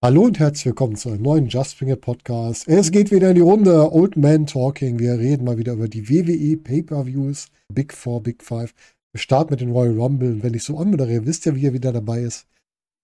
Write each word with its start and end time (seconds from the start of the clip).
Hallo 0.00 0.26
und 0.26 0.38
herzlich 0.38 0.66
willkommen 0.66 0.94
zu 0.94 1.08
einem 1.08 1.22
neuen 1.22 1.48
Just 1.48 1.82
It 1.82 2.00
Podcast. 2.00 2.68
Es 2.68 2.92
geht 2.92 3.10
wieder 3.10 3.30
in 3.30 3.34
die 3.34 3.40
Runde 3.40 3.92
Old 3.92 4.16
Man 4.16 4.46
Talking. 4.46 5.00
Wir 5.00 5.18
reden 5.18 5.44
mal 5.44 5.58
wieder 5.58 5.72
über 5.72 5.88
die 5.88 6.08
WWE 6.08 6.56
Pay-Per-Views, 6.56 7.48
Big 7.66 7.92
Four, 7.92 8.22
Big 8.22 8.44
Five. 8.44 8.74
Wir 9.10 9.20
starten 9.20 9.50
mit 9.50 9.60
dem 9.60 9.72
Royal 9.72 9.98
Rumble 9.98 10.34
und 10.34 10.44
wenn 10.44 10.54
ich 10.54 10.62
so 10.62 10.78
anmoderiere, 10.78 11.26
wisst 11.26 11.46
ihr, 11.46 11.56
wie 11.56 11.66
er 11.66 11.72
wieder 11.72 11.92
dabei 11.92 12.20
ist. 12.20 12.46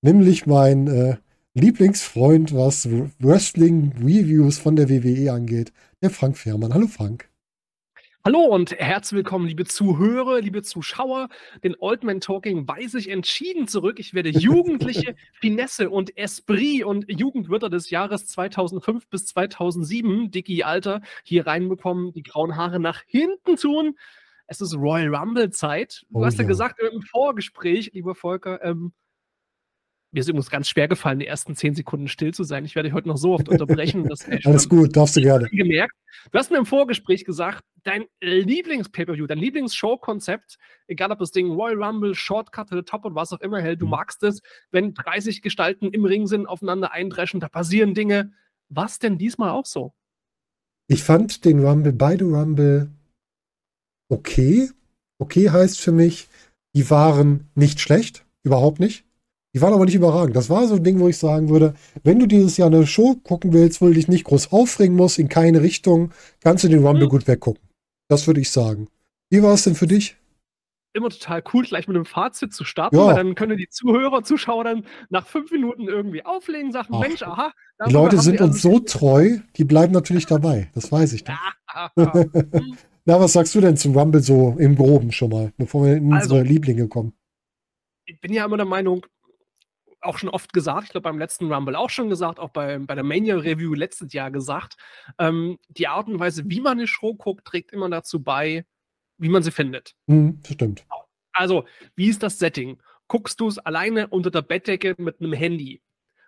Nämlich 0.03 0.47
mein 0.47 0.87
äh, 0.87 1.17
Lieblingsfreund, 1.55 2.55
was 2.55 2.89
Wrestling-Reviews 3.19 4.59
von 4.59 4.77
der 4.77 4.89
WWE 4.89 5.33
angeht, 5.33 5.73
der 6.01 6.11
Frank 6.11 6.39
Fehrmann. 6.39 6.75
Hallo 6.75 6.87
Frank. 6.87 7.29
Hallo 8.27 8.41
und 8.41 8.73
herzlich 8.79 9.19
willkommen, 9.19 9.47
liebe 9.47 9.67
Zuhörer, 9.67 10.41
liebe 10.41 10.63
Zuschauer. 10.63 11.29
Den 11.63 11.77
Old 11.79 12.05
Man 12.05 12.23
Talking 12.23 12.67
weise 12.67 12.99
ich 12.99 13.11
entschieden 13.11 13.69
zurück. 13.69 14.01
Ich 14.01 14.15
werde 14.15 14.31
jugendliche 14.31 15.15
Finesse 15.43 15.91
und 15.91 16.17
Esprit 16.17 16.85
und 16.85 17.05
Jugendwörter 17.07 17.69
des 17.69 17.91
Jahres 17.91 18.27
2005 18.29 19.09
bis 19.09 19.27
2007, 19.27 20.31
Dicky 20.31 20.63
Alter, 20.63 21.03
hier 21.23 21.47
reinbekommen, 21.47 22.15
die 22.15 22.23
grauen 22.23 22.57
Haare 22.57 22.81
nach 22.81 23.03
hinten 23.07 23.57
tun. 23.57 23.99
Es 24.47 24.63
ist 24.63 24.75
Royal 24.75 25.15
Rumble 25.15 25.51
Zeit. 25.51 26.07
Du 26.09 26.21
Oh 26.21 26.25
hast 26.25 26.39
ja 26.39 26.45
ja. 26.45 26.49
gesagt 26.49 26.81
im 26.81 27.03
Vorgespräch, 27.03 27.91
lieber 27.93 28.15
Volker, 28.15 28.65
ähm, 28.65 28.95
mir 30.15 30.21
ist 30.21 30.29
übrigens 30.29 30.49
ganz 30.49 30.69
schwer 30.69 30.87
gefallen, 30.87 31.19
die 31.19 31.27
ersten 31.27 31.57
zehn 31.57 31.75
Sekunden 31.75 32.07
still 32.07 32.33
zu 32.33 32.45
sein. 32.45 32.65
Ich 32.65 32.77
werde 32.77 32.89
dich 32.89 32.95
heute 32.95 33.09
noch 33.09 33.17
so 33.17 33.35
oft 33.35 33.49
unterbrechen. 33.49 34.05
dass 34.09 34.25
Alles 34.45 34.69
gut, 34.69 34.97
darfst 34.97 35.17
du 35.17 35.21
gerne. 35.21 35.49
gemerkt. 35.51 35.93
Du 36.31 36.39
hast 36.39 36.53
mir 36.53 36.59
im 36.59 36.67
Vorgespräch 36.67 37.25
gesagt, 37.25 37.65
dein 37.83 38.05
Lieblings-Pay-Per-View, 38.21 39.27
dein 39.27 39.39
Lieblings-Show-Konzept, 39.39 40.57
egal 40.87 41.11
ob 41.11 41.19
das 41.19 41.33
Ding 41.33 41.51
Royal 41.51 41.83
Rumble, 41.83 42.15
Shortcut 42.15 42.69
to 42.69 42.77
the 42.77 42.83
Top 42.83 43.05
und 43.05 43.15
was 43.17 43.33
auch 43.33 43.41
immer 43.41 43.61
hält, 43.61 43.83
du 43.83 43.87
Mhm. 43.87 43.91
magst 43.91 44.23
es, 44.23 44.41
wenn 44.71 44.95
30 44.95 45.43
Gestalten 45.43 45.89
im 45.91 46.05
Ring 46.05 46.27
sind, 46.29 46.47
aufeinander 46.47 46.93
eindreschen, 46.93 47.41
da 47.41 47.49
passieren 47.49 47.93
Dinge. 47.93 48.33
Was 48.69 49.01
denn 49.01 49.19
diesmal 49.19 49.51
auch 49.51 49.67
so? 49.67 49.93
Ich 50.87 51.03
fand 51.03 51.45
den 51.45 51.65
Rumble, 51.65 51.93
beide 51.93 52.25
Rumble 52.25 52.89
okay. 54.09 54.71
Okay 55.19 55.51
heißt 55.51 55.81
für 55.81 55.93
mich, 55.93 56.29
die 56.75 56.89
waren 56.91 57.49
nicht 57.55 57.81
schlecht, 57.81 58.25
überhaupt 58.43 58.79
nicht. 58.81 59.05
Die 59.55 59.61
waren 59.63 59.73
aber 59.73 59.85
nicht 59.85 59.95
überragend. 59.95 60.35
Das 60.35 60.51
war 60.51 60.67
so 60.67 60.75
ein 60.75 60.83
Ding, 60.85 60.99
wo 60.99 61.09
ich 61.09 61.17
sagen 61.17 61.49
würde, 61.49 61.75
wenn 62.03 62.19
du 62.19 62.27
dieses 62.27 62.57
Jahr 62.57 62.67
eine 62.67 62.87
Show 62.87 63.15
gucken 63.23 63.53
willst, 63.53 63.81
wo 63.81 63.87
du 63.87 63.93
dich 63.95 64.09
nicht 64.09 64.25
groß 64.25 64.51
aufregen 64.53 64.97
musst, 64.97 65.19
in 65.19 65.29
keine 65.29 65.63
Richtung, 65.63 66.11
kannst 66.43 66.65
du 66.65 66.69
den 66.69 66.85
Rumble 66.85 67.05
Hm. 67.05 67.09
gut 67.11 67.29
weggucken. 67.29 67.63
Das 68.09 68.27
würde 68.27 68.41
ich 68.41 68.51
sagen. 68.51 68.89
Wie 69.31 69.43
war 69.43 69.55
es 69.55 69.63
denn 69.65 69.75
für 69.77 69.87
dich? 69.87 70.17
Immer 70.93 71.09
total 71.11 71.43
cool, 71.53 71.65
gleich 71.65 71.89
mit 71.89 71.97
einem 71.97 72.05
Fazit 72.05 72.53
zu 72.53 72.65
starten, 72.65 72.97
Ja. 72.97 73.07
weil 73.07 73.15
dann 73.17 73.35
können 73.35 73.57
die 73.57 73.69
Zuhörer, 73.69 74.23
Zuschauer 74.23 74.65
dann 74.65 74.85
nach 75.09 75.27
fünf 75.27 75.51
Minuten 75.51 75.89
irgendwie 75.89 76.25
auflegen, 76.25 76.71
sagen, 76.73 76.89
Ach, 76.93 77.01
Mensch, 77.01 77.23
aha. 77.23 77.53
Die 77.89 77.93
Leute 77.93 78.21
sind 78.21 78.41
uns 78.41 78.61
so 78.63 78.79
treu, 78.81 79.39
die 79.57 79.65
bleiben 79.65 79.93
natürlich 79.93 80.27
dabei. 80.27 80.71
Das 80.75 80.91
weiß 80.93 81.13
ich. 81.15 81.25
Na, 83.07 83.21
was 83.21 83.33
sagst 83.35 83.55
du 83.55 83.61
denn 83.61 83.77
zum 83.77 83.97
Rumble 83.97 84.23
so 84.23 84.57
im 84.59 84.77
Groben 84.77 85.13
schon 85.13 85.31
mal, 85.31 85.53
bevor 85.57 85.85
wir 85.87 85.97
in 85.97 86.13
Also- 86.13 86.35
unsere 86.37 86.43
Lieblinge 86.49 86.89
kommen? 86.89 87.13
ich 88.07 88.21
bin 88.21 88.33
ja 88.35 88.45
immer 88.45 88.57
der 88.59 88.67
Meinung, 88.67 89.05
auch 90.05 90.19
schon 90.19 90.29
oft 90.29 90.53
gesagt, 90.53 90.85
ich 90.85 90.91
glaube 90.91 91.05
beim 91.05 91.19
letzten 91.19 91.53
Rumble 91.53 91.77
auch 91.77 91.91
schon 91.91 92.09
gesagt, 92.09 92.39
auch 92.39 92.51
bei, 92.51 92.79
bei 92.79 92.95
der 92.95 93.05
Mania 93.05 93.37
Review 93.37 93.75
letztes 93.75 94.13
Jahr 94.13 94.31
gesagt, 94.31 94.77
ähm, 95.19 95.59
die 95.69 95.89
Art 95.89 96.09
und 96.09 96.19
Weise, 96.19 96.45
wie 96.47 96.61
man 96.61 96.79
eine 96.79 96.87
Show 96.87 97.15
guckt, 97.15 97.45
trägt 97.45 97.73
immer 97.73 97.89
dazu 97.89 98.23
bei, 98.23 98.65
wie 99.19 99.29
man 99.29 99.43
sie 99.43 99.51
findet. 99.51 99.95
Hm, 100.09 100.41
das 100.43 100.53
stimmt. 100.55 100.87
Also, 101.33 101.65
wie 101.97 102.09
ist 102.09 102.23
das 102.23 102.39
Setting? 102.39 102.81
Guckst 103.09 103.41
du 103.41 103.49
es 103.49 103.59
alleine 103.59 104.09
unter 104.09 104.31
der 104.31 104.43
Bettdecke 104.43 104.95
mit 104.99 105.21
einem 105.21 105.33
Handy? 105.33 105.83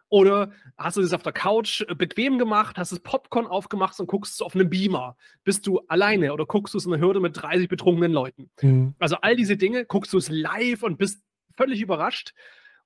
Oder 0.09 0.53
hast 0.77 0.97
du 0.97 1.01
es 1.01 1.13
auf 1.13 1.23
der 1.23 1.33
Couch 1.33 1.83
äh, 1.83 1.95
bequem 1.95 2.39
gemacht, 2.39 2.79
hast 2.79 2.93
das 2.93 3.01
Popcorn 3.01 3.47
aufgemacht 3.47 3.99
und 3.99 4.07
guckst 4.07 4.35
es 4.35 4.41
auf 4.41 4.55
einem 4.55 4.71
Beamer? 4.71 5.17
Bist 5.43 5.67
du 5.67 5.81
alleine 5.89 6.33
oder 6.33 6.47
guckst 6.47 6.75
du 6.75 6.79
es 6.79 6.87
in 6.87 6.93
einer 6.93 7.03
Hürde 7.03 7.21
mit 7.21 7.41
30 7.41 7.69
betrunkenen 7.69 8.13
Leuten? 8.13 8.51
Hm. 8.61 8.95
Also 8.99 9.17
all 9.17 9.35
diese 9.37 9.57
Dinge, 9.57 9.85
guckst 9.85 10.13
du 10.13 10.19
es 10.19 10.29
live 10.29 10.83
und 10.83 10.99
bist 10.99 11.23
völlig 11.57 11.81
überrascht 11.81 12.35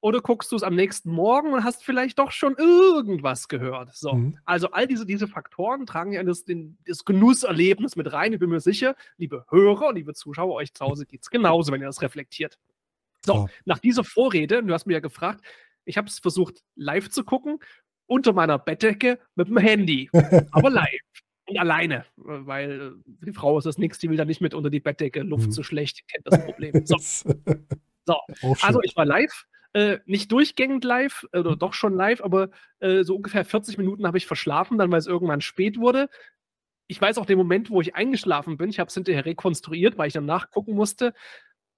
oder 0.02 0.20
guckst 0.20 0.50
du 0.52 0.56
es 0.56 0.62
am 0.62 0.74
nächsten 0.74 1.10
Morgen 1.10 1.52
und 1.52 1.62
hast 1.64 1.84
vielleicht 1.84 2.18
doch 2.18 2.32
schon 2.32 2.56
irgendwas 2.56 3.48
gehört. 3.48 3.94
So. 3.94 4.14
Mhm. 4.14 4.38
Also 4.44 4.70
all 4.70 4.86
diese, 4.86 5.04
diese 5.04 5.28
Faktoren 5.28 5.84
tragen 5.86 6.12
ja 6.12 6.22
das, 6.22 6.40
in 6.42 6.78
das 6.86 7.04
Genusserlebnis 7.04 7.96
mit 7.96 8.10
rein. 8.12 8.32
Ich 8.32 8.38
bin 8.38 8.48
mir 8.50 8.60
sicher, 8.60 8.96
liebe 9.18 9.44
Hörer 9.50 9.88
und 9.88 9.96
liebe 9.96 10.14
Zuschauer, 10.14 10.54
euch 10.54 10.72
zu 10.72 10.84
Hause 10.84 11.04
geht 11.06 11.22
es 11.22 11.30
genauso, 11.30 11.70
wenn 11.72 11.80
ihr 11.82 11.86
das 11.86 12.00
reflektiert. 12.02 12.58
So, 13.26 13.34
Ja. 13.34 13.46
nach 13.66 13.78
dieser 13.78 14.04
Vorrede, 14.04 14.62
du 14.62 14.72
hast 14.72 14.86
mir 14.86 14.94
ja 14.94 15.00
gefragt, 15.00 15.44
ich 15.84 15.98
habe 15.98 16.08
es 16.08 16.18
versucht 16.18 16.62
live 16.76 17.10
zu 17.10 17.22
gucken, 17.24 17.58
unter 18.06 18.32
meiner 18.32 18.58
Bettdecke 18.58 19.18
mit 19.34 19.48
dem 19.48 19.58
Handy, 19.58 20.08
aber 20.52 20.70
live. 20.70 21.00
Und 21.46 21.58
alleine, 21.58 22.06
weil 22.16 22.92
die 23.06 23.32
Frau 23.32 23.58
ist 23.58 23.64
das 23.64 23.76
nichts, 23.76 23.98
die 23.98 24.08
will 24.08 24.16
da 24.16 24.24
nicht 24.24 24.40
mit 24.40 24.54
unter 24.54 24.70
die 24.70 24.80
Bettdecke, 24.80 25.20
Luft 25.22 25.48
Mhm. 25.48 25.52
zu 25.52 25.62
schlecht, 25.62 26.06
kennt 26.08 26.26
das 26.26 26.42
Problem. 26.44 26.86
So, 26.86 26.96
So, 28.06 28.16
also 28.62 28.80
ich 28.82 28.96
war 28.96 29.04
live, 29.04 29.44
äh, 29.72 29.98
nicht 30.06 30.32
durchgängig 30.32 30.82
live, 30.84 31.26
äh, 31.32 31.38
oder 31.38 31.56
doch 31.56 31.74
schon 31.74 31.94
live, 31.94 32.20
aber 32.22 32.50
äh, 32.80 33.02
so 33.04 33.16
ungefähr 33.16 33.44
40 33.44 33.78
Minuten 33.78 34.06
habe 34.06 34.18
ich 34.18 34.26
verschlafen, 34.26 34.78
dann 34.78 34.90
weil 34.90 34.98
es 34.98 35.06
irgendwann 35.06 35.40
spät 35.40 35.78
wurde. 35.78 36.08
Ich 36.88 37.00
weiß 37.00 37.18
auch 37.18 37.26
den 37.26 37.38
Moment, 37.38 37.70
wo 37.70 37.80
ich 37.80 37.94
eingeschlafen 37.94 38.56
bin. 38.56 38.68
Ich 38.70 38.80
habe 38.80 38.88
es 38.88 38.94
hinterher 38.94 39.24
rekonstruiert, 39.24 39.96
weil 39.96 40.08
ich 40.08 40.14
dann 40.14 40.26
nachgucken 40.26 40.74
musste. 40.74 41.14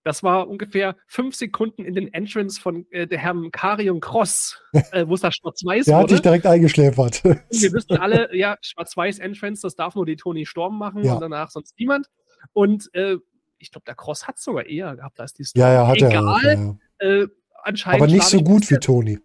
Das 0.04 0.22
war 0.25 0.48
ungefähr 0.48 0.97
fünf 1.06 1.36
Sekunden 1.36 1.84
in 1.84 1.94
den 1.94 2.12
Entrance 2.12 2.60
von 2.60 2.86
äh, 2.91 3.06
der 3.06 3.19
Herrn 3.19 3.52
Karion 3.52 4.00
Cross, 4.00 4.60
äh, 4.91 5.06
wo 5.06 5.14
es 5.14 5.20
da 5.20 5.31
schwarz-weiß 5.31 5.84
Der 5.86 5.97
hat 5.98 6.10
dich 6.10 6.22
direkt 6.22 6.44
eingeschläfert. 6.47 7.22
Wir 7.22 7.72
wissen 7.72 7.98
alle, 7.98 8.34
ja, 8.34 8.56
schwarz-weiß 8.62 9.20
Entrance, 9.20 9.62
das 9.62 9.76
darf 9.76 9.94
nur 9.94 10.06
die 10.06 10.16
Toni 10.16 10.44
Storm 10.47 10.76
machen 10.78 11.04
Ja. 11.04 11.14
und 11.14 11.20
danach 11.20 11.50
sonst 11.50 11.78
niemand. 11.78 12.08
Und 12.52 12.92
äh, 12.94 13.19
ich 13.58 13.70
glaube, 13.70 13.84
der 13.86 13.94
Cross 13.94 14.26
hat 14.26 14.38
sogar 14.41 14.66
eher 14.66 14.97
gehabt 14.97 15.20
als 15.20 15.34
die 15.34 15.44
Storm. 15.44 15.60
ja, 15.60 15.72
ja, 15.72 15.86
hat 15.86 16.02
er 16.02 16.08
Egal, 16.08 16.26
auch. 16.28 16.42
Ja, 16.42 16.54
ja. 16.54 17.26
Anscheinend. 17.62 18.03
Aber 18.03 18.11
nicht 18.11 18.25
so 18.25 18.43
gut 18.43 18.71
wie 18.71 18.77
Toni. 18.77 19.19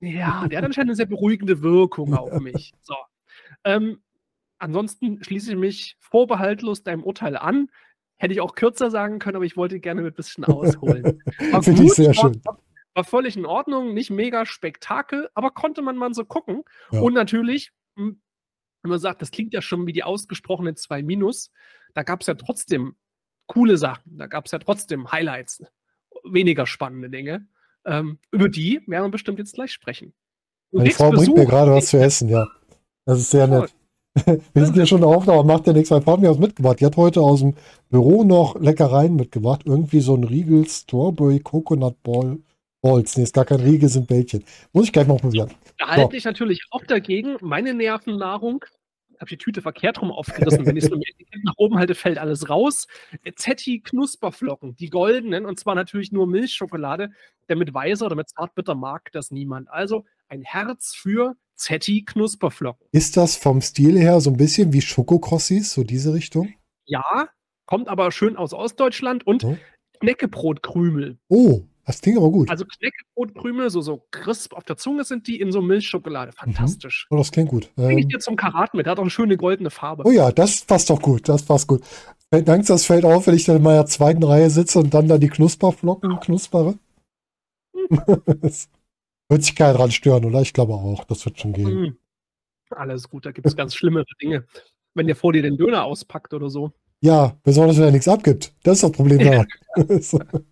Ja, 0.00 0.48
der 0.48 0.58
hat 0.58 0.64
anscheinend 0.64 0.90
eine 0.90 0.96
sehr 0.96 1.06
beruhigende 1.06 1.62
Wirkung 1.62 2.14
auf 2.14 2.32
mich. 2.40 2.72
So. 2.82 2.94
Ähm, 3.64 4.02
ansonsten 4.58 5.22
schließe 5.22 5.52
ich 5.52 5.58
mich 5.58 5.96
vorbehaltlos 6.00 6.82
deinem 6.82 7.04
Urteil 7.04 7.36
an. 7.36 7.68
Hätte 8.16 8.34
ich 8.34 8.40
auch 8.40 8.54
kürzer 8.54 8.90
sagen 8.90 9.18
können, 9.18 9.36
aber 9.36 9.44
ich 9.44 9.56
wollte 9.56 9.80
gerne 9.80 10.02
mit 10.02 10.14
ein 10.14 10.16
bisschen 10.16 10.44
ausholen. 10.44 11.22
War 11.52 11.62
Finde 11.62 11.84
ich 11.84 11.94
sehr 11.94 12.14
schön. 12.14 12.40
War 12.94 13.04
völlig 13.04 13.36
in 13.36 13.46
Ordnung, 13.46 13.94
nicht 13.94 14.10
mega 14.10 14.44
Spektakel, 14.44 15.28
aber 15.34 15.50
konnte 15.50 15.82
man 15.82 15.96
mal 15.96 16.12
so 16.12 16.24
gucken. 16.24 16.62
Ja. 16.90 17.00
Und 17.00 17.14
natürlich, 17.14 17.72
hm, 17.96 18.20
wenn 18.82 18.90
man 18.90 18.98
sagt, 18.98 19.22
das 19.22 19.30
klingt 19.30 19.54
ja 19.54 19.62
schon 19.62 19.86
wie 19.86 19.92
die 19.92 20.04
ausgesprochene 20.04 20.74
2 20.74 21.02
Minus, 21.02 21.50
da 21.94 22.02
gab 22.02 22.20
es 22.20 22.26
ja 22.26 22.34
trotzdem 22.34 22.96
coole 23.46 23.76
Sachen, 23.76 24.18
da 24.18 24.26
gab 24.26 24.46
es 24.46 24.52
ja 24.52 24.58
trotzdem 24.58 25.10
Highlights, 25.10 25.62
weniger 26.24 26.66
spannende 26.66 27.08
Dinge. 27.08 27.46
Ähm, 27.86 28.18
über 28.30 28.48
die 28.48 28.80
werden 28.86 29.06
wir 29.06 29.10
bestimmt 29.10 29.38
jetzt 29.38 29.54
gleich 29.54 29.72
sprechen. 29.72 30.12
Du 30.72 30.78
Meine 30.78 30.90
Frau 30.90 31.12
bringt 31.12 31.36
mir 31.36 31.44
Besuch. 31.44 31.50
gerade 31.50 31.72
was 31.72 31.86
zu 31.86 31.98
essen, 31.98 32.28
ja. 32.28 32.46
Das 33.06 33.18
ist 33.18 33.30
sehr 33.30 33.46
nett. 33.46 33.74
Wir 34.54 34.66
sind 34.66 34.76
ja 34.76 34.84
schon 34.86 35.02
auf, 35.04 35.26
aber 35.28 35.42
macht 35.42 35.66
ja 35.66 35.72
nichts. 35.72 35.90
Meine 35.90 36.02
Frau 36.02 36.12
hat 36.12 36.20
mir 36.20 36.30
was 36.30 36.38
mitgebracht. 36.38 36.80
Die 36.80 36.86
hat 36.86 36.96
heute 36.98 37.20
aus 37.22 37.40
dem 37.40 37.54
Büro 37.88 38.24
noch 38.24 38.60
Leckereien 38.60 39.16
mitgebracht. 39.16 39.62
Irgendwie 39.64 40.00
so 40.00 40.14
ein 40.14 40.24
Riegel 40.24 40.68
Strawberry 40.68 41.40
Coconut 41.40 42.02
Ball. 42.02 42.38
Balls. 42.82 43.16
Nee, 43.16 43.22
ist 43.22 43.34
gar 43.34 43.44
kein 43.46 43.60
Riegel, 43.60 43.88
sind 43.88 44.08
Bällchen. 44.08 44.44
Muss 44.72 44.86
ich 44.86 44.92
gleich 44.92 45.06
mal 45.06 45.16
probieren. 45.16 45.50
Da 45.78 45.88
halte 45.88 46.10
So. 46.12 46.16
ich 46.18 46.24
natürlich 46.24 46.60
auch 46.70 46.84
dagegen. 46.84 47.36
Meine 47.40 47.74
Nervennahrung, 47.74 48.64
habe 49.22 49.30
die 49.30 49.38
Tüte 49.38 49.62
verkehrt 49.62 50.02
rum 50.02 50.10
aufgerissen. 50.10 50.66
Wenn 50.66 50.76
ich 50.76 50.84
es 50.84 50.90
Etikett 50.90 51.44
nach 51.44 51.54
oben 51.56 51.78
halte, 51.78 51.94
fällt 51.94 52.18
alles 52.18 52.50
raus. 52.50 52.86
Zetti 53.36 53.80
Knusperflocken, 53.80 54.76
die 54.76 54.90
goldenen, 54.90 55.46
und 55.46 55.58
zwar 55.58 55.74
natürlich 55.74 56.12
nur 56.12 56.26
Milchschokolade, 56.26 57.10
denn 57.48 57.58
mit 57.58 57.72
weißer 57.72 58.04
oder 58.04 58.16
mit 58.16 58.28
zartbitter 58.28 58.74
mag 58.74 59.10
das 59.12 59.30
niemand. 59.30 59.70
Also 59.70 60.04
ein 60.28 60.42
Herz 60.42 60.94
für 60.94 61.36
Zetti 61.54 62.04
Knusperflocken. 62.04 62.86
Ist 62.92 63.16
das 63.16 63.36
vom 63.36 63.60
Stil 63.60 63.98
her 63.98 64.20
so 64.20 64.30
ein 64.30 64.36
bisschen 64.36 64.72
wie 64.72 64.80
Schokokrossis, 64.82 65.72
so 65.72 65.84
diese 65.84 66.12
Richtung? 66.12 66.52
Ja, 66.84 67.28
kommt 67.64 67.88
aber 67.88 68.10
schön 68.10 68.36
aus 68.36 68.52
Ostdeutschland 68.52 69.26
und 69.26 69.44
Oh. 69.44 69.56
Knäckebrotkrümel. 70.00 71.18
Oh, 71.28 71.62
das 71.84 72.00
klingt 72.00 72.18
aber 72.18 72.30
gut. 72.30 72.48
Also 72.50 72.64
Knäckebrotkrümel, 72.64 73.70
so, 73.70 73.80
so 73.80 74.06
crisp 74.10 74.54
auf 74.54 74.64
der 74.64 74.76
Zunge 74.76 75.04
sind 75.04 75.26
die 75.26 75.40
in 75.40 75.50
so 75.52 75.60
Milchschokolade. 75.62 76.32
Fantastisch. 76.32 77.06
Oh, 77.10 77.16
das 77.16 77.30
klingt 77.32 77.48
gut. 77.50 77.74
Bring 77.74 77.98
ich 77.98 78.04
Ähm, 78.04 78.08
dir 78.10 78.18
zum 78.20 78.36
Karat 78.36 78.74
mit. 78.74 78.86
Hat 78.86 78.98
auch 78.98 79.02
eine 79.02 79.10
schöne 79.10 79.36
goldene 79.36 79.70
Farbe. 79.70 80.04
oh 80.06 80.10
ja, 80.10 80.30
das 80.32 80.60
passt 80.64 80.90
doch 80.90 81.00
gut. 81.02 81.28
Das 81.28 81.42
passt 81.44 81.66
gut. 81.66 81.82
Fällt- 82.30 82.46
Dank, 82.48 82.66
das 82.66 82.86
fällt 82.86 83.04
auf, 83.04 83.26
wenn 83.26 83.34
ich 83.34 83.44
dann 83.44 83.56
in 83.56 83.62
meiner 83.62 83.86
zweiten 83.86 84.22
Reihe 84.22 84.48
sitze 84.50 84.78
und 84.78 84.94
dann 84.94 85.08
da 85.08 85.18
die 85.18 85.28
Knusperflocken 85.28 86.18
knuspere. 86.20 86.78
Das 88.40 88.68
Wird 89.28 89.44
sich 89.44 89.56
keiner 89.56 89.74
dran 89.74 89.90
stören, 89.90 90.24
oder? 90.24 90.42
Ich 90.42 90.52
glaube 90.52 90.74
auch, 90.74 91.04
das 91.04 91.24
wird 91.24 91.40
schon 91.40 91.52
gehen. 91.54 91.80
Mm. 91.82 91.96
Alles 92.70 93.08
gut, 93.08 93.24
da 93.26 93.32
gibt 93.32 93.46
es 93.46 93.56
ganz 93.56 93.74
schlimmere 93.74 94.04
Dinge. 94.20 94.46
Wenn 94.94 95.06
der 95.06 95.16
vor 95.16 95.32
dir 95.32 95.42
den 95.42 95.56
Döner 95.56 95.84
auspackt 95.84 96.34
oder 96.34 96.50
so. 96.50 96.72
Ja, 97.00 97.34
besonders 97.42 97.76
wenn 97.78 97.84
er 97.84 97.90
nichts 97.92 98.08
abgibt. 98.08 98.54
Das 98.62 98.74
ist 98.74 98.82
das 98.84 98.92
Problem 98.92 99.18
daran. 99.18 99.46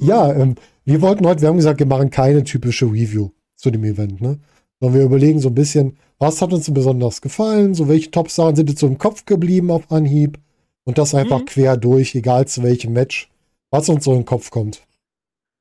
ja, 0.00 0.32
ähm, 0.32 0.54
wir 0.84 1.00
wollten 1.02 1.26
heute, 1.26 1.42
wir 1.42 1.48
haben 1.48 1.56
gesagt, 1.56 1.80
wir 1.80 1.86
machen 1.86 2.10
keine 2.10 2.44
typische 2.44 2.86
Review 2.86 3.30
zu 3.56 3.70
dem 3.70 3.84
Event, 3.84 4.20
ne? 4.20 4.38
Sondern 4.80 4.98
wir 4.98 5.06
überlegen 5.06 5.40
so 5.40 5.48
ein 5.48 5.54
bisschen, 5.54 5.98
was 6.18 6.40
hat 6.40 6.52
uns 6.52 6.72
besonders 6.72 7.20
gefallen, 7.20 7.74
so 7.74 7.88
welche 7.88 8.10
Top-Sachen 8.10 8.56
sind 8.56 8.70
jetzt 8.70 8.80
so 8.80 8.86
im 8.86 8.98
Kopf 8.98 9.26
geblieben 9.26 9.70
auf 9.70 9.90
Anhieb 9.90 10.38
und 10.84 10.98
das 10.98 11.14
einfach 11.14 11.40
mhm. 11.40 11.46
quer 11.46 11.76
durch, 11.76 12.14
egal 12.14 12.46
zu 12.46 12.62
welchem 12.62 12.92
Match, 12.92 13.30
was 13.70 13.88
uns 13.88 14.04
so 14.04 14.12
in 14.12 14.20
den 14.20 14.24
Kopf 14.24 14.50
kommt. 14.50 14.82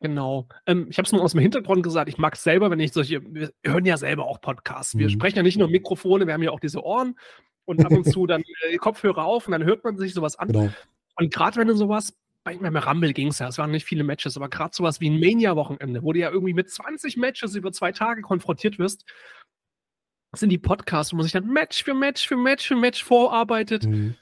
Genau. 0.01 0.47
Ähm, 0.65 0.87
ich 0.89 0.97
habe 0.97 1.05
es 1.05 1.11
nur 1.11 1.21
aus 1.21 1.33
dem 1.33 1.41
Hintergrund 1.41 1.83
gesagt, 1.83 2.07
ich 2.07 2.17
mag 2.17 2.35
es 2.35 2.43
selber, 2.43 2.71
wenn 2.71 2.79
ich 2.79 2.93
solche, 2.93 3.21
wir 3.33 3.51
hören 3.65 3.85
ja 3.85 3.97
selber 3.97 4.25
auch 4.25 4.39
Podcasts. 4.39 4.97
Wir 4.97 5.07
mhm. 5.07 5.11
sprechen 5.11 5.37
ja 5.37 5.43
nicht 5.43 5.57
nur 5.57 5.67
Mikrofone, 5.67 6.25
wir 6.25 6.33
haben 6.33 6.43
ja 6.43 6.51
auch 6.51 6.61
diese 6.61 6.83
Ohren 6.83 7.17
und 7.65 7.85
ab 7.85 7.91
und 7.91 8.05
zu 8.11 8.25
dann 8.25 8.43
äh, 8.69 8.77
Kopfhörer 8.77 9.25
auf 9.25 9.47
und 9.47 9.51
dann 9.51 9.63
hört 9.63 9.83
man 9.83 9.97
sich 9.97 10.13
sowas 10.13 10.37
an. 10.37 10.47
Genau. 10.47 10.69
Und 11.17 11.33
gerade 11.33 11.57
wenn 11.57 11.67
du 11.67 11.75
sowas, 11.75 12.13
bei, 12.57 12.69
beim 12.69 12.75
Rumble 12.75 13.13
ging 13.13 13.27
es 13.27 13.39
ja, 13.39 13.47
es 13.47 13.57
waren 13.57 13.71
nicht 13.71 13.85
viele 13.85 14.03
Matches, 14.03 14.37
aber 14.37 14.49
gerade 14.49 14.75
sowas 14.75 14.99
wie 14.99 15.09
ein 15.09 15.19
Mania-Wochenende, 15.19 16.03
wo 16.03 16.13
du 16.13 16.19
ja 16.19 16.31
irgendwie 16.31 16.53
mit 16.53 16.69
20 16.69 17.17
Matches 17.17 17.55
über 17.55 17.71
zwei 17.71 17.91
Tage 17.91 18.21
konfrontiert 18.21 18.79
wirst, 18.79 19.05
sind 20.35 20.49
die 20.49 20.57
Podcasts, 20.57 21.11
wo 21.11 21.17
man 21.17 21.23
sich 21.23 21.31
dann 21.31 21.47
Match 21.47 21.83
für 21.83 21.93
Match 21.93 22.27
für 22.27 22.37
Match 22.37 22.67
für 22.67 22.75
Match 22.75 23.03
vorarbeitet. 23.03 23.85
Mhm. 23.85 24.15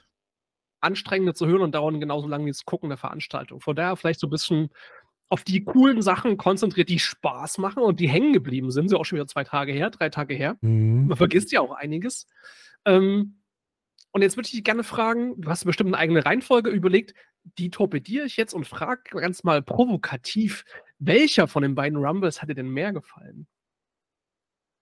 Anstrengender 0.80 1.34
zu 1.34 1.46
hören 1.46 1.62
und 1.62 1.74
dauern 1.74 2.00
genauso 2.00 2.28
lange 2.28 2.46
wie 2.46 2.50
das 2.50 2.64
Gucken 2.64 2.88
der 2.88 2.98
Veranstaltung. 2.98 3.60
Von 3.60 3.74
daher 3.74 3.96
vielleicht 3.96 4.20
so 4.20 4.28
ein 4.28 4.30
bisschen 4.30 4.70
auf 5.28 5.42
die 5.44 5.64
coolen 5.64 6.00
Sachen 6.00 6.36
konzentriert, 6.36 6.88
die 6.88 7.00
Spaß 7.00 7.58
machen 7.58 7.82
und 7.82 8.00
die 8.00 8.08
hängen 8.08 8.32
geblieben 8.32 8.70
sind. 8.70 8.88
Sind 8.88 8.96
ja 8.96 9.00
auch 9.00 9.04
schon 9.04 9.16
wieder 9.16 9.26
zwei 9.26 9.44
Tage 9.44 9.72
her, 9.72 9.90
drei 9.90 10.08
Tage 10.08 10.34
her. 10.34 10.56
Mhm. 10.60 11.08
Man 11.08 11.16
vergisst 11.16 11.52
ja 11.52 11.60
auch 11.60 11.72
einiges. 11.72 12.26
Ähm, 12.84 13.42
und 14.12 14.22
jetzt 14.22 14.36
würde 14.36 14.46
ich 14.46 14.52
dich 14.52 14.64
gerne 14.64 14.84
fragen, 14.84 15.40
du 15.40 15.50
hast 15.50 15.64
bestimmt 15.64 15.88
eine 15.88 15.98
eigene 15.98 16.24
Reihenfolge 16.24 16.70
überlegt, 16.70 17.12
die 17.58 17.70
torpediere 17.70 18.26
ich 18.26 18.36
jetzt 18.36 18.54
und 18.54 18.66
frage 18.66 19.02
ganz 19.20 19.44
mal 19.44 19.62
provokativ, 19.62 20.64
welcher 20.98 21.48
von 21.48 21.62
den 21.62 21.74
beiden 21.74 21.98
Rumbles 21.98 22.42
hat 22.42 22.48
dir 22.48 22.54
denn 22.54 22.70
mehr 22.70 22.92
gefallen? 22.92 23.46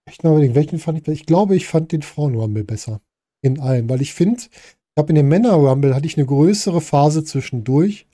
Ich 0.08 0.19
glaube, 0.19 0.55
welchen 0.55 0.79
fand 0.79 0.99
ich 0.99 1.08
Ich 1.08 1.26
glaube, 1.26 1.56
ich 1.56 1.67
fand 1.67 1.93
den 1.93 2.03
Frauen-Rumble 2.03 2.64
besser. 2.64 3.00
In 3.43 3.61
allen, 3.61 3.88
weil 3.88 4.00
ich 4.00 4.14
finde, 4.14 4.41
ich 4.41 4.94
glaube, 4.94 5.11
in 5.11 5.17
dem 5.17 5.29
Männer-Rumble 5.29 5.94
hatte 5.94 6.06
ich 6.06 6.17
eine 6.17 6.26
größere 6.26 6.81
Phase 6.81 7.25
zwischendurch, 7.25 8.06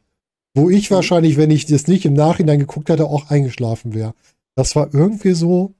wo 0.55 0.69
ich 0.69 0.91
mhm. 0.91 0.97
wahrscheinlich, 0.97 1.37
wenn 1.37 1.51
ich 1.51 1.67
das 1.67 1.87
nicht 1.87 2.05
im 2.05 2.15
Nachhinein 2.15 2.59
geguckt 2.59 2.89
hätte, 2.89 3.07
auch 3.07 3.31
eingeschlafen 3.31 3.95
wäre. 3.95 4.15
Das 4.55 4.75
war 4.75 4.93
irgendwie 4.93 5.33
so, 5.33 5.75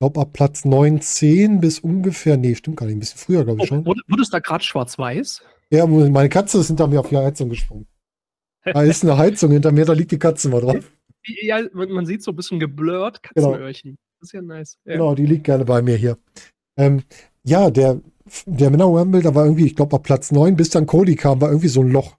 glaube 0.00 0.20
ab 0.20 0.32
Platz 0.32 0.64
9, 0.64 1.00
10 1.00 1.60
bis 1.60 1.78
ungefähr, 1.78 2.36
nee, 2.36 2.54
stimmt 2.54 2.76
gar 2.78 2.86
nicht, 2.86 2.96
ein 2.96 3.00
bisschen 3.00 3.18
früher, 3.18 3.44
glaube 3.44 3.60
ich 3.60 3.70
oh, 3.70 3.74
schon. 3.74 3.86
Wurde, 3.86 4.00
wurde 4.08 4.22
es 4.22 4.30
da 4.30 4.40
gerade 4.40 4.64
schwarz-weiß? 4.64 5.42
Ja, 5.74 5.86
meine 5.86 6.28
Katze 6.28 6.58
ist 6.58 6.68
hinter 6.68 6.86
mir 6.86 7.00
auf 7.00 7.08
die 7.08 7.16
Heizung 7.16 7.48
gesprungen. 7.48 7.86
Da 8.64 8.82
ist 8.82 9.02
eine 9.02 9.16
Heizung 9.18 9.50
hinter 9.50 9.72
mir, 9.72 9.84
da 9.84 9.92
liegt 9.92 10.12
die 10.12 10.18
Katze 10.18 10.48
mal 10.48 10.60
drauf. 10.60 10.90
Ja, 11.26 11.60
man 11.72 12.06
sieht 12.06 12.22
so 12.22 12.32
ein 12.32 12.36
bisschen 12.36 12.60
geblurrt 12.60 13.22
genau. 13.34 13.50
Katzenöhrchen. 13.50 13.90
Genau. 13.90 13.98
Das 14.20 14.28
ist 14.28 14.32
ja 14.32 14.42
nice. 14.42 14.78
Ja. 14.84 14.92
Genau, 14.92 15.14
die 15.14 15.26
liegt 15.26 15.44
gerne 15.44 15.64
bei 15.64 15.82
mir 15.82 15.96
hier. 15.96 16.18
Ähm, 16.78 17.02
ja, 17.44 17.70
der, 17.70 18.00
der 18.46 18.70
Männer 18.70 18.84
Rumble, 18.84 19.22
da 19.22 19.34
war 19.34 19.44
irgendwie, 19.44 19.66
ich 19.66 19.76
glaube, 19.76 19.96
ab 19.96 20.02
Platz 20.02 20.32
9, 20.32 20.56
bis 20.56 20.70
dann 20.70 20.86
Cody 20.86 21.16
kam, 21.16 21.40
war 21.40 21.48
irgendwie 21.48 21.68
so 21.68 21.80
ein 21.80 21.90
Loch. 21.90 22.16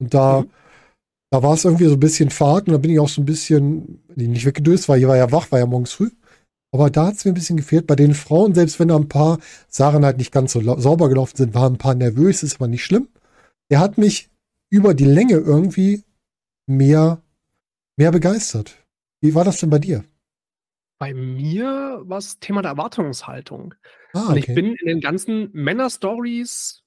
Und 0.00 0.14
da, 0.14 0.42
mhm. 0.42 0.50
da 1.30 1.42
war 1.42 1.54
es 1.54 1.64
irgendwie 1.64 1.86
so 1.86 1.94
ein 1.94 2.00
bisschen 2.00 2.30
Fahrt 2.30 2.66
und 2.66 2.72
da 2.72 2.78
bin 2.78 2.90
ich 2.90 2.98
auch 2.98 3.08
so 3.08 3.22
ein 3.22 3.26
bisschen, 3.26 4.02
nicht 4.16 4.46
weggedöst, 4.46 4.88
weil 4.88 5.00
ich 5.00 5.06
war 5.06 5.16
ja 5.16 5.30
wach, 5.30 5.50
war 5.52 5.58
ja 5.58 5.66
morgens 5.66 5.92
früh. 5.92 6.10
Aber 6.72 6.88
da 6.88 7.06
hat 7.06 7.14
es 7.14 7.24
mir 7.24 7.32
ein 7.32 7.34
bisschen 7.34 7.58
gefehlt. 7.58 7.86
Bei 7.86 7.96
den 7.96 8.14
Frauen, 8.14 8.54
selbst 8.54 8.80
wenn 8.80 8.88
da 8.88 8.96
ein 8.96 9.08
paar 9.08 9.38
Sachen 9.68 10.04
halt 10.04 10.16
nicht 10.16 10.32
ganz 10.32 10.52
so 10.52 10.60
sauber 10.78 11.08
gelaufen 11.08 11.36
sind, 11.36 11.54
waren 11.54 11.74
ein 11.74 11.78
paar 11.78 11.94
nervös, 11.94 12.42
ist 12.42 12.56
aber 12.56 12.68
nicht 12.68 12.84
schlimm. 12.84 13.08
Er 13.68 13.80
hat 13.80 13.98
mich 13.98 14.30
über 14.70 14.94
die 14.94 15.04
Länge 15.04 15.34
irgendwie 15.34 16.02
mehr, 16.66 17.22
mehr 17.96 18.10
begeistert. 18.10 18.74
Wie 19.20 19.34
war 19.34 19.44
das 19.44 19.58
denn 19.58 19.70
bei 19.70 19.78
dir? 19.78 20.04
Bei 20.98 21.12
mir 21.12 22.00
war 22.04 22.18
es 22.18 22.38
Thema 22.38 22.62
der 22.62 22.72
Erwartungshaltung. 22.72 23.74
Ah, 24.14 24.20
okay. 24.20 24.30
Und 24.30 24.36
ich 24.38 24.46
bin 24.46 24.74
in 24.74 24.86
den 24.86 25.00
ganzen 25.00 25.50
Männer-Stories 25.52 26.82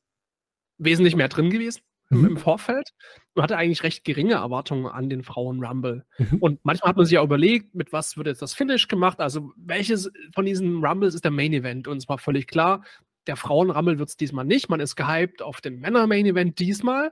wesentlich 0.78 1.16
mehr 1.16 1.30
drin 1.30 1.52
gewesen 1.52 1.82
mhm. 2.10 2.26
im 2.26 2.38
Vorfeld 2.38 2.92
und 3.34 3.44
hatte 3.44 3.58
eigentlich 3.58 3.84
recht 3.84 4.04
geringe 4.04 4.36
Erwartungen 4.36 4.88
an 4.88 5.10
den 5.10 5.24
Frauen-Rumble. 5.24 6.06
Mhm. 6.18 6.38
Und 6.40 6.60
manchmal 6.64 6.90
hat 6.90 6.98
man 6.98 7.06
sich 7.06 7.16
ja 7.16 7.24
überlegt, 7.24 7.76
mit 7.76 7.94
was 7.94 8.18
wird 8.18 8.28
jetzt 8.28 8.42
das 8.42 8.54
Finish 8.54 8.88
gemacht? 8.88 9.20
Also, 9.20 9.52
welches 9.56 10.12
von 10.34 10.46
diesen 10.46 10.84
Rumbles 10.84 11.16
ist 11.16 11.24
der 11.24 11.32
Main-Event? 11.32 11.88
Und 11.88 11.98
es 11.98 12.10
war 12.10 12.18
völlig 12.18 12.48
klar, 12.48 12.84
der 13.28 13.36
Frauen-Rumble 13.36 14.00
wird 14.00 14.10
es 14.10 14.18
diesmal 14.18 14.46
nicht. 14.46 14.70
Man 14.70 14.80
ist 14.80 14.96
gehypt 14.96 15.42
auf 15.42 15.62
den 15.62 15.80
Männer-Main-Event 15.80 16.60
diesmal. 16.60 17.12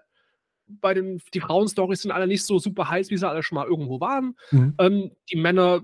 Bei 0.68 0.94
den 0.94 1.22
die 1.34 1.42
Frauen-Stories 1.42 2.04
sind 2.04 2.12
alle 2.12 2.28
nicht 2.28 2.46
so 2.46 2.60
super 2.60 2.90
heiß, 2.90 3.10
wie 3.10 3.18
sie 3.18 3.28
alle 3.28 3.44
schon 3.44 3.58
mal 3.58 3.68
irgendwo 3.68 4.00
waren. 4.00 4.36
Mhm. 4.52 4.76
Ähm, 4.80 5.12
die 5.32 5.36
Männer 5.36 5.82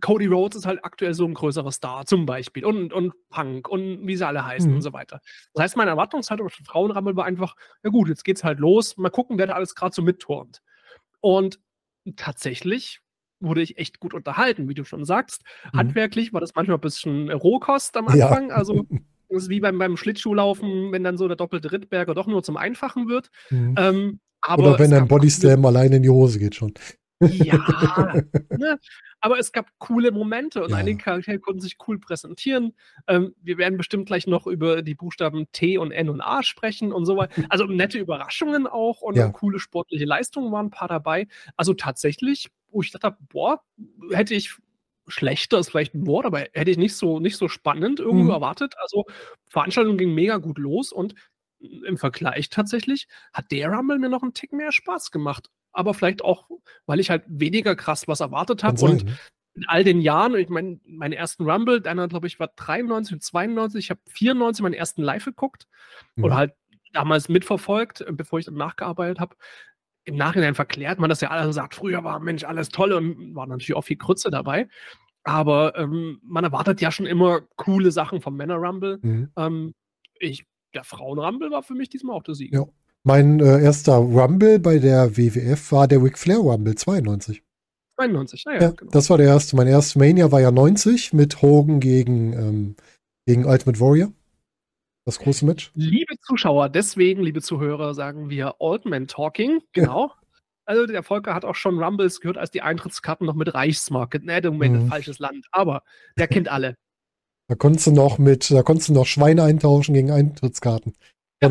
Cody 0.00 0.26
Rhodes 0.26 0.56
ist 0.56 0.66
halt 0.66 0.84
aktuell 0.84 1.14
so 1.14 1.24
ein 1.24 1.34
größerer 1.34 1.72
Star 1.72 2.06
zum 2.06 2.26
Beispiel 2.26 2.64
und, 2.64 2.92
und 2.92 3.12
Punk 3.30 3.68
und 3.68 4.06
wie 4.06 4.16
sie 4.16 4.26
alle 4.26 4.44
heißen 4.44 4.70
mhm. 4.70 4.76
und 4.76 4.82
so 4.82 4.92
weiter. 4.92 5.20
Das 5.52 5.64
heißt, 5.64 5.76
meine 5.76 5.90
Erwartungshaltung 5.90 6.48
den 6.48 6.66
Frauenrammel 6.66 7.16
war 7.16 7.24
einfach, 7.24 7.56
ja 7.82 7.90
gut, 7.90 8.08
jetzt 8.08 8.24
geht's 8.24 8.44
halt 8.44 8.58
los, 8.58 8.96
mal 8.96 9.10
gucken, 9.10 9.38
wer 9.38 9.46
da 9.46 9.54
alles 9.54 9.74
gerade 9.74 9.94
so 9.94 10.02
mitturnt. 10.02 10.62
Und 11.20 11.58
tatsächlich 12.16 13.00
wurde 13.40 13.62
ich 13.62 13.78
echt 13.78 14.00
gut 14.00 14.14
unterhalten, 14.14 14.68
wie 14.68 14.74
du 14.74 14.84
schon 14.84 15.04
sagst. 15.04 15.42
Mhm. 15.72 15.78
Handwerklich 15.78 16.32
war 16.32 16.40
das 16.40 16.54
manchmal 16.54 16.78
ein 16.78 16.82
bisschen 16.82 17.30
Rohkost 17.30 17.96
am 17.96 18.08
Anfang, 18.08 18.48
ja. 18.48 18.54
also 18.54 18.86
das 19.28 19.44
ist 19.44 19.48
wie 19.48 19.60
beim, 19.60 19.78
beim 19.78 19.96
Schlittschuhlaufen, 19.96 20.92
wenn 20.92 21.04
dann 21.04 21.16
so 21.16 21.28
der 21.28 21.36
doppelte 21.36 21.72
Rittberger 21.72 22.14
doch 22.14 22.26
nur 22.26 22.42
zum 22.42 22.56
Einfachen 22.56 23.08
wird. 23.08 23.30
Mhm. 23.50 23.74
Ähm, 23.78 24.20
Oder 24.56 24.78
wenn 24.78 24.92
ein 24.92 25.08
Bodyslam 25.08 25.64
allein 25.64 25.92
in 25.92 26.02
die 26.02 26.10
Hose 26.10 26.38
geht 26.38 26.54
schon. 26.54 26.74
Ja, 27.20 27.56
ne? 28.50 28.78
aber 29.20 29.38
es 29.38 29.52
gab 29.52 29.70
coole 29.78 30.10
Momente 30.10 30.62
und 30.62 30.70
ja. 30.70 30.76
einige 30.76 30.98
Charaktere 30.98 31.38
konnten 31.38 31.60
sich 31.60 31.76
cool 31.86 31.98
präsentieren. 31.98 32.74
Ähm, 33.06 33.34
wir 33.40 33.56
werden 33.56 33.76
bestimmt 33.76 34.06
gleich 34.06 34.26
noch 34.26 34.46
über 34.46 34.82
die 34.82 34.94
Buchstaben 34.94 35.46
T 35.52 35.78
und 35.78 35.92
N 35.92 36.08
und 36.08 36.20
A 36.20 36.42
sprechen 36.42 36.92
und 36.92 37.06
so 37.06 37.16
weiter. 37.16 37.34
Also 37.54 37.66
nette 37.66 37.98
Überraschungen 37.98 38.66
auch 38.66 39.00
und 39.00 39.16
ja. 39.16 39.28
coole 39.28 39.60
sportliche 39.60 40.04
Leistungen 40.04 40.50
waren 40.50 40.66
ein 40.66 40.70
paar 40.70 40.88
dabei. 40.88 41.28
Also 41.56 41.72
tatsächlich, 41.74 42.50
wo 42.70 42.82
ich 42.82 42.90
dachte, 42.90 43.16
boah, 43.30 43.62
hätte 44.10 44.34
ich 44.34 44.56
schlechter 45.06 45.58
ist 45.58 45.70
vielleicht 45.70 45.94
ein 45.94 46.06
Wort, 46.06 46.24
aber 46.24 46.46
hätte 46.52 46.70
ich 46.70 46.78
nicht 46.78 46.96
so, 46.96 47.20
nicht 47.20 47.36
so 47.36 47.48
spannend 47.48 48.00
irgendwo 48.00 48.24
mhm. 48.24 48.30
erwartet. 48.30 48.74
Also 48.78 49.04
Veranstaltung 49.46 49.98
ging 49.98 50.14
mega 50.14 50.38
gut 50.38 50.58
los 50.58 50.92
und 50.92 51.14
im 51.60 51.96
Vergleich 51.96 52.48
tatsächlich 52.48 53.06
hat 53.32 53.50
der 53.52 53.68
Rumble 53.70 53.98
mir 53.98 54.08
noch 54.08 54.22
einen 54.22 54.34
Tick 54.34 54.52
mehr 54.52 54.72
Spaß 54.72 55.10
gemacht 55.10 55.50
aber 55.74 55.94
vielleicht 55.94 56.24
auch, 56.24 56.48
weil 56.86 57.00
ich 57.00 57.10
halt 57.10 57.24
weniger 57.26 57.76
krass 57.76 58.08
was 58.08 58.20
erwartet 58.20 58.64
habe 58.64 58.80
und 58.82 59.04
ne? 59.04 59.16
in 59.54 59.66
all 59.66 59.84
den 59.84 60.00
Jahren, 60.00 60.34
ich 60.34 60.48
meine, 60.48 60.80
meine 60.84 61.16
ersten 61.16 61.48
Rumble, 61.48 61.80
deiner, 61.80 62.08
glaube 62.08 62.26
ich, 62.26 62.40
war 62.40 62.48
93 62.56 63.14
und 63.14 63.22
92, 63.22 63.84
ich 63.84 63.90
habe 63.90 64.00
94 64.08 64.62
meinen 64.62 64.74
ersten 64.74 65.02
Live 65.02 65.24
geguckt 65.24 65.68
mhm. 66.16 66.24
oder 66.24 66.36
halt 66.36 66.52
damals 66.92 67.28
mitverfolgt, 67.28 68.04
bevor 68.12 68.38
ich 68.38 68.44
dann 68.46 68.54
nachgearbeitet 68.54 69.20
habe. 69.20 69.36
Im 70.04 70.16
Nachhinein 70.16 70.54
verklärt 70.54 70.98
man 70.98 71.08
das 71.08 71.20
ja 71.20 71.30
alles 71.30 71.46
und 71.46 71.52
sagt, 71.54 71.74
früher 71.74 72.04
war 72.04 72.20
Mensch 72.20 72.44
alles 72.44 72.68
toll 72.68 72.92
und 72.92 73.34
war 73.34 73.46
natürlich 73.46 73.74
auch 73.74 73.84
viel 73.84 73.96
Krütze 73.96 74.30
dabei. 74.30 74.68
Aber 75.22 75.76
ähm, 75.78 76.20
man 76.22 76.44
erwartet 76.44 76.80
ja 76.82 76.92
schon 76.92 77.06
immer 77.06 77.40
coole 77.56 77.90
Sachen 77.90 78.20
vom 78.20 78.36
Männer 78.36 78.56
Rumble. 78.56 78.98
Mhm. 79.00 79.30
Ähm, 79.36 79.74
ich, 80.18 80.44
der 80.74 80.84
Frauen 80.84 81.18
Rumble 81.18 81.50
war 81.50 81.62
für 81.62 81.74
mich 81.74 81.88
diesmal 81.88 82.16
auch 82.16 82.22
der 82.22 82.34
Sieg. 82.34 82.52
Ja. 82.52 82.66
Mein 83.06 83.38
äh, 83.40 83.62
erster 83.62 83.96
Rumble 83.96 84.58
bei 84.58 84.78
der 84.78 85.16
WWF 85.16 85.72
war 85.72 85.86
der 85.86 86.02
Ric 86.02 86.18
Flair 86.18 86.38
Rumble 86.38 86.74
92. 86.74 87.42
92, 87.96 88.44
naja. 88.46 88.62
Ja, 88.62 88.70
genau. 88.70 88.90
Das 88.90 89.10
war 89.10 89.18
der 89.18 89.26
erste. 89.26 89.56
Mein 89.56 89.66
erstes 89.66 89.94
Mania 89.96 90.32
war 90.32 90.40
ja 90.40 90.50
90 90.50 91.12
mit 91.12 91.42
Hogan 91.42 91.80
gegen, 91.80 92.32
ähm, 92.32 92.76
gegen 93.26 93.44
Ultimate 93.44 93.78
Warrior. 93.78 94.12
Das 95.06 95.18
große 95.18 95.44
Match. 95.44 95.70
Liebe 95.74 96.14
Zuschauer, 96.22 96.70
deswegen, 96.70 97.22
liebe 97.22 97.42
Zuhörer, 97.42 97.92
sagen 97.92 98.30
wir 98.30 98.54
Old 98.58 98.86
Man 98.86 99.06
Talking. 99.06 99.60
Genau. 99.72 100.06
Ja. 100.06 100.14
Also 100.64 100.86
der 100.86 101.02
Volker 101.02 101.34
hat 101.34 101.44
auch 101.44 101.56
schon 101.56 101.78
Rumbles 101.82 102.22
gehört, 102.22 102.38
als 102.38 102.50
die 102.50 102.62
Eintrittskarten 102.62 103.26
noch 103.26 103.34
mit 103.34 103.52
Reichsmark. 103.52 104.18
Ne, 104.24 104.38
im 104.38 104.54
Moment 104.54 104.84
mhm. 104.84 104.88
falsches 104.88 105.18
Land. 105.18 105.46
Aber 105.52 105.82
der 106.16 106.26
kennt 106.26 106.48
alle. 106.48 106.76
Da 107.48 107.54
konntest 107.54 107.86
du 107.86 107.92
noch 107.92 108.16
mit, 108.16 108.50
da 108.50 108.62
konntest 108.62 108.88
du 108.88 108.94
noch 108.94 109.04
Schweine 109.04 109.42
eintauschen 109.42 109.92
gegen 109.92 110.10
Eintrittskarten. 110.10 110.94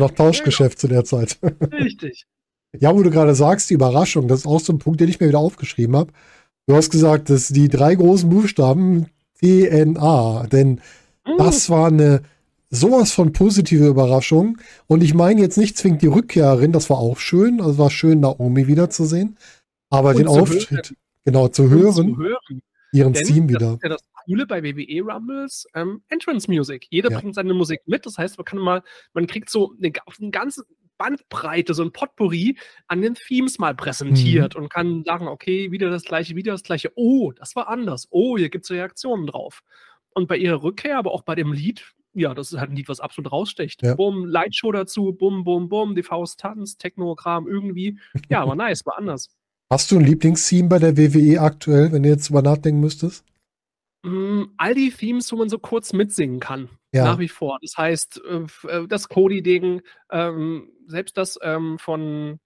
War 0.00 0.08
noch 0.08 0.14
Tauschgeschäft 0.14 0.78
zu 0.78 0.88
der 0.88 1.04
Zeit. 1.04 1.38
Richtig. 1.72 2.26
Ja, 2.80 2.92
wo 2.92 3.04
du 3.04 3.10
gerade 3.10 3.36
sagst, 3.36 3.70
die 3.70 3.74
Überraschung, 3.74 4.26
das 4.26 4.40
ist 4.40 4.46
auch 4.48 4.58
so 4.58 4.72
ein 4.72 4.80
Punkt, 4.80 5.00
den 5.00 5.08
ich 5.08 5.20
mir 5.20 5.28
wieder 5.28 5.38
aufgeschrieben 5.38 5.94
habe. 5.94 6.12
Du 6.66 6.74
hast 6.74 6.90
gesagt, 6.90 7.30
dass 7.30 7.46
die 7.46 7.68
drei 7.68 7.94
großen 7.94 8.28
Buchstaben 8.28 9.06
DNA, 9.40 10.48
denn 10.50 10.80
mhm. 11.24 11.38
das 11.38 11.70
war 11.70 11.86
eine 11.86 12.22
sowas 12.70 13.12
von 13.12 13.32
positive 13.32 13.86
Überraschung. 13.86 14.58
Und 14.86 15.02
ich 15.02 15.14
meine 15.14 15.40
jetzt 15.40 15.56
nicht 15.56 15.76
zwingend 15.76 16.02
die 16.02 16.08
Rückkehrerin, 16.08 16.72
das 16.72 16.90
war 16.90 16.98
auch 16.98 17.18
schön, 17.18 17.60
also 17.60 17.78
war 17.78 17.90
schön, 17.90 18.20
Naomi 18.20 18.66
wiederzusehen. 18.66 19.36
Aber 19.90 20.10
Und 20.10 20.18
den 20.18 20.28
Auftritt, 20.28 20.70
hören. 20.70 20.96
genau, 21.24 21.48
zu 21.48 21.70
hören, 21.70 22.14
zu 22.14 22.16
hören, 22.16 22.62
ihren 22.92 23.14
Team 23.14 23.48
wieder. 23.48 23.58
Das 23.58 23.74
ist 23.76 23.82
ja 23.82 23.88
das 23.90 24.02
Coole 24.24 24.46
bei 24.46 24.62
WWE 24.62 25.02
Rumbles, 25.02 25.66
ähm, 25.74 26.02
Entrance 26.08 26.50
Music. 26.50 26.86
Jeder 26.90 27.10
ja. 27.10 27.18
bringt 27.18 27.34
seine 27.34 27.54
Musik 27.54 27.80
mit. 27.86 28.06
Das 28.06 28.18
heißt, 28.18 28.38
man 28.38 28.44
kann 28.44 28.58
mal, 28.58 28.82
man 29.12 29.26
kriegt 29.26 29.50
so 29.50 29.74
eine, 29.78 29.92
eine 30.20 30.30
ganze 30.30 30.64
Bandbreite, 30.98 31.74
so 31.74 31.82
ein 31.82 31.92
Potpourri 31.92 32.56
an 32.86 33.02
den 33.02 33.14
Themes 33.14 33.58
mal 33.58 33.74
präsentiert 33.74 34.54
mhm. 34.54 34.62
und 34.62 34.68
kann 34.70 35.04
sagen, 35.04 35.28
okay, 35.28 35.70
wieder 35.70 35.90
das 35.90 36.04
gleiche, 36.04 36.36
wieder 36.36 36.52
das 36.52 36.62
gleiche. 36.62 36.92
Oh, 36.94 37.32
das 37.32 37.56
war 37.56 37.68
anders. 37.68 38.08
Oh, 38.10 38.38
hier 38.38 38.48
gibt 38.48 38.64
es 38.64 38.70
Reaktionen 38.70 39.26
drauf. 39.26 39.62
Und 40.14 40.28
bei 40.28 40.36
ihrer 40.36 40.62
Rückkehr, 40.62 40.98
aber 40.98 41.12
auch 41.12 41.22
bei 41.22 41.34
dem 41.34 41.52
Lied, 41.52 41.92
ja, 42.12 42.34
das 42.34 42.52
ist 42.52 42.60
halt 42.60 42.70
ein 42.70 42.76
Lied, 42.76 42.88
was 42.88 43.00
absolut 43.00 43.32
rausstecht. 43.32 43.82
Ja. 43.82 43.94
Bumm, 43.96 44.24
Lightshow 44.26 44.70
dazu, 44.70 45.12
bumm, 45.12 45.42
bumm, 45.42 45.68
bumm, 45.68 45.96
die 45.96 46.04
Faust 46.04 46.38
tanzt, 46.38 46.80
Technogramm 46.80 47.48
irgendwie. 47.48 47.98
Ja, 48.28 48.46
war 48.48 48.54
nice, 48.54 48.86
war 48.86 48.96
anders. 48.96 49.30
Hast 49.70 49.90
du 49.90 49.98
ein 49.98 50.04
Lieblingstheme 50.04 50.68
bei 50.68 50.78
der 50.78 50.96
WWE 50.96 51.40
aktuell, 51.40 51.90
wenn 51.90 52.04
du 52.04 52.08
jetzt 52.08 52.28
drüber 52.28 52.42
nachdenken 52.42 52.80
müsstest? 52.80 53.24
Mm, 54.04 54.52
all 54.58 54.74
die 54.74 54.90
Themes, 54.90 55.32
wo 55.32 55.36
man 55.36 55.48
so 55.48 55.58
kurz 55.58 55.94
mitsingen 55.94 56.38
kann. 56.38 56.68
Ja. 56.92 57.04
Nach 57.04 57.18
wie 57.18 57.28
vor. 57.28 57.58
Das 57.62 57.76
heißt, 57.76 58.20
äh, 58.22 58.68
äh, 58.68 58.86
das 58.86 59.08
Cody-Ding, 59.08 59.80
ähm, 60.10 60.70
selbst 60.86 61.16
das 61.16 61.38
ähm, 61.42 61.78
von, 61.78 62.38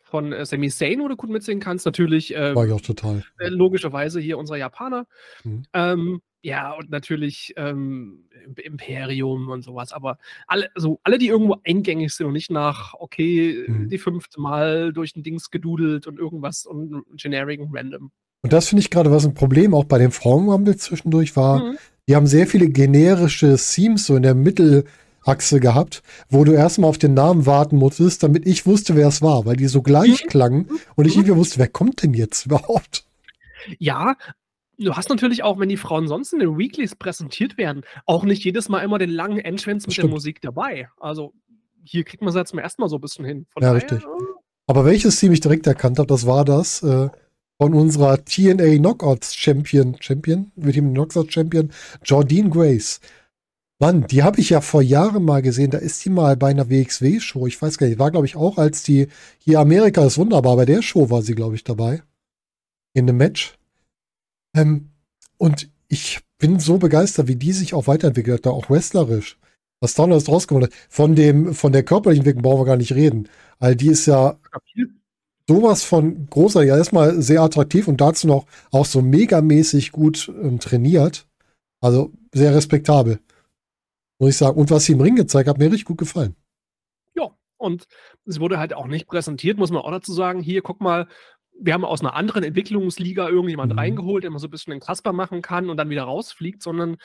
von 0.00 0.32
äh, 0.32 0.46
Sami 0.46 0.70
Zayn, 0.70 1.00
wo 1.00 1.08
du 1.08 1.16
gut 1.16 1.28
mitsingen 1.28 1.60
kannst, 1.60 1.84
natürlich. 1.84 2.30
War 2.30 2.66
ich 2.66 2.72
auch 2.72 2.80
total. 2.80 3.24
Logischerweise 3.38 4.20
hier 4.20 4.38
unser 4.38 4.56
Japaner. 4.56 5.06
Mhm. 5.44 5.64
Ähm, 5.74 6.22
ja, 6.40 6.72
und 6.72 6.90
natürlich 6.90 7.52
ähm, 7.56 8.28
Imperium 8.56 9.48
und 9.50 9.62
sowas. 9.62 9.92
Aber 9.92 10.16
alle, 10.46 10.70
also 10.74 10.98
alle, 11.02 11.18
die 11.18 11.28
irgendwo 11.28 11.56
eingängig 11.64 12.14
sind 12.14 12.26
und 12.26 12.32
nicht 12.32 12.50
nach, 12.50 12.94
okay, 12.94 13.66
mhm. 13.68 13.88
die 13.88 13.98
fünfte 13.98 14.40
Mal 14.40 14.92
durch 14.94 15.12
den 15.12 15.22
Dings 15.22 15.50
gedudelt 15.50 16.06
und 16.06 16.18
irgendwas 16.18 16.64
und 16.64 17.04
generic 17.16 17.60
und 17.60 17.76
random. 17.76 18.12
Und 18.46 18.52
das 18.52 18.68
finde 18.68 18.78
ich 18.78 18.90
gerade 18.90 19.10
was 19.10 19.26
ein 19.26 19.34
Problem 19.34 19.74
auch 19.74 19.86
bei 19.86 19.98
dem 19.98 20.12
Frauenrumble 20.12 20.76
zwischendurch 20.76 21.34
war. 21.34 21.64
Mhm. 21.64 21.78
Die 22.06 22.14
haben 22.14 22.28
sehr 22.28 22.46
viele 22.46 22.68
generische 22.68 23.56
Themes 23.56 24.06
so 24.06 24.14
in 24.14 24.22
der 24.22 24.36
Mittelachse 24.36 25.58
gehabt, 25.58 26.04
wo 26.30 26.44
du 26.44 26.52
erstmal 26.52 26.88
auf 26.88 26.96
den 26.96 27.12
Namen 27.14 27.44
warten 27.44 27.74
musstest, 27.74 28.22
damit 28.22 28.46
ich 28.46 28.64
wusste, 28.64 28.94
wer 28.94 29.08
es 29.08 29.20
war, 29.20 29.46
weil 29.46 29.56
die 29.56 29.66
so 29.66 29.82
gleich 29.82 30.22
mhm. 30.22 30.28
klangen 30.28 30.68
und 30.94 31.06
ich 31.06 31.16
nicht 31.16 31.26
mehr 31.26 31.36
wusste, 31.36 31.58
wer 31.58 31.66
kommt 31.66 32.04
denn 32.04 32.14
jetzt 32.14 32.46
überhaupt? 32.46 33.04
Ja, 33.80 34.14
Du 34.78 34.94
hast 34.94 35.08
natürlich 35.08 35.42
auch, 35.42 35.58
wenn 35.58 35.70
die 35.70 35.78
Frauen 35.78 36.06
sonst 36.06 36.34
in 36.34 36.38
den 36.38 36.56
Weeklies 36.56 36.94
präsentiert 36.94 37.58
werden, 37.58 37.82
auch 38.04 38.24
nicht 38.24 38.44
jedes 38.44 38.68
Mal 38.68 38.80
immer 38.80 38.98
den 38.98 39.08
langen 39.08 39.38
Entrance 39.38 39.88
mit 39.88 39.96
der 39.96 40.06
Musik 40.06 40.40
dabei. 40.40 40.90
Also 41.00 41.32
hier 41.82 42.04
kriegt 42.04 42.20
man 42.22 42.28
es 42.28 42.36
jetzt 42.36 42.50
zum 42.50 42.58
ersten 42.58 42.82
Mal 42.82 42.88
so 42.90 42.98
ein 42.98 43.00
bisschen 43.00 43.24
hin. 43.24 43.46
Von 43.48 43.62
ja, 43.62 43.70
daher, 43.70 43.82
richtig. 43.82 44.04
Äh, 44.04 44.22
Aber 44.66 44.84
welches 44.84 45.18
Team 45.18 45.32
ich 45.32 45.40
direkt 45.40 45.66
erkannt 45.66 45.98
habe, 45.98 46.06
das 46.06 46.26
war 46.26 46.44
das 46.44 46.82
äh, 46.82 47.08
von 47.58 47.74
unserer 47.74 48.24
TNA 48.24 48.76
Knockouts 48.78 49.34
Champion, 49.34 49.96
Champion, 50.00 50.52
mit 50.56 50.76
dem 50.76 50.92
Knockouts 50.92 51.32
Champion, 51.32 51.70
Jordine 52.04 52.50
Grace. 52.50 53.00
Mann, 53.78 54.06
die 54.06 54.22
habe 54.22 54.40
ich 54.40 54.50
ja 54.50 54.60
vor 54.62 54.80
Jahren 54.82 55.22
mal 55.24 55.42
gesehen. 55.42 55.70
Da 55.70 55.78
ist 55.78 56.04
die 56.04 56.10
mal 56.10 56.36
bei 56.36 56.48
einer 56.48 56.70
WXW-Show. 56.70 57.46
Ich 57.46 57.60
weiß 57.60 57.76
gar 57.76 57.86
nicht, 57.86 57.98
war 57.98 58.10
glaube 58.10 58.26
ich 58.26 58.36
auch 58.36 58.56
als 58.56 58.82
die 58.82 59.08
hier 59.38 59.60
Amerika 59.60 60.04
ist 60.04 60.18
wunderbar. 60.18 60.56
Bei 60.56 60.64
der 60.64 60.82
Show 60.82 61.10
war 61.10 61.22
sie 61.22 61.34
glaube 61.34 61.56
ich 61.56 61.64
dabei 61.64 62.02
in 62.94 63.08
einem 63.08 63.18
Match. 63.18 63.58
Ähm, 64.54 64.90
und 65.36 65.68
ich 65.88 66.20
bin 66.38 66.58
so 66.58 66.78
begeistert, 66.78 67.28
wie 67.28 67.36
die 67.36 67.52
sich 67.52 67.74
auch 67.74 67.86
weiterentwickelt 67.86 68.38
hat, 68.38 68.46
da 68.46 68.50
auch 68.50 68.70
wrestlerisch. 68.70 69.38
Was 69.80 69.94
da 69.94 70.06
noch 70.06 70.22
draus 70.22 70.48
geworden 70.48 70.66
hat. 70.66 70.74
Von 70.88 71.14
dem, 71.14 71.52
von 71.54 71.72
der 71.72 71.82
körperlichen 71.82 72.22
Entwicklung 72.22 72.42
brauchen 72.42 72.60
wir 72.62 72.66
gar 72.66 72.76
nicht 72.78 72.94
reden. 72.94 73.28
All 73.58 73.76
die 73.76 73.88
ist 73.88 74.06
ja 74.06 74.38
sowas 75.48 75.84
von 75.84 76.26
großer, 76.28 76.62
ja 76.64 76.76
erstmal 76.76 77.20
sehr 77.22 77.42
attraktiv 77.42 77.88
und 77.88 78.00
dazu 78.00 78.26
noch 78.26 78.46
auch 78.70 78.84
so 78.84 79.02
megamäßig 79.02 79.92
gut 79.92 80.28
ähm, 80.28 80.58
trainiert. 80.58 81.26
Also 81.80 82.12
sehr 82.32 82.54
respektabel. 82.54 83.20
Muss 84.18 84.30
ich 84.30 84.36
sagen. 84.36 84.58
Und 84.58 84.70
was 84.70 84.84
sie 84.84 84.92
im 84.92 85.00
Ring 85.00 85.14
gezeigt 85.14 85.48
hat, 85.48 85.58
mir 85.58 85.66
richtig 85.66 85.84
gut 85.84 85.98
gefallen. 85.98 86.34
Ja, 87.14 87.30
und 87.58 87.86
es 88.24 88.40
wurde 88.40 88.58
halt 88.58 88.74
auch 88.74 88.86
nicht 88.86 89.06
präsentiert, 89.06 89.58
muss 89.58 89.70
man 89.70 89.82
auch 89.82 89.90
dazu 89.90 90.12
sagen. 90.12 90.40
Hier, 90.40 90.62
guck 90.62 90.80
mal, 90.80 91.06
wir 91.58 91.74
haben 91.74 91.84
aus 91.84 92.00
einer 92.00 92.14
anderen 92.14 92.42
Entwicklungsliga 92.42 93.28
irgendjemand 93.28 93.72
mhm. 93.72 93.78
reingeholt, 93.78 94.24
der 94.24 94.30
mal 94.30 94.38
so 94.38 94.48
ein 94.48 94.50
bisschen 94.50 94.72
den 94.72 94.80
Kasper 94.80 95.12
machen 95.12 95.42
kann 95.42 95.70
und 95.70 95.76
dann 95.76 95.90
wieder 95.90 96.04
rausfliegt, 96.04 96.62
sondern 96.62 96.96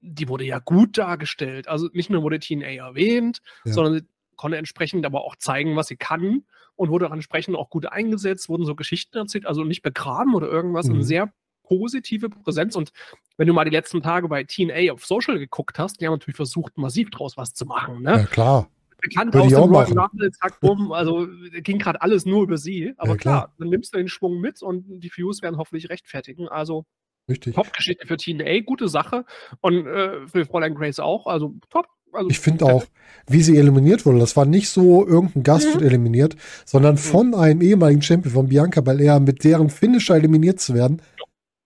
die 0.00 0.28
wurde 0.28 0.44
ja 0.44 0.58
gut 0.58 0.96
dargestellt. 0.96 1.68
Also 1.68 1.88
nicht 1.92 2.08
nur 2.08 2.22
wurde 2.22 2.38
TNA 2.38 2.86
erwähnt, 2.86 3.42
ja. 3.64 3.72
sondern 3.72 4.08
konnte 4.36 4.56
entsprechend 4.56 5.04
aber 5.04 5.24
auch 5.24 5.36
zeigen, 5.36 5.76
was 5.76 5.88
sie 5.88 5.96
kann 5.96 6.44
und 6.80 6.88
wurde 6.88 7.06
auch 7.06 7.12
entsprechend 7.12 7.56
auch 7.56 7.68
gut 7.68 7.84
eingesetzt, 7.84 8.48
wurden 8.48 8.64
so 8.64 8.74
Geschichten 8.74 9.18
erzählt, 9.18 9.44
also 9.44 9.64
nicht 9.64 9.82
begraben 9.82 10.34
oder 10.34 10.48
irgendwas, 10.48 10.86
mhm. 10.86 10.94
eine 10.94 11.04
sehr 11.04 11.32
positive 11.62 12.30
Präsenz. 12.30 12.74
Und 12.74 12.90
wenn 13.36 13.46
du 13.46 13.52
mal 13.52 13.66
die 13.66 13.70
letzten 13.70 14.02
Tage 14.02 14.28
bei 14.28 14.44
TNA 14.44 14.92
auf 14.92 15.04
Social 15.04 15.38
geguckt 15.38 15.78
hast, 15.78 16.00
die 16.00 16.06
haben 16.06 16.14
natürlich 16.14 16.36
versucht, 16.36 16.78
massiv 16.78 17.10
draus 17.10 17.36
was 17.36 17.52
zu 17.52 17.66
machen. 17.66 18.02
Ne? 18.02 18.10
Ja, 18.12 18.24
klar 18.24 18.70
bekannt 19.02 19.32
Würde 19.32 19.46
aus 19.46 19.52
dem 19.52 19.74
Royal 19.74 19.98
Rumble, 19.98 20.30
zack, 20.30 20.60
bumm. 20.60 20.92
Also 20.92 21.26
ging 21.62 21.78
gerade 21.78 22.02
alles 22.02 22.26
nur 22.26 22.42
über 22.42 22.58
sie. 22.58 22.92
Aber 22.98 23.12
ja, 23.12 23.16
klar. 23.16 23.40
klar. 23.44 23.54
dann 23.58 23.68
nimmst 23.68 23.94
du 23.94 23.98
den 23.98 24.08
Schwung 24.08 24.40
mit 24.40 24.62
und 24.62 25.00
die 25.00 25.10
Views 25.10 25.40
werden 25.40 25.56
hoffentlich 25.56 25.88
rechtfertigen. 25.88 26.48
Also 26.48 26.84
Richtig. 27.30 27.54
Top-Geschichte 27.54 28.06
für 28.06 28.18
TNA, 28.18 28.60
gute 28.60 28.88
Sache. 28.88 29.24
Und 29.62 29.86
äh, 29.86 30.26
für 30.26 30.44
Fräulein 30.44 30.74
Grace 30.74 30.98
auch. 30.98 31.26
Also 31.26 31.54
top. 31.70 31.86
Also, 32.12 32.28
ich 32.28 32.40
finde 32.40 32.66
auch, 32.66 32.84
wie 33.28 33.42
sie 33.42 33.56
eliminiert 33.56 34.06
wurde, 34.06 34.18
das 34.18 34.36
war 34.36 34.44
nicht 34.44 34.68
so, 34.68 35.06
irgendein 35.06 35.42
Gast 35.42 35.68
mhm. 35.68 35.72
wird 35.74 35.84
eliminiert, 35.84 36.36
sondern 36.64 36.94
mhm. 36.94 36.98
von 36.98 37.34
einem 37.34 37.62
ehemaligen 37.62 38.02
Champion 38.02 38.34
von 38.34 38.48
Bianca 38.48 38.80
Belair 38.80 39.20
mit 39.20 39.44
deren 39.44 39.70
Finisher 39.70 40.16
eliminiert 40.16 40.60
zu 40.60 40.74
werden. 40.74 41.02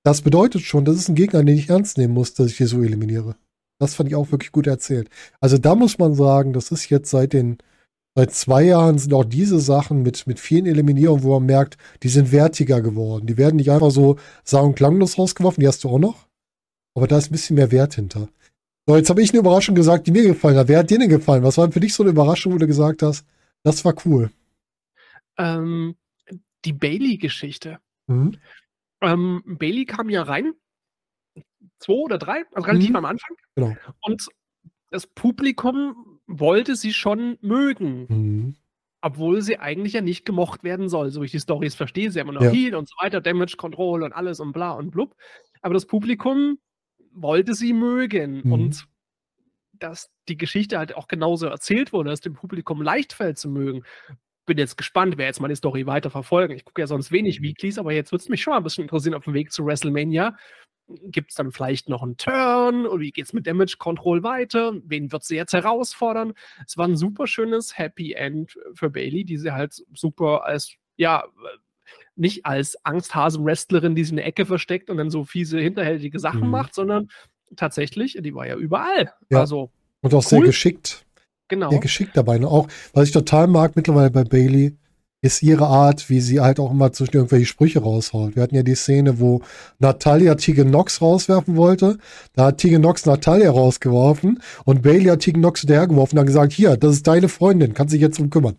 Das 0.05 0.21
bedeutet 0.21 0.63
schon, 0.63 0.85
das 0.85 0.97
ist 0.97 1.09
ein 1.09 1.15
Gegner, 1.15 1.43
den 1.43 1.57
ich 1.57 1.71
ernst 1.71 1.97
nehmen 1.97 2.15
muss, 2.15 2.35
dass 2.35 2.49
ich 2.49 2.59
hier 2.59 2.69
so 2.69 2.83
eliminiere. 2.83 3.37
Das 3.79 3.95
fand 3.95 4.09
ich 4.09 4.15
auch 4.15 4.31
wirklich 4.31 4.53
gut 4.53 4.67
erzählt. 4.67 5.09
Also 5.41 5.59
da 5.59 5.75
muss 5.75 5.99
man 5.99 6.15
sagen, 6.15 6.53
das 6.53 6.71
ist 6.71 6.91
jetzt 6.91 7.11
seit 7.11 7.33
den 7.33 7.59
seit 8.15 8.33
zwei 8.33 8.63
Jahren 8.63 8.99
sind 8.99 9.13
auch 9.13 9.25
diese 9.25 9.59
Sachen 9.59 10.03
mit, 10.03 10.27
mit 10.27 10.39
vielen 10.39 10.67
Eliminierungen, 10.67 11.25
wo 11.25 11.35
man 11.35 11.47
merkt, 11.47 11.77
die 12.03 12.09
sind 12.09 12.33
wertiger 12.33 12.81
geworden. 12.81 13.27
Die 13.27 13.37
werden 13.37 13.57
nicht 13.57 13.71
einfach 13.71 13.91
so 13.91 14.17
sagen 14.45 14.69
und 14.69 14.77
klanglos 14.77 15.19
rausgeworfen, 15.19 15.61
die 15.61 15.69
hast 15.69 15.83
du 15.85 15.89
auch 15.89 15.99
noch. 15.99 16.29
Aber 16.95 17.09
da 17.09 17.19
ist 17.19 17.31
ein 17.31 17.33
bisschen 17.33 17.57
mehr 17.57 17.73
Wert 17.73 17.95
hinter. 17.95 18.29
So, 18.87 18.97
jetzt 18.97 19.09
habe 19.09 19.23
ich 19.23 19.31
eine 19.31 19.41
Überraschung 19.41 19.75
gesagt, 19.75 20.07
die 20.07 20.13
mir 20.13 20.25
gefallen 20.25 20.57
hat. 20.57 20.69
Wer 20.69 20.81
hat 20.81 20.91
dir 20.91 20.99
denn 20.99 21.09
gefallen? 21.09 21.43
Was 21.43 21.57
war 21.57 21.71
für 21.73 21.81
dich 21.81 21.95
so 21.95 22.03
eine 22.03 22.11
Überraschung, 22.11 22.53
wo 22.53 22.59
du 22.59 22.67
gesagt 22.67 23.03
hast, 23.03 23.27
das 23.63 23.85
war 23.85 23.95
cool? 24.05 24.31
Ähm, 25.39 25.97
die 26.65 26.75
Bailey-Geschichte. 26.75 27.79
Mhm. 28.07 28.37
Ähm, 29.01 29.43
Bailey 29.47 29.87
kam 29.87 30.11
ja 30.11 30.23
rein 30.23 30.53
zwei 31.79 31.95
oder 31.95 32.19
drei, 32.19 32.45
also 32.53 32.67
relativ 32.67 32.91
mhm. 32.91 32.97
am 32.97 33.05
Anfang. 33.05 33.37
Genau. 33.55 33.75
Und 34.03 34.27
das 34.91 35.07
Publikum 35.07 36.21
wollte 36.27 36.77
sie 36.77 36.93
schon 36.93 37.39
mögen. 37.41 38.07
Mhm. 38.09 38.57
Obwohl 39.01 39.43
sie 39.43 39.59
eigentlich 39.59 39.93
ja 39.93 40.01
nicht 40.01 40.25
gemocht 40.25 40.65
werden 40.65 40.89
soll, 40.89 41.11
so 41.11 41.21
wie 41.21 41.27
ich 41.27 41.31
die 41.31 41.41
Stories 41.41 41.75
verstehe. 41.75 42.11
Sie 42.11 42.21
haben 42.21 42.33
noch 42.33 42.41
ja. 42.41 42.51
Heal 42.51 42.75
und 42.75 42.89
so 42.89 42.95
weiter, 43.03 43.21
Damage 43.21 43.57
Control 43.59 44.03
und 44.03 44.13
alles 44.15 44.41
und 44.41 44.53
bla 44.53 44.73
und 44.73 44.91
blub. 44.91 45.15
Aber 45.61 45.75
das 45.75 45.85
Publikum 45.85 46.59
wollte 47.15 47.55
sie 47.55 47.73
mögen. 47.73 48.43
Mhm. 48.45 48.53
Und 48.53 48.89
dass 49.73 50.11
die 50.29 50.37
Geschichte 50.37 50.79
halt 50.79 50.97
auch 50.97 51.09
genauso 51.09 51.47
erzählt 51.47 51.93
wurde, 51.93 52.11
dass 52.11 52.21
dem 52.21 52.35
Publikum 52.35 52.81
leicht 52.83 53.13
fällt 53.13 53.39
zu 53.39 53.49
mögen. 53.49 53.85
Bin 54.47 54.59
jetzt 54.59 54.77
gespannt, 54.77 55.17
wer 55.17 55.27
jetzt 55.27 55.41
mal 55.41 55.49
die 55.49 55.57
Story 55.57 55.87
weiter 55.87 56.11
verfolgen. 56.11 56.55
Ich 56.55 56.65
gucke 56.65 56.83
ja 56.83 56.87
sonst 56.87 57.11
wenig 57.13 57.41
mhm. 57.41 57.45
Weeklies, 57.45 57.79
aber 57.79 57.93
jetzt 57.93 58.13
würde 58.13 58.23
es 58.23 58.29
mich 58.29 58.43
schon 58.43 58.53
mal 58.53 58.59
ein 58.59 58.63
bisschen 58.63 58.83
interessieren 58.83 59.15
auf 59.15 59.25
dem 59.25 59.35
Weg 59.35 59.53
zu 59.53 59.65
WrestleMania 59.65 60.37
Gibt 60.87 61.31
es 61.31 61.37
dann 61.37 61.51
vielleicht 61.51 61.89
noch 61.89 62.03
einen 62.03 62.19
Turn? 62.19 62.87
Oder 62.87 63.01
wie 63.01 63.11
geht 63.11 63.25
es 63.25 63.33
mit 63.33 63.47
Damage 63.47 63.77
Control 63.79 64.23
weiter? 64.23 64.75
Wen 64.85 65.11
wird 65.13 65.25
sie 65.25 65.37
jetzt 65.37 65.55
herausfordern? 65.55 66.35
Es 66.67 66.77
war 66.77 66.87
ein 66.87 66.97
super 66.97 67.27
schönes 67.27 67.79
Happy 67.79 68.13
End 68.13 68.59
für 68.75 68.91
Bailey, 68.91 69.25
die 69.25 69.39
sie 69.39 69.53
halt 69.53 69.83
super 69.95 70.45
als, 70.45 70.75
ja, 70.97 71.25
nicht 72.17 72.47
als 72.47 72.77
Angsthasen-Wrestlerin, 72.85 73.95
die 73.95 74.05
sie 74.05 74.11
in 74.11 74.17
der 74.17 74.27
Ecke 74.27 74.47
versteckt 74.47 74.91
und 74.91 74.97
dann 74.97 75.11
so 75.11 75.25
fiese, 75.25 75.59
hinterhältige 75.59 76.19
Sachen 76.19 76.43
mhm. 76.43 76.51
macht, 76.51 76.75
sondern 76.75 77.09
tatsächlich, 77.57 78.19
die 78.21 78.35
war 78.35 78.47
ja 78.47 78.57
überall. 78.57 79.13
Ja. 79.31 79.41
Also, 79.41 79.71
und 80.01 80.15
auch 80.15 80.19
cool. 80.19 80.29
sehr 80.29 80.41
geschickt. 80.41 81.05
Genau. 81.49 81.71
Sehr 81.71 81.81
geschickt 81.81 82.17
dabei. 82.17 82.39
Ne? 82.39 82.49
Auch, 82.49 82.69
was 82.93 83.09
ich 83.09 83.13
total 83.13 83.47
mag 83.47 83.77
mittlerweile 83.77 84.11
bei 84.11 84.25
Bailey, 84.25 84.77
ist 85.25 85.43
ihre 85.43 85.67
Art, 85.67 86.11
wie 86.11 86.21
sie 86.21 86.41
halt 86.41 86.61
auch 86.61 86.71
immer 86.71 86.93
zwischen 86.93 87.17
irgendwelche 87.17 87.47
Sprüche 87.47 87.81
raushaut. 87.81 88.37
Wir 88.37 88.43
hatten 88.43 88.55
ja 88.55 88.63
die 88.63 88.75
Szene, 88.75 89.21
wo 89.21 89.41
Natalia 89.79 90.35
Tegan 90.35 90.69
Nox 90.69 91.01
rauswerfen 91.01 91.57
wollte. 91.57 91.97
Da 92.35 92.47
hat 92.47 92.59
Tegan 92.59 92.83
Nox 92.83 93.07
Natalia 93.07 93.51
rausgeworfen 93.51 94.43
und 94.67 94.83
Bailey 94.83 95.07
hat 95.07 95.21
Tegan 95.21 95.41
Nox 95.41 95.61
hinterhergeworfen 95.61 96.13
und 96.13 96.17
dann 96.19 96.27
gesagt, 96.27 96.53
hier, 96.53 96.77
das 96.77 96.97
ist 96.97 97.07
deine 97.07 97.31
Freundin, 97.31 97.73
kannst 97.73 97.95
dich 97.95 98.03
jetzt 98.03 98.19
drum 98.19 98.29
kümmern. 98.29 98.57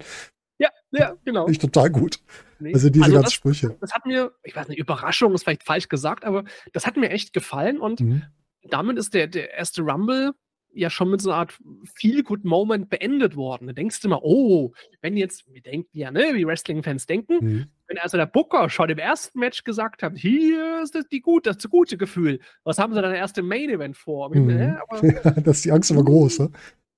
Ja, 1.00 1.16
genau. 1.24 1.48
Ich 1.48 1.60
total 1.60 1.90
gut. 1.90 2.20
Nee. 2.60 2.74
Also 2.74 2.90
diese 2.90 3.06
also 3.06 3.16
ganzen 3.18 3.32
Sprüche. 3.32 3.78
Das 3.82 3.94
hat 3.94 4.06
mir, 4.06 4.32
ich 4.44 4.56
weiß 4.56 4.68
nicht, 4.68 4.80
Überraschung 4.80 5.34
ist 5.34 5.44
vielleicht 5.44 5.64
falsch 5.64 5.90
gesagt, 5.90 6.26
aber 6.26 6.44
das 6.74 6.86
hat 6.86 6.98
mir 6.98 7.10
echt 7.10 7.34
gefallen 7.34 7.80
und 7.80 8.00
mhm. 8.00 8.24
damit 8.64 8.98
ist 8.98 9.14
der, 9.14 9.28
der 9.28 9.54
erste 9.54 9.82
Rumble 9.82 10.34
ja 10.76 10.90
schon 10.90 11.10
mit 11.10 11.22
so 11.22 11.32
einer 11.32 11.40
Art 11.40 11.58
Feel-Good-Moment 11.96 12.90
beendet 12.90 13.36
worden. 13.36 13.68
Da 13.68 13.74
denkst 13.74 14.02
du 14.02 14.10
immer, 14.10 14.24
oh, 14.24 14.74
wenn 15.02 15.16
jetzt, 15.18 15.46
wir 15.52 15.62
denken 15.62 15.90
ja, 15.94 16.12
ne, 16.12 16.32
wie 16.34 16.46
Wrestling-Fans 16.46 17.06
denken, 17.08 17.38
mhm. 17.42 17.66
wenn 17.88 17.98
also 17.98 18.18
der 18.18 18.26
Booker 18.26 18.70
schon 18.70 18.90
im 18.90 18.98
ersten 18.98 19.40
Match 19.40 19.64
gesagt 19.64 20.04
hat, 20.04 20.18
hier 20.18 20.82
ist 20.84 20.94
das, 20.94 21.08
die 21.08 21.22
gut, 21.22 21.48
das 21.48 21.58
gute 21.70 21.98
Gefühl, 21.98 22.40
was 22.64 22.78
haben 22.78 22.94
sie 22.94 23.02
dann 23.02 23.16
erst 23.16 23.38
im 23.38 23.48
Main-Event 23.48 23.98
vor? 23.98 24.36
Mhm. 24.36 24.46
Ja, 25.02 25.32
das 25.32 25.58
ist 25.58 25.66
die 25.66 25.72
Angst 25.72 25.92
immer 25.92 26.04
groß, 26.04 26.40
ne? 26.40 26.52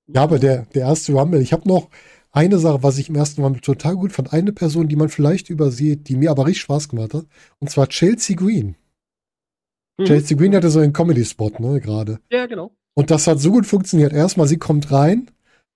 Ja, 0.08 0.24
aber 0.24 0.40
der, 0.40 0.66
der 0.74 0.84
erste 0.84 1.14
Rumble, 1.14 1.42
ich 1.42 1.54
habe 1.54 1.68
noch 1.68 1.90
eine 2.32 2.60
Sache, 2.60 2.84
was 2.84 2.98
ich 2.98 3.10
im 3.10 3.16
ersten 3.16 3.42
Mal 3.42 3.54
total 3.60 3.96
gut 3.96 4.12
fand, 4.12 4.34
eine 4.34 4.52
Person, 4.52 4.88
die 4.88 4.96
man 4.96 5.10
vielleicht 5.10 5.50
übersieht, 5.50 6.08
die 6.08 6.16
mir 6.16 6.32
aber 6.32 6.46
richtig 6.46 6.62
Spaß 6.62 6.90
gemacht 6.90 7.14
hat, 7.14 7.26
und 7.60 7.70
zwar 7.70 7.88
Chelsea 7.88 8.36
Green. 8.36 8.76
Mhm. 9.98 10.06
Chelsea 10.06 10.38
Green 10.38 10.56
hatte 10.56 10.70
so 10.70 10.80
einen 10.80 10.94
Comedy-Spot, 10.94 11.52
ne, 11.60 11.82
gerade. 11.82 12.20
Ja, 12.32 12.46
genau. 12.46 12.72
Und 12.96 13.12
das 13.12 13.28
hat 13.28 13.40
so 13.40 13.52
gut 13.52 13.66
funktioniert. 13.66 14.14
Erstmal, 14.14 14.48
sie 14.48 14.58
kommt 14.58 14.92
rein 14.92 15.30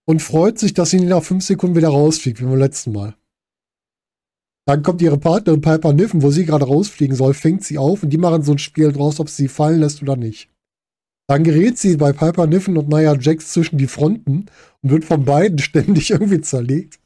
und 0.05 0.21
freut 0.21 0.59
sich, 0.59 0.73
dass 0.73 0.89
sie 0.89 0.99
nach 1.01 1.23
fünf 1.23 1.43
Sekunden 1.43 1.75
wieder 1.75 1.89
rausfliegt, 1.89 2.41
wie 2.41 2.45
beim 2.45 2.57
letzten 2.57 2.91
Mal. 2.91 3.15
Dann 4.65 4.83
kommt 4.83 5.01
ihre 5.01 5.17
Partnerin 5.17 5.61
Piper 5.61 5.93
Niffen, 5.93 6.21
wo 6.21 6.29
sie 6.29 6.45
gerade 6.45 6.65
rausfliegen 6.65 7.15
soll, 7.15 7.33
fängt 7.33 7.63
sie 7.63 7.77
auf 7.77 8.03
und 8.03 8.11
die 8.11 8.17
machen 8.17 8.43
so 8.43 8.51
ein 8.51 8.59
Spiel 8.59 8.91
draus, 8.91 9.19
ob 9.19 9.29
sie 9.29 9.43
sie 9.43 9.47
fallen 9.47 9.79
lässt 9.79 10.01
oder 10.01 10.15
nicht. 10.15 10.50
Dann 11.31 11.45
gerät 11.45 11.77
sie 11.77 11.95
bei 11.95 12.11
Piper 12.11 12.45
Niffen 12.45 12.75
und 12.75 12.89
Nia 12.89 13.15
Jax 13.17 13.53
zwischen 13.53 13.77
die 13.77 13.87
Fronten 13.87 14.47
und 14.81 14.91
wird 14.91 15.05
von 15.05 15.23
beiden 15.23 15.59
ständig 15.69 16.11
irgendwie 16.11 16.41
zerlegt. 16.41 16.99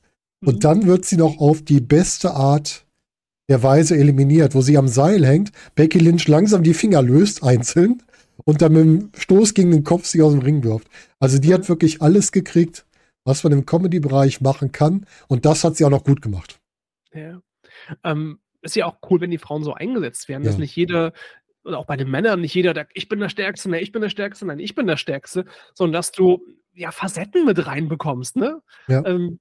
Und 0.44 0.56
Mhm. 0.56 0.60
dann 0.62 0.86
wird 0.88 1.06
sie 1.06 1.18
noch 1.18 1.38
auf 1.38 1.62
die 1.62 1.80
beste 1.80 2.32
Art 2.34 2.88
der 3.50 3.62
Weise 3.62 3.96
eliminiert, 3.96 4.56
wo 4.56 4.62
sie 4.62 4.80
am 4.80 4.88
Seil 4.88 5.24
hängt, 5.24 5.52
Becky 5.76 6.00
Lynch 6.00 6.28
langsam 6.28 6.64
die 6.64 6.74
Finger 6.74 7.04
löst, 7.04 7.44
einzeln, 7.44 8.02
und 8.46 8.64
dann 8.64 8.74
mit 8.74 8.82
dem 8.84 9.10
Stoß 9.16 9.54
gegen 9.54 9.70
den 9.70 9.84
Kopf 9.84 10.06
sie 10.08 10.24
aus 10.24 10.32
dem 10.34 10.42
Ring 10.42 10.64
wirft. 10.64 10.88
Also 11.20 11.38
die 11.38 11.54
hat 11.54 11.70
wirklich 11.70 12.02
alles 12.02 12.32
gekriegt, 12.32 12.88
was 13.26 13.44
man 13.44 13.54
im 13.54 13.68
Comedy-Bereich 13.68 14.42
machen 14.42 14.72
kann. 14.72 15.06
Und 15.28 15.46
das 15.46 15.64
hat 15.64 15.78
sie 15.78 15.86
auch 15.86 15.92
noch 15.92 16.04
gut 16.04 16.24
gemacht. 16.24 16.60
Ja. 17.14 17.42
Ähm, 18.04 18.40
ist 18.64 18.76
ja 18.76 18.88
auch 18.88 18.98
cool, 19.12 19.22
wenn 19.22 19.30
die 19.30 19.38
Frauen 19.38 19.64
so 19.64 19.76
eingesetzt 19.76 20.28
werden, 20.30 20.44
dass 20.46 20.56
Ja. 20.56 20.62
nicht 20.62 20.76
jeder, 20.76 21.14
oder 21.66 21.80
auch 21.80 21.86
bei 21.86 21.98
den 21.98 22.10
Männern, 22.10 22.42
nicht 22.42 22.54
jeder, 22.54 22.74
der, 22.74 22.88
ich 22.94 23.10
bin 23.10 23.20
der 23.20 23.30
Stärkste, 23.30 23.70
ne, 23.70 23.82
ich 23.82 23.92
bin 23.92 24.02
der 24.02 24.10
Stärkste, 24.10 24.46
nein, 24.46 24.60
ich 24.60 24.76
bin 24.76 24.88
der 24.88 24.98
Stärkste, 24.98 25.46
sondern 25.74 25.94
dass 25.94 26.12
du 26.12 26.46
ja 26.74 26.92
Facetten 26.92 27.46
mit 27.46 27.66
reinbekommst, 27.66 28.36
ne? 28.36 28.62
Ja. 28.88 29.04
Ähm, 29.06 29.40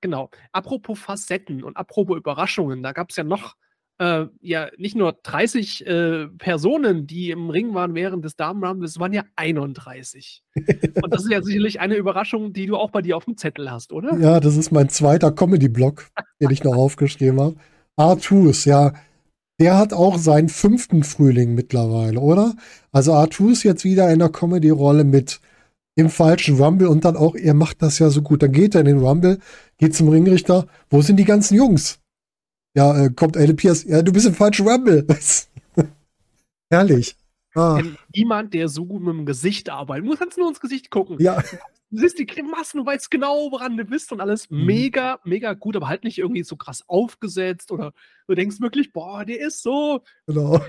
genau. 0.00 0.30
Apropos 0.52 0.98
Facetten 0.98 1.62
und 1.62 1.76
apropos 1.76 2.16
Überraschungen, 2.16 2.82
da 2.82 2.92
gab 2.92 3.10
es 3.10 3.16
ja 3.16 3.24
noch 3.24 3.56
äh, 3.98 4.26
ja 4.40 4.68
nicht 4.76 4.96
nur 4.96 5.18
30 5.22 5.86
äh, 5.86 6.26
Personen, 6.38 7.06
die 7.06 7.30
im 7.30 7.50
Ring 7.50 7.74
waren 7.74 7.94
während 7.94 8.24
des 8.24 8.36
Damenrumbles, 8.36 8.92
es 8.92 8.98
waren 8.98 9.12
ja 9.12 9.24
31. 9.36 10.42
und 11.02 11.12
das 11.12 11.24
ist 11.24 11.30
ja 11.30 11.42
sicherlich 11.42 11.80
eine 11.80 11.96
Überraschung, 11.96 12.52
die 12.52 12.66
du 12.66 12.76
auch 12.76 12.90
bei 12.90 13.02
dir 13.02 13.16
auf 13.16 13.24
dem 13.24 13.36
Zettel 13.36 13.70
hast, 13.70 13.92
oder? 13.92 14.16
Ja, 14.18 14.40
das 14.40 14.56
ist 14.56 14.70
mein 14.70 14.88
zweiter 14.88 15.32
Comedy-Block, 15.32 16.08
den 16.40 16.50
ich 16.50 16.62
noch 16.62 16.76
aufgeschrieben 16.76 17.40
habe. 17.40 17.56
Artus, 17.96 18.66
ja, 18.66 18.92
der 19.58 19.78
hat 19.78 19.92
auch 19.92 20.18
seinen 20.18 20.48
fünften 20.48 21.02
Frühling 21.02 21.54
mittlerweile, 21.54 22.20
oder? 22.20 22.54
Also 22.92 23.14
Artus 23.14 23.62
jetzt 23.62 23.84
wieder 23.84 24.10
in 24.12 24.18
der 24.18 24.28
Comedy-Rolle 24.28 25.04
mit 25.04 25.40
im 25.94 26.10
falschen 26.10 26.56
Rumble 26.56 26.88
und 26.88 27.04
dann 27.04 27.16
auch, 27.16 27.34
er 27.34 27.54
macht 27.54 27.80
das 27.80 27.98
ja 27.98 28.10
so 28.10 28.20
gut. 28.20 28.42
Dann 28.42 28.52
geht 28.52 28.74
er 28.74 28.80
in 28.82 28.86
den 28.86 28.98
Rumble, 28.98 29.38
geht 29.78 29.94
zum 29.94 30.08
Ringrichter. 30.08 30.66
Wo 30.90 31.00
sind 31.00 31.16
die 31.16 31.24
ganzen 31.24 31.56
Jungs? 31.56 32.00
Ja, 32.76 33.04
äh, 33.04 33.10
kommt 33.10 33.36
Eddie 33.36 33.54
Pierce. 33.54 33.84
Ja, 33.84 34.02
du 34.02 34.12
bist 34.12 34.26
im 34.26 34.34
falschen 34.34 34.68
Rumble. 34.68 35.06
Herrlich. 36.70 37.16
Ah, 37.54 37.80
niemand, 38.14 38.52
der 38.52 38.68
so 38.68 38.84
gut 38.84 39.02
mit 39.02 39.14
dem 39.14 39.24
Gesicht 39.24 39.70
arbeitet. 39.70 40.06
Du 40.06 40.16
kannst 40.16 40.36
nur 40.36 40.48
ins 40.48 40.60
Gesicht 40.60 40.90
gucken. 40.90 41.16
ja, 41.18 41.42
siehst 41.90 42.18
die 42.18 42.26
Grimassen, 42.26 42.80
du 42.80 42.86
weißt 42.86 43.10
genau, 43.10 43.50
woran 43.50 43.76
du 43.76 43.84
bist 43.84 44.12
und 44.12 44.20
alles. 44.20 44.50
Mhm. 44.50 44.66
Mega, 44.66 45.20
mega 45.24 45.54
gut, 45.54 45.76
aber 45.76 45.88
halt 45.88 46.04
nicht 46.04 46.18
irgendwie 46.18 46.42
so 46.42 46.56
krass 46.56 46.84
aufgesetzt 46.88 47.72
oder 47.72 47.92
du 48.26 48.34
denkst 48.34 48.60
wirklich, 48.60 48.92
boah, 48.92 49.24
der 49.24 49.40
ist 49.40 49.62
so. 49.62 50.02
genau. 50.26 50.60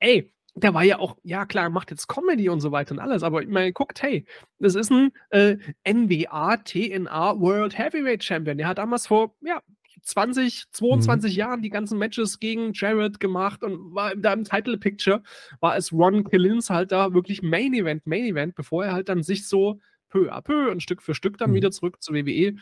Ey, 0.00 0.32
der 0.54 0.74
war 0.74 0.82
ja 0.84 0.98
auch, 0.98 1.16
ja 1.22 1.46
klar, 1.46 1.64
er 1.64 1.70
macht 1.70 1.90
jetzt 1.90 2.08
Comedy 2.08 2.48
und 2.48 2.60
so 2.60 2.72
weiter 2.72 2.92
und 2.92 3.00
alles, 3.00 3.22
aber 3.22 3.42
ich 3.42 3.48
meine, 3.48 3.72
guckt, 3.72 4.02
hey, 4.02 4.26
das 4.58 4.74
ist 4.74 4.90
ein 4.90 5.12
äh, 5.30 5.56
NWA, 5.86 6.56
TNA 6.56 7.40
World 7.40 7.76
Heavyweight 7.76 8.24
Champion. 8.24 8.58
Der 8.58 8.68
hat 8.68 8.78
damals 8.78 9.06
vor, 9.06 9.34
ja, 9.42 9.62
20, 10.02 10.64
22 10.70 11.34
Jahren 11.36 11.62
die 11.62 11.70
ganzen 11.70 11.98
Matches 11.98 12.38
gegen 12.38 12.72
Jarrett 12.72 13.20
gemacht 13.20 13.62
und 13.62 13.94
war 13.94 14.14
da 14.16 14.32
im 14.32 14.44
Title 14.44 14.78
Picture, 14.78 15.22
war 15.60 15.72
als 15.72 15.92
Ron 15.92 16.24
Killins 16.24 16.70
halt 16.70 16.92
da 16.92 17.12
wirklich 17.12 17.42
Main 17.42 17.74
Event, 17.74 18.06
Main 18.06 18.24
Event, 18.24 18.54
bevor 18.54 18.84
er 18.84 18.92
halt 18.92 19.08
dann 19.08 19.22
sich 19.22 19.46
so 19.48 19.80
peu 20.08 20.30
à 20.32 20.40
peu 20.42 20.70
und 20.70 20.82
Stück 20.82 21.02
für 21.02 21.14
Stück 21.14 21.38
dann 21.38 21.50
Mhm. 21.50 21.54
wieder 21.54 21.70
zurück 21.70 22.02
zur 22.02 22.14
WWE 22.14 22.56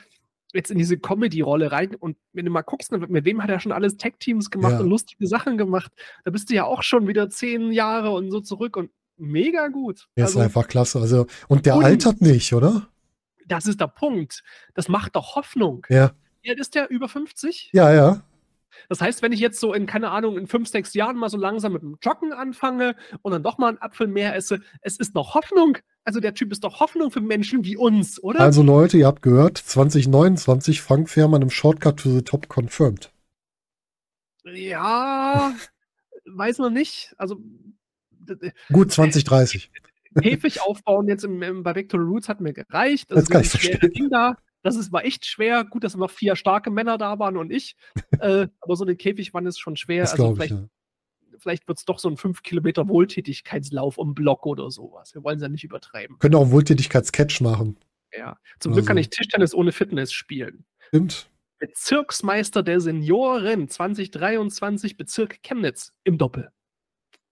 jetzt 0.54 0.70
in 0.70 0.78
diese 0.78 0.96
Comedy-Rolle 0.98 1.70
rein. 1.72 1.94
Und 1.96 2.16
wenn 2.32 2.44
du 2.46 2.50
mal 2.50 2.62
guckst, 2.62 2.90
ne, 2.92 2.98
mit 2.98 3.24
wem 3.24 3.42
hat 3.42 3.50
er 3.50 3.60
schon 3.60 3.72
alles 3.72 3.96
Tag-Teams 3.96 4.50
gemacht 4.50 4.72
Ja. 4.74 4.80
und 4.80 4.88
lustige 4.88 5.26
Sachen 5.26 5.58
gemacht, 5.58 5.92
da 6.24 6.30
bist 6.30 6.48
du 6.50 6.54
ja 6.54 6.64
auch 6.64 6.82
schon 6.82 7.06
wieder 7.08 7.28
zehn 7.28 7.72
Jahre 7.72 8.10
und 8.12 8.30
so 8.30 8.40
zurück 8.40 8.76
und 8.76 8.90
mega 9.18 9.68
gut. 9.68 10.08
Der 10.16 10.24
Also, 10.26 10.38
ist 10.38 10.44
einfach 10.44 10.66
klasse. 10.68 11.00
Also, 11.00 11.26
und 11.48 11.66
der 11.66 11.76
Und- 11.76 11.84
altert 11.84 12.20
nicht, 12.20 12.52
oder? 12.54 12.88
das 13.48 13.66
ist 13.66 13.80
der 13.80 13.86
Punkt. 13.88 14.42
Das 14.74 14.88
macht 14.88 15.14
doch 15.16 15.36
Hoffnung. 15.36 15.86
Ja. 15.88 16.12
Alt 16.46 16.58
ist 16.60 16.74
der 16.74 16.90
über 16.90 17.08
50? 17.08 17.70
Ja, 17.72 17.92
ja. 17.92 18.22
Das 18.88 19.00
heißt, 19.00 19.22
wenn 19.22 19.32
ich 19.32 19.40
jetzt 19.40 19.58
so 19.60 19.72
in, 19.72 19.86
keine 19.86 20.10
Ahnung, 20.10 20.36
in 20.38 20.46
fünf, 20.46 20.68
sechs 20.68 20.94
Jahren 20.94 21.16
mal 21.16 21.28
so 21.28 21.36
langsam 21.38 21.72
mit 21.72 21.82
dem 21.82 21.96
Joggen 22.02 22.32
anfange 22.32 22.94
und 23.22 23.32
dann 23.32 23.42
doch 23.42 23.56
mal 23.58 23.68
einen 23.68 23.78
Apfel 23.78 24.06
mehr 24.06 24.34
esse, 24.36 24.60
es 24.80 24.96
ist 24.98 25.14
noch 25.14 25.34
Hoffnung. 25.34 25.78
Also 26.06 26.20
der 26.20 26.34
Typ 26.34 26.52
ist 26.52 26.62
doch 26.62 26.78
Hoffnung 26.78 27.10
für 27.10 27.20
Menschen 27.20 27.64
wie 27.64 27.76
uns, 27.76 28.22
oder? 28.22 28.38
Also 28.38 28.62
Leute, 28.62 28.96
ihr 28.96 29.08
habt 29.08 29.22
gehört, 29.22 29.58
2029 29.58 30.80
Frank 30.80 31.10
Fährmann 31.10 31.42
im 31.42 31.50
Shortcut 31.50 31.98
to 31.98 32.10
the 32.10 32.22
Top 32.22 32.48
confirmed. 32.48 33.10
ja, 34.44 35.52
weiß 36.24 36.58
man 36.58 36.72
nicht. 36.74 37.12
Also 37.18 37.40
Gut, 38.72 38.92
2030. 38.92 39.70
Käfig 40.22 40.62
aufbauen 40.62 41.08
jetzt 41.08 41.24
im, 41.24 41.42
im, 41.42 41.64
bei 41.64 41.74
Victory 41.74 42.04
Roots 42.04 42.28
hat 42.28 42.40
mir 42.40 42.52
gereicht. 42.52 43.10
Das 43.10 43.24
ist 43.24 43.30
kann 43.30 43.42
ich 43.42 43.50
verstehen. 43.50 44.08
Da. 44.08 44.36
Das 44.62 44.76
ist, 44.76 44.92
war 44.92 45.04
echt 45.04 45.26
schwer. 45.26 45.64
Gut, 45.64 45.82
dass 45.82 45.96
noch 45.96 46.10
vier 46.10 46.36
starke 46.36 46.70
Männer 46.70 46.98
da 46.98 47.18
waren 47.18 47.36
und 47.36 47.50
ich. 47.50 47.76
äh, 48.20 48.46
aber 48.60 48.76
so 48.76 48.84
eine 48.84 48.94
Käfigwand 48.94 49.48
ist 49.48 49.58
schon 49.58 49.76
schwer. 49.76 50.02
Das 50.02 50.12
also 50.12 50.22
glaube 50.22 50.44
ich, 50.44 50.48
vielleicht, 50.48 50.62
ja. 50.62 50.68
Vielleicht 51.38 51.68
wird 51.68 51.78
es 51.78 51.84
doch 51.84 51.98
so 51.98 52.08
ein 52.08 52.16
5 52.16 52.42
Kilometer 52.42 52.88
Wohltätigkeitslauf 52.88 53.98
um 53.98 54.14
Block 54.14 54.46
oder 54.46 54.70
sowas. 54.70 55.14
Wir 55.14 55.22
wollen 55.24 55.36
es 55.36 55.42
ja 55.42 55.48
nicht 55.48 55.64
übertreiben. 55.64 56.18
Können 56.18 56.34
auch 56.34 56.42
einen 56.42 56.52
Wohltätigkeitscatch 56.52 57.40
machen. 57.40 57.76
Ja. 58.12 58.38
Zum 58.60 58.72
Glück 58.72 58.82
Also. 58.82 58.88
kann 58.88 58.98
ich 58.98 59.10
Tischtennis 59.10 59.54
ohne 59.54 59.72
Fitness 59.72 60.12
spielen. 60.12 60.64
Stimmt. 60.88 61.30
Bezirksmeister 61.58 62.62
der 62.62 62.80
Senioren 62.80 63.68
2023 63.68 64.96
Bezirk 64.96 65.42
Chemnitz 65.42 65.92
im 66.04 66.18
Doppel. 66.18 66.50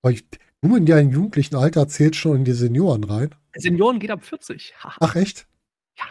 Ich, 0.09 0.25
du 0.61 0.77
in 0.77 0.87
deinem 0.87 1.11
jugendlichen 1.11 1.57
Alter 1.57 1.89
zählt 1.89 2.17
schon 2.17 2.39
in 2.39 2.45
die 2.45 2.53
Senioren 2.53 3.05
rein. 3.05 3.35
Senioren 3.55 3.99
geht 3.99 4.11
ab 4.11 4.25
40. 4.25 4.75
Haha. 4.79 4.97
Ach, 5.01 5.17
echt? 5.17 5.47
Ja. 5.99 6.05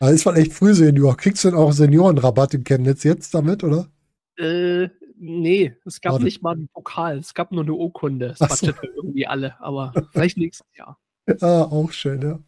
Da 0.00 0.10
ist 0.10 0.24
man 0.24 0.36
echt 0.36 0.52
früh 0.52 0.74
Senior. 0.74 1.16
Kriegst 1.16 1.44
du 1.44 1.50
denn 1.50 1.58
auch 1.58 1.72
Seniorenrabatt 1.72 2.54
in 2.54 2.64
Chemnitz 2.64 3.04
jetzt 3.04 3.34
damit, 3.34 3.64
oder? 3.64 3.90
Äh, 4.36 4.88
nee, 5.22 5.74
es 5.84 6.00
gab 6.00 6.14
Schade. 6.14 6.24
nicht 6.24 6.42
mal 6.42 6.54
einen 6.54 6.68
Pokal, 6.68 7.18
es 7.18 7.34
gab 7.34 7.52
nur 7.52 7.62
eine 7.62 7.72
Urkunde. 7.72 8.34
Das 8.38 8.58
so. 8.58 8.72
irgendwie 8.96 9.26
alle, 9.26 9.60
aber 9.60 9.92
vielleicht 10.12 10.36
nächstes 10.36 10.66
Jahr. 10.76 10.98
Ja, 11.40 11.64
auch 11.64 11.92
schön, 11.92 12.20
ja. 12.22 12.38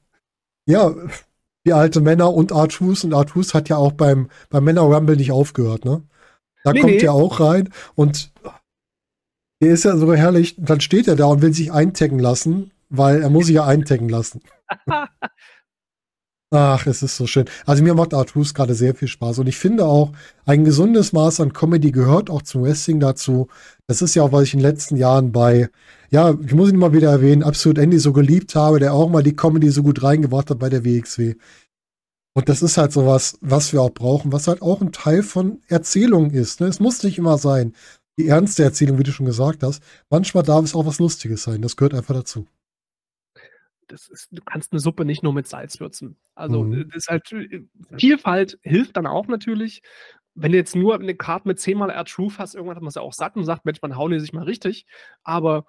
Ja, 0.67 0.95
die 1.65 1.73
alte 1.73 2.01
Männer 2.01 2.33
und 2.33 2.53
Artus. 2.53 3.05
Und 3.05 3.15
Artus 3.15 3.55
hat 3.55 3.69
ja 3.69 3.77
auch 3.77 3.93
beim, 3.93 4.29
beim 4.51 4.65
Männer 4.65 4.83
Rumble 4.83 5.17
nicht 5.17 5.33
aufgehört, 5.33 5.85
ne? 5.85 6.03
Da 6.65 6.73
Nee, 6.73 6.81
kommt 6.81 6.95
nee. 6.95 7.05
er 7.05 7.13
auch 7.13 7.41
rein 7.41 7.71
und 7.95 8.33
der 9.61 9.73
ist 9.73 9.85
ja 9.85 9.97
so 9.97 10.13
herrlich. 10.15 10.57
Dann 10.59 10.81
steht 10.81 11.09
er 11.09 11.17
da 11.17 11.27
und 11.27 11.43
will 11.43 11.53
sich 11.53 11.73
eintaggen 11.73 12.19
lassen, 12.19 12.73
weil 12.89 13.23
er 13.23 13.31
muss 13.31 13.47
sich 13.47 13.57
ja 13.57 13.67
eintaggen 13.67 14.09
lassen. 14.09 14.43
Ach, 16.51 16.87
es 16.87 17.03
ist 17.03 17.17
so 17.17 17.27
schön. 17.27 17.47
Also 17.67 17.83
mir 17.83 17.95
macht 17.95 18.15
Artus 18.15 18.55
gerade 18.55 18.75
sehr 18.75 18.95
viel 18.95 19.09
Spaß 19.09 19.41
und 19.41 19.49
ich 19.49 19.57
finde 19.57 19.87
auch, 19.87 20.13
ein 20.45 20.65
gesundes 20.65 21.13
Maß 21.13 21.41
an 21.41 21.53
Comedy 21.53 21.91
gehört 21.91 22.31
auch 22.31 22.43
zum 22.43 22.63
Wrestling 22.63 23.01
dazu. 23.01 23.49
Das 23.89 24.03
ist 24.03 24.15
ja 24.15 24.23
auch, 24.23 24.31
was 24.31 24.45
ich 24.45 24.55
in 24.55 24.61
den 24.61 24.67
letzten 24.69 24.97
Jahren 24.97 25.33
bei, 25.33 25.69
ja, 26.11 26.33
ich 26.47 26.55
muss 26.55 26.71
ihn 26.71 26.79
mal 26.79 26.93
wieder 26.93 27.11
erwähnen, 27.11 27.43
Absolut 27.43 27.79
Andy 27.79 27.99
so 27.99 28.13
geliebt 28.13 28.55
habe, 28.55 28.79
der 28.79 28.93
auch 28.95 29.09
mal 29.09 29.23
die 29.25 29.35
Comedy 29.35 29.71
so 29.71 29.83
gut 29.83 30.03
reingebracht 30.05 30.51
hat 30.51 30.61
bei 30.61 30.69
der 30.69 30.85
WXW. 30.85 31.35
Und 32.37 32.49
das 32.49 32.63
ist 32.63 32.77
halt 32.77 32.93
sowas, 32.93 33.39
was 33.41 33.73
wir 33.73 33.81
auch 33.83 33.91
brauchen, 33.91 34.33
was 34.33 34.47
halt 34.49 34.63
auch 34.63 34.81
ein 34.81 34.93
Teil 34.93 35.23
von 35.23 35.61
Erzählung 35.69 36.31
ist. 36.31 36.61
Ne? 36.61 36.67
Es 36.67 36.81
muss 36.81 37.03
nicht 37.03 37.19
immer 37.19 37.39
sein. 37.39 37.75
Die 38.19 38.29
ernste 38.29 38.63
Erzählung, 38.65 38.99
wie 38.99 39.05
du 39.05 39.13
schon 39.13 39.27
gesagt 39.27 39.63
hast. 39.63 39.83
Manchmal 40.11 40.45
darf 40.45 40.65
es 40.65 40.75
auch 40.75 40.87
was 40.87 40.99
Lustiges 40.99 41.43
sein. 41.45 41.63
Das 41.63 41.77
gehört 41.77 41.95
einfach 41.95 42.15
dazu. 42.15 42.47
Das 43.89 44.09
ist, 44.09 44.29
du 44.33 44.43
kannst 44.45 44.73
eine 44.73 44.81
Suppe 44.81 45.05
nicht 45.05 45.23
nur 45.23 45.33
mit 45.33 45.47
Salz 45.47 45.81
würzen. 45.81 46.17
Also, 46.35 46.65
Mhm. 46.65 46.73
äh, 46.75 46.85
das 46.87 46.97
ist 46.97 47.09
halt, 47.09 47.31
äh, 47.33 47.63
Vielfalt 47.99 48.59
hilft 48.63 48.97
dann 48.97 49.07
auch 49.07 49.27
natürlich. 49.27 49.83
Wenn 50.35 50.53
du 50.53 50.59
jetzt 50.59 50.75
nur 50.75 50.95
eine 50.95 51.15
Karte 51.15 51.47
mit 51.49 51.61
zehnmal 51.61 51.91
R-Truth 51.91 52.39
hast, 52.39 52.55
irgendwann 52.55 52.77
hat 52.77 52.83
man 52.83 52.89
es 52.89 52.97
ja 52.97 53.03
auch 53.03 53.13
satt 53.13 53.37
und 53.37 53.45
sagt, 53.45 53.65
Mensch, 53.65 53.81
man 53.83 53.97
hauen 53.97 54.11
die 54.13 54.19
sich 54.21 54.33
mal 54.33 54.43
richtig. 54.45 54.87
Aber 55.23 55.65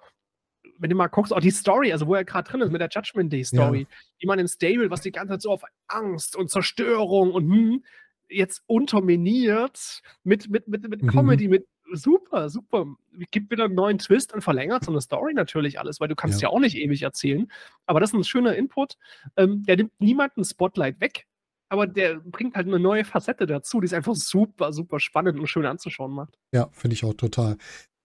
wenn 0.78 0.90
du 0.90 0.96
mal 0.96 1.06
guckst, 1.06 1.32
auch 1.32 1.40
die 1.40 1.50
Story, 1.52 1.92
also 1.92 2.06
wo 2.08 2.14
er 2.14 2.24
gerade 2.24 2.50
drin 2.50 2.60
ist, 2.60 2.72
mit 2.72 2.80
der 2.80 2.88
Judgment 2.90 3.32
Day 3.32 3.44
Story, 3.44 3.86
die 4.20 4.26
man 4.26 4.38
in 4.38 4.48
Stable, 4.48 4.90
was 4.90 5.00
die 5.02 5.12
ganze 5.12 5.34
Zeit 5.34 5.42
so 5.42 5.50
auf 5.52 5.62
Angst 5.88 6.36
und 6.36 6.50
Zerstörung 6.50 7.32
und 7.32 7.44
hm, 7.50 7.84
jetzt 8.28 8.62
unterminiert 8.66 10.02
mit, 10.24 10.50
mit, 10.50 10.66
mit, 10.68 10.88
mit 10.88 11.02
Mhm. 11.02 11.06
Comedy, 11.08 11.48
mit 11.48 11.66
super, 11.92 12.48
super. 12.50 12.86
Gibt 13.30 13.50
wieder 13.50 13.64
einen 13.64 13.74
neuen 13.74 13.98
Twist 13.98 14.32
und 14.34 14.42
verlängert 14.42 14.84
so 14.84 14.90
eine 14.90 15.00
Story 15.00 15.34
natürlich 15.34 15.78
alles, 15.78 16.00
weil 16.00 16.08
du 16.08 16.16
kannst 16.16 16.40
ja, 16.42 16.48
Ja. 16.48 16.54
auch 16.54 16.60
nicht 16.60 16.76
ewig 16.76 17.02
erzählen. 17.02 17.50
Aber 17.86 18.00
das 18.00 18.10
ist 18.10 18.14
ein 18.16 18.24
schöner 18.24 18.54
Input. 18.56 18.96
Ähm, 19.36 19.62
der 19.64 19.76
nimmt 19.76 19.92
niemanden 20.00 20.44
Spotlight 20.44 21.00
weg. 21.00 21.26
aber 21.68 21.86
der 21.86 22.20
bringt 22.20 22.54
halt 22.54 22.68
eine 22.68 22.78
neue 22.78 23.04
Facette 23.04 23.46
dazu, 23.46 23.80
die 23.80 23.86
ist 23.86 23.94
einfach 23.94 24.14
super, 24.14 24.72
super 24.72 25.00
spannend 25.00 25.38
und 25.40 25.48
schön 25.48 25.66
anzuschauen 25.66 26.12
macht. 26.12 26.38
Ja, 26.52 26.68
finde 26.72 26.94
ich 26.94 27.04
auch 27.04 27.14
total. 27.14 27.56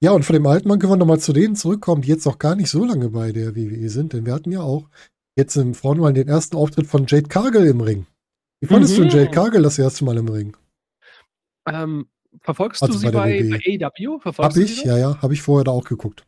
Ja, 0.03 0.11
und 0.11 0.23
von 0.25 0.33
dem 0.33 0.47
alten 0.47 0.67
Mann 0.67 0.79
können 0.79 0.93
wir 0.93 0.97
nochmal 0.97 1.19
zu 1.19 1.31
denen 1.31 1.55
zurückkommen, 1.55 2.01
die 2.01 2.07
jetzt 2.09 2.25
auch 2.27 2.39
gar 2.39 2.55
nicht 2.55 2.69
so 2.71 2.83
lange 2.85 3.09
bei 3.09 3.31
der 3.31 3.55
WWE 3.55 3.87
sind, 3.89 4.13
denn 4.13 4.25
wir 4.25 4.33
hatten 4.33 4.51
ja 4.51 4.61
auch 4.61 4.89
jetzt 5.37 5.55
im 5.57 5.75
Frauenwahl 5.75 6.13
den 6.13 6.27
ersten 6.27 6.57
Auftritt 6.57 6.87
von 6.87 7.05
Jade 7.07 7.27
Cargill 7.27 7.67
im 7.67 7.81
Ring. 7.81 8.07
Wie 8.61 8.67
fandest 8.67 8.97
mhm. 8.97 9.09
du 9.09 9.15
Jade 9.17 9.29
Cargill 9.29 9.61
das 9.61 9.77
erste 9.77 10.05
Mal 10.05 10.17
im 10.17 10.27
Ring? 10.27 10.57
Ähm, 11.67 12.07
verfolgst 12.39 12.81
also 12.81 12.93
du 12.93 12.99
sie 12.99 13.11
bei, 13.11 13.43
bei, 13.43 13.59
bei 13.79 13.85
AEW? 13.85 14.19
Verfolgst 14.19 14.57
hab 14.57 14.63
ich, 14.63 14.83
ja, 14.83 14.97
ja, 14.97 15.21
habe 15.21 15.33
ich 15.33 15.41
vorher 15.41 15.63
da 15.63 15.71
auch 15.71 15.85
geguckt. 15.85 16.25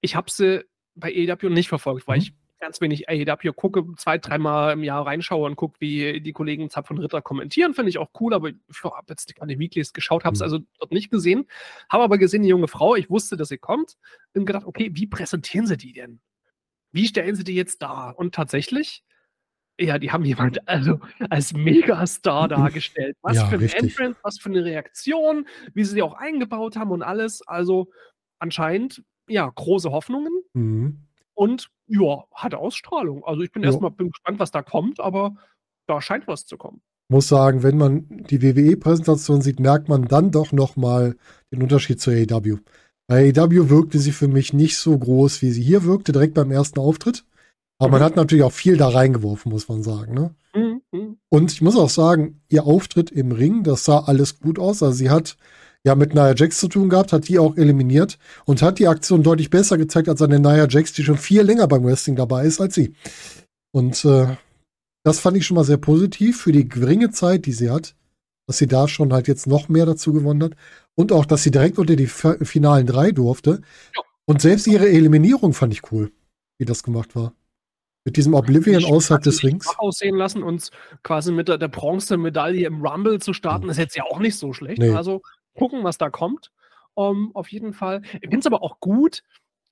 Ich 0.00 0.16
habe 0.16 0.30
sie 0.30 0.64
bei 0.94 1.08
AEW 1.08 1.50
nicht 1.50 1.68
verfolgt, 1.68 2.06
weil 2.06 2.18
mhm. 2.18 2.22
ich 2.22 2.34
ganz 2.62 2.80
wenig 2.80 3.08
AEW 3.08 3.52
gucke, 3.52 3.84
zwei, 3.96 4.18
dreimal 4.18 4.72
im 4.72 4.84
Jahr 4.84 5.04
reinschaue 5.04 5.46
und 5.46 5.56
gucke, 5.56 5.80
wie 5.80 6.20
die 6.20 6.32
Kollegen 6.32 6.70
Zap 6.70 6.86
von 6.86 6.96
Ritter 6.98 7.20
kommentieren. 7.20 7.74
Finde 7.74 7.90
ich 7.90 7.98
auch 7.98 8.10
cool, 8.20 8.32
aber 8.32 8.50
ich 8.50 8.84
habe 8.84 9.06
jetzt 9.08 9.34
keine 9.34 9.58
Weeklies 9.58 9.92
geschaut, 9.92 10.24
habe 10.24 10.34
es 10.34 10.40
mhm. 10.40 10.44
also 10.44 10.58
dort 10.78 10.92
nicht 10.92 11.10
gesehen. 11.10 11.46
Habe 11.90 12.04
aber 12.04 12.18
gesehen, 12.18 12.42
die 12.42 12.48
junge 12.48 12.68
Frau, 12.68 12.94
ich 12.94 13.10
wusste, 13.10 13.36
dass 13.36 13.48
sie 13.48 13.58
kommt 13.58 13.96
und 14.34 14.46
gedacht, 14.46 14.64
okay, 14.64 14.90
wie 14.94 15.08
präsentieren 15.08 15.66
sie 15.66 15.76
die 15.76 15.92
denn? 15.92 16.20
Wie 16.92 17.08
stellen 17.08 17.34
sie 17.34 17.44
die 17.44 17.54
jetzt 17.54 17.82
da? 17.82 18.10
Und 18.10 18.34
tatsächlich, 18.34 19.02
ja, 19.84 19.98
die 19.98 20.10
haben 20.10 20.24
jemand 20.24 20.66
also 20.68 21.00
als 21.30 21.52
Megastar 21.52 22.48
dargestellt. 22.48 23.16
Was 23.22 23.36
ja, 23.36 23.46
für 23.46 23.56
ein 23.56 23.60
richtig. 23.60 23.82
Entrance, 23.82 24.20
was 24.22 24.38
für 24.38 24.50
eine 24.50 24.64
Reaktion, 24.64 25.46
wie 25.74 25.84
sie 25.84 25.96
die 25.96 26.02
auch 26.02 26.14
eingebaut 26.14 26.76
haben 26.76 26.90
und 26.90 27.02
alles. 27.02 27.42
Also 27.46 27.90
anscheinend, 28.38 29.02
ja, 29.28 29.48
große 29.48 29.90
Hoffnungen. 29.90 30.32
Mhm. 30.54 31.02
Und 31.34 31.70
ja, 31.86 32.24
hat 32.34 32.54
Ausstrahlung. 32.54 33.24
Also 33.24 33.42
ich 33.42 33.52
bin 33.52 33.62
erstmal 33.62 33.92
gespannt, 33.92 34.38
was 34.38 34.50
da 34.50 34.62
kommt, 34.62 35.00
aber 35.00 35.36
da 35.86 36.00
scheint 36.00 36.26
was 36.26 36.46
zu 36.46 36.56
kommen. 36.56 36.80
Muss 37.08 37.28
sagen, 37.28 37.62
wenn 37.62 37.76
man 37.76 38.06
die 38.30 38.42
WWE-Präsentation 38.42 39.42
sieht, 39.42 39.60
merkt 39.60 39.88
man 39.88 40.06
dann 40.06 40.30
doch 40.30 40.52
nochmal 40.52 41.16
den 41.52 41.62
Unterschied 41.62 42.00
zur 42.00 42.14
AEW. 42.14 42.58
Bei 43.06 43.32
AEW 43.36 43.68
wirkte 43.68 43.98
sie 43.98 44.12
für 44.12 44.28
mich 44.28 44.52
nicht 44.52 44.78
so 44.78 44.96
groß, 44.96 45.42
wie 45.42 45.50
sie 45.50 45.62
hier 45.62 45.84
wirkte, 45.84 46.12
direkt 46.12 46.34
beim 46.34 46.50
ersten 46.50 46.78
Auftritt. 46.80 47.24
Aber 47.82 47.88
mhm. 47.88 47.92
man 47.94 48.02
hat 48.04 48.16
natürlich 48.16 48.44
auch 48.44 48.52
viel 48.52 48.76
da 48.76 48.88
reingeworfen, 48.88 49.50
muss 49.50 49.68
man 49.68 49.82
sagen. 49.82 50.14
Ne? 50.14 50.34
Mhm. 50.54 50.82
mhm. 50.92 51.16
Und 51.28 51.50
ich 51.50 51.62
muss 51.62 51.76
auch 51.76 51.90
sagen, 51.90 52.40
ihr 52.48 52.64
Auftritt 52.64 53.10
im 53.10 53.32
Ring, 53.32 53.64
das 53.64 53.84
sah 53.84 53.98
alles 53.98 54.38
gut 54.38 54.60
aus. 54.60 54.84
Also 54.84 54.96
sie 54.96 55.10
hat 55.10 55.36
ja 55.82 55.96
mit 55.96 56.14
Nia 56.14 56.32
Jax 56.36 56.60
zu 56.60 56.68
tun 56.68 56.88
gehabt, 56.88 57.12
hat 57.12 57.26
die 57.26 57.40
auch 57.40 57.56
eliminiert 57.56 58.20
und 58.44 58.62
hat 58.62 58.78
die 58.78 58.86
Aktion 58.86 59.24
deutlich 59.24 59.50
besser 59.50 59.78
gezeigt 59.78 60.08
als 60.08 60.22
eine 60.22 60.38
Nia 60.38 60.68
Jax, 60.68 60.92
die 60.92 61.02
schon 61.02 61.16
viel 61.16 61.42
länger 61.42 61.66
beim 61.66 61.82
Wrestling 61.84 62.14
dabei 62.14 62.44
ist 62.44 62.60
als 62.60 62.76
sie. 62.76 62.94
Und 63.72 64.04
äh, 64.04 64.28
das 65.02 65.18
fand 65.18 65.36
ich 65.36 65.44
schon 65.44 65.56
mal 65.56 65.64
sehr 65.64 65.78
positiv 65.78 66.40
für 66.40 66.52
die 66.52 66.68
geringe 66.68 67.10
Zeit, 67.10 67.46
die 67.46 67.52
sie 67.52 67.70
hat, 67.70 67.96
dass 68.46 68.58
sie 68.58 68.68
da 68.68 68.86
schon 68.86 69.12
halt 69.12 69.26
jetzt 69.26 69.48
noch 69.48 69.68
mehr 69.68 69.86
dazu 69.86 70.12
gewonnen 70.12 70.44
hat 70.44 70.52
und 70.94 71.10
auch, 71.10 71.26
dass 71.26 71.42
sie 71.42 71.50
direkt 71.50 71.78
unter 71.78 71.96
die 71.96 72.06
finalen 72.06 72.86
drei 72.86 73.10
durfte. 73.10 73.60
Und 74.24 74.40
selbst 74.40 74.68
ihre 74.68 74.88
Eliminierung 74.88 75.52
fand 75.52 75.72
ich 75.72 75.90
cool, 75.90 76.12
wie 76.58 76.64
das 76.64 76.84
gemacht 76.84 77.16
war. 77.16 77.34
Mit 78.04 78.16
diesem 78.16 78.34
Oblivion 78.34 78.84
außerhalb 78.84 79.22
des 79.22 79.44
Rings. 79.44 79.66
aussehen 79.78 80.16
lassen 80.16 80.42
und 80.42 80.70
quasi 81.04 81.30
mit 81.30 81.48
der, 81.48 81.58
der 81.58 81.68
Bronzemedaille 81.68 82.66
im 82.66 82.84
Rumble 82.84 83.20
zu 83.20 83.32
starten, 83.32 83.68
ist 83.68 83.78
jetzt 83.78 83.96
ja 83.96 84.04
auch 84.04 84.18
nicht 84.18 84.36
so 84.36 84.52
schlecht. 84.52 84.78
Nee. 84.78 84.90
Also 84.90 85.22
gucken, 85.54 85.84
was 85.84 85.98
da 85.98 86.10
kommt. 86.10 86.50
Um, 86.94 87.34
auf 87.34 87.48
jeden 87.48 87.72
Fall. 87.72 88.02
Ich 88.14 88.20
finde 88.20 88.40
es 88.40 88.46
aber 88.46 88.62
auch 88.62 88.78
gut, 88.80 89.22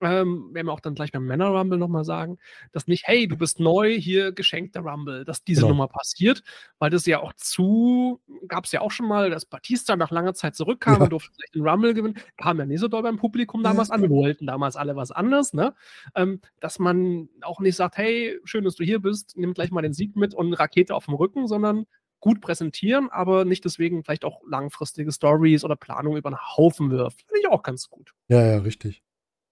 ähm, 0.00 0.50
werden 0.52 0.66
wir 0.66 0.72
auch 0.72 0.80
dann 0.80 0.94
gleich 0.94 1.12
beim 1.12 1.26
Männer 1.26 1.48
Rumble 1.48 1.78
nochmal 1.78 2.04
sagen, 2.04 2.38
dass 2.72 2.86
nicht, 2.86 3.06
hey, 3.06 3.28
du 3.28 3.36
bist 3.36 3.60
neu, 3.60 3.98
hier 3.98 4.32
geschenkter 4.32 4.80
Rumble, 4.80 5.24
dass 5.24 5.44
diese 5.44 5.62
genau. 5.62 5.72
Nummer 5.72 5.88
passiert, 5.88 6.42
weil 6.78 6.90
das 6.90 7.06
ja 7.06 7.20
auch 7.20 7.32
zu, 7.34 8.20
gab 8.48 8.64
es 8.64 8.72
ja 8.72 8.80
auch 8.80 8.90
schon 8.90 9.06
mal, 9.06 9.30
dass 9.30 9.46
Batista 9.46 9.96
nach 9.96 10.10
langer 10.10 10.34
Zeit 10.34 10.54
zurückkam 10.54 10.96
ja. 10.96 11.04
und 11.04 11.12
durfte 11.12 11.30
vielleicht 11.34 11.54
den 11.54 11.66
Rumble 11.66 11.94
gewinnen, 11.94 12.18
kam 12.36 12.58
ja 12.58 12.66
nicht 12.66 12.80
so 12.80 12.88
doll 12.88 13.02
beim 13.02 13.18
Publikum 13.18 13.62
damals 13.62 13.88
ja. 13.88 13.94
an, 13.94 14.02
wir 14.02 14.10
wollten 14.10 14.46
damals 14.46 14.76
alle 14.76 14.96
was 14.96 15.10
anderes, 15.10 15.52
ne? 15.52 15.74
Ähm, 16.14 16.40
dass 16.60 16.78
man 16.78 17.28
auch 17.42 17.60
nicht 17.60 17.76
sagt, 17.76 17.98
hey, 17.98 18.38
schön, 18.44 18.64
dass 18.64 18.76
du 18.76 18.84
hier 18.84 19.00
bist, 19.00 19.36
nimm 19.36 19.54
gleich 19.54 19.70
mal 19.70 19.82
den 19.82 19.92
Sieg 19.92 20.16
mit 20.16 20.34
und 20.34 20.54
Rakete 20.54 20.94
auf 20.94 21.06
dem 21.06 21.14
Rücken, 21.14 21.46
sondern 21.46 21.86
gut 22.20 22.40
präsentieren, 22.40 23.08
aber 23.10 23.44
nicht 23.44 23.64
deswegen 23.64 24.04
vielleicht 24.04 24.24
auch 24.24 24.42
langfristige 24.46 25.10
Stories 25.10 25.64
oder 25.64 25.76
Planung 25.76 26.16
über 26.16 26.28
einen 26.28 26.56
Haufen 26.56 26.90
wirft. 26.90 27.22
Finde 27.22 27.40
ich 27.40 27.48
auch 27.48 27.62
ganz 27.62 27.88
gut. 27.88 28.12
Ja, 28.28 28.44
ja, 28.44 28.58
richtig. 28.58 29.02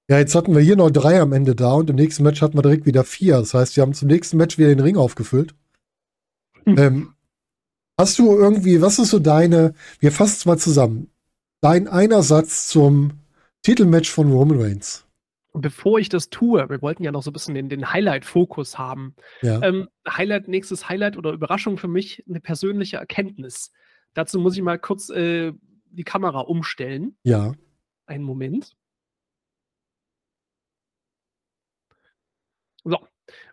Ja, 0.08 0.18
jetzt 0.18 0.34
hatten 0.34 0.54
wir 0.54 0.62
hier 0.62 0.76
noch 0.76 0.90
drei 0.90 1.20
am 1.20 1.32
Ende 1.32 1.54
da 1.54 1.72
und 1.72 1.90
im 1.90 1.96
nächsten 1.96 2.22
Match 2.22 2.40
hatten 2.40 2.56
wir 2.56 2.62
direkt 2.62 2.86
wieder 2.86 3.04
vier. 3.04 3.36
Das 3.36 3.52
heißt, 3.52 3.76
wir 3.76 3.82
haben 3.82 3.94
zum 3.94 4.08
nächsten 4.08 4.36
Match 4.38 4.56
wieder 4.56 4.68
den 4.68 4.80
Ring 4.80 4.96
aufgefüllt. 4.96 5.54
Hm. 6.64 6.78
Ähm, 6.78 7.14
hast 7.98 8.18
du 8.18 8.34
irgendwie, 8.34 8.80
was 8.80 8.98
ist 8.98 9.10
so 9.10 9.18
deine, 9.18 9.74
wir 10.00 10.10
fassen 10.10 10.36
es 10.38 10.46
mal 10.46 10.58
zusammen, 10.58 11.10
dein 11.60 11.88
einer 11.88 12.22
Satz 12.22 12.68
zum 12.68 13.12
Titelmatch 13.62 14.10
von 14.10 14.32
Roman 14.32 14.60
Reigns? 14.60 15.04
bevor 15.60 15.98
ich 15.98 16.08
das 16.08 16.30
tue, 16.30 16.68
wir 16.68 16.82
wollten 16.82 17.02
ja 17.02 17.12
noch 17.12 17.22
so 17.22 17.30
ein 17.30 17.32
bisschen 17.32 17.54
den, 17.54 17.68
den 17.68 17.92
Highlight-Fokus 17.92 18.78
haben. 18.78 19.14
Ja. 19.42 19.62
Ähm, 19.62 19.88
Highlight, 20.08 20.48
nächstes 20.48 20.88
Highlight 20.88 21.16
oder 21.16 21.32
Überraschung 21.32 21.78
für 21.78 21.88
mich, 21.88 22.24
eine 22.28 22.40
persönliche 22.40 22.96
Erkenntnis. 22.96 23.72
Dazu 24.14 24.38
muss 24.38 24.56
ich 24.56 24.62
mal 24.62 24.78
kurz 24.78 25.10
äh, 25.10 25.52
die 25.90 26.04
Kamera 26.04 26.40
umstellen. 26.40 27.16
Ja. 27.22 27.52
Einen 28.06 28.24
Moment. 28.24 28.76
So. 32.84 32.98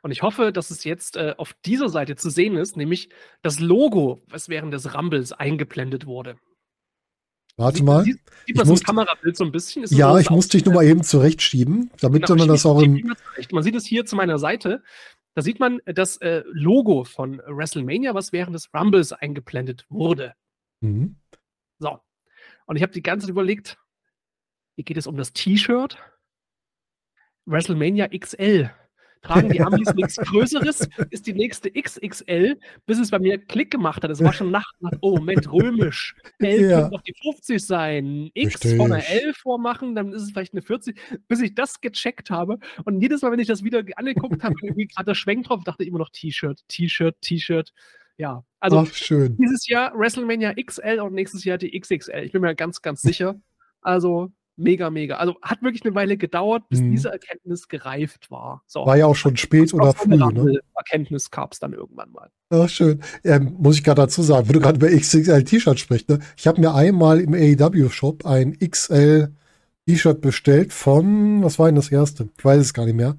Und 0.01 0.11
ich 0.11 0.21
hoffe, 0.21 0.51
dass 0.51 0.71
es 0.71 0.83
jetzt 0.83 1.17
äh, 1.17 1.35
auf 1.37 1.53
dieser 1.65 1.89
Seite 1.89 2.15
zu 2.15 2.29
sehen 2.29 2.55
ist, 2.57 2.77
nämlich 2.77 3.09
das 3.41 3.59
Logo, 3.59 4.21
was 4.27 4.49
während 4.49 4.73
des 4.73 4.95
Rumbles 4.95 5.31
eingeblendet 5.31 6.05
wurde. 6.05 6.37
Warte 7.57 7.83
mal. 7.83 8.03
Sieht, 8.03 8.19
sieht 8.45 8.57
man 8.57 8.65
so 8.65 8.73
ein 8.73 8.79
Kamerabild 8.79 9.37
so 9.37 9.45
ein 9.45 9.51
bisschen? 9.51 9.83
Ist 9.83 9.91
ja, 9.91 10.17
ich 10.19 10.29
muss 10.29 10.49
dich 10.49 10.65
nur 10.65 10.73
mal 10.73 10.83
eben 10.83 11.03
zurechtschieben, 11.03 11.89
damit 12.01 12.25
genau, 12.25 12.39
man 12.39 12.47
das 12.49 12.65
auch 12.65 12.81
im. 12.81 13.15
Man 13.51 13.63
sieht 13.63 13.75
es 13.75 13.85
hier 13.85 14.05
zu 14.05 14.15
meiner 14.15 14.39
Seite. 14.39 14.83
Da 15.35 15.41
sieht 15.41 15.59
man 15.59 15.79
das 15.85 16.17
äh, 16.17 16.43
Logo 16.47 17.03
von 17.03 17.41
WrestleMania, 17.45 18.13
was 18.13 18.31
während 18.33 18.55
des 18.55 18.73
Rumbles 18.73 19.13
eingeblendet 19.13 19.85
wurde. 19.89 20.33
Mhm. 20.81 21.17
So. 21.79 21.99
Und 22.65 22.75
ich 22.75 22.81
habe 22.81 22.93
die 22.93 23.03
ganze 23.03 23.25
Zeit 23.25 23.31
überlegt, 23.31 23.77
hier 24.75 24.83
geht 24.83 24.97
es 24.97 25.07
um 25.07 25.17
das 25.17 25.33
T-Shirt. 25.33 25.97
WrestleMania 27.45 28.07
XL 28.09 28.71
tragen 29.25 29.49
die 29.49 29.61
Amis 29.61 29.93
nichts 29.93 30.17
Größeres, 30.17 30.87
ist 31.09 31.27
die 31.27 31.33
nächste 31.33 31.71
XXL, 31.71 32.57
bis 32.85 32.99
es 32.99 33.11
bei 33.11 33.19
mir 33.19 33.37
Klick 33.37 33.71
gemacht 33.71 34.03
hat. 34.03 34.11
Es 34.11 34.23
war 34.23 34.33
schon 34.33 34.51
Nacht. 34.51 34.75
Oh, 35.01 35.17
Moment, 35.17 35.51
römisch. 35.51 36.15
L 36.39 36.69
ja. 36.69 36.89
noch 36.89 37.01
die 37.01 37.13
50 37.21 37.65
sein. 37.65 38.29
X 38.33 38.55
Richtig. 38.55 38.77
von 38.77 38.91
einer 38.91 39.07
L 39.07 39.33
vormachen, 39.33 39.95
dann 39.95 40.13
ist 40.13 40.23
es 40.23 40.31
vielleicht 40.31 40.53
eine 40.53 40.61
40. 40.61 40.99
Bis 41.27 41.41
ich 41.41 41.55
das 41.55 41.81
gecheckt 41.81 42.29
habe. 42.29 42.57
Und 42.83 43.01
jedes 43.01 43.21
Mal, 43.21 43.31
wenn 43.31 43.39
ich 43.39 43.47
das 43.47 43.63
wieder 43.63 43.83
angeguckt 43.95 44.43
habe, 44.43 44.55
irgendwie 44.61 44.87
gerade 44.87 45.05
der 45.05 45.15
Schwenk 45.15 45.47
drauf, 45.47 45.63
dachte 45.63 45.83
ich 45.83 45.89
immer 45.89 45.99
noch 45.99 46.09
T-Shirt, 46.09 46.61
T-Shirt, 46.67 47.15
T-Shirt. 47.21 47.73
Ja, 48.17 48.45
also 48.59 48.79
Ach, 48.79 48.93
schön. 48.93 49.35
dieses 49.37 49.67
Jahr 49.67 49.93
WrestleMania 49.93 50.53
XL 50.53 50.99
und 51.01 51.13
nächstes 51.13 51.43
Jahr 51.43 51.57
die 51.57 51.77
XXL. 51.77 52.23
Ich 52.23 52.31
bin 52.31 52.41
mir 52.41 52.55
ganz, 52.55 52.81
ganz 52.81 53.01
sicher. 53.01 53.35
Also 53.81 54.31
mega, 54.57 54.89
mega. 54.89 55.17
Also 55.17 55.35
hat 55.41 55.61
wirklich 55.61 55.83
eine 55.85 55.95
Weile 55.95 56.17
gedauert, 56.17 56.63
bis 56.69 56.81
mhm. 56.81 56.91
diese 56.91 57.09
Erkenntnis 57.09 57.67
gereift 57.67 58.31
war. 58.31 58.63
So. 58.67 58.85
War 58.85 58.97
ja 58.97 59.05
auch 59.05 59.15
schon 59.15 59.37
spät 59.37 59.73
oder 59.73 59.93
früh. 59.93 60.15
Ne? 60.15 60.59
Erkenntnis 60.75 61.31
gab 61.31 61.53
es 61.53 61.59
dann 61.59 61.73
irgendwann 61.73 62.11
mal. 62.11 62.29
Ach, 62.49 62.69
schön. 62.69 63.01
Ähm, 63.23 63.55
muss 63.57 63.77
ich 63.77 63.83
gerade 63.83 64.01
dazu 64.01 64.21
sagen, 64.21 64.47
wo 64.47 64.53
du 64.53 64.59
gerade 64.59 64.77
über 64.77 64.89
XXL-T-Shirt 64.95 65.79
sprichst. 65.79 66.09
Ne? 66.09 66.19
Ich 66.37 66.47
habe 66.47 66.61
mir 66.61 66.73
einmal 66.73 67.19
im 67.19 67.33
AEW-Shop 67.33 68.25
ein 68.25 68.57
XL-T-Shirt 68.59 70.21
bestellt 70.21 70.73
von, 70.73 71.43
was 71.43 71.59
war 71.59 71.67
denn 71.67 71.75
das 71.75 71.91
erste? 71.91 72.29
Ich 72.37 72.45
weiß 72.45 72.61
es 72.61 72.73
gar 72.73 72.85
nicht 72.85 72.95
mehr. 72.95 73.17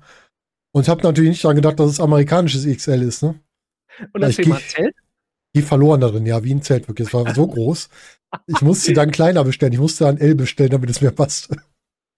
Und 0.72 0.88
habe 0.88 1.02
natürlich 1.02 1.30
nicht 1.30 1.44
daran 1.44 1.56
gedacht, 1.56 1.80
dass 1.80 1.90
es 1.90 2.00
amerikanisches 2.00 2.66
XL 2.66 3.02
ist. 3.02 3.22
Ne? 3.22 3.40
Und 4.12 4.20
das 4.20 4.36
Thema 4.36 4.58
Zelt? 4.58 4.94
Die 5.56 5.62
verloren 5.62 6.02
darin, 6.02 6.26
ja, 6.26 6.44
wie 6.44 6.54
ein 6.54 6.60
Zelt 6.60 6.86
wirklich. 6.86 7.08
Es 7.08 7.14
war 7.14 7.34
so 7.34 7.46
groß. 7.46 7.88
Ich 8.46 8.60
musste 8.60 8.92
dann 8.92 9.10
kleiner 9.10 9.42
bestellen. 9.42 9.72
Ich 9.72 9.78
musste 9.78 10.04
dann 10.04 10.18
L 10.18 10.34
bestellen, 10.34 10.68
damit 10.68 10.90
es 10.90 11.00
mir 11.00 11.12
passt. 11.12 11.48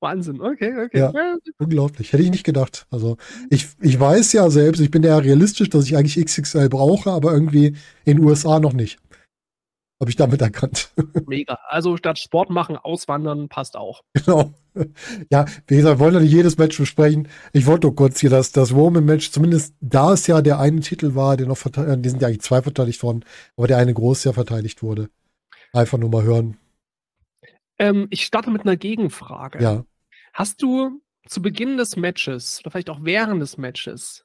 Wahnsinn, 0.01 0.41
okay, 0.41 0.75
okay. 0.85 0.99
Ja, 0.99 1.37
unglaublich. 1.59 2.13
Hätte 2.13 2.25
ich 2.25 2.33
nicht 2.33 2.43
gedacht. 2.43 2.89
Also, 2.91 3.17
ich, 3.49 3.69
ich 3.81 3.99
weiß 3.99 4.33
ja 4.33 4.51
selbst, 4.51 4.81
ich 4.81 4.91
bin 4.91 5.05
ja 5.05 5.17
realistisch, 5.19 5.71
dass 5.71 5.85
ich 5.85 5.97
eigentlich 5.97 6.25
XXL 6.25 6.69
brauche, 6.69 7.13
aber 7.13 7.33
irgendwie 7.33 7.77
in 8.05 8.17
den 8.17 8.25
USA 8.25 8.59
noch 8.59 8.73
nicht. 8.73 8.99
Habe 10.01 10.11
ich 10.11 10.17
damit 10.17 10.41
erkannt. 10.41 10.91
Mega. 11.27 11.61
Also 11.69 11.97
statt 11.97 12.19
Sport 12.19 12.51
machen, 12.51 12.77
auswandern 12.77 13.49
passt 13.49 13.77
auch. 13.77 14.03
Genau. 14.15 14.53
Ja, 15.31 15.47
wie 15.67 15.77
gesagt, 15.77 15.99
wir 15.99 16.05
wollen 16.05 16.15
ja 16.15 16.21
nicht 16.21 16.33
jedes 16.33 16.59
Match 16.59 16.79
besprechen. 16.79 17.29
Ich 17.53 17.67
wollte 17.67 17.87
nur 17.87 17.97
kurz 17.97 18.21
hier 18.21 18.31
das, 18.31 18.53
das 18.53 18.73
Roman-Match, 18.73 19.31
zumindest 19.31 19.75
da 19.81 20.13
es 20.13 20.27
ja 20.27 20.43
der 20.43 20.59
eine 20.59 20.81
Titel 20.81 21.15
war, 21.15 21.37
der 21.37 21.47
noch 21.47 21.59
verteidigt, 21.59 22.05
die 22.05 22.09
sind 22.09 22.23
ja 22.23 22.29
eigentlich 22.29 22.43
zwei 22.43 22.63
verteidigt 22.63 23.03
worden, 23.03 23.25
aber 23.57 23.67
der 23.67 23.79
eine 23.79 23.95
groß 23.95 24.25
ja 24.25 24.33
verteidigt 24.33 24.83
wurde. 24.83 25.11
Einfach 25.73 25.99
nur 25.99 26.11
mal 26.11 26.23
hören. 26.23 26.57
Ähm, 27.79 28.07
ich 28.11 28.25
starte 28.25 28.51
mit 28.51 28.63
einer 28.63 28.77
Gegenfrage. 28.77 29.63
Ja. 29.63 29.85
Hast 30.33 30.63
du 30.63 31.01
zu 31.27 31.43
Beginn 31.43 31.77
des 31.77 31.97
Matches 31.97 32.61
oder 32.61 32.71
vielleicht 32.71 32.91
auch 32.91 33.01
während 33.03 33.43
des 33.43 33.59
Matches 33.59 34.25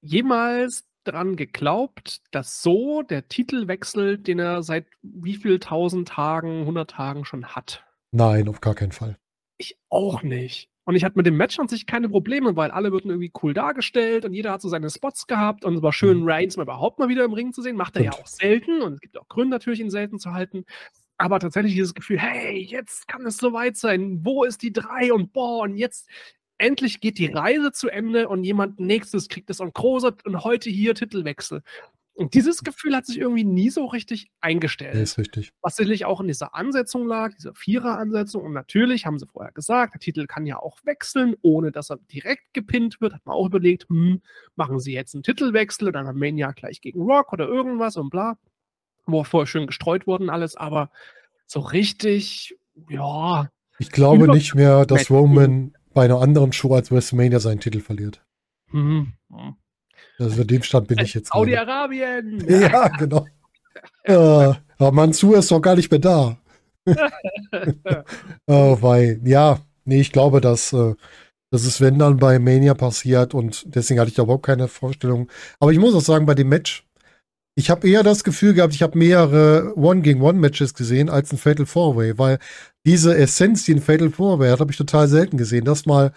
jemals 0.00 0.84
dran 1.04 1.36
geglaubt, 1.36 2.20
dass 2.30 2.62
so 2.62 3.02
der 3.02 3.28
Titelwechsel, 3.28 4.18
den 4.18 4.38
er 4.38 4.62
seit 4.62 4.86
wie 5.02 5.36
viel 5.36 5.58
tausend 5.58 6.08
Tagen, 6.08 6.66
hundert 6.66 6.90
Tagen 6.90 7.24
schon 7.24 7.46
hat? 7.46 7.85
Nein, 8.16 8.48
auf 8.48 8.62
gar 8.62 8.74
keinen 8.74 8.92
Fall. 8.92 9.18
Ich 9.58 9.76
auch 9.90 10.22
nicht. 10.22 10.70
Und 10.84 10.94
ich 10.96 11.04
hatte 11.04 11.18
mit 11.18 11.26
dem 11.26 11.36
Match 11.36 11.58
an 11.58 11.68
sich 11.68 11.84
keine 11.86 12.08
Probleme, 12.08 12.56
weil 12.56 12.70
alle 12.70 12.92
wurden 12.92 13.10
irgendwie 13.10 13.32
cool 13.42 13.52
dargestellt 13.52 14.24
und 14.24 14.32
jeder 14.32 14.52
hat 14.52 14.62
so 14.62 14.68
seine 14.70 14.88
Spots 14.88 15.26
gehabt 15.26 15.64
und 15.66 15.74
es 15.74 15.82
war 15.82 15.92
schön, 15.92 16.20
Mhm. 16.20 16.28
Reigns 16.28 16.56
mal 16.56 16.62
überhaupt 16.62 16.98
mal 16.98 17.08
wieder 17.10 17.24
im 17.24 17.34
Ring 17.34 17.52
zu 17.52 17.60
sehen. 17.60 17.76
Macht 17.76 17.96
er 17.96 18.04
ja 18.04 18.12
Stimmt. 18.12 18.24
auch 18.24 18.28
selten 18.28 18.82
und 18.82 18.94
es 18.94 19.00
gibt 19.00 19.18
auch 19.18 19.28
Gründe 19.28 19.50
natürlich, 19.50 19.80
ihn 19.80 19.90
selten 19.90 20.18
zu 20.18 20.32
halten. 20.32 20.64
Aber 21.18 21.40
tatsächlich 21.40 21.74
dieses 21.74 21.92
Gefühl, 21.92 22.18
hey, 22.18 22.58
jetzt 22.62 23.06
kann 23.08 23.26
es 23.26 23.36
soweit 23.36 23.76
sein. 23.76 24.24
Wo 24.24 24.44
ist 24.44 24.62
die 24.62 24.72
drei? 24.72 25.12
Und 25.12 25.32
boah, 25.34 25.62
und 25.62 25.76
jetzt 25.76 26.08
endlich 26.58 27.00
geht 27.00 27.18
die 27.18 27.26
Reise 27.26 27.72
zu 27.72 27.88
Ende 27.90 28.28
und 28.28 28.44
jemand 28.44 28.80
nächstes 28.80 29.28
kriegt 29.28 29.50
es 29.50 29.60
und 29.60 29.74
großer 29.74 30.14
und 30.24 30.44
heute 30.44 30.70
hier 30.70 30.94
Titelwechsel. 30.94 31.62
Und 32.18 32.32
dieses 32.32 32.64
Gefühl 32.64 32.96
hat 32.96 33.04
sich 33.04 33.18
irgendwie 33.18 33.44
nie 33.44 33.68
so 33.68 33.84
richtig 33.84 34.30
eingestellt 34.40 34.94
Der 34.94 35.02
ist 35.02 35.18
richtig. 35.18 35.52
was 35.60 35.76
sicherlich 35.76 36.06
auch 36.06 36.20
in 36.22 36.28
dieser 36.28 36.54
Ansetzung 36.54 37.06
lag, 37.06 37.34
dieser 37.34 37.54
Vierer-Ansetzung. 37.54 38.42
Und 38.42 38.52
natürlich 38.54 39.04
haben 39.04 39.18
sie 39.18 39.26
vorher 39.26 39.52
gesagt, 39.52 39.92
der 39.94 40.00
Titel 40.00 40.26
kann 40.26 40.46
ja 40.46 40.58
auch 40.58 40.78
wechseln, 40.84 41.36
ohne 41.42 41.72
dass 41.72 41.90
er 41.90 41.98
direkt 42.10 42.54
gepinnt 42.54 43.00
wird. 43.02 43.12
Hat 43.12 43.26
man 43.26 43.34
auch 43.36 43.46
überlegt, 43.46 43.86
hm, 43.90 44.22
machen 44.54 44.80
sie 44.80 44.94
jetzt 44.94 45.14
einen 45.14 45.24
Titelwechsel, 45.24 45.92
dann 45.92 46.06
am 46.06 46.16
Mania 46.18 46.52
gleich 46.52 46.80
gegen 46.80 47.02
Rock 47.02 47.34
oder 47.34 47.46
irgendwas 47.46 47.96
und 47.98 48.08
bla. 48.08 48.38
Wo 49.04 49.22
vorher 49.22 49.46
schön 49.46 49.66
gestreut 49.66 50.06
wurden, 50.06 50.30
alles, 50.30 50.56
aber 50.56 50.90
so 51.46 51.60
richtig, 51.60 52.56
ja, 52.88 53.50
Ich 53.78 53.90
glaube 53.92 54.24
Über- 54.24 54.34
nicht 54.34 54.54
mehr, 54.54 54.86
dass. 54.86 55.10
Roman 55.10 55.74
bei 55.92 56.06
einer 56.06 56.20
anderen 56.22 56.52
Show 56.52 56.74
als 56.74 56.90
WrestleMania 56.90 57.40
seinen 57.40 57.60
Titel 57.60 57.80
verliert. 57.80 58.24
hm, 58.70 59.12
hm. 59.30 59.56
Also 60.18 60.42
in 60.42 60.48
dem 60.48 60.62
Stand 60.62 60.88
bin 60.88 60.98
ich 60.98 61.14
jetzt. 61.14 61.30
leider. 61.34 61.56
Saudi-Arabien! 61.56 62.44
Ja, 62.48 62.88
genau. 62.88 63.26
äh, 64.04 64.54
aber 64.78 64.92
Mansur 64.92 65.38
ist 65.38 65.50
doch 65.50 65.60
gar 65.60 65.76
nicht 65.76 65.90
mehr 65.90 66.00
da. 66.00 66.38
oh, 68.46 68.78
weil, 68.80 69.20
ja, 69.24 69.58
nee, 69.84 70.00
ich 70.00 70.12
glaube, 70.12 70.40
dass, 70.40 70.72
äh, 70.72 70.94
dass 71.50 71.64
es, 71.64 71.80
wenn 71.80 71.98
dann 71.98 72.18
bei 72.18 72.38
Mania 72.38 72.74
passiert 72.74 73.34
und 73.34 73.64
deswegen 73.74 74.00
hatte 74.00 74.10
ich 74.10 74.16
da 74.16 74.22
überhaupt 74.22 74.46
keine 74.46 74.68
Vorstellung. 74.68 75.28
Aber 75.58 75.72
ich 75.72 75.78
muss 75.78 75.94
auch 75.94 76.00
sagen, 76.00 76.26
bei 76.26 76.34
dem 76.34 76.48
Match, 76.48 76.86
ich 77.58 77.70
habe 77.70 77.88
eher 77.88 78.02
das 78.02 78.22
Gefühl 78.22 78.54
gehabt, 78.54 78.74
ich 78.74 78.82
habe 78.82 78.98
mehrere 78.98 79.76
One-gegen-One-Matches 79.76 80.74
gesehen 80.74 81.08
als 81.08 81.32
ein 81.32 81.38
Fatal 81.38 81.66
Four-Way, 81.66 82.18
weil 82.18 82.38
diese 82.84 83.16
Essenz, 83.16 83.64
die 83.64 83.74
ein 83.74 83.82
Fatal 83.82 84.10
Four-Way 84.10 84.50
hat, 84.50 84.60
habe 84.60 84.70
ich 84.70 84.76
total 84.76 85.08
selten 85.08 85.38
gesehen, 85.38 85.64
dass 85.64 85.86
mal 85.86 86.12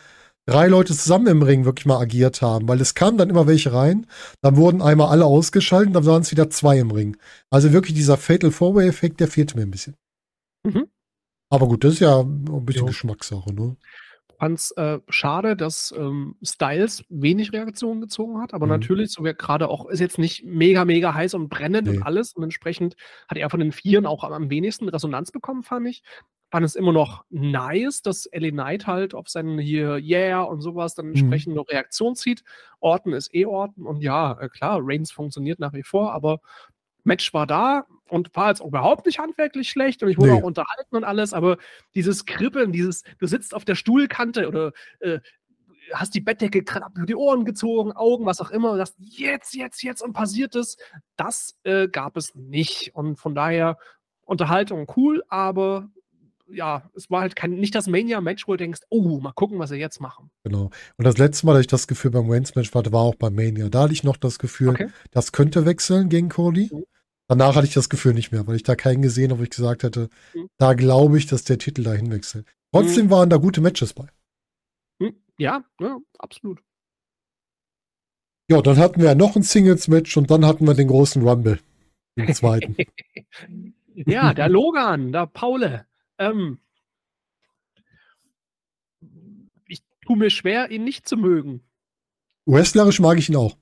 drei 0.49 0.67
Leute 0.67 0.93
zusammen 0.95 1.27
im 1.27 1.41
Ring 1.41 1.65
wirklich 1.65 1.85
mal 1.85 1.99
agiert 1.99 2.41
haben, 2.41 2.67
weil 2.67 2.81
es 2.81 2.93
kamen 2.95 3.17
dann 3.17 3.29
immer 3.29 3.47
welche 3.47 3.73
rein, 3.73 4.07
dann 4.41 4.55
wurden 4.57 4.81
einmal 4.81 5.09
alle 5.09 5.25
ausgeschaltet, 5.25 5.95
dann 5.95 6.05
waren 6.05 6.21
es 6.21 6.31
wieder 6.31 6.49
zwei 6.49 6.79
im 6.79 6.91
Ring. 6.91 7.17
Also 7.49 7.71
wirklich 7.73 7.93
dieser 7.95 8.17
Fatal 8.17 8.51
Four-Way-Effekt, 8.51 9.19
der 9.19 9.27
fehlte 9.27 9.55
mir 9.57 9.63
ein 9.63 9.71
bisschen. 9.71 9.95
Mhm. 10.65 10.88
Aber 11.51 11.67
gut, 11.67 11.83
das 11.83 11.93
ist 11.93 11.99
ja 11.99 12.19
ein 12.19 12.65
bisschen 12.65 12.81
Jo. 12.81 12.88
Geschmackssache, 12.88 13.53
ne? 13.53 13.75
fand's 14.39 14.71
äh, 14.77 14.99
schade, 15.09 15.57
dass 15.57 15.93
ähm, 15.97 16.35
Styles 16.41 17.03
wenig 17.09 17.51
Reaktionen 17.51 17.99
gezogen 17.99 18.39
hat, 18.41 18.53
aber 18.53 18.67
Mhm. 18.67 18.71
natürlich, 18.71 19.12
so 19.12 19.23
wie 19.23 19.27
er 19.27 19.33
gerade 19.33 19.67
auch, 19.67 19.88
ist 19.89 19.99
jetzt 19.99 20.17
nicht 20.17 20.45
mega, 20.45 20.85
mega 20.85 21.13
heiß 21.13 21.33
und 21.33 21.49
brennend 21.49 21.88
Nee. 21.88 21.97
und 21.97 22.03
alles 22.03 22.31
und 22.33 22.43
entsprechend 22.43 22.95
hat 23.27 23.38
er 23.38 23.49
von 23.49 23.59
den 23.59 23.73
Vieren 23.73 24.05
auch 24.05 24.23
am, 24.23 24.31
am 24.31 24.49
wenigsten 24.49 24.88
Resonanz 24.88 25.31
bekommen, 25.31 25.63
fand 25.63 25.88
ich. 25.89 26.03
Fand 26.51 26.65
es 26.65 26.75
immer 26.75 26.91
noch 26.91 27.25
nice, 27.29 28.01
dass 28.01 28.27
LA 28.31 28.49
Knight 28.49 28.88
halt 28.88 29.13
auf 29.13 29.29
seinen 29.29 29.59
hier 29.59 29.97
Yeah 29.97 30.41
und 30.41 30.62
sowas 30.62 30.95
dann 30.95 31.09
entsprechend 31.09 31.55
noch 31.55 31.67
Reaktion 31.69 32.15
zieht. 32.15 32.43
Orton 32.79 33.13
ist 33.13 33.33
eh 33.35 33.45
Orton 33.45 33.85
und 33.85 34.01
ja, 34.01 34.39
äh, 34.39 34.49
klar, 34.49 34.79
Reigns 34.81 35.12
funktioniert 35.12 35.59
nach 35.59 35.73
wie 35.73 35.83
vor, 35.83 36.12
aber 36.13 36.39
Match 37.03 37.33
war 37.33 37.45
da 37.47 37.85
und 38.07 38.35
war 38.35 38.49
jetzt 38.49 38.62
auch 38.62 38.67
überhaupt 38.67 39.05
nicht 39.05 39.19
handwerklich 39.19 39.69
schlecht 39.69 40.01
und 40.01 40.09
ich 40.09 40.17
wurde 40.17 40.31
Nee. 40.31 40.39
auch 40.39 40.43
unterhalten 40.43 40.95
und 40.95 41.03
alles, 41.03 41.33
aber 41.33 41.57
dieses 41.93 42.25
Kribbeln, 42.25 42.71
dieses, 42.71 43.03
du 43.19 43.27
sitzt 43.27 43.53
auf 43.53 43.63
der 43.63 43.75
Stuhlkante 43.75 44.47
oder 44.47 44.71
äh, 44.99 45.19
hast 45.93 46.13
die 46.15 46.21
Bettdecke 46.21 46.63
knapp 46.63 46.95
über 46.97 47.05
die 47.05 47.15
Ohren 47.15 47.45
gezogen, 47.45 47.91
Augen, 47.93 48.25
was 48.25 48.41
auch 48.41 48.51
immer, 48.51 48.71
und 48.71 48.77
sagst, 48.77 48.95
jetzt, 48.99 49.53
jetzt, 49.55 49.83
jetzt 49.83 50.01
und 50.01 50.13
passiert 50.13 50.55
es, 50.55 50.77
das 51.15 51.57
äh, 51.63 51.88
gab 51.88 52.17
es 52.17 52.35
nicht. 52.35 52.95
Und 52.95 53.17
von 53.17 53.33
daher 53.35 53.77
Unterhaltung 54.25 54.91
cool, 54.97 55.23
aber 55.29 55.89
ja, 56.51 56.89
es 56.95 57.09
war 57.09 57.21
halt 57.21 57.35
kein, 57.35 57.51
nicht 57.51 57.75
das 57.75 57.88
Mania-Match, 57.88 58.47
wo 58.47 58.53
du 58.53 58.57
denkst, 58.57 58.81
oh, 58.89 59.19
mal 59.19 59.31
gucken, 59.33 59.59
was 59.59 59.69
sie 59.69 59.77
jetzt 59.77 59.99
machen. 60.01 60.31
Genau. 60.43 60.69
Und 60.97 61.05
das 61.05 61.17
letzte 61.17 61.45
Mal, 61.45 61.53
dass 61.53 61.62
ich 61.62 61.67
das 61.67 61.88
Gefühl 61.88 62.12
beim 62.12 62.27
Wayne's-Match 62.29 62.73
hatte, 62.73 62.91
war 62.91 63.01
auch 63.01 63.15
bei 63.15 63.29
Mania. 63.29 63.69
Da 63.69 63.83
hatte 63.83 63.93
ich 63.93 64.03
noch 64.03 64.17
das 64.17 64.39
Gefühl, 64.39 64.69
Okay. 64.69 64.88
das 65.12 65.31
könnte 65.31 65.65
wechseln 65.65 66.09
gegen 66.09 66.29
Cody. 66.29 66.69
Mhm. 66.71 66.85
Danach 67.27 67.55
hatte 67.55 67.67
ich 67.67 67.73
das 67.73 67.89
Gefühl 67.89 68.13
nicht 68.13 68.31
mehr, 68.31 68.47
weil 68.47 68.55
ich 68.55 68.63
da 68.63 68.75
keinen 68.75 69.01
gesehen 69.03 69.29
habe, 69.31 69.39
wo 69.39 69.43
ich 69.43 69.51
gesagt 69.51 69.83
hätte, 69.83 70.09
Mhm. 70.33 70.49
da 70.57 70.73
glaube 70.73 71.17
ich, 71.17 71.27
dass 71.27 71.43
der 71.43 71.59
Titel 71.59 71.83
dahin 71.83 72.12
wechselt. 72.12 72.47
Trotzdem 72.73 73.09
waren 73.09 73.29
da 73.29 73.38
gute 73.38 73.62
Matches 73.62 73.93
bei. 73.93 74.07
Hm, 75.01 75.15
ja, 75.38 75.63
ja, 75.79 75.97
absolut. 76.17 76.59
Ja, 78.49 78.62
dann 78.62 78.77
hatten 78.77 79.01
wir 79.01 79.13
noch 79.13 79.35
ein 79.35 79.43
Singles-Match 79.43 80.17
und 80.17 80.31
dann 80.31 80.45
hatten 80.45 80.65
wir 80.65 80.73
den 80.73 80.88
großen 80.88 81.21
Rumble. 81.27 81.59
Den 82.17 82.33
zweiten. 82.33 82.75
Ja, 84.05 84.33
der 84.33 84.47
Logan, 84.47 85.12
der 85.12 85.27
Paule. 85.27 85.85
Ähm, 86.19 86.60
ich 89.65 89.82
tue 90.05 90.17
mir 90.17 90.29
schwer, 90.29 90.69
ihn 90.69 90.84
nicht 90.84 91.08
zu 91.08 91.17
mögen. 91.17 91.63
Wrestlerisch 92.45 92.99
mag 92.99 93.17
ich 93.17 93.29
ihn 93.29 93.36
auch. 93.36 93.58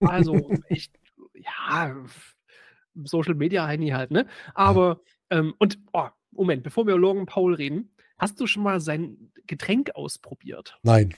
Also, 0.00 0.34
ich, 0.68 0.90
ja, 1.34 1.96
Social 3.04 3.34
Media 3.34 3.66
Heini 3.66 3.88
halt, 3.88 4.10
ne? 4.10 4.28
Aber, 4.54 5.00
ähm, 5.30 5.54
und, 5.58 5.78
oh, 5.92 6.08
Moment, 6.30 6.62
bevor 6.62 6.86
wir 6.86 6.94
über 6.94 7.00
Logan 7.00 7.26
Paul 7.26 7.54
reden, 7.54 7.90
hast 8.18 8.38
du 8.40 8.46
schon 8.46 8.62
mal 8.62 8.80
sein 8.80 9.32
Getränk 9.46 9.90
ausprobiert? 9.94 10.78
Nein. 10.82 11.14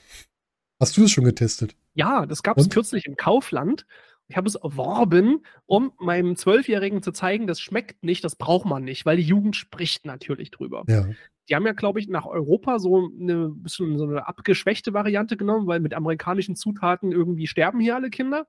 Hast 0.80 0.96
du 0.96 1.04
es 1.04 1.10
schon 1.10 1.24
getestet? 1.24 1.74
Ja, 1.94 2.24
das 2.26 2.44
gab 2.44 2.56
es 2.58 2.70
kürzlich 2.70 3.06
im 3.06 3.16
Kaufland. 3.16 3.84
Ich 4.28 4.36
habe 4.36 4.46
es 4.46 4.54
erworben, 4.56 5.42
um 5.66 5.92
meinem 5.98 6.36
Zwölfjährigen 6.36 7.02
zu 7.02 7.12
zeigen, 7.12 7.46
das 7.46 7.60
schmeckt 7.60 8.04
nicht, 8.04 8.22
das 8.24 8.36
braucht 8.36 8.66
man 8.66 8.84
nicht, 8.84 9.06
weil 9.06 9.16
die 9.16 9.22
Jugend 9.22 9.56
spricht 9.56 10.04
natürlich 10.04 10.50
drüber. 10.50 10.84
Ja. 10.86 11.06
Die 11.48 11.54
haben 11.56 11.64
ja, 11.64 11.72
glaube 11.72 11.98
ich, 11.98 12.08
nach 12.08 12.26
Europa 12.26 12.78
so 12.78 13.10
eine 13.18 13.48
bisschen 13.48 13.96
so 13.96 14.04
eine 14.04 14.28
abgeschwächte 14.28 14.92
Variante 14.92 15.38
genommen, 15.38 15.66
weil 15.66 15.80
mit 15.80 15.94
amerikanischen 15.94 16.56
Zutaten 16.56 17.10
irgendwie 17.10 17.46
sterben 17.46 17.80
hier 17.80 17.94
alle 17.96 18.10
Kinder. 18.10 18.46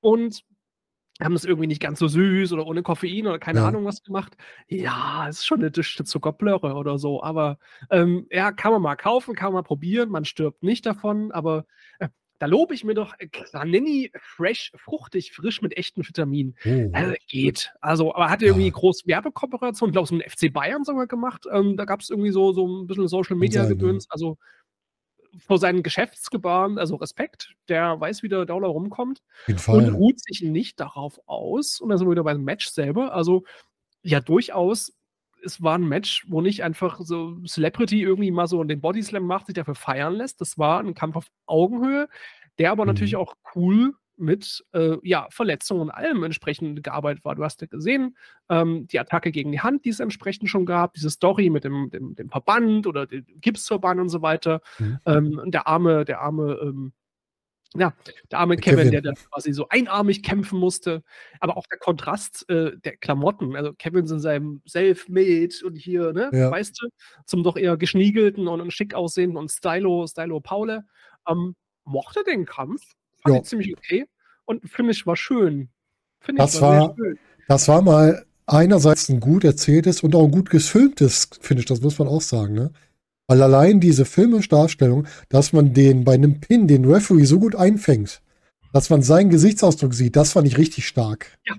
Und 0.00 0.42
haben 1.20 1.34
es 1.34 1.44
irgendwie 1.44 1.68
nicht 1.68 1.80
ganz 1.82 1.98
so 1.98 2.08
süß 2.08 2.52
oder 2.52 2.66
ohne 2.66 2.82
Koffein 2.82 3.26
oder 3.26 3.38
keine 3.38 3.60
Ja. 3.60 3.68
Ahnung 3.68 3.84
was 3.84 4.02
gemacht. 4.02 4.36
Ja, 4.68 5.26
es 5.28 5.38
ist 5.40 5.46
schon 5.46 5.60
eine 5.60 5.70
dichte 5.70 6.04
Zuckerblöre 6.04 6.74
oder 6.74 6.98
so. 6.98 7.22
Aber 7.22 7.58
ähm, 7.90 8.26
ja, 8.30 8.52
kann 8.52 8.72
man 8.72 8.82
mal 8.82 8.96
kaufen, 8.96 9.34
kann 9.34 9.52
man 9.52 9.62
mal 9.62 9.62
probieren. 9.62 10.08
Man 10.10 10.24
stirbt 10.24 10.62
nicht 10.62 10.84
davon. 10.86 11.30
Aber 11.30 11.66
äh, 12.00 12.08
da 12.44 12.50
lobe 12.50 12.74
ich 12.74 12.84
mir 12.84 12.92
doch 12.92 13.14
äh, 13.18 13.26
Granini 13.26 14.12
fresh, 14.20 14.70
fruchtig, 14.76 15.32
frisch 15.32 15.62
mit 15.62 15.78
echten 15.78 16.06
Vitaminen. 16.06 16.54
Oh. 16.66 16.90
Also 16.92 17.14
irgendwie. 17.30 17.54
Also, 17.80 18.14
aber 18.14 18.28
hat 18.28 18.42
er 18.42 18.48
irgendwie 18.48 18.66
Ja. 18.66 18.72
groß 18.74 19.06
Werbekooperation, 19.06 19.92
glaube 19.92 20.04
ich, 20.04 20.08
so 20.10 20.14
ein 20.16 20.20
FC 20.30 20.52
Bayern 20.52 20.84
sogar 20.84 21.06
gemacht. 21.06 21.46
Ähm, 21.50 21.78
da 21.78 21.86
gab 21.86 22.00
es 22.00 22.10
irgendwie 22.10 22.32
so, 22.32 22.52
so 22.52 22.66
ein 22.66 22.86
bisschen 22.86 23.08
Social 23.08 23.36
Media. 23.36 23.64
Gedöns. 23.64 24.06
Also 24.10 24.36
vor 25.38 25.56
seinen 25.58 25.82
Geschäftsgebaren, 25.82 26.76
also 26.78 26.96
Respekt, 26.96 27.54
der 27.70 27.98
weiß, 27.98 28.22
wie 28.22 28.28
der 28.28 28.44
Dollar 28.44 28.68
rumkommt 28.68 29.22
und 29.48 29.88
ruht 29.94 30.20
sich 30.20 30.42
nicht 30.42 30.78
darauf 30.80 31.18
aus. 31.26 31.80
Und 31.80 31.88
da 31.88 31.96
sind 31.96 32.06
wir 32.06 32.12
wieder 32.12 32.24
beim 32.24 32.44
Match 32.44 32.68
selber. 32.68 33.14
Also, 33.14 33.44
ja, 34.02 34.20
durchaus, 34.20 34.92
es 35.44 35.62
war 35.62 35.76
ein 35.78 35.86
Match, 35.88 36.24
wo 36.28 36.40
nicht 36.40 36.62
einfach 36.64 37.00
so 37.00 37.36
Celebrity 37.46 38.02
irgendwie 38.02 38.30
mal 38.30 38.46
so 38.46 38.62
den 38.64 38.80
Bodyslam 38.80 39.24
macht, 39.26 39.46
sich 39.46 39.54
dafür 39.54 39.74
feiern 39.74 40.14
lässt. 40.14 40.40
Das 40.40 40.58
war 40.58 40.80
ein 40.80 40.94
Kampf 40.94 41.16
auf 41.16 41.26
Augenhöhe, 41.46 42.08
der 42.58 42.72
aber 42.72 42.84
Mhm. 42.84 42.88
natürlich 42.88 43.16
auch 43.16 43.34
cool 43.54 43.94
mit 44.16 44.64
äh, 44.72 44.96
ja, 45.02 45.26
Verletzungen 45.30 45.82
und 45.82 45.90
allem 45.90 46.22
entsprechend 46.22 46.84
gearbeitet 46.84 47.24
war. 47.24 47.34
Du 47.34 47.42
hast 47.42 47.60
ja 47.62 47.66
gesehen, 47.66 48.16
ähm, 48.48 48.86
die 48.86 49.00
Attacke 49.00 49.32
gegen 49.32 49.50
die 49.50 49.60
Hand, 49.60 49.84
die 49.84 49.88
es 49.90 49.98
entsprechend 50.00 50.48
schon 50.48 50.66
gab, 50.66 50.92
diese 50.94 51.10
Story 51.10 51.50
mit 51.50 51.64
dem, 51.64 51.90
dem, 51.90 52.14
dem 52.14 52.30
Verband 52.30 52.86
oder 52.86 53.06
dem 53.06 53.24
Gipsverband 53.40 54.00
und 54.00 54.08
so 54.10 54.22
weiter. 54.22 54.60
Mhm. 54.78 54.98
Ähm, 55.06 55.40
und 55.42 55.52
der 55.52 55.66
arme, 55.66 56.04
der 56.04 56.20
arme, 56.20 56.58
ähm, 56.62 56.92
ja, 57.76 57.92
der 58.30 58.38
arme 58.38 58.56
Kevin, 58.56 58.78
Kevin. 58.78 58.92
der 58.92 59.02
dann 59.02 59.14
quasi 59.32 59.52
so 59.52 59.68
einarmig 59.68 60.22
kämpfen 60.22 60.58
musste. 60.58 61.02
Aber 61.40 61.56
auch 61.56 61.66
der 61.66 61.78
Kontrast 61.78 62.48
äh, 62.48 62.76
der 62.84 62.96
Klamotten. 62.96 63.56
Also 63.56 63.72
Kevin 63.72 64.06
in 64.06 64.20
seinem 64.20 64.62
Self-Made 64.68 65.54
und 65.64 65.76
hier, 65.76 66.12
ne, 66.12 66.30
Ja. 66.32 66.50
weißt 66.50 66.80
du, 66.82 66.88
zum 67.26 67.42
doch 67.42 67.56
eher 67.56 67.76
geschniegelten 67.76 68.46
und, 68.48 68.60
und 68.60 68.70
schick 68.72 68.94
aussehenden 68.94 69.36
und 69.38 69.50
Stylo, 69.50 70.06
Stylo 70.06 70.40
Paule. 70.40 70.84
Ähm, 71.28 71.54
mochte 71.84 72.22
den 72.24 72.44
Kampf, 72.46 72.82
fand 73.22 73.34
Ja. 73.34 73.40
ich 73.42 73.46
ziemlich 73.48 73.76
okay 73.76 74.06
und 74.44 74.68
Finish 74.68 75.06
war 75.06 75.16
schön. 75.16 75.68
Finish 76.20 76.38
Das 76.38 76.52
sehr 76.52 76.62
war- 76.62 76.94
schön. 76.96 77.18
Das 77.48 77.68
war 77.68 77.82
mal 77.82 78.24
einerseits 78.46 79.08
ein 79.08 79.20
gut 79.20 79.42
erzähltes 79.44 80.02
und 80.02 80.14
auch 80.14 80.24
ein 80.24 80.30
gut 80.30 80.48
gefilmtes, 80.50 81.28
finde 81.40 81.60
ich, 81.60 81.66
das 81.66 81.80
muss 81.80 81.98
man 81.98 82.08
auch 82.08 82.20
sagen, 82.20 82.54
ne? 82.54 82.72
Weil 83.26 83.42
allein 83.42 83.80
diese 83.80 84.04
filmische 84.04 84.50
Darstellung, 84.50 85.06
dass 85.28 85.52
man 85.52 85.72
den 85.72 86.04
bei 86.04 86.14
einem 86.14 86.40
Pin, 86.40 86.68
den 86.68 86.84
Referee 86.84 87.24
so 87.24 87.38
gut 87.38 87.56
einfängt 87.56 88.22
Dass 88.72 88.90
man 88.90 89.02
seinen 89.02 89.30
Gesichtsausdruck 89.30 89.94
sieht, 89.94 90.16
das 90.16 90.32
fand 90.32 90.46
ich 90.46 90.58
richtig 90.58 90.86
stark. 90.86 91.38
Ja. 91.46 91.54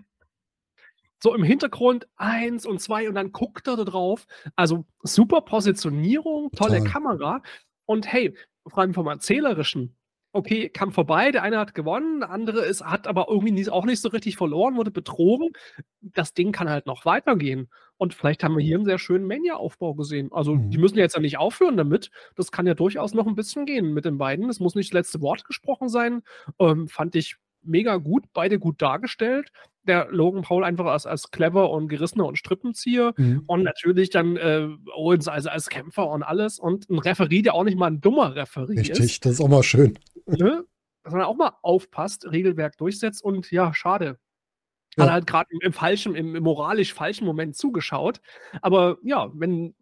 So 1.19 1.34
im 1.34 1.43
Hintergrund 1.43 2.08
eins 2.17 2.67
und 2.67 2.82
zwei 2.82 3.10
und 3.10 3.15
dann 3.15 3.32
guckt 3.32 3.67
er 3.67 3.78
da 3.78 3.84
drauf. 3.84 4.28
Also 4.56 4.86
super 5.01 5.41
Positionierung, 5.41 6.51
tolle 6.51 6.78
Total. 6.78 6.91
Kamera. 6.91 7.41
Und 7.86 8.12
hey, 8.12 8.36
vor 8.67 8.80
allem 8.80 8.93
vom 8.93 9.08
Erzählerischen. 9.08 9.95
Okay, 10.34 10.69
kam 10.69 10.91
vorbei, 10.91 11.32
der 11.32 11.43
eine 11.43 11.58
hat 11.58 11.73
gewonnen, 11.73 12.19
der 12.19 12.30
andere 12.30 12.65
ist, 12.65 12.84
hat 12.84 13.08
aber 13.08 13.28
irgendwie 13.30 13.54
nie, 13.54 13.69
auch 13.69 13.86
nicht 13.86 14.01
so 14.01 14.10
richtig 14.10 14.36
verloren, 14.36 14.75
wurde 14.75 14.91
betrogen. 14.91 15.54
Das 16.01 16.34
Ding 16.34 16.51
kann 16.51 16.69
halt 16.69 16.86
noch 16.86 17.06
weitergehen. 17.06 17.69
Und 17.97 18.13
vielleicht 18.13 18.43
haben 18.43 18.55
wir 18.58 18.63
hier 18.63 18.75
einen 18.77 18.86
sehr 18.86 18.99
schönen 18.99 19.25
Mania-Aufbau 19.27 19.93
gesehen. 19.93 20.29
Also, 20.31 20.55
Mhm. 20.55 20.69
die 20.71 20.77
müssen 20.77 20.97
jetzt 20.97 21.15
ja 21.15 21.21
nicht 21.21 21.38
aufhören 21.38 21.77
damit. 21.77 22.12
Das 22.36 22.51
kann 22.51 22.67
ja 22.67 22.73
durchaus 22.73 23.13
noch 23.13 23.25
ein 23.27 23.36
bisschen 23.36 23.65
gehen 23.65 23.93
mit 23.93 24.05
den 24.05 24.17
beiden. 24.17 24.49
Es 24.49 24.60
muss 24.60 24.75
nicht 24.75 24.89
das 24.89 24.93
letzte 24.95 25.21
Wort 25.21 25.45
gesprochen 25.45 25.88
sein. 25.89 26.21
Ähm, 26.60 26.88
fand 26.88 27.15
ich 27.15 27.36
mega 27.63 27.95
gut, 27.97 28.25
beide 28.34 28.60
gut 28.60 28.81
dargestellt. 28.81 29.49
Der 29.88 30.08
Logan 30.12 30.41
Paul 30.41 30.63
einfach 30.63 30.86
als, 30.86 31.05
als 31.05 31.31
clever 31.31 31.69
und 31.71 31.88
gerissener 31.88 32.25
und 32.25 32.38
Strippenzieher. 32.38 33.13
Mhm. 33.17 33.43
Und 33.47 33.63
natürlich 33.63 34.10
dann 34.10 34.36
äh, 34.36 34.67
Owens 34.95 35.27
also 35.27 35.49
als 35.49 35.69
Kämpfer 35.69 36.10
und 36.10 36.21
alles. 36.23 36.60
Und 36.60 36.89
ein 36.89 36.99
Referee, 36.99 37.41
der 37.43 37.53
auch 37.53 37.63
nicht 37.63 37.77
mal 37.77 37.88
ein 37.88 38.01
dummer 38.01 38.36
Referee 38.36 38.73
ist 38.81 38.89
Richtig, 38.99 39.19
das 39.21 39.34
ist 39.34 39.41
auch 39.41 39.47
mal 39.47 39.63
schön. 39.63 39.97
ne? 40.25 40.65
dass 41.03 41.13
man 41.13 41.21
auch 41.21 41.36
mal 41.36 41.51
aufpasst, 41.62 42.25
Regelwerk 42.31 42.77
durchsetzt 42.77 43.23
und 43.23 43.51
ja, 43.51 43.73
schade. 43.75 44.17
Ja. 44.97 45.05
Hat 45.05 45.12
halt 45.12 45.27
gerade 45.27 45.49
im, 45.51 45.60
im 45.62 45.73
falschen, 45.73 46.15
im, 46.15 46.36
im 46.36 46.43
moralisch 46.43 46.93
falschen 46.93 47.25
Moment 47.25 47.55
zugeschaut. 47.55 48.21
Aber 48.62 48.97
ja, 49.03 49.29
wenn, 49.34 49.75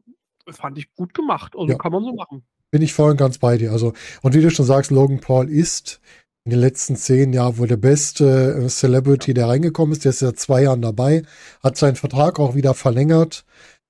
fand 0.50 0.78
ich 0.78 0.94
gut 0.96 1.14
gemacht. 1.14 1.54
Also 1.58 1.72
Ja. 1.72 1.78
kann 1.78 1.92
man 1.92 2.04
so 2.04 2.14
machen. 2.14 2.44
Bin 2.72 2.82
ich 2.82 2.94
voll 2.94 3.12
und 3.12 3.18
ganz 3.18 3.38
bei 3.38 3.58
dir. 3.58 3.72
Also, 3.72 3.94
und 4.24 4.34
wie 4.34 4.42
du 4.42 4.50
schon 4.50 4.66
sagst, 4.66 4.90
Logan 4.90 5.20
Paul 5.20 5.50
ist 5.50 6.02
in 6.46 6.50
den 6.50 6.60
letzten 6.60 6.96
zehn 6.96 7.32
Jahren 7.32 7.58
wohl 7.58 7.68
der 7.68 7.78
beste 7.78 8.64
äh, 8.66 8.68
Celebrity, 8.68 9.34
der 9.34 9.48
reingekommen 9.48 9.94
ist. 9.94 10.04
Der 10.04 10.10
ist 10.10 10.20
seit 10.20 10.40
zwei 10.40 10.64
Jahren 10.64 10.82
dabei, 10.82 11.24
hat 11.62 11.78
seinen 11.78 11.96
Vertrag 11.96 12.40
auch 12.40 12.56
wieder 12.56 12.74
verlängert 12.74 13.46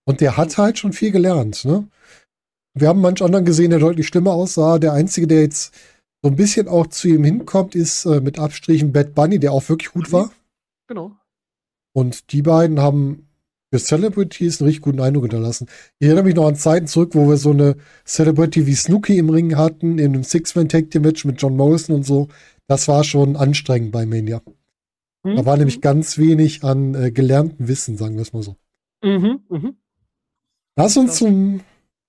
und 0.05 0.21
der 0.21 0.37
hat 0.37 0.57
halt 0.57 0.77
schon 0.77 0.93
viel 0.93 1.11
gelernt. 1.11 1.65
Ne? 1.65 1.87
Wir 2.75 2.89
haben 2.89 3.01
manch 3.01 3.21
anderen 3.21 3.45
gesehen, 3.45 3.69
der 3.69 3.79
deutlich 3.79 4.07
schlimmer 4.07 4.33
aussah. 4.33 4.79
Der 4.79 4.93
einzige, 4.93 5.27
der 5.27 5.41
jetzt 5.41 5.73
so 6.21 6.29
ein 6.29 6.35
bisschen 6.35 6.67
auch 6.67 6.87
zu 6.87 7.07
ihm 7.07 7.23
hinkommt, 7.23 7.75
ist 7.75 8.05
äh, 8.05 8.19
mit 8.19 8.37
Abstrichen 8.37 8.91
Bad 8.91 9.15
Bunny, 9.15 9.39
der 9.39 9.51
auch 9.53 9.67
wirklich 9.69 9.91
gut 9.91 10.11
war. 10.11 10.31
Genau. 10.87 11.15
Und 11.93 12.31
die 12.31 12.41
beiden 12.41 12.79
haben 12.79 13.27
für 13.71 13.79
Celebrities 13.79 14.61
einen 14.61 14.67
richtig 14.67 14.83
guten 14.83 14.99
Eindruck 14.99 15.23
hinterlassen. 15.23 15.67
Ich 15.99 16.07
erinnere 16.07 16.25
mich 16.25 16.35
noch 16.35 16.47
an 16.47 16.55
Zeiten 16.55 16.87
zurück, 16.87 17.15
wo 17.15 17.27
wir 17.27 17.37
so 17.37 17.51
eine 17.51 17.75
Celebrity 18.05 18.67
wie 18.67 18.75
Snooki 18.75 19.17
im 19.17 19.29
Ring 19.29 19.57
hatten, 19.57 19.97
in 19.97 20.13
einem 20.13 20.23
Six-Man-Tag-Team-Match 20.23 21.25
mit 21.25 21.41
John 21.41 21.55
Morrison 21.57 21.95
und 21.95 22.03
so. 22.03 22.27
Das 22.67 22.87
war 22.87 23.03
schon 23.03 23.35
anstrengend 23.35 23.91
bei 23.91 24.05
Mania. 24.05 24.41
Da 25.23 25.45
war 25.45 25.55
nämlich 25.55 25.79
ganz 25.79 26.17
wenig 26.17 26.65
an 26.65 26.95
äh, 26.95 27.09
gelerntem 27.09 27.69
Wissen, 27.69 27.97
sagen 27.97 28.15
wir 28.15 28.23
es 28.23 28.33
mal 28.33 28.43
so. 28.43 28.57
Mhm, 29.01 29.41
mhm. 29.47 29.77
Lass 30.75 30.97
uns 30.97 31.15
zum, 31.15 31.61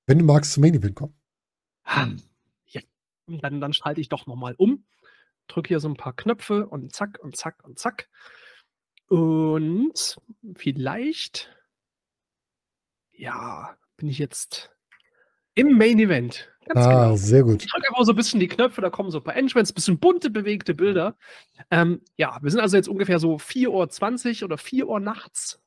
wenn 0.07 0.19
du 0.19 0.25
magst, 0.25 0.53
zum 0.53 0.63
Main 0.63 0.75
Event 0.75 0.97
kommen. 0.97 1.15
Ja, 2.67 2.81
dann, 3.29 3.61
dann 3.61 3.73
schalte 3.73 4.01
ich 4.01 4.09
doch 4.09 4.27
nochmal 4.27 4.55
um. 4.59 4.85
Drücke 5.47 5.69
hier 5.69 5.81
so 5.81 5.89
ein 5.89 5.97
paar 5.97 6.15
Knöpfe 6.15 6.67
und 6.67 6.93
zack 6.93 7.21
und 7.23 7.37
zack 7.37 7.63
und 7.65 7.79
zack. 7.79 8.09
Und 9.09 10.17
vielleicht, 10.57 11.55
ja, 13.13 13.77
bin 13.97 14.09
ich 14.09 14.19
jetzt 14.19 14.71
im 15.55 15.77
Main 15.77 15.99
Event. 15.99 16.51
Ganz 16.67 16.87
Ah, 16.87 17.05
genau. 17.05 17.17
sehr 17.17 17.43
gut. 17.45 17.63
Ich 17.63 17.71
drücke 17.71 17.89
einfach 17.91 18.05
so 18.05 18.13
ein 18.13 18.17
bisschen 18.17 18.41
die 18.41 18.49
Knöpfe, 18.49 18.81
da 18.81 18.89
kommen 18.91 19.11
so 19.11 19.19
ein 19.19 19.25
paar 19.25 19.37
Entrance, 19.37 19.71
ein 19.73 19.75
bisschen 19.75 19.99
bunte, 19.99 20.31
bewegte 20.31 20.75
Bilder. 20.75 21.17
Ähm, 21.71 22.01
ja, 22.17 22.39
wir 22.43 22.51
sind 22.51 22.61
also 22.61 22.77
jetzt 22.77 22.89
ungefähr 22.89 23.19
so 23.19 23.37
4.20 23.37 24.41
Uhr 24.41 24.47
oder 24.47 24.57
4 24.59 24.89
Uhr 24.89 24.99
nachts 25.01 25.61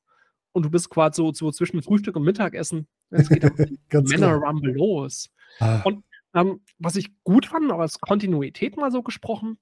und 0.53 0.63
du 0.63 0.71
bist 0.71 0.89
quasi 0.89 1.17
so, 1.17 1.31
so 1.31 1.51
zwischen 1.51 1.83
Frühstück 1.83 2.15
und 2.15 2.23
Mittagessen. 2.23 2.87
Es 3.11 3.29
geht 3.29 3.41
Ganz 3.89 4.09
Männer 4.09 4.37
klar. 4.39 4.49
Rumble 4.49 4.73
los. 4.73 5.29
Ah, 5.59 5.81
Und 5.83 6.03
ähm, 6.33 6.61
was 6.79 6.95
ich 6.95 7.11
gut 7.23 7.45
fand, 7.45 7.71
aber 7.71 7.83
als 7.83 7.99
Kontinuität 7.99 8.75
mal 8.75 8.91
so 8.91 9.03
gesprochen, 9.03 9.59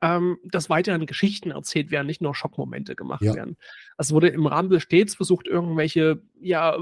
ähm, 0.00 0.38
dass 0.44 0.70
weiterhin 0.70 1.06
Geschichten 1.06 1.50
erzählt 1.50 1.90
werden, 1.90 2.06
nicht 2.06 2.20
nur 2.22 2.34
Schockmomente 2.34 2.94
gemacht 2.96 3.22
Ja. 3.22 3.34
werden. 3.34 3.56
Es 3.96 4.12
wurde 4.12 4.28
im 4.28 4.46
Rumble 4.46 4.80
stets 4.80 5.14
versucht, 5.14 5.46
irgendwelche 5.46 6.22
ja, 6.40 6.76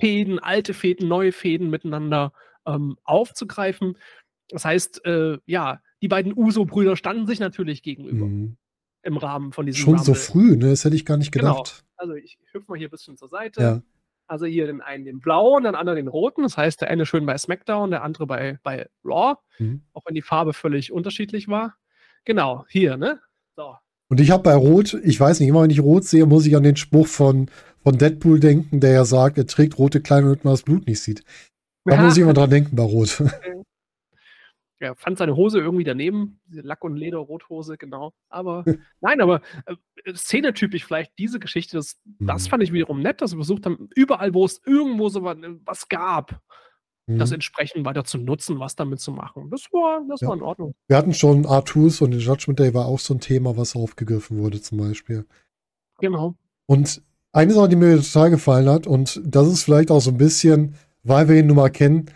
Fäden, 0.00 0.38
alte 0.38 0.74
Fäden, 0.74 1.08
neue 1.08 1.32
Fäden 1.32 1.70
miteinander 1.70 2.32
ähm, 2.66 2.96
aufzugreifen. 3.04 3.96
Das 4.50 4.64
heißt, 4.64 5.04
äh, 5.06 5.38
ja, 5.46 5.80
die 6.02 6.08
beiden 6.08 6.32
Uso-Brüder 6.36 6.96
standen 6.96 7.26
sich 7.26 7.40
natürlich 7.40 7.82
gegenüber 7.82 8.26
mh. 8.26 8.52
im 9.02 9.16
Rahmen 9.16 9.52
von 9.52 9.66
diesem 9.66 9.80
Schon 9.80 9.98
so 9.98 10.12
Rumble. 10.12 10.14
früh, 10.14 10.56
ne? 10.56 10.70
Das 10.70 10.84
hätte 10.84 10.96
ich 10.96 11.04
gar 11.04 11.16
nicht 11.16 11.32
Genau. 11.32 11.52
gedacht. 11.62 11.84
Also 11.96 12.14
ich 12.14 12.38
hüpfe 12.52 12.66
mal 12.68 12.78
hier 12.78 12.88
ein 12.88 12.90
bisschen 12.90 13.16
zur 13.16 13.28
Seite. 13.28 13.60
Ja. 13.60 13.82
Also 14.26 14.44
hier 14.44 14.66
den 14.66 14.82
einen 14.82 15.06
den 15.06 15.20
blauen, 15.20 15.64
den 15.64 15.74
anderen 15.74 15.96
den 15.96 16.08
roten. 16.08 16.42
Das 16.42 16.56
heißt, 16.58 16.82
der 16.82 16.88
eine 16.90 17.06
schön 17.06 17.24
bei 17.24 17.36
SmackDown, 17.38 17.90
der 17.90 18.02
andere 18.02 18.26
bei, 18.26 18.58
bei 18.62 18.86
Raw. 19.04 19.36
Mhm. 19.58 19.82
Auch 19.94 20.02
wenn 20.06 20.14
die 20.14 20.22
Farbe 20.22 20.52
völlig 20.52 20.92
unterschiedlich 20.92 21.48
war. 21.48 21.76
Genau, 22.24 22.64
hier, 22.68 22.96
ne? 22.96 23.20
So. 23.56 23.74
Und 24.10 24.20
ich 24.20 24.30
habe 24.30 24.42
bei 24.42 24.54
Rot, 24.54 24.94
ich 25.04 25.18
weiß 25.20 25.40
nicht, 25.40 25.48
immer 25.48 25.62
wenn 25.62 25.70
ich 25.70 25.80
Rot 25.80 26.04
sehe, 26.04 26.26
muss 26.26 26.46
ich 26.46 26.56
an 26.56 26.62
den 26.62 26.76
Spruch 26.76 27.06
von, 27.06 27.50
von 27.82 27.98
Deadpool 27.98 28.40
denken, 28.40 28.80
der 28.80 28.92
ja 28.92 29.04
sagt, 29.04 29.38
er 29.38 29.46
trägt 29.46 29.78
rote 29.78 30.00
Kleidung, 30.00 30.30
damit 30.30 30.44
man 30.44 30.52
das 30.54 30.62
Blut 30.62 30.86
nicht 30.86 31.00
sieht. 31.00 31.22
Da 31.84 31.96
muss 31.96 32.16
ich 32.16 32.22
immer 32.22 32.34
dran 32.34 32.50
denken 32.50 32.76
bei 32.76 32.82
Rot. 32.82 33.22
Er 34.80 34.94
fand 34.94 35.18
seine 35.18 35.34
Hose 35.34 35.58
irgendwie 35.58 35.82
daneben, 35.82 36.40
diese 36.46 36.60
Lack- 36.60 36.84
und 36.84 36.94
Leder-Rothose, 36.94 37.76
genau. 37.76 38.12
Aber 38.28 38.64
nein, 39.00 39.20
aber 39.20 39.40
äh, 39.66 39.74
szenetypisch 40.14 40.84
vielleicht 40.84 41.18
diese 41.18 41.40
Geschichte, 41.40 41.76
das, 41.78 42.00
das 42.20 42.44
Mhm. 42.44 42.50
fand 42.50 42.62
ich 42.62 42.72
wiederum 42.72 43.00
nett, 43.00 43.20
dass 43.20 43.32
wir 43.32 43.38
versucht 43.38 43.66
haben, 43.66 43.88
überall, 43.96 44.34
wo 44.34 44.44
es 44.44 44.60
irgendwo 44.64 45.08
so 45.08 45.24
was, 45.24 45.36
was 45.64 45.88
gab, 45.88 46.40
das 47.08 47.30
Mhm. 47.30 47.34
entsprechend 47.36 47.84
weiter 47.86 48.04
zu 48.04 48.18
nutzen, 48.18 48.60
was 48.60 48.76
damit 48.76 49.00
zu 49.00 49.10
machen. 49.12 49.48
Das 49.50 49.62
war, 49.72 50.02
das 50.08 50.20
Ja. 50.20 50.28
war 50.28 50.36
in 50.36 50.42
Ordnung. 50.42 50.74
Wir 50.88 50.96
hatten 50.96 51.14
schon 51.14 51.44
R2s 51.46 52.02
und 52.02 52.10
den 52.10 52.20
Judgment 52.20 52.58
Day 52.58 52.74
war 52.74 52.86
auch 52.86 52.98
so 52.98 53.14
ein 53.14 53.20
Thema, 53.20 53.56
was 53.56 53.74
aufgegriffen 53.74 54.38
wurde 54.38 54.60
zum 54.60 54.78
Beispiel. 54.78 55.24
Genau. 56.00 56.34
Und 56.66 57.02
eine 57.32 57.52
Sache, 57.52 57.68
die 57.70 57.76
mir 57.76 57.96
total 58.00 58.30
gefallen 58.30 58.68
hat, 58.68 58.86
und 58.86 59.20
das 59.24 59.48
ist 59.48 59.62
vielleicht 59.62 59.90
auch 59.90 60.00
so 60.00 60.10
ein 60.10 60.18
bisschen, 60.18 60.74
weil 61.02 61.28
wir 61.28 61.36
ihn 61.36 61.46
nun 61.46 61.56
mal 61.56 61.70
kennen, 61.70 62.06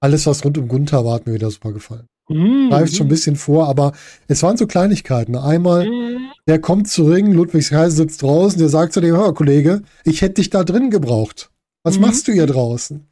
alles, 0.00 0.26
was 0.26 0.44
rund 0.44 0.56
um 0.58 0.68
Gunther 0.68 1.04
war, 1.04 1.14
hat 1.14 1.26
mir 1.26 1.34
wieder 1.34 1.50
super 1.50 1.72
gefallen. 1.72 2.06
Mhm. 2.28 2.70
Greift 2.70 2.96
schon 2.96 3.06
ein 3.06 3.10
bisschen 3.10 3.36
vor, 3.36 3.68
aber 3.68 3.92
es 4.28 4.42
waren 4.42 4.56
so 4.56 4.66
Kleinigkeiten. 4.66 5.36
Einmal, 5.36 5.86
Mhm. 5.86 6.30
der 6.46 6.60
kommt 6.60 6.88
zu 6.88 7.04
Ring, 7.04 7.32
Ludwigskaiser 7.32 7.90
sitzt 7.96 8.22
draußen, 8.22 8.58
der 8.58 8.68
sagt 8.68 8.92
zu 8.92 9.00
dem, 9.00 9.16
hör 9.16 9.34
Kollege, 9.34 9.82
ich 10.04 10.22
hätte 10.22 10.34
dich 10.34 10.48
da 10.50 10.64
drin 10.64 10.90
gebraucht. 10.90 11.50
Was 11.82 11.96
Mhm. 11.96 12.02
machst 12.02 12.28
du 12.28 12.32
hier 12.32 12.46
draußen? 12.46 13.04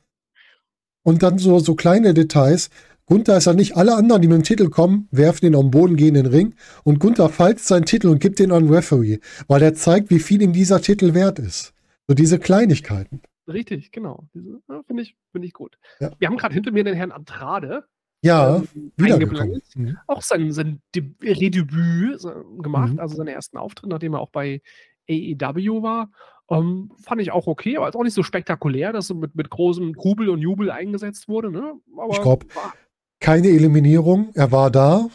Und 1.09 1.23
dann 1.23 1.39
so, 1.39 1.59
so 1.59 1.75
kleine 1.75 2.13
Details. 2.13 2.69
Gunther 3.07 3.39
ist 3.39 3.47
ja 3.47 3.55
nicht, 3.55 3.77
alle 3.79 3.95
anderen, 3.95 4.21
die 4.21 4.29
mit 4.29 4.37
dem 4.37 4.43
Titel 4.43 4.69
kommen, 4.69 5.09
werfen 5.11 5.47
ihn 5.47 5.55
auf 5.55 5.63
den 5.63 5.71
Boden, 5.71 5.97
gehen 5.97 6.15
in 6.15 6.25
den 6.25 6.27
Ring 6.27 6.55
und 6.85 6.99
Gunther 7.01 7.31
faltet 7.31 7.65
seinen 7.65 7.87
Titel 7.87 8.09
und 8.09 8.21
gibt 8.21 8.39
den 8.39 8.53
an 8.53 8.65
den 8.67 8.75
Referee, 8.75 9.19
weil 9.47 9.63
er 9.63 9.73
zeigt, 9.73 10.11
wie 10.11 10.19
viel 10.19 10.43
ihm 10.43 10.53
dieser 10.53 10.83
Titel 10.83 11.15
wert 11.15 11.39
ist. 11.39 11.73
So 12.07 12.13
diese 12.15 12.39
Kleinigkeiten. 12.39 13.23
Richtig, 13.47 13.91
genau. 13.93 14.29
Ja, 14.69 14.83
Finde 14.87 15.03
ich, 15.05 15.17
find 15.33 15.47
ich 15.47 15.55
gut. 15.55 15.79
Ja. 16.01 16.11
Wir 16.19 16.29
haben 16.29 16.37
gerade 16.37 16.53
hinter 16.53 16.71
mir 16.73 16.85
den 16.85 16.95
Herrn 16.95 17.13
Andrade 17.13 17.85
Ja, 18.23 18.57
ähm, 18.57 18.69
wiedergekommen. 18.99 19.41
eingeblendet. 19.41 19.65
Mhm. 19.77 19.97
Auch 20.07 20.21
sein, 20.21 20.53
sein 20.53 20.83
De- 20.95 21.15
Redebüt 21.23 22.21
so, 22.21 22.31
gemacht, 22.61 22.93
Mhm. 22.93 22.99
also 23.01 23.17
seinen 23.17 23.29
ersten 23.29 23.57
Auftritt, 23.57 23.89
nachdem 23.89 24.13
er 24.13 24.21
auch 24.21 24.29
bei 24.31 24.61
AEW 25.09 25.81
war. 25.83 26.11
Ähm, 26.51 26.91
fand 27.03 27.21
ich 27.21 27.31
auch 27.31 27.47
okay, 27.47 27.77
aber 27.77 27.87
jetzt 27.87 27.97
auch 27.97 28.03
nicht 28.03 28.15
so 28.15 28.23
spektakulär, 28.23 28.93
dass 28.93 29.11
er 29.11 29.17
mit, 29.17 29.35
mit 29.35 29.51
großem 29.51 29.95
Trubel 29.95 30.31
und 30.31 30.41
Jubel 30.41 30.71
eingesetzt 30.71 31.29
wurde. 31.29 31.51
Ne? 31.51 31.75
Aber 31.97 32.13
Ich 32.13 32.23
glaub, 32.23 32.55
war 32.55 32.73
Keine 33.21 33.49
Eliminierung, 33.49 34.31
er 34.35 34.51
war 34.51 34.71
da, 34.71 35.09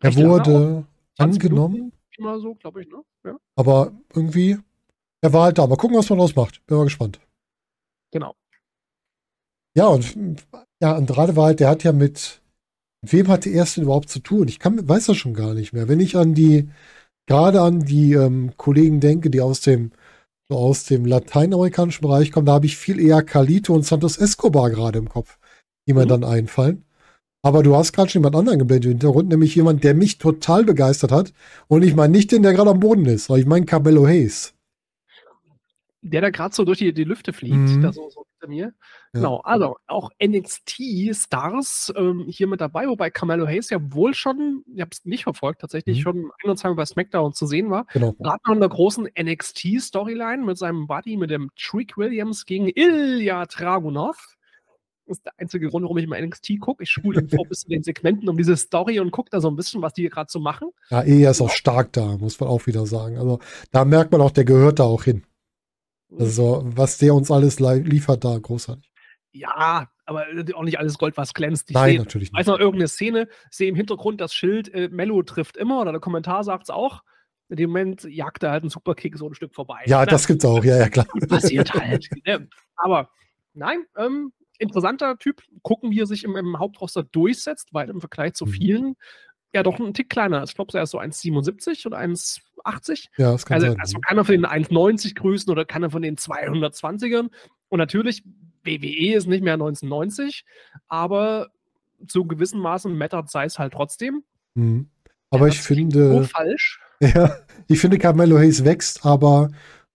er 0.00 0.16
wurde 0.16 0.84
20 1.16 1.44
angenommen, 1.44 1.92
Minuten, 2.18 2.40
so, 2.40 2.54
glaube 2.54 2.82
ich, 2.82 2.88
ne? 2.88 3.02
Ja, 3.24 3.38
aber 3.54 3.92
irgendwie, 4.14 4.58
er 5.20 5.32
war 5.32 5.44
halt 5.44 5.58
da. 5.58 5.66
Mal 5.66 5.76
gucken, 5.76 5.96
was 5.96 6.08
man 6.10 6.18
draus 6.18 6.34
macht. 6.34 6.64
Bin 6.66 6.76
mal 6.76 6.84
gespannt. 6.84 7.20
genau. 8.10 8.34
Ja, 9.76 9.86
und 9.86 10.16
ja, 10.82 10.96
Andrade 10.96 11.36
war 11.36 11.46
halt, 11.46 11.60
der 11.60 11.68
hat 11.68 11.84
ja 11.84 11.92
mit, 11.92 12.42
mit 13.02 13.12
wem 13.12 13.28
hatte 13.28 13.50
er 13.50 13.62
es 13.62 13.74
denn 13.74 13.84
überhaupt 13.84 14.08
zu 14.08 14.18
tun? 14.18 14.48
Ich 14.48 14.58
kann, 14.58 14.88
weiß 14.88 15.06
das 15.06 15.16
schon 15.16 15.34
gar 15.34 15.54
nicht 15.54 15.72
mehr. 15.72 15.88
Wenn 15.88 16.00
ich 16.00 16.16
an 16.16 16.34
die, 16.34 16.68
gerade 17.26 17.60
an 17.60 17.80
die 17.80 18.14
ähm, 18.14 18.54
Kollegen 18.56 18.98
denke, 18.98 19.30
die 19.30 19.40
aus 19.40 19.60
dem, 19.60 19.92
so 20.50 20.56
aus 20.56 20.84
dem 20.84 21.04
lateinamerikanischen 21.04 22.02
Bereich 22.02 22.32
kommen, 22.32 22.46
da 22.46 22.54
habe 22.54 22.66
ich 22.66 22.76
viel 22.76 23.00
eher 23.00 23.22
Carlito 23.22 23.72
und 23.72 23.86
Santos 23.86 24.18
Escobar 24.18 24.68
gerade 24.70 24.98
im 24.98 25.08
Kopf, 25.08 25.38
die 25.86 25.94
mir 25.94 26.04
Mhm. 26.04 26.08
dann 26.08 26.24
einfallen. 26.24 26.84
Aber 27.42 27.62
du 27.62 27.76
hast 27.76 27.92
gerade 27.92 28.10
schon 28.10 28.20
jemand 28.20 28.36
anderen 28.36 28.58
geblendet 28.58 28.86
im 28.86 28.90
Hintergrund, 28.98 29.28
nämlich 29.28 29.54
jemand, 29.54 29.84
der 29.84 29.94
mich 29.94 30.18
total 30.18 30.64
begeistert 30.64 31.12
hat. 31.12 31.32
Und 31.68 31.82
ich 31.84 31.94
meine 31.94 32.12
nicht 32.12 32.32
den, 32.32 32.42
der 32.42 32.52
gerade 32.52 32.70
am 32.70 32.80
Boden 32.80 33.06
ist, 33.06 33.26
sondern 33.26 33.42
ich 33.42 33.46
meine 33.48 33.64
Cabello 33.64 34.06
Hayes. 34.06 34.54
Der 36.02 36.20
da 36.20 36.30
gerade 36.30 36.54
so 36.54 36.64
durch 36.64 36.78
die, 36.78 36.92
die 36.92 37.04
Lüfte 37.04 37.32
fliegt, 37.32 37.54
Mhm. 37.54 37.82
da 37.82 37.92
so, 37.92 38.10
so 38.10 38.24
hinter 38.40 38.48
mir. 38.48 38.72
Genau, 39.12 39.38
also 39.38 39.76
auch 39.86 40.10
NXT-Stars 40.22 41.92
ähm, 41.96 42.26
hier 42.28 42.46
mit 42.46 42.60
dabei, 42.60 42.86
wobei 42.88 43.10
Carmelo 43.10 43.46
Hayes 43.46 43.70
ja 43.70 43.78
wohl 43.92 44.14
schon, 44.14 44.64
ich 44.74 44.80
habe 44.80 44.90
es 44.92 45.04
nicht 45.04 45.24
verfolgt, 45.24 45.60
tatsächlich 45.60 45.98
Mhm. 45.98 46.02
schon 46.02 46.30
ein 46.44 46.50
und 46.50 46.56
zweimal 46.58 46.76
bei 46.76 46.86
SmackDown 46.86 47.32
zu 47.32 47.46
sehen 47.46 47.70
war. 47.70 47.86
Genau. 47.92 48.12
Gerade 48.12 48.40
noch 48.46 48.54
in 48.54 48.60
der 48.60 48.68
großen 48.68 49.08
NXT-Storyline 49.18 50.44
mit 50.44 50.58
seinem 50.58 50.86
Buddy, 50.86 51.16
mit 51.16 51.30
dem 51.30 51.50
Trick 51.56 51.96
Williams 51.96 52.44
gegen 52.46 52.68
Ilya 52.68 53.46
Dragunov. 53.46 54.36
Das 55.06 55.18
ist 55.18 55.26
der 55.26 55.32
einzige 55.38 55.68
Grund, 55.68 55.82
warum 55.82 55.98
ich 55.98 56.06
mal 56.06 56.24
NXT 56.24 56.60
gucke. 56.60 56.84
Ich 56.84 56.90
spule 56.90 57.26
vor 57.28 57.44
bis 57.48 57.60
zu 57.60 57.68
den 57.68 57.82
Segmenten 57.82 58.28
um 58.28 58.36
diese 58.36 58.56
Story 58.56 59.00
und 59.00 59.10
gucke 59.10 59.28
da 59.30 59.40
so 59.40 59.48
ein 59.48 59.56
bisschen, 59.56 59.82
was 59.82 59.92
die 59.92 60.08
gerade 60.08 60.30
so 60.30 60.38
machen. 60.38 60.68
Ja, 60.90 61.02
er 61.02 61.30
ist 61.32 61.40
auch 61.40 61.50
stark 61.50 61.92
da, 61.92 62.16
muss 62.16 62.38
man 62.38 62.48
auch 62.48 62.66
wieder 62.66 62.86
sagen. 62.86 63.18
Also 63.18 63.40
da 63.72 63.84
merkt 63.84 64.12
man 64.12 64.20
auch, 64.20 64.30
der 64.30 64.44
gehört 64.44 64.78
da 64.78 64.84
auch 64.84 65.02
hin. 65.02 65.24
Also 66.18 66.62
was 66.64 66.98
der 66.98 67.14
uns 67.14 67.30
alles 67.30 67.60
li- 67.60 67.80
liefert, 67.82 68.24
da 68.24 68.36
großartig. 68.38 68.90
Ja, 69.32 69.88
aber 70.06 70.26
auch 70.54 70.64
nicht 70.64 70.78
alles 70.78 70.98
Gold, 70.98 71.16
was 71.16 71.34
glänzt. 71.34 71.70
Ich 71.70 71.74
Nein, 71.74 71.90
sehe- 71.90 71.98
natürlich 72.00 72.32
weiß 72.32 72.38
nicht. 72.46 72.46
noch 72.48 72.58
irgendeine 72.58 72.88
Szene, 72.88 73.28
sehe 73.50 73.68
im 73.68 73.76
Hintergrund 73.76 74.20
das 74.20 74.34
Schild, 74.34 74.72
äh, 74.74 74.88
Mello 74.88 75.22
trifft 75.22 75.56
immer, 75.56 75.80
oder 75.80 75.92
der 75.92 76.00
Kommentar 76.00 76.42
sagt 76.42 76.64
es 76.64 76.70
auch. 76.70 77.02
In 77.48 77.56
dem 77.56 77.70
Moment 77.70 78.04
jagt 78.04 78.42
er 78.42 78.50
halt 78.52 78.62
einen 78.62 78.70
Superkick 78.70 79.16
so 79.18 79.28
ein 79.28 79.34
Stück 79.34 79.54
vorbei. 79.54 79.82
Ja, 79.86 80.00
Na, 80.00 80.06
das 80.06 80.26
gibt's 80.26 80.44
auch, 80.44 80.64
ja, 80.64 80.78
ja, 80.78 80.88
klar. 80.88 81.06
passiert 81.28 81.72
halt. 81.74 82.08
ne? 82.26 82.48
Aber 82.76 83.10
nein, 83.54 83.84
ähm, 83.96 84.32
interessanter 84.58 85.16
Typ. 85.18 85.42
Gucken, 85.62 85.90
wie 85.90 86.00
er 86.00 86.06
sich 86.06 86.24
im, 86.24 86.36
im 86.36 86.58
Hauptroster 86.58 87.02
durchsetzt, 87.02 87.68
weil 87.72 87.88
im 87.88 88.00
Vergleich 88.00 88.34
zu 88.34 88.46
Mhm. 88.46 88.50
vielen 88.50 88.96
ja 89.52 89.62
doch 89.62 89.78
ein 89.80 89.94
Tick 89.94 90.08
kleiner 90.10 90.42
ist. 90.42 90.50
Ich 90.50 90.54
glaube, 90.56 90.76
er 90.76 90.84
ist 90.84 90.90
so 90.90 90.98
1,77 90.98 91.86
oder 91.86 91.98
1,80. 91.98 93.08
Ja, 93.16 93.32
das 93.32 93.46
kann 93.46 93.56
Also, 93.56 93.66
sein. 93.68 93.80
also 93.80 93.98
keiner 94.00 94.24
von 94.24 94.32
den 94.34 94.46
1,90 94.46 95.14
Größen 95.14 95.50
oder 95.50 95.64
keiner 95.64 95.90
von 95.90 96.02
den 96.02 96.16
220ern. 96.16 97.30
Und 97.68 97.78
natürlich, 97.78 98.22
WWE 98.64 99.14
ist 99.14 99.26
nicht 99.26 99.42
mehr 99.42 99.54
1990, 99.54 100.44
aber 100.88 101.48
zu 102.06 102.24
gewissem 102.26 102.60
Maßen 102.60 102.96
mattert 102.96 103.30
sei 103.30 103.44
es 103.44 103.58
halt 103.58 103.72
trotzdem. 103.72 104.22
Mhm. 104.54 104.88
Aber 105.30 105.46
Ja, 105.46 105.52
ich 105.52 105.60
finde, 105.60 106.12
So 106.12 106.22
falsch. 106.24 106.80
ja, 107.00 107.36
ich 107.68 107.78
finde 107.80 107.98
Carmelo 107.98 108.36
Hayes 108.38 108.64
wächst 108.64 109.04
aber 109.04 109.50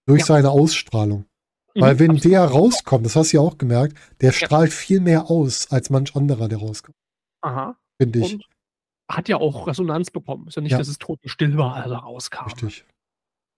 durch 0.06 0.20
Ja. 0.20 0.26
seine 0.26 0.50
Ausstrahlung. 0.50 1.26
Weil 1.74 1.94
Mhm, 1.94 1.98
wenn 1.98 2.10
absolut. 2.12 2.32
der 2.32 2.44
rauskommt, 2.44 3.04
das 3.04 3.16
hast 3.16 3.32
du 3.32 3.36
ja 3.36 3.42
auch 3.42 3.58
gemerkt, 3.58 3.98
der 4.22 4.32
strahlt 4.32 4.72
viel 4.72 5.00
mehr 5.00 5.30
aus 5.30 5.70
als 5.70 5.90
manch 5.90 6.16
anderer, 6.16 6.48
der 6.48 6.58
rauskommt, 6.58 6.96
Aha. 7.42 7.76
finde 8.00 8.20
ich. 8.20 8.34
Und 8.34 8.44
hat 9.08 9.28
ja 9.28 9.36
auch 9.36 9.66
Resonanz 9.66 10.10
bekommen. 10.10 10.46
Ist 10.48 10.56
ja 10.56 10.62
nicht, 10.62 10.72
Ja. 10.72 10.78
dass 10.78 10.88
es 10.88 10.98
totenstill 10.98 11.56
war, 11.56 11.74
als 11.76 11.90
er 11.90 11.98
rauskam. 11.98 12.46
Richtig. 12.46 12.84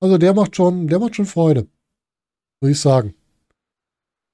Also 0.01 0.19
der 0.19 0.35
macht 0.35 0.55
schon, 0.57 0.87
der 0.89 0.99
macht 0.99 1.17
schon 1.17 1.27
Freude. 1.27 1.67
Muss 2.61 2.71
ich 2.73 2.81
sagen. 2.81 3.15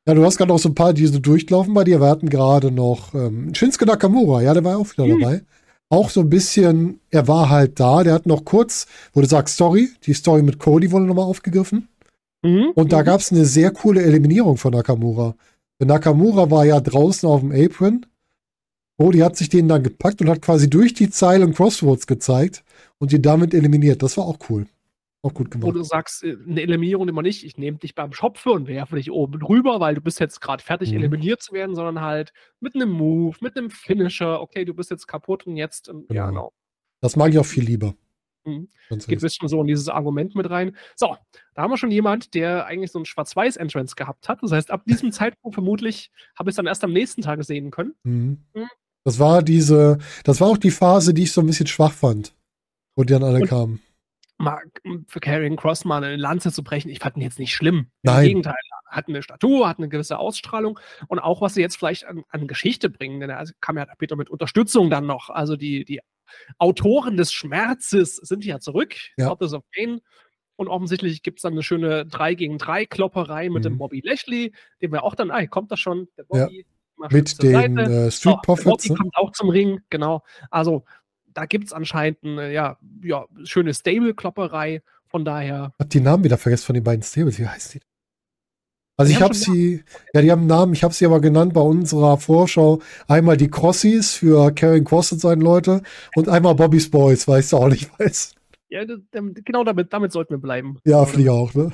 Ja, 0.06 0.14
du 0.14 0.24
hast 0.24 0.36
gerade 0.36 0.52
noch 0.52 0.58
so 0.58 0.68
ein 0.68 0.74
paar, 0.74 0.92
die 0.92 1.06
so 1.06 1.18
durchlaufen 1.18 1.72
bei 1.72 1.84
dir. 1.84 2.00
Wir 2.00 2.08
hatten 2.08 2.28
gerade 2.28 2.70
noch 2.70 3.14
ähm, 3.14 3.54
Shinsuke 3.54 3.86
Nakamura, 3.86 4.42
ja, 4.42 4.52
der 4.52 4.64
war 4.64 4.76
auch 4.78 4.90
wieder 4.92 5.06
Mhm. 5.06 5.20
dabei. 5.20 5.42
Auch 5.90 6.10
so 6.10 6.20
ein 6.20 6.28
bisschen, 6.30 7.00
er 7.10 7.28
war 7.28 7.48
halt 7.48 7.78
da, 7.80 8.02
der 8.02 8.14
hat 8.14 8.26
noch 8.26 8.44
kurz, 8.44 8.86
wo 9.12 9.20
du 9.20 9.26
sagst, 9.26 9.54
Story, 9.54 9.90
die 10.04 10.12
Story 10.14 10.42
mit 10.42 10.58
Cody 10.58 10.90
wurde 10.90 11.06
nochmal 11.06 11.24
aufgegriffen. 11.26 11.88
Mhm. 12.42 12.72
Und 12.74 12.92
da 12.92 13.00
mhm. 13.00 13.04
gab 13.04 13.20
es 13.20 13.32
eine 13.32 13.44
sehr 13.46 13.70
coole 13.70 14.02
Eliminierung 14.02 14.56
von 14.56 14.72
Nakamura. 14.72 15.34
Denn 15.80 15.88
Nakamura 15.88 16.50
war 16.50 16.64
ja 16.66 16.80
draußen 16.80 17.28
auf 17.28 17.40
dem 17.40 17.52
Apron. 17.52 18.04
Cody 18.98 19.18
hat 19.18 19.36
sich 19.36 19.48
den 19.48 19.68
dann 19.68 19.82
gepackt 19.82 20.20
und 20.20 20.28
hat 20.28 20.40
quasi 20.42 20.70
durch 20.70 20.94
die 20.94 21.10
Zeile 21.10 21.44
und 21.44 21.54
Crossroads 21.54 22.06
gezeigt 22.06 22.64
und 22.98 23.12
die 23.12 23.20
damit 23.20 23.52
eliminiert. 23.54 24.02
Das 24.02 24.16
war 24.16 24.24
auch 24.24 24.38
cool. 24.48 24.66
Auch 25.22 25.32
gut 25.32 25.48
Wo 25.54 25.58
gemacht. 25.58 25.76
du 25.76 25.82
sagst, 25.82 26.22
äh, 26.22 26.36
eine 26.46 26.60
Eliminierung 26.62 27.08
immer 27.08 27.22
nicht, 27.22 27.44
ich 27.44 27.56
nehme 27.56 27.78
dich 27.78 27.94
beim 27.94 28.12
Schopfe 28.12 28.50
und 28.50 28.68
werfe 28.68 28.96
dich 28.96 29.10
oben 29.10 29.40
drüber, 29.40 29.80
weil 29.80 29.94
du 29.94 30.02
bist 30.02 30.20
jetzt 30.20 30.40
gerade 30.40 30.62
fertig, 30.62 30.90
Mhm. 30.90 30.98
eliminiert 30.98 31.42
zu 31.42 31.52
werden, 31.54 31.74
sondern 31.74 32.02
halt 32.02 32.32
mit 32.60 32.74
einem 32.74 32.90
Move, 32.90 33.34
mit 33.40 33.56
einem 33.56 33.70
Finisher, 33.70 34.40
okay, 34.42 34.64
du 34.66 34.74
bist 34.74 34.90
jetzt 34.90 35.06
kaputt 35.08 35.46
und 35.46 35.56
jetzt, 35.56 35.88
ähm, 35.88 36.04
ja, 36.10 36.26
Genau. 36.26 36.28
genau. 36.28 36.52
Das 37.00 37.16
mag 37.16 37.30
ich 37.32 37.38
auch 37.38 37.46
viel 37.46 37.64
lieber. 37.64 37.94
Mhm. 38.44 38.68
Geht 38.90 39.08
ein 39.12 39.20
bisschen 39.20 39.48
so 39.48 39.60
in 39.62 39.66
dieses 39.66 39.88
Argument 39.88 40.34
mit 40.34 40.50
rein. 40.50 40.76
So, 40.94 41.16
da 41.54 41.62
haben 41.62 41.70
wir 41.70 41.78
schon 41.78 41.90
jemand, 41.90 42.34
der 42.34 42.66
eigentlich 42.66 42.92
so 42.92 42.98
ein 42.98 43.06
Schwarz-Weiß-Entrance 43.06 43.94
gehabt 43.96 44.28
hat. 44.28 44.42
Das 44.42 44.52
heißt, 44.52 44.70
ab 44.70 44.84
diesem 44.86 45.10
Zeitpunkt 45.10 45.54
vermutlich 45.54 46.10
habe 46.38 46.50
ich 46.50 46.52
es 46.52 46.56
dann 46.56 46.66
erst 46.66 46.84
am 46.84 46.92
nächsten 46.92 47.22
Tag 47.22 47.42
sehen 47.44 47.70
können. 47.70 47.94
Mhm. 48.04 48.38
Das 49.04 49.18
war 49.18 49.42
diese, 49.42 49.98
das 50.24 50.40
war 50.40 50.48
auch 50.48 50.56
die 50.58 50.70
Phase, 50.70 51.12
die 51.14 51.24
ich 51.24 51.32
so 51.32 51.40
ein 51.42 51.46
bisschen 51.46 51.66
schwach 51.66 51.92
fand. 51.92 52.34
Wo 52.96 53.04
die 53.04 53.12
dann 53.12 53.24
alle 53.24 53.40
Und- 53.40 53.48
kamen. 53.48 53.80
Mal 54.36 54.60
m, 54.82 55.04
für 55.08 55.20
Karrion 55.20 55.54
Cross 55.56 55.84
mal 55.84 56.02
eine 56.02 56.16
Lanze 56.16 56.50
zu 56.50 56.64
brechen, 56.64 56.88
ich 56.90 56.98
fand 56.98 57.16
ihn 57.16 57.22
jetzt 57.22 57.38
nicht 57.38 57.54
schlimm. 57.54 57.86
Nein. 58.02 58.22
Im 58.24 58.28
Gegenteil, 58.28 58.54
er 58.90 58.96
hat 58.96 59.06
eine 59.08 59.22
Statur, 59.22 59.68
hat 59.68 59.78
eine 59.78 59.88
gewisse 59.88 60.18
Ausstrahlung 60.18 60.80
und 61.06 61.20
auch, 61.20 61.40
was 61.40 61.54
sie 61.54 61.60
jetzt 61.60 61.76
vielleicht 61.76 62.04
an, 62.04 62.24
an 62.30 62.48
Geschichte 62.48 62.90
bringen, 62.90 63.20
denn 63.20 63.30
er 63.30 63.44
kam 63.60 63.76
ja 63.78 63.86
später 63.92 64.16
mit 64.16 64.30
Unterstützung 64.30 64.90
dann 64.90 65.06
noch. 65.06 65.30
Also 65.30 65.54
die, 65.56 65.84
die 65.84 66.00
Autoren 66.58 67.16
des 67.16 67.32
Schmerzes 67.32 68.16
sind 68.16 68.44
ja 68.44 68.58
zurück, 68.58 68.96
Ja. 69.16 69.28
Authors 69.30 69.52
of 69.54 69.62
Pain. 69.72 70.00
Und 70.56 70.66
offensichtlich 70.68 71.22
gibt 71.22 71.38
es 71.38 71.42
dann 71.42 71.52
eine 71.52 71.62
schöne 71.62 72.04
3 72.06 72.34
gegen 72.34 72.58
3 72.58 72.86
Klopperei 72.86 73.50
mit 73.50 73.64
dem 73.64 73.74
Mhm. 73.74 73.78
Bobby 73.78 74.00
Lashley, 74.04 74.52
den 74.82 74.90
wir 74.92 75.04
auch 75.04 75.14
dann, 75.14 75.30
ah, 75.30 75.38
hier 75.38 75.48
kommt 75.48 75.70
das 75.70 75.78
schon, 75.80 76.08
der 76.16 76.26
Ja. 76.32 76.44
Bobby. 76.46 76.56
schön 76.56 76.64
Mit 77.10 77.42
den 77.42 77.76
äh, 77.78 78.10
Street 78.10 78.42
Profits. 78.42 78.64
Bobby 78.64 78.90
Ne? 78.90 78.96
kommt 78.96 79.16
auch 79.16 79.32
zum 79.32 79.48
Ring, 79.48 79.80
genau. 79.90 80.22
Also 80.50 80.84
da 81.34 81.46
gibt 81.46 81.66
es 81.66 81.72
anscheinend 81.72 82.18
eine 82.22 82.52
ja, 82.52 82.78
ja, 83.02 83.26
schöne 83.44 83.74
Stable-Klopperei. 83.74 84.82
Von 85.08 85.24
daher, 85.24 85.72
Hab 85.78 85.90
die 85.90 86.00
Namen 86.00 86.24
wieder 86.24 86.38
vergessen 86.38 86.64
von 86.66 86.74
den 86.74 86.82
beiden 86.84 87.02
Stables. 87.02 87.38
Wie 87.38 87.46
heißt 87.46 87.74
die? 87.74 87.80
Also 88.96 89.10
Die 89.10 89.16
ich 89.16 89.22
habe 89.22 89.34
sie, 89.34 89.82
ja, 90.12 90.22
die 90.22 90.30
haben 90.30 90.40
einen 90.40 90.48
Namen, 90.48 90.72
ich 90.72 90.84
habe 90.84 90.94
sie 90.94 91.04
aber 91.04 91.20
genannt 91.20 91.52
bei 91.52 91.60
unserer 91.60 92.16
Vorschau. 92.16 92.80
Einmal 93.08 93.36
die 93.36 93.48
Crossies 93.50 94.12
für 94.14 94.52
Karen 94.52 94.84
Cross 94.84 95.12
und 95.12 95.18
seine 95.20 95.42
Leute 95.42 95.82
und 96.14 96.28
einmal 96.28 96.54
Bobby's 96.54 96.90
Boys, 96.90 97.26
weil 97.26 97.40
ich 97.40 97.46
es 97.46 97.54
auch 97.54 97.68
nicht 97.68 97.90
weiß. 97.98 98.34
ja, 98.68 98.84
genau 99.44 99.64
damit, 99.64 99.92
damit 99.92 100.12
sollten 100.12 100.34
wir 100.34 100.38
bleiben. 100.38 100.78
Ja, 100.84 101.04
finde 101.06 101.22
ich 101.22 101.30
auch, 101.30 101.54
ne? 101.54 101.72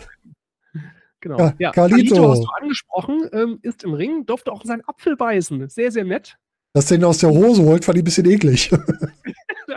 Genau. 1.21 1.39
Ja, 1.39 1.55
Ja, 1.59 1.71
Carlito. 1.73 2.15
Carlito 2.17 2.31
hast 2.31 2.43
du 2.45 2.49
angesprochen, 2.61 3.29
ähm, 3.33 3.59
ist 3.63 3.85
im 3.85 3.95
Ring, 3.95 4.27
durfte 4.27 4.53
auch 4.53 4.65
seinen 4.65 4.83
Apfel 4.87 5.17
beißen. 5.17 5.69
Sehr, 5.69 5.93
sehr 5.93 6.05
nett. 6.05 6.37
Dass 6.73 6.87
der 6.87 6.99
ihn 6.99 7.05
aus 7.05 7.19
der 7.19 7.31
Hose 7.31 7.63
holt, 7.63 7.85
fand 7.85 7.99
ich 7.99 8.03
ein 8.03 8.05
bisschen 8.05 8.31
eklig. 8.31 8.71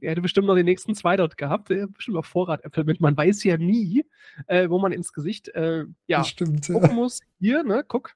er 0.00 0.10
hätte 0.10 0.22
bestimmt 0.22 0.46
noch 0.46 0.54
den 0.54 0.64
nächsten 0.64 0.94
zwei 0.94 1.16
dort 1.16 1.36
gehabt. 1.36 1.70
Er 1.70 1.82
hat 1.82 1.94
bestimmt 1.94 2.16
auch 2.16 2.24
Vorratäpfel 2.24 2.84
mit. 2.84 3.00
Man 3.00 3.16
weiß 3.16 3.44
ja 3.44 3.58
nie, 3.58 4.04
äh, 4.46 4.68
wo 4.68 4.78
man 4.78 4.92
ins 4.92 5.12
Gesicht 5.12 5.48
äh, 5.48 5.84
ja, 6.06 6.24
stimmt, 6.24 6.68
ja. 6.68 6.74
gucken 6.74 6.96
muss. 6.96 7.20
Hier, 7.38 7.62
ne, 7.64 7.84
guck. 7.86 8.14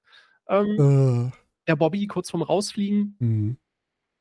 Ähm, 0.48 1.30
Äh, 1.30 1.36
der 1.68 1.76
Bobby 1.76 2.06
kurz 2.06 2.30
vorm 2.30 2.42
Rausfliegen. 2.42 3.16
hm. 3.20 3.56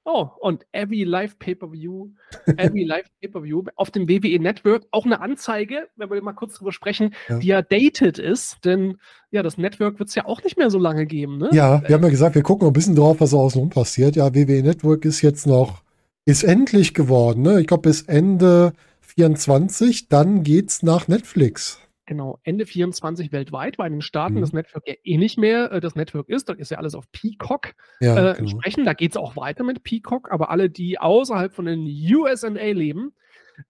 Oh, 0.03 0.27
und 0.39 0.65
Every 0.71 1.03
Live 1.03 1.37
Pay-Per-View, 1.37 2.09
Every 2.57 2.83
Live 2.83 3.05
Pay-Per-View 3.21 3.65
auf 3.75 3.91
dem 3.91 4.09
WWE 4.09 4.39
Network, 4.39 4.85
auch 4.89 5.05
eine 5.05 5.21
Anzeige, 5.21 5.87
wenn 5.95 6.09
wir 6.09 6.21
mal 6.23 6.33
kurz 6.33 6.55
drüber 6.55 6.71
sprechen, 6.71 7.13
Ja. 7.29 7.37
die 7.37 7.47
ja 7.47 7.61
dated 7.61 8.17
ist, 8.17 8.65
denn 8.65 8.97
ja, 9.29 9.43
das 9.43 9.57
Network 9.59 9.99
wird 9.99 10.09
es 10.09 10.15
ja 10.15 10.25
auch 10.25 10.43
nicht 10.43 10.57
mehr 10.57 10.71
so 10.71 10.79
lange 10.79 11.05
geben, 11.05 11.37
ne? 11.37 11.49
Ja, 11.53 11.83
wir 11.87 11.95
haben 11.95 12.03
ja 12.03 12.09
gesagt, 12.09 12.33
wir 12.33 12.41
gucken 12.41 12.65
noch 12.65 12.71
ein 12.71 12.73
bisschen 12.73 12.95
drauf, 12.95 13.19
was 13.19 13.29
da 13.29 13.37
außenrum 13.37 13.69
passiert. 13.69 14.15
Ja, 14.15 14.33
WWE 14.33 14.63
Network 14.63 15.05
ist 15.05 15.21
jetzt 15.21 15.45
noch, 15.45 15.83
ist 16.25 16.43
endlich 16.43 16.93
geworden, 16.95 17.43
ne? 17.43 17.61
Ich 17.61 17.67
glaube 17.67 17.83
bis 17.83 18.01
Ende 18.01 18.73
24, 19.01 20.09
dann 20.09 20.41
geht's 20.43 20.81
nach 20.83 21.07
Netflix. 21.07 21.79
Genau, 22.11 22.39
Ende 22.43 22.65
24 22.65 23.31
weltweit, 23.31 23.77
weil 23.79 23.87
in 23.87 23.93
den 23.93 24.01
Staaten 24.01 24.33
Mhm. 24.33 24.41
das 24.41 24.51
Network 24.51 24.85
ja 24.85 24.95
eh 25.01 25.15
nicht 25.17 25.37
mehr 25.37 25.71
äh, 25.71 25.79
das 25.79 25.95
Network 25.95 26.27
ist, 26.27 26.49
dann 26.49 26.59
ist 26.59 26.69
ja 26.69 26.77
alles 26.77 26.93
auf 26.93 27.09
Peacock 27.13 27.73
Ja, 28.01 28.11
äh, 28.11 28.15
genau. 28.35 28.37
entsprechend, 28.51 28.85
da 28.85 28.91
geht 28.91 29.11
es 29.11 29.17
auch 29.17 29.37
weiter 29.37 29.63
mit 29.63 29.83
Peacock, 29.83 30.29
aber 30.29 30.49
alle, 30.49 30.69
die 30.69 30.99
außerhalb 30.99 31.53
von 31.53 31.63
den 31.63 31.85
USA 31.85 32.49
leben, 32.49 33.13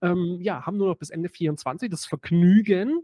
ähm, 0.00 0.38
ja, 0.40 0.66
haben 0.66 0.76
nur 0.76 0.88
noch 0.88 0.96
bis 0.96 1.10
Ende 1.10 1.28
24 1.28 1.88
das 1.88 2.04
Vergnügen. 2.04 3.02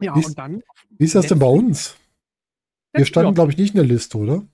Ja, 0.00 0.14
Wie 0.14 0.20
ist- 0.20 0.28
und 0.28 0.38
dann 0.38 0.62
Wie 0.88 1.04
ist 1.04 1.14
das 1.14 1.26
denn 1.26 1.38
bei 1.38 1.48
uns? 1.48 1.98
Wir 2.94 3.04
standen, 3.04 3.34
glaube 3.34 3.52
ich, 3.52 3.58
nicht 3.58 3.74
in 3.74 3.76
der 3.76 3.84
Liste, 3.84 4.16
oder? 4.16 4.48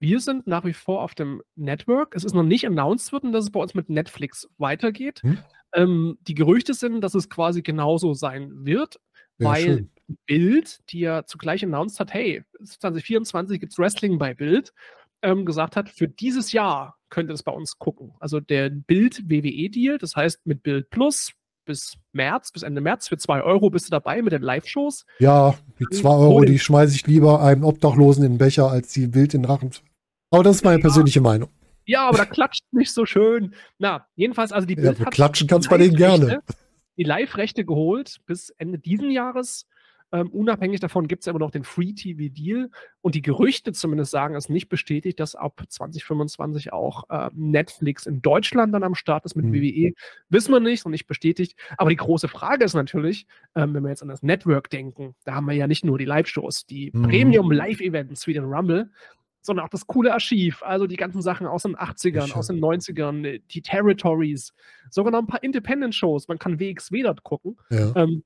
Wir 0.00 0.20
sind 0.20 0.46
nach 0.46 0.66
wie 0.66 0.74
vor 0.74 1.00
auf 1.00 1.14
dem 1.14 1.40
Network. 1.54 2.14
Es 2.14 2.24
ist 2.24 2.34
noch 2.34 2.42
nicht 2.42 2.66
announced 2.66 3.10
worden, 3.10 3.32
dass 3.32 3.44
es 3.44 3.52
bei 3.52 3.60
uns 3.60 3.72
mit 3.72 3.88
Netflix 3.88 4.50
weitergeht. 4.58 5.22
Hm. 5.22 5.38
Ähm, 5.72 6.18
die 6.20 6.34
Gerüchte 6.34 6.74
sind, 6.74 7.00
dass 7.00 7.14
es 7.14 7.30
quasi 7.30 7.62
genauso 7.62 8.12
sein 8.12 8.50
wird, 8.66 9.00
Ja, 9.38 9.48
weil 9.48 9.62
schön. 9.62 9.90
Bild, 10.26 10.80
die 10.90 11.00
ja 11.00 11.24
zugleich 11.24 11.64
announced 11.64 11.98
hat, 12.00 12.14
hey, 12.14 12.44
2024 12.64 13.60
gibt 13.60 13.72
es 13.72 13.78
Wrestling 13.78 14.18
bei 14.18 14.34
Bild, 14.34 14.72
ähm, 15.22 15.44
gesagt 15.44 15.76
hat, 15.76 15.88
für 15.88 16.08
dieses 16.08 16.52
Jahr 16.52 16.96
könnt 17.10 17.30
ihr 17.30 17.34
es 17.34 17.42
bei 17.42 17.52
uns 17.52 17.78
gucken. 17.78 18.12
Also 18.20 18.40
der 18.40 18.70
Bild-WWE-Deal, 18.70 19.98
das 19.98 20.14
heißt 20.14 20.46
mit 20.46 20.62
Bild 20.62 20.90
Plus 20.90 21.32
bis 21.64 21.96
März, 22.12 22.52
bis 22.52 22.62
Ende 22.62 22.80
März, 22.80 23.08
für 23.08 23.18
2 23.18 23.42
Euro 23.42 23.70
bist 23.70 23.86
du 23.86 23.90
dabei 23.90 24.22
mit 24.22 24.32
den 24.32 24.42
Live-Shows. 24.42 25.04
Ja, 25.18 25.54
die 25.80 25.86
2 25.96 26.08
Euro, 26.08 26.44
die 26.44 26.58
schmeiße 26.58 26.94
ich 26.94 27.06
lieber 27.06 27.42
einem 27.42 27.64
Obdachlosen 27.64 28.24
in 28.24 28.32
den 28.32 28.38
Becher, 28.38 28.70
als 28.70 28.92
die 28.92 29.14
wild 29.14 29.34
in 29.34 29.42
den 29.42 29.50
Rachen. 29.50 29.70
Aber 30.30 30.44
das 30.44 30.56
ist 30.56 30.64
meine 30.64 30.78
persönliche 30.78 31.20
Meinung. 31.20 31.50
Ja, 31.84 32.08
aber 32.08 32.18
da 32.18 32.24
klatscht 32.24 32.64
nicht 32.72 32.92
so 32.92 33.06
schön. 33.06 33.54
Na, 33.78 34.06
jedenfalls, 34.16 34.52
also 34.52 34.66
die 34.66 34.74
Ja, 34.74 34.92
Bild 34.92 35.00
hat 35.00 35.12
klatschen 35.12 35.48
kannst 35.48 35.70
bei 35.70 35.78
denen 35.78 35.94
gerne. 35.96 36.40
Die 36.96 37.04
Live-Rechte 37.04 37.64
geholt 37.64 38.18
bis 38.26 38.50
Ende 38.50 38.78
diesen 38.78 39.10
Jahres. 39.10 39.66
Ähm, 40.12 40.28
unabhängig 40.30 40.78
davon 40.78 41.08
gibt 41.08 41.22
es 41.22 41.26
immer 41.26 41.40
noch 41.40 41.50
den 41.50 41.64
Free-TV-Deal 41.64 42.70
und 43.00 43.14
die 43.16 43.22
Gerüchte 43.22 43.72
zumindest 43.72 44.12
sagen 44.12 44.36
es 44.36 44.48
nicht 44.48 44.68
bestätigt, 44.68 45.18
dass 45.18 45.34
ab 45.34 45.60
2025 45.68 46.72
auch 46.72 47.10
äh, 47.10 47.28
Netflix 47.34 48.06
in 48.06 48.22
Deutschland 48.22 48.72
dann 48.72 48.84
am 48.84 48.94
Start 48.94 49.24
ist 49.24 49.34
mit 49.34 49.46
Mhm. 49.46 49.52
WWE. 49.54 49.92
Wissen 50.28 50.52
wir 50.52 50.60
nicht 50.60 50.84
und 50.86 50.92
nicht 50.92 51.08
bestätigt. 51.08 51.58
Aber 51.76 51.90
die 51.90 51.96
große 51.96 52.28
Frage 52.28 52.64
ist 52.64 52.74
natürlich, 52.74 53.26
ähm, 53.56 53.74
wenn 53.74 53.82
wir 53.82 53.90
jetzt 53.90 54.02
an 54.02 54.08
das 54.08 54.22
Network 54.22 54.70
denken, 54.70 55.16
da 55.24 55.34
haben 55.34 55.46
wir 55.46 55.54
ja 55.54 55.66
nicht 55.66 55.84
nur 55.84 55.98
die 55.98 56.04
Live-Shows, 56.04 56.66
die 56.66 56.92
Mhm. 56.94 57.02
Premium-Live-Events 57.02 58.28
wie 58.28 58.34
den 58.34 58.44
Rumble, 58.44 58.90
sondern 59.46 59.64
auch 59.64 59.70
das 59.70 59.86
coole 59.86 60.12
Archiv, 60.12 60.62
also 60.62 60.86
die 60.86 60.96
ganzen 60.96 61.22
Sachen 61.22 61.46
aus 61.46 61.62
den 61.62 61.76
80ern, 61.76 62.22
Sicher. 62.26 62.36
aus 62.36 62.48
den 62.48 62.58
90ern, 62.60 63.24
äh, 63.24 63.40
die 63.50 63.62
Territories, 63.62 64.52
sogar 64.90 65.12
noch 65.12 65.20
ein 65.20 65.26
paar 65.26 65.42
Independent-Shows. 65.42 66.28
Man 66.28 66.38
kann 66.38 66.60
WXW 66.60 67.02
dort 67.02 67.22
gucken. 67.22 67.56
Ja. 67.70 67.92
Ähm, 67.96 68.22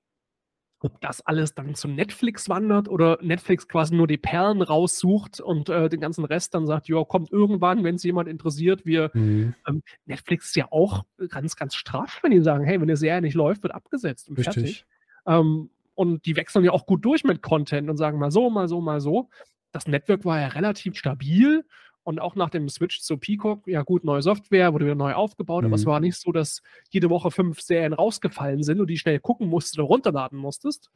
ob 0.83 0.99
das 1.03 1.21
alles 1.27 1.55
dann 1.55 1.75
zu 1.75 1.89
Netflix 1.89 2.49
wandert 2.49 2.89
oder 2.89 3.19
Netflix 3.21 3.69
quasi 3.69 3.95
nur 3.95 4.07
die 4.07 4.17
Perlen 4.17 4.63
raussucht 4.63 5.39
und 5.39 5.69
äh, 5.69 5.91
den 5.91 6.01
ganzen 6.01 6.25
Rest 6.25 6.55
dann 6.55 6.67
sagt, 6.67 6.89
ja, 6.89 7.05
kommt 7.05 7.31
irgendwann, 7.31 7.85
wenn 7.85 7.97
es 7.97 8.03
jemand 8.03 8.29
interessiert. 8.31 8.87
Wir, 8.87 9.11
Mhm. 9.13 9.55
ähm, 9.69 9.83
Netflix 10.07 10.47
ist 10.47 10.57
ja 10.57 10.69
auch 10.71 11.05
ganz, 11.29 11.57
ganz 11.57 11.75
straff, 11.75 12.21
wenn 12.23 12.31
die 12.31 12.41
sagen, 12.41 12.65
hey, 12.65 12.77
wenn 12.77 12.89
eine 12.89 12.97
Serie 12.97 13.21
nicht 13.21 13.35
läuft, 13.35 13.63
wird 13.63 13.75
abgesetzt 13.75 14.31
und 14.31 14.39
Richtig. 14.39 14.55
fertig. 14.55 14.87
Ähm, 15.27 15.69
und 15.95 16.25
die 16.25 16.35
wechseln 16.37 16.65
ja 16.65 16.71
auch 16.71 16.87
gut 16.87 17.05
durch 17.05 17.25
mit 17.25 17.43
Content 17.43 17.91
und 17.91 17.99
sagen 17.99 18.19
mal 18.19 18.31
so, 18.31 18.49
mal 18.49 18.67
so, 18.67 18.81
mal 18.81 19.03
so. 19.03 19.29
Das 19.73 19.87
Network 19.87 20.25
war 20.25 20.41
ja 20.41 20.49
relativ 20.49 20.97
stabil 20.97 21.65
und 22.03 22.21
auch 22.21 22.35
nach 22.35 22.51
dem 22.51 22.69
Switch 22.69 23.01
zu 23.01 23.19
Peacock, 23.19 23.67
ja 23.67 23.83
gut, 23.83 24.05
neue 24.05 24.23
Software, 24.23 24.73
wurde 24.73 24.87
wieder 24.87 24.95
neu 24.95 25.13
aufgebaut, 25.13 25.65
aber 25.65 25.75
es 25.75 25.85
Mhm. 25.85 25.91
war 25.91 26.01
nicht 26.01 26.17
so, 26.17 26.33
dass 26.33 26.63
jede 26.91 27.11
Woche 27.11 27.31
fünf 27.31 27.61
Serien 27.61 27.93
rausgefallen 27.93 28.63
sind 28.63 28.81
und 28.81 28.89
die 28.89 28.97
schnell 28.97 29.21
gucken 29.21 29.49
musstest 29.49 29.79
oder 29.79 29.87
runterladen 29.87 30.39
musstest. 30.39 30.91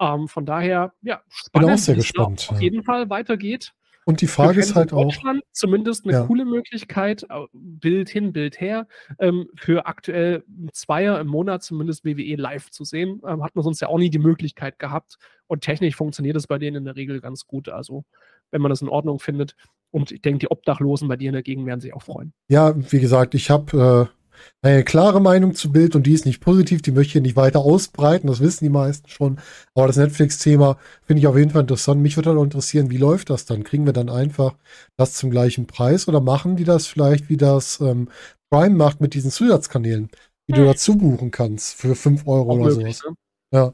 Ähm, 0.00 0.28
von 0.28 0.44
daher, 0.44 0.92
ja, 1.02 1.22
spannend, 1.28 1.66
Bin 1.68 1.74
auch 1.74 1.78
sehr 1.78 1.94
gespannt, 1.94 2.48
Auf 2.50 2.60
jeden 2.60 2.82
Fall 2.82 3.08
weitergeht. 3.08 3.72
Und 4.08 4.22
die 4.22 4.26
Frage 4.26 4.58
ist 4.60 4.74
halt 4.74 4.92
in 4.92 4.96
auch, 4.96 5.02
Deutschland 5.02 5.42
zumindest 5.52 6.06
eine 6.06 6.14
Ja. 6.14 6.24
coole 6.24 6.46
Möglichkeit, 6.46 7.26
Bild 7.52 8.08
hin, 8.08 8.32
Bild 8.32 8.58
her, 8.58 8.86
ähm, 9.18 9.48
für 9.54 9.84
aktuell 9.84 10.44
ein 10.48 10.70
Zweier 10.72 11.20
im 11.20 11.26
Monat 11.26 11.62
zumindest 11.62 12.06
WWE 12.06 12.36
live 12.36 12.70
zu 12.70 12.84
sehen. 12.84 13.20
Ähm, 13.28 13.44
hat 13.44 13.54
man 13.54 13.62
sonst 13.64 13.80
ja 13.80 13.88
auch 13.88 13.98
nie 13.98 14.08
die 14.08 14.18
Möglichkeit 14.18 14.78
gehabt. 14.78 15.18
Und 15.46 15.60
technisch 15.60 15.94
funktioniert 15.94 16.36
es 16.36 16.46
bei 16.46 16.56
denen 16.56 16.78
in 16.78 16.84
der 16.86 16.96
Regel 16.96 17.20
ganz 17.20 17.46
gut. 17.46 17.68
Also, 17.68 18.06
wenn 18.50 18.62
man 18.62 18.70
das 18.70 18.80
in 18.80 18.88
Ordnung 18.88 19.18
findet. 19.18 19.54
Und 19.90 20.10
ich 20.10 20.22
denke, 20.22 20.38
die 20.38 20.50
Obdachlosen 20.50 21.06
bei 21.06 21.16
dir 21.16 21.28
in 21.28 21.34
der 21.34 21.42
Gegend 21.42 21.66
werden 21.66 21.80
sich 21.82 21.92
auch 21.92 22.02
freuen. 22.02 22.32
ja, 22.48 22.74
wie 22.90 23.00
gesagt, 23.00 23.34
ich 23.34 23.50
habe 23.50 24.08
äh, 24.10 24.17
eine 24.62 24.84
klare 24.84 25.20
Meinung 25.20 25.54
zu 25.54 25.70
Bild 25.72 25.94
und 25.96 26.04
die 26.06 26.12
ist 26.12 26.26
nicht 26.26 26.40
positiv, 26.40 26.82
die 26.82 26.90
möchte 26.92 27.18
ich 27.18 27.22
nicht 27.22 27.36
weiter 27.36 27.60
ausbreiten, 27.60 28.26
das 28.26 28.40
wissen 28.40 28.64
die 28.64 28.70
meisten 28.70 29.08
schon. 29.08 29.38
Aber 29.74 29.86
das 29.86 29.96
Netflix-Thema 29.96 30.76
finde 31.02 31.20
ich 31.20 31.26
auf 31.26 31.36
jeden 31.36 31.50
Fall 31.50 31.62
interessant. 31.62 32.00
Mich 32.02 32.16
würde 32.16 32.30
halt 32.30 32.38
auch 32.38 32.44
interessieren, 32.44 32.90
wie 32.90 32.96
läuft 32.96 33.30
das 33.30 33.44
dann? 33.44 33.64
Kriegen 33.64 33.86
wir 33.86 33.92
dann 33.92 34.08
einfach 34.10 34.54
das 34.96 35.14
zum 35.14 35.30
gleichen 35.30 35.66
Preis 35.66 36.08
oder 36.08 36.20
machen 36.20 36.56
die 36.56 36.64
das 36.64 36.86
vielleicht, 36.86 37.28
wie 37.28 37.36
das 37.36 37.80
ähm, 37.80 38.08
Prime 38.50 38.74
macht 38.74 39.00
mit 39.00 39.14
diesen 39.14 39.30
Zusatzkanälen, 39.30 40.08
die 40.48 40.52
du 40.54 40.60
Hm. 40.60 40.66
dazu 40.66 40.96
buchen 40.96 41.30
kannst 41.30 41.74
für 41.74 41.94
5 41.94 42.26
Euro 42.26 42.52
Auch 42.52 42.58
oder 42.60 42.70
sowas? 42.72 43.02
ne? 43.06 43.14
Ja. 43.52 43.72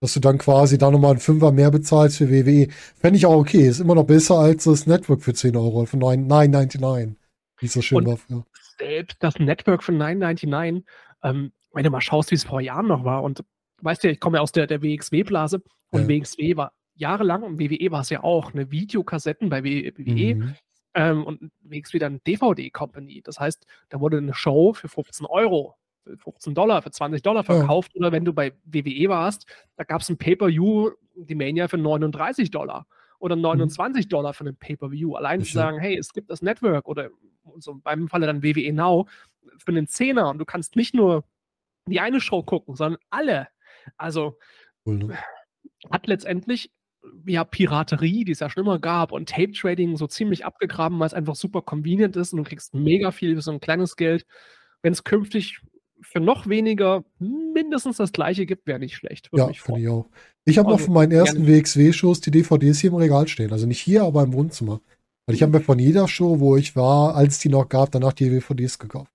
Dass 0.00 0.12
du 0.12 0.20
dann 0.20 0.36
quasi 0.36 0.76
da 0.76 0.90
nochmal 0.90 1.12
einen 1.12 1.20
Fünfer 1.20 1.50
mehr 1.50 1.70
bezahlst 1.70 2.18
für 2.18 2.28
WWE. 2.30 2.68
Fände 3.00 3.16
ich 3.16 3.24
auch 3.24 3.36
okay. 3.36 3.66
Ist 3.68 3.80
immer 3.80 3.94
noch 3.94 4.04
besser 4.04 4.38
als 4.38 4.64
das 4.64 4.86
Network 4.86 5.22
für 5.22 5.32
10 5.32 5.56
Euro, 5.56 5.86
für 5.86 5.96
9 5.96 6.26
9,99. 6.28 7.14
Wie 7.58 7.66
es 7.66 7.72
so 7.72 7.80
schön 7.80 7.98
Und- 7.98 8.06
war. 8.08 8.18
Ja. 8.28 8.44
Selbst 8.78 9.16
das 9.22 9.38
Network 9.38 9.82
für 9.82 9.92
9,99, 9.92 10.84
ähm, 11.22 11.52
wenn 11.72 11.84
du 11.84 11.90
mal 11.90 12.00
schaust, 12.00 12.30
wie 12.30 12.34
es 12.36 12.44
vor 12.44 12.60
Jahren 12.60 12.86
noch 12.86 13.04
war 13.04 13.22
und 13.22 13.44
weißt 13.82 14.04
ja, 14.04 14.10
ich 14.10 14.20
komme 14.20 14.38
ja 14.38 14.42
aus 14.42 14.52
der, 14.52 14.66
der 14.66 14.82
WXW-Blase 14.82 15.62
und 15.90 16.02
Ja. 16.02 16.08
WXW 16.08 16.56
war 16.56 16.72
jahrelang 16.94 17.42
und 17.42 17.58
WWE 17.58 17.90
war 17.90 18.00
es 18.02 18.10
ja 18.10 18.22
auch, 18.22 18.52
eine 18.54 18.70
Videokassetten 18.70 19.48
bei 19.48 19.64
WWE 19.64 20.34
Mhm. 20.36 20.54
ähm, 20.94 21.24
und 21.24 21.50
WXW 21.62 21.98
dann 21.98 22.20
DVD-Company. 22.26 23.20
Das 23.22 23.40
heißt, 23.40 23.66
da 23.88 23.98
wurde 24.00 24.18
eine 24.18 24.32
Show 24.34 24.72
für 24.74 24.88
15 24.88 25.26
Euro, 25.26 25.74
für 26.04 26.16
15 26.16 26.54
Dollar, 26.54 26.82
für 26.82 26.90
20 26.92 27.22
Dollar 27.22 27.42
Ja. 27.42 27.56
verkauft 27.56 27.96
oder 27.96 28.12
wenn 28.12 28.24
du 28.24 28.32
bei 28.32 28.52
WWE 28.64 29.08
warst, 29.08 29.46
da 29.76 29.84
gab 29.84 30.02
es 30.02 30.08
ein 30.08 30.18
Pay-Per-View, 30.18 30.90
die 31.16 31.34
Mania 31.34 31.66
für 31.68 31.78
39 31.78 32.50
Dollar 32.52 32.86
oder 33.18 33.34
29 33.36 34.08
Dollar 34.08 34.34
für 34.34 34.44
einen 34.44 34.56
Pay-Per-View. 34.56 35.14
Allein 35.16 35.40
zu 35.42 35.52
sagen, 35.52 35.78
hey, 35.80 35.96
es 35.96 36.12
gibt 36.12 36.30
das 36.30 36.42
Network 36.42 36.86
oder 36.88 37.08
so 37.58 37.74
beim 37.76 38.08
Falle 38.08 38.26
dann 38.26 38.42
WWE 38.42 38.72
Now 38.72 39.08
für 39.58 39.72
einen 39.72 39.86
Zehner 39.86 40.28
und 40.28 40.38
du 40.38 40.44
kannst 40.44 40.76
nicht 40.76 40.94
nur 40.94 41.24
die 41.86 42.00
eine 42.00 42.20
Show 42.20 42.42
gucken, 42.42 42.74
sondern 42.76 43.00
alle. 43.10 43.48
Also 43.96 44.38
Cool, 44.86 44.98
ne? 44.98 45.18
hat 45.90 46.06
letztendlich 46.06 46.70
ja 47.26 47.44
Piraterie, 47.44 48.24
die 48.24 48.32
es 48.32 48.40
ja 48.40 48.48
schon 48.48 48.64
immer 48.64 48.78
gab, 48.78 49.12
und 49.12 49.28
Tape 49.28 49.52
Trading 49.52 49.96
so 49.96 50.06
ziemlich 50.06 50.44
abgegraben, 50.44 50.98
weil 50.98 51.06
es 51.06 51.14
einfach 51.14 51.34
super 51.34 51.62
convenient 51.62 52.16
ist 52.16 52.32
und 52.32 52.38
du 52.38 52.44
kriegst 52.44 52.74
mega 52.74 53.10
viel 53.10 53.34
für 53.34 53.42
so 53.42 53.52
ein 53.52 53.60
kleines 53.60 53.96
Geld. 53.96 54.26
Wenn 54.82 54.92
es 54.92 55.04
künftig 55.04 55.60
für 56.00 56.20
noch 56.20 56.48
weniger 56.48 57.04
mindestens 57.18 57.96
das 57.96 58.12
gleiche 58.12 58.46
gibt, 58.46 58.66
wäre 58.66 58.78
nicht 58.78 58.96
schlecht. 58.96 59.32
Würde 59.32 59.52
Ja, 59.52 59.60
finde 59.60 59.80
ich 59.80 59.88
auch. 59.88 60.08
Ich 60.44 60.58
habe 60.58 60.68
noch 60.68 60.74
Also, 60.74 60.86
von 60.86 60.94
meinen 60.94 61.12
ersten. 61.12 61.46
WXW-Shows 61.46 62.20
die 62.20 62.30
DVDs 62.30 62.80
hier 62.80 62.90
im 62.90 62.96
Regal 62.96 63.26
stehen. 63.28 63.52
Also 63.52 63.66
nicht 63.66 63.80
hier, 63.80 64.02
aber 64.02 64.22
im 64.22 64.34
Wohnzimmer. 64.34 64.80
Weil 65.26 65.34
ich 65.36 65.42
habe 65.42 65.52
mir 65.52 65.60
von 65.64 65.78
jeder 65.78 66.06
Show, 66.08 66.40
wo 66.40 66.56
ich 66.56 66.76
war, 66.76 67.14
als 67.14 67.38
die 67.38 67.48
noch 67.48 67.68
gab, 67.68 67.90
danach 67.92 68.12
die 68.12 68.28
DVDs 68.28 68.78
gekauft. 68.78 69.10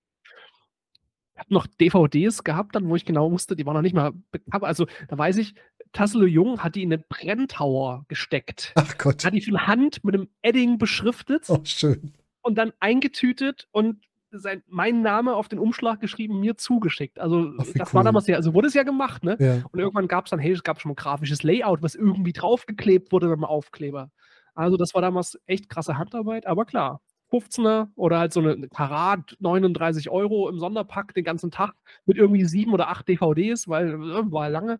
Ich 1.36 1.39
habe 1.39 1.53
noch 1.53 1.68
DVDs 1.68 2.43
gehabt, 2.43 2.76
dann, 2.76 2.89
wo 2.89 2.95
ich 2.95 3.05
genau 3.05 3.32
wusste, 3.32 3.55
die 3.55 3.66
waren 3.66 3.76
noch 3.76 3.82
nicht 3.82 3.95
mal 3.95 4.12
bekannt. 4.32 4.64
Also 4.64 4.88
da 5.07 5.18
weiß 5.18 5.38
ich, 5.38 5.53
Tassilo 5.93 6.26
Jung 6.26 6.62
hat 6.64 6.76
die 6.76 6.84
in 6.84 6.91
eine 6.91 7.03
Brenntower 7.07 8.05
gesteckt. 8.07 8.74
Ach 8.76 8.97
Gott. 8.97 9.24
Hat 9.24 9.34
die 9.34 9.41
von 9.41 9.66
Hand 9.68 10.03
mit 10.03 10.16
einem 10.16 10.28
Edding 10.41 10.78
beschriftet 10.78 11.45
Oh, 11.47 11.60
schön. 11.64 12.14
und 12.41 12.57
dann 12.57 12.74
eingetütet 12.80 13.68
und 13.72 14.03
sein, 14.32 14.62
mein 14.68 15.01
Name 15.01 15.34
auf 15.34 15.47
den 15.47 15.57
Umschlag 15.57 16.01
geschrieben, 16.01 16.39
mir 16.39 16.55
zugeschickt. 16.57 17.20
Also 17.20 17.51
Ach, 17.57 17.66
das 17.76 17.93
war 17.95 18.01
cool. 18.01 18.05
damals 18.05 18.28
ja, 18.28 18.36
also 18.36 18.53
wurde 18.53 18.68
es 18.68 18.76
ja 18.76 18.84
gemacht, 18.84 19.24
ne? 19.24 19.38
Ja. 19.39 19.64
Und 19.72 19.80
irgendwann 19.80 20.07
gab 20.07 20.26
es 20.26 20.32
dann, 20.32 20.39
hey, 20.39 20.51
es 20.51 20.62
gab 20.64 20.80
schon 20.82 20.91
ein 20.91 20.95
grafisches 20.95 21.41
Layout, 21.41 21.82
was 21.82 21.95
irgendwie 21.95 22.34
draufgeklebt 22.34 23.12
wurde 23.12 23.28
mit 23.28 23.38
dem 23.38 23.45
Aufkleber. 23.45 24.12
Also 24.60 24.76
das 24.76 24.93
war 24.93 25.01
damals 25.01 25.39
echt 25.45 25.70
krasse 25.70 25.97
Handarbeit, 25.97 26.45
aber 26.45 26.66
klar. 26.66 26.99
15er 27.32 27.88
oder 27.95 28.20
halt 28.20 28.34
so 28.34 28.41
eine 28.41 28.68
Karat 28.68 29.38
39 29.39 30.10
Euro 30.10 30.49
im 30.49 30.60
Sonderpack 30.60 31.14
den 31.14 31.24
ganzen 31.24 31.49
Tag 31.49 31.76
mit 32.05 32.18
irgendwie 32.18 32.43
sieben 32.43 32.74
oder 32.74 32.89
acht 32.89 33.07
DVDs, 33.07 33.70
weil 33.70 33.93
äh, 33.93 34.32
war 34.32 34.49
lange. 34.49 34.80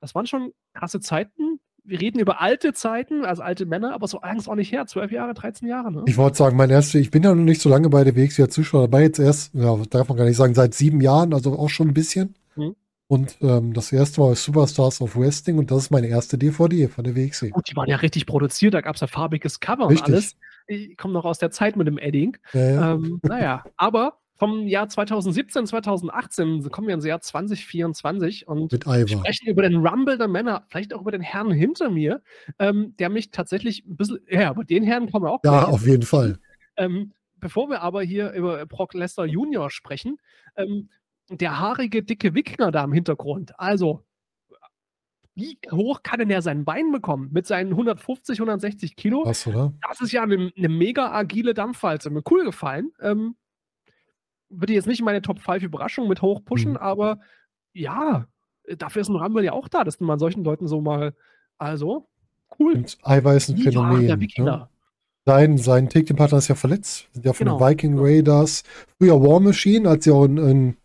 Das 0.00 0.14
waren 0.14 0.26
schon 0.26 0.52
krasse 0.72 1.00
Zeiten. 1.00 1.60
Wir 1.82 2.00
reden 2.00 2.18
über 2.18 2.40
alte 2.40 2.72
Zeiten, 2.72 3.26
also 3.26 3.42
alte 3.42 3.66
Männer, 3.66 3.92
aber 3.92 4.08
so 4.08 4.20
Angst 4.20 4.48
auch 4.48 4.54
nicht 4.54 4.72
her. 4.72 4.86
12 4.86 5.12
Jahre, 5.12 5.34
13 5.34 5.68
Jahre, 5.68 5.92
ne? 5.92 6.04
Ich 6.06 6.16
wollte 6.16 6.38
sagen, 6.38 6.56
mein 6.56 6.70
erster, 6.70 6.98
ich 6.98 7.10
bin 7.10 7.24
ja 7.24 7.34
noch 7.34 7.42
nicht 7.42 7.60
so 7.60 7.68
lange 7.68 7.90
bei 7.90 8.04
der 8.04 8.16
WXW 8.16 8.48
Zuschauer 8.48 8.82
dabei, 8.82 9.02
jetzt 9.02 9.18
erst, 9.18 9.52
ja, 9.54 9.76
darf 9.90 10.08
man 10.08 10.16
gar 10.16 10.24
nicht 10.24 10.36
sagen, 10.36 10.54
seit 10.54 10.72
sieben 10.72 11.02
Jahren, 11.02 11.34
also 11.34 11.58
auch 11.58 11.68
schon 11.68 11.88
ein 11.88 11.94
bisschen. 11.94 12.36
Mhm. 12.56 12.74
Und 13.14 13.36
ähm, 13.42 13.72
das 13.72 13.92
erste 13.92 14.20
Mal 14.20 14.34
Superstars 14.34 15.00
of 15.00 15.16
Wrestling 15.16 15.58
und 15.58 15.70
das 15.70 15.84
ist 15.84 15.90
meine 15.92 16.08
erste 16.08 16.36
DVD 16.36 16.88
von 16.88 17.04
der 17.04 17.14
WXW. 17.14 17.50
Gut, 17.50 17.70
die 17.70 17.76
waren 17.76 17.88
ja 17.88 17.94
richtig 17.94 18.26
produziert, 18.26 18.74
da 18.74 18.80
gab 18.80 18.96
es 18.96 19.02
ja 19.02 19.06
farbiges 19.06 19.60
Cover 19.60 19.88
Richtig. 19.88 20.08
und 20.08 20.14
alles. 20.14 20.36
Ich 20.66 20.96
komme 20.96 21.14
noch 21.14 21.24
aus 21.24 21.38
der 21.38 21.52
Zeit 21.52 21.76
mit 21.76 21.86
dem 21.86 21.96
Edding. 21.96 22.36
Ja, 22.54 22.70
ja. 22.70 22.92
Ähm, 22.94 23.20
naja, 23.22 23.62
aber 23.76 24.18
vom 24.34 24.66
Jahr 24.66 24.88
2017, 24.88 25.64
2018 25.68 26.68
kommen 26.72 26.88
wir 26.88 26.94
ins 26.94 27.04
Jahr 27.04 27.20
2024 27.20 28.48
und 28.48 28.72
sprechen 28.72 29.46
über 29.46 29.62
den 29.62 29.76
Rumble 29.86 30.18
der 30.18 30.26
Männer, 30.26 30.64
vielleicht 30.68 30.92
auch 30.92 31.02
über 31.02 31.12
den 31.12 31.20
Herrn 31.20 31.52
hinter 31.52 31.90
mir, 31.90 32.20
ähm, 32.58 32.96
der 32.98 33.10
mich 33.10 33.30
tatsächlich 33.30 33.86
ein 33.86 33.94
bisschen, 33.94 34.18
ja, 34.28 34.50
über 34.50 34.64
den 34.64 34.82
Herrn 34.82 35.08
kommen 35.08 35.26
wir 35.26 35.30
auch 35.30 35.44
Ja, 35.44 35.66
auf 35.66 35.86
jeden 35.86 36.02
Fall. 36.02 36.40
Ähm, 36.76 37.12
bevor 37.36 37.68
wir 37.70 37.80
aber 37.80 38.02
hier 38.02 38.32
über 38.32 38.66
Brock 38.66 38.92
Lesnar 38.92 39.26
Junior 39.26 39.70
sprechen, 39.70 40.16
ähm, 40.56 40.88
der 41.30 41.58
haarige, 41.58 42.02
dicke 42.02 42.34
Wikinger 42.34 42.70
da 42.70 42.84
im 42.84 42.92
Hintergrund, 42.92 43.58
also 43.58 44.02
wie 45.36 45.58
hoch 45.72 46.02
kann 46.04 46.20
denn 46.20 46.28
der 46.28 46.42
sein 46.42 46.64
Bein 46.64 46.92
bekommen? 46.92 47.28
Mit 47.32 47.46
seinen 47.46 47.70
150, 47.70 48.38
160 48.38 48.94
Kilo? 48.94 49.24
Was, 49.24 49.46
oder? 49.48 49.72
Das 49.88 50.00
ist 50.00 50.12
ja 50.12 50.22
eine, 50.22 50.52
eine 50.56 50.68
mega 50.68 51.10
agile 51.12 51.54
Dampfwalze. 51.54 52.08
Mir 52.10 52.22
cool 52.30 52.44
gefallen. 52.44 52.92
Ähm, 53.00 53.34
würde 54.48 54.74
jetzt 54.74 54.86
nicht 54.86 55.00
in 55.00 55.04
meine 55.04 55.22
Top 55.22 55.40
5 55.40 55.64
Überraschungen 55.64 56.08
mit 56.08 56.22
hochpushen, 56.22 56.72
Mhm. 56.72 56.76
aber 56.76 57.18
ja, 57.72 58.28
dafür 58.78 59.02
ist 59.02 59.08
ein 59.08 59.16
Rumble 59.16 59.42
ja 59.44 59.52
auch 59.52 59.66
da, 59.68 59.82
dass 59.82 59.98
man 59.98 60.20
solchen 60.20 60.44
Leuten 60.44 60.68
so 60.68 60.80
mal, 60.80 61.14
also, 61.58 62.08
cool. 62.60 62.74
Und 62.74 62.84
ist 62.84 63.50
ein 63.50 63.56
Phänomen. 63.58 64.06
Ne? 64.38 64.68
Sein, 65.26 65.58
sein 65.58 65.88
Take-Team-Partner 65.88 66.38
ist 66.38 66.48
ja 66.48 66.54
verletzt. 66.54 67.08
Sind 67.12 67.24
ja 67.24 67.32
von 67.32 67.46
Genau. 67.46 67.58
den 67.58 67.66
Viking 67.68 67.98
Raiders. 67.98 68.62
Früher 68.98 69.20
War 69.20 69.40
Machine, 69.40 69.88
als 69.88 70.04
sie 70.04 70.12
auch 70.12 70.26
in, 70.26 70.36
in 70.36 70.76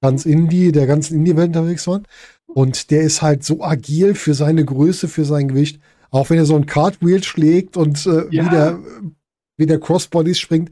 ganz 0.00 0.26
Indie, 0.26 0.72
der 0.72 0.86
ganzen 0.86 1.16
Indie-Welt 1.16 1.48
unterwegs 1.48 1.86
waren. 1.86 2.06
Und 2.46 2.90
der 2.90 3.02
ist 3.02 3.22
halt 3.22 3.44
so 3.44 3.62
agil 3.62 4.14
für 4.14 4.34
seine 4.34 4.64
Größe, 4.64 5.08
für 5.08 5.24
sein 5.24 5.48
Gewicht. 5.48 5.80
Auch 6.10 6.30
wenn 6.30 6.38
er 6.38 6.46
so 6.46 6.56
ein 6.56 6.66
Cartwheel 6.66 7.22
schlägt 7.22 7.76
und 7.76 8.06
äh, 8.06 8.26
Ja. 8.30 8.44
wie, 8.46 8.50
der, 8.50 8.78
wie 9.58 9.66
der 9.66 9.80
Crossbodies 9.80 10.38
springt. 10.38 10.70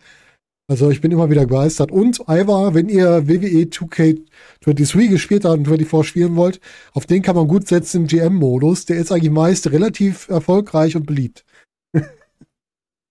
Also 0.69 0.91
ich 0.91 1.01
bin 1.01 1.13
immer 1.13 1.31
wieder 1.31 1.47
begeistert. 1.47 1.93
Und 1.93 2.21
Ivar, 2.29 2.75
wenn 2.75 2.89
ihr 2.89 3.29
WWE 3.29 3.67
2K23 3.67 5.09
gespielt 5.09 5.45
habt 5.45 5.59
und 5.59 5.67
24 5.67 6.09
spielen 6.09 6.35
wollt, 6.35 6.61
auf 6.93 7.07
den 7.07 7.23
kann 7.23 7.37
man 7.37 7.47
gut 7.47 7.69
setzen 7.69 8.03
im 8.03 8.07
GM-Modus. 8.09 8.87
Der 8.87 8.97
ist 8.97 9.13
eigentlich 9.13 9.31
meist 9.31 9.71
relativ 9.71 10.29
erfolgreich 10.29 10.97
und 10.97 11.07
beliebt. 11.07 11.45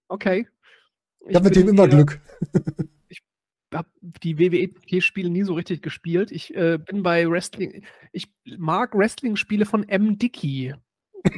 Okay. 0.10 0.48
Ich 1.28 1.36
habe 1.36 1.46
mit 1.46 1.56
dem 1.56 1.70
immer 1.70 1.88
Glück. 1.88 2.20
Ich 3.72 3.78
habe 3.78 3.90
die 4.02 4.40
WWE-Spiele 4.40 5.30
nie 5.30 5.44
so 5.44 5.54
richtig 5.54 5.82
gespielt. 5.82 6.32
Ich 6.32 6.56
äh, 6.56 6.78
bin 6.78 7.04
bei 7.04 7.30
Wrestling. 7.30 7.84
Ich 8.12 8.28
mag 8.58 8.94
Wrestling-Spiele 8.94 9.66
von 9.66 9.88
M. 9.88 10.18
Dickey. 10.18 10.74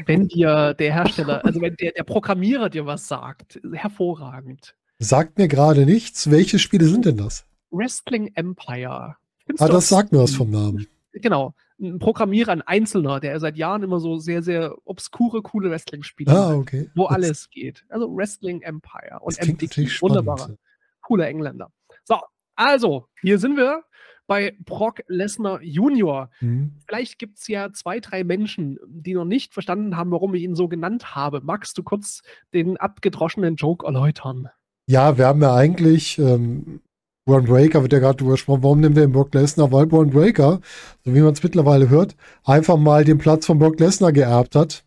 Wenn 0.05 0.27
dir 0.27 0.73
der 0.73 0.93
Hersteller, 0.93 1.43
also 1.45 1.61
wenn 1.61 1.75
der, 1.77 1.93
der 1.93 2.03
Programmierer 2.03 2.69
dir 2.69 2.85
was 2.85 3.07
sagt, 3.07 3.59
hervorragend. 3.71 4.75
Sagt 4.99 5.37
mir 5.37 5.47
gerade 5.47 5.85
nichts. 5.85 6.29
Welche 6.29 6.59
Spiele 6.59 6.85
sind 6.85 7.05
denn 7.05 7.17
das? 7.17 7.45
Wrestling 7.71 8.31
Empire. 8.35 9.15
Findest 9.45 9.63
ah, 9.63 9.67
das 9.67 9.89
sagt 9.89 10.11
mir 10.11 10.19
was 10.19 10.33
vom 10.33 10.49
Namen. 10.49 10.87
Genau. 11.13 11.53
Ein 11.79 11.99
Programmierer, 11.99 12.51
ein 12.51 12.63
Einzelner, 12.63 13.19
der 13.19 13.39
seit 13.39 13.55
Jahren 13.55 13.83
immer 13.83 13.99
so 13.99 14.17
sehr, 14.17 14.41
sehr 14.41 14.75
obskure, 14.85 15.43
coole 15.43 15.69
Wrestling-Spiele 15.69 16.31
ah, 16.31 16.55
okay. 16.55 16.81
Hat, 16.81 16.91
wo 16.95 17.03
das 17.03 17.15
alles 17.15 17.49
geht. 17.49 17.85
Also 17.89 18.13
Wrestling 18.15 18.61
Empire 18.61 19.19
und 19.21 19.39
MDK. 19.39 20.01
Wunderbarer. 20.01 20.57
Cooler 21.01 21.27
Engländer. 21.27 21.71
So, 22.07 22.19
also, 22.55 23.07
hier 23.21 23.37
sind 23.37 23.57
wir 23.57 23.83
bei 24.27 24.55
Brock 24.63 25.01
Lesnar 25.07 25.61
Junior. 25.61 26.29
Mhm. 26.39 26.71
Vielleicht 26.87 27.19
gibt 27.19 27.37
es 27.39 27.47
ja 27.49 27.73
zwei, 27.73 27.99
drei 27.99 28.23
Menschen, 28.23 28.79
die 28.87 29.13
noch 29.13 29.25
nicht 29.25 29.53
verstanden 29.53 29.97
haben, 29.97 30.11
warum 30.11 30.33
ich 30.33 30.43
ihn 30.43 30.55
so 30.55 30.69
genannt 30.69 31.15
habe. 31.15 31.41
Magst 31.41 31.77
du 31.77 31.83
kurz 31.83 32.21
den 32.53 32.77
abgedroschenen 32.77 33.57
Joke 33.57 33.85
erläutern? 33.85 34.49
Ja, 34.89 35.17
wir 35.17 35.27
haben 35.27 35.41
ja 35.41 35.53
eigentlich, 35.53 36.17
ähm, 36.17 36.79
Braun 37.25 37.43
Breaker 37.43 37.81
wird 37.81 37.91
ja 37.91 37.99
gerade 37.99 38.23
übersprochen, 38.23 38.63
warum 38.63 38.79
nehmen 38.79 38.95
wir 38.95 39.05
den 39.05 39.11
Brock 39.11 39.33
Lesnar? 39.33 39.73
Weil 39.73 39.85
Braun 39.85 40.11
Breaker, 40.11 40.61
so 41.03 41.13
wie 41.13 41.19
man 41.19 41.33
es 41.33 41.43
mittlerweile 41.43 41.89
hört, 41.89 42.15
einfach 42.45 42.77
mal 42.77 43.03
den 43.03 43.17
Platz 43.17 43.45
von 43.45 43.59
Brock 43.59 43.81
Lesnar 43.81 44.13
geerbt 44.13 44.55
hat. 44.55 44.85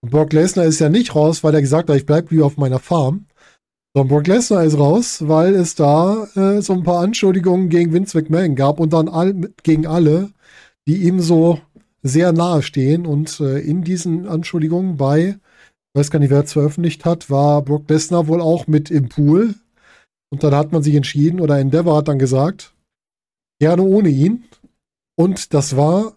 Und 0.00 0.10
Brock 0.10 0.32
Lesnar 0.32 0.64
ist 0.64 0.80
ja 0.80 0.88
nicht 0.88 1.14
raus, 1.14 1.44
weil 1.44 1.54
er 1.54 1.60
gesagt 1.60 1.90
hat, 1.90 1.96
ich 1.96 2.06
bleibe 2.06 2.30
wie 2.30 2.40
auf 2.40 2.56
meiner 2.56 2.78
Farm. 2.78 3.26
Sondern 3.94 4.08
Brock 4.08 4.26
Lesnar 4.26 4.64
ist 4.64 4.78
raus, 4.78 5.26
weil 5.26 5.54
es 5.54 5.74
da 5.74 6.26
äh, 6.34 6.62
so 6.62 6.72
ein 6.72 6.82
paar 6.82 7.00
Anschuldigungen 7.00 7.68
gegen 7.68 7.92
Vince 7.92 8.16
McMahon 8.16 8.56
gab 8.56 8.80
und 8.80 8.92
dann 8.92 9.08
all, 9.08 9.34
gegen 9.62 9.86
alle, 9.86 10.30
die 10.86 11.02
ihm 11.02 11.20
so 11.20 11.60
sehr 12.02 12.32
nahe 12.32 12.62
stehen. 12.62 13.06
Und 13.06 13.38
äh, 13.40 13.58
in 13.58 13.84
diesen 13.84 14.26
Anschuldigungen 14.26 14.96
bei 14.96 15.36
weiß 15.94 16.10
gar 16.10 16.18
nicht, 16.18 16.30
wer 16.30 16.44
es 16.44 16.52
veröffentlicht 16.52 17.04
hat, 17.04 17.30
war 17.30 17.62
Brock 17.62 17.88
Lesnar 17.88 18.28
wohl 18.28 18.40
auch 18.40 18.66
mit 18.66 18.90
im 18.90 19.08
Pool. 19.08 19.54
Und 20.30 20.42
dann 20.42 20.54
hat 20.54 20.72
man 20.72 20.82
sich 20.82 20.94
entschieden, 20.94 21.40
oder 21.40 21.58
Endeavor 21.58 21.98
hat 21.98 22.08
dann 22.08 22.18
gesagt, 22.18 22.74
gerne 23.60 23.82
ohne 23.82 24.08
ihn. 24.08 24.44
Und 25.14 25.52
das 25.52 25.76
war, 25.76 26.16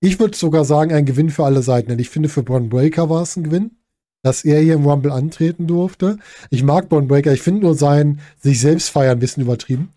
ich 0.00 0.18
würde 0.18 0.36
sogar 0.36 0.64
sagen, 0.64 0.92
ein 0.92 1.04
Gewinn 1.04 1.28
für 1.28 1.44
alle 1.44 1.62
Seiten. 1.62 1.90
Denn 1.90 1.98
ich 1.98 2.08
finde, 2.08 2.30
für 2.30 2.42
Braun 2.42 2.70
Breaker 2.70 3.10
war 3.10 3.22
es 3.22 3.36
ein 3.36 3.44
Gewinn, 3.44 3.72
dass 4.22 4.44
er 4.44 4.60
hier 4.60 4.74
im 4.74 4.84
Rumble 4.84 5.12
antreten 5.12 5.66
durfte. 5.66 6.18
Ich 6.50 6.62
mag 6.62 6.88
Braun 6.88 7.08
Breaker, 7.08 7.32
ich 7.32 7.42
finde 7.42 7.62
nur 7.62 7.74
sein 7.74 8.20
sich 8.38 8.60
selbst 8.60 8.90
feiern 8.90 9.18
ein 9.18 9.20
bisschen 9.20 9.42
übertrieben. 9.42 9.90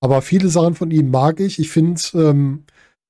Aber 0.00 0.22
viele 0.22 0.48
Sachen 0.48 0.74
von 0.74 0.90
ihm 0.90 1.10
mag 1.10 1.40
ich. 1.40 1.58
Ich 1.58 1.70
finde 1.70 2.00
ähm, 2.14 2.64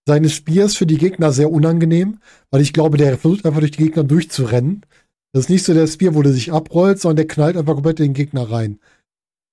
seine 0.06 0.28
Spears 0.28 0.76
für 0.76 0.86
die 0.86 0.98
Gegner 0.98 1.32
sehr 1.32 1.52
unangenehm, 1.52 2.18
weil 2.50 2.62
ich 2.62 2.72
glaube, 2.72 2.98
der 2.98 3.16
versucht 3.16 3.46
einfach 3.46 3.60
durch 3.60 3.72
die 3.72 3.84
Gegner 3.84 4.02
durchzurennen. 4.02 4.84
Das 5.32 5.44
ist 5.44 5.50
nicht 5.50 5.64
so 5.64 5.74
der 5.74 5.86
Spear, 5.86 6.14
wo 6.14 6.22
der 6.22 6.32
sich 6.32 6.52
abrollt, 6.52 7.00
sondern 7.00 7.16
der 7.16 7.28
knallt 7.28 7.56
einfach 7.56 7.74
komplett 7.74 8.00
in 8.00 8.06
den 8.06 8.14
Gegner 8.14 8.50
rein. 8.50 8.80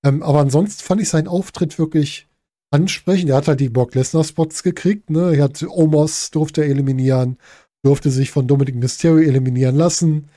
Ähm, 0.03 0.23
aber 0.23 0.39
ansonsten 0.39 0.81
fand 0.83 1.01
ich 1.01 1.09
seinen 1.09 1.27
Auftritt 1.27 1.77
wirklich 1.77 2.27
ansprechend. 2.71 3.29
Er 3.29 3.37
hat 3.37 3.47
halt 3.47 3.59
die 3.59 3.69
Brock 3.69 3.95
Lesnar 3.95 4.23
Spots 4.23 4.63
gekriegt. 4.63 5.09
Ne? 5.09 5.35
Er 5.35 5.43
hat 5.43 5.63
Omos 5.67 6.31
durfte 6.31 6.63
er 6.63 6.69
eliminieren, 6.69 7.37
durfte 7.83 8.09
sich 8.09 8.31
von 8.31 8.47
Dominic 8.47 8.75
Mysterio 8.75 9.27
eliminieren 9.27 9.75
lassen. 9.75 10.29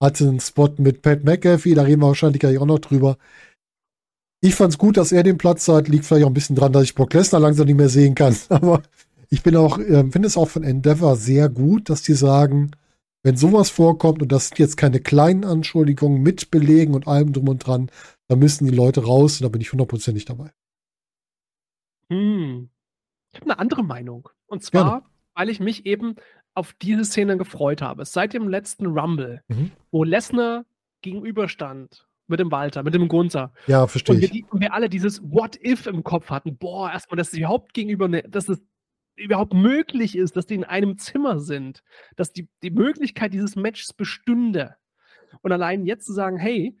Hatte 0.00 0.28
einen 0.28 0.40
Spot 0.40 0.70
mit 0.78 1.02
Pat 1.02 1.24
McAfee, 1.24 1.74
da 1.74 1.82
reden 1.82 2.02
wir 2.02 2.08
wahrscheinlich 2.08 2.40
gleich 2.40 2.58
auch 2.58 2.66
noch 2.66 2.78
drüber. 2.78 3.16
Ich 4.42 4.54
fand 4.54 4.72
es 4.72 4.78
gut, 4.78 4.96
dass 4.96 5.12
er 5.12 5.22
den 5.22 5.38
Platz 5.38 5.66
hat. 5.68 5.88
Liegt 5.88 6.04
vielleicht 6.04 6.24
auch 6.24 6.30
ein 6.30 6.34
bisschen 6.34 6.56
dran, 6.56 6.72
dass 6.72 6.84
ich 6.84 6.94
Brock 6.94 7.14
Lesnar 7.14 7.40
langsam 7.40 7.66
nicht 7.66 7.76
mehr 7.76 7.88
sehen 7.88 8.14
kann. 8.14 8.36
Aber 8.48 8.82
ich 9.30 9.42
bin 9.42 9.56
auch, 9.56 9.78
äh, 9.78 10.04
finde 10.10 10.28
es 10.28 10.36
auch 10.36 10.48
von 10.48 10.62
Endeavor 10.62 11.16
sehr 11.16 11.48
gut, 11.48 11.90
dass 11.90 12.02
die 12.02 12.14
sagen, 12.14 12.72
wenn 13.22 13.36
sowas 13.36 13.70
vorkommt 13.70 14.22
und 14.22 14.30
das 14.30 14.48
sind 14.48 14.58
jetzt 14.58 14.76
keine 14.76 15.00
kleinen 15.00 15.44
Anschuldigungen 15.44 16.22
mit 16.22 16.50
Belegen 16.50 16.94
und 16.94 17.08
allem 17.08 17.32
drum 17.32 17.48
und 17.48 17.66
dran, 17.66 17.90
dann 18.28 18.38
müssen 18.38 18.66
die 18.66 18.74
Leute 18.74 19.04
raus 19.04 19.40
und 19.40 19.44
da 19.44 19.48
bin 19.48 19.60
ich 19.60 19.72
hundertprozentig 19.72 20.26
dabei. 20.26 20.52
Hm. 22.08 22.70
Ich 23.32 23.40
habe 23.40 23.50
eine 23.50 23.58
andere 23.58 23.82
Meinung. 23.82 24.28
Und 24.46 24.62
zwar, 24.62 25.00
Gerne. 25.00 25.06
weil 25.34 25.48
ich 25.48 25.58
mich 25.58 25.86
eben 25.86 26.14
auf 26.56 26.72
diese 26.74 27.04
Szene 27.04 27.36
gefreut 27.36 27.82
habe. 27.82 28.04
Seit 28.04 28.32
dem 28.32 28.48
letzten 28.48 28.86
Rumble, 28.86 29.42
mhm. 29.48 29.72
wo 29.90 30.04
Lesnar 30.04 30.64
gegenüberstand 31.02 32.06
mit 32.26 32.40
dem 32.40 32.50
Walter, 32.50 32.82
mit 32.82 32.94
dem 32.94 33.08
Gunther. 33.08 33.52
Ja, 33.66 33.86
verstehe 33.86 34.16
und 34.16 34.22
wir, 34.22 34.32
ich. 34.32 34.50
Und 34.50 34.60
wir 34.60 34.72
alle 34.72 34.88
dieses 34.88 35.22
What 35.22 35.56
if 35.62 35.86
im 35.86 36.02
Kopf 36.02 36.30
hatten. 36.30 36.56
Boah, 36.56 36.90
erstmal, 36.90 37.16
dass 37.16 37.28
es 37.28 37.38
überhaupt 37.38 37.74
gegenüber, 37.74 38.08
ne, 38.08 38.22
dass 38.22 38.48
es 38.48 38.62
überhaupt 39.16 39.54
möglich 39.54 40.16
ist, 40.16 40.36
dass 40.36 40.46
die 40.46 40.54
in 40.54 40.64
einem 40.64 40.98
Zimmer 40.98 41.40
sind, 41.40 41.82
dass 42.16 42.32
die, 42.32 42.48
die 42.62 42.70
Möglichkeit 42.70 43.32
dieses 43.32 43.56
Matches 43.56 43.92
bestünde. 43.92 44.76
Und 45.42 45.52
allein 45.52 45.84
jetzt 45.84 46.06
zu 46.06 46.12
sagen, 46.12 46.38
hey, 46.38 46.76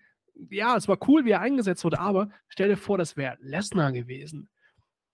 ja, 0.50 0.76
es 0.76 0.88
war 0.88 0.98
cool, 1.08 1.24
wie 1.24 1.30
er 1.30 1.40
eingesetzt 1.40 1.84
wurde, 1.84 1.98
aber 1.98 2.28
stell 2.48 2.68
dir 2.68 2.76
vor, 2.76 2.98
das 2.98 3.16
wäre 3.16 3.38
Lesnar 3.40 3.92
gewesen. 3.92 4.48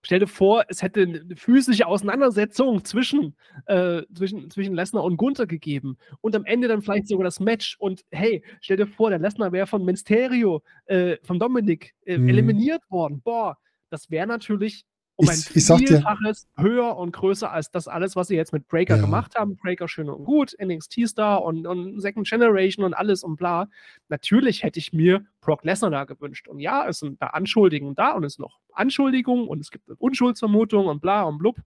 Stell 0.05 0.19
dir 0.19 0.27
vor, 0.27 0.65
es 0.67 0.81
hätte 0.81 1.01
eine 1.01 1.35
physische 1.35 1.87
Auseinandersetzung 1.87 2.83
zwischen, 2.83 3.35
äh, 3.67 4.03
zwischen, 4.13 4.49
zwischen 4.49 4.75
Lesnar 4.75 5.03
und 5.03 5.15
Gunther 5.15 5.47
gegeben 5.47 5.97
und 6.19 6.35
am 6.35 6.43
Ende 6.43 6.67
dann 6.67 6.81
vielleicht 6.81 7.07
sogar 7.07 7.23
das 7.23 7.39
Match. 7.39 7.77
Und 7.79 8.03
hey, 8.11 8.43
stell 8.59 8.77
dir 8.77 8.87
vor, 8.87 9.09
der 9.09 9.19
Lesnar 9.19 9.53
wäre 9.53 9.65
von 9.65 9.85
Mysterio, 9.85 10.61
äh, 10.85 11.17
von 11.23 11.39
Dominik 11.39 11.93
äh, 12.05 12.17
mhm. 12.17 12.27
eliminiert 12.27 12.81
worden. 12.89 13.21
Boah, 13.23 13.57
das 13.89 14.11
wäre 14.11 14.27
natürlich 14.27 14.85
um 15.15 15.29
ein 15.29 15.37
ich, 15.37 15.45
Vielfaches 15.63 16.47
höher 16.57 16.97
und 16.97 17.11
größer 17.11 17.51
als 17.51 17.69
das 17.69 17.87
alles, 17.87 18.15
was 18.15 18.27
sie 18.27 18.35
jetzt 18.35 18.51
mit 18.51 18.67
Breaker 18.67 18.95
ja. 18.95 19.01
gemacht 19.01 19.35
haben. 19.35 19.57
Breaker 19.57 19.87
schön 19.87 20.09
und 20.09 20.23
gut, 20.25 20.55
NXT 20.61 21.07
Star 21.07 21.43
und, 21.43 21.67
und 21.67 21.99
Second 22.01 22.27
Generation 22.27 22.83
und 22.83 22.93
alles 22.93 23.23
und 23.23 23.35
bla. 23.35 23.67
Natürlich 24.09 24.63
hätte 24.63 24.79
ich 24.79 24.91
mir 24.91 25.25
Brock 25.41 25.63
Lesnar 25.63 25.91
da 25.91 26.05
gewünscht. 26.05 26.47
Und 26.47 26.59
ja, 26.59 26.87
es 26.87 26.99
sind 26.99 27.21
da 27.21 27.27
Anschuldigungen 27.27 27.95
da 27.95 28.11
und 28.13 28.23
es 28.23 28.33
sind 28.33 28.43
noch 28.43 28.59
Anschuldigungen 28.73 29.47
und 29.47 29.59
es 29.59 29.69
gibt 29.69 29.87
eine 29.87 29.97
Unschuldsvermutung 29.97 30.87
und 30.87 30.99
bla 30.99 31.23
und 31.23 31.37
blub. 31.37 31.57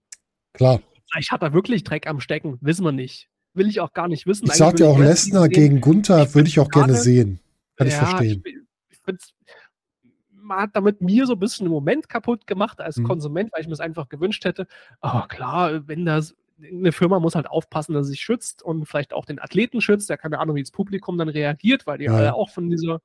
Klar. 0.54 0.82
Vielleicht 1.10 1.32
hat 1.32 1.42
er 1.42 1.54
wirklich 1.54 1.84
Dreck 1.84 2.06
am 2.08 2.20
Stecken, 2.20 2.58
wissen 2.60 2.84
wir 2.84 2.92
nicht. 2.92 3.30
Will 3.54 3.70
ich 3.70 3.80
auch 3.80 3.94
gar 3.94 4.08
nicht 4.08 4.28
wissen. 4.28 4.46
Ich 4.46 4.54
sagte 4.54 4.84
ja 4.84 4.90
auch, 4.90 5.00
Lesnar 5.00 5.48
gegen 5.48 5.80
Gunther 5.82 6.34
würde 6.36 6.50
ich 6.50 6.60
auch 6.60 6.70
gerne 6.70 6.96
sehen. 6.96 7.40
Kann 7.76 7.88
ja, 7.88 7.94
ich 7.94 8.00
verstehen. 8.00 8.44
Ich, 8.46 8.56
ich 8.90 9.00
hat 10.50 10.76
damit 10.76 11.02
mir 11.02 11.26
so 11.26 11.34
ein 11.34 11.40
bisschen 11.40 11.66
im 11.66 11.72
Moment 11.72 12.10
kaputt 12.10 12.48
gemacht 12.48 12.82
als 12.82 12.98
mhm. 12.98 13.04
Konsument, 13.04 13.52
weil 13.54 13.62
ich 13.62 13.68
mir 13.68 13.74
es 13.74 13.80
einfach 13.80 14.10
gewünscht 14.10 14.46
hätte. 14.46 14.68
Aber 15.02 15.28
klar, 15.28 15.88
wenn 15.88 16.06
das 16.06 16.36
eine 16.62 16.92
Firma 16.92 17.20
muss 17.20 17.36
halt 17.36 17.50
aufpassen, 17.50 17.94
dass 17.94 18.08
sie 18.08 18.12
sich 18.12 18.22
schützt 18.22 18.64
und 18.64 18.86
vielleicht 18.86 19.14
auch 19.14 19.26
den 19.26 19.40
Athleten 19.40 19.82
schützt. 19.82 20.10
Der 20.10 20.18
keine 20.18 20.40
Ahnung, 20.40 20.56
wie 20.56 20.64
das 20.64 20.72
Publikum 20.72 21.18
dann 21.18 21.30
reagiert, 21.30 21.86
weil 21.86 22.00
die 22.00 22.06
ja. 22.06 22.14
alle 22.14 22.34
auch 22.34 22.50
von 22.50 22.70
dieser 22.70 23.02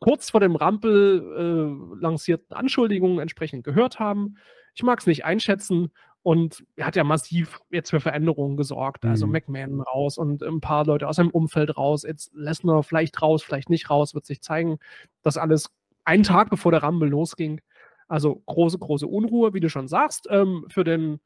kurz 0.00 0.30
vor 0.30 0.40
dem 0.40 0.56
Rampel 0.56 1.22
äh, 1.36 2.00
lancierten 2.00 2.56
Anschuldigungen 2.56 3.20
entsprechend 3.20 3.64
gehört 3.64 4.00
haben. 4.00 4.36
Ich 4.74 4.82
mag 4.82 4.98
es 4.98 5.06
nicht 5.06 5.24
einschätzen 5.24 5.92
und 6.22 6.64
er 6.76 6.86
hat 6.86 6.96
ja 6.96 7.04
massiv 7.04 7.60
jetzt 7.70 7.90
für 7.90 8.00
Veränderungen 8.00 8.56
gesorgt. 8.56 9.04
Also 9.04 9.26
mhm. 9.26 9.34
Also 9.34 9.52
McMahon 9.52 9.80
raus 9.80 10.18
und 10.18 10.42
ein 10.42 10.60
paar 10.60 10.86
Leute 10.86 11.08
aus 11.08 11.16
seinem 11.16 11.30
Umfeld 11.30 11.76
raus. 11.76 12.02
Jetzt 12.04 12.32
Lesnar 12.34 12.82
vielleicht 12.82 13.20
raus, 13.22 13.42
vielleicht 13.42 13.70
nicht 13.70 13.90
raus, 13.90 14.14
wird 14.14 14.26
sich 14.26 14.40
zeigen. 14.40 14.78
Das 15.22 15.36
alles 15.36 15.70
einen 16.04 16.22
Tag 16.22 16.50
bevor 16.50 16.72
der 16.72 16.82
Rumble 16.82 17.08
losging. 17.08 17.60
Also 18.08 18.42
große, 18.46 18.78
große 18.78 19.06
Unruhe, 19.06 19.54
wie 19.54 19.60
du 19.60 19.70
schon 19.70 19.88
sagst, 19.88 20.26
ähm, 20.30 20.66
für 20.68 20.84
den 20.84 21.20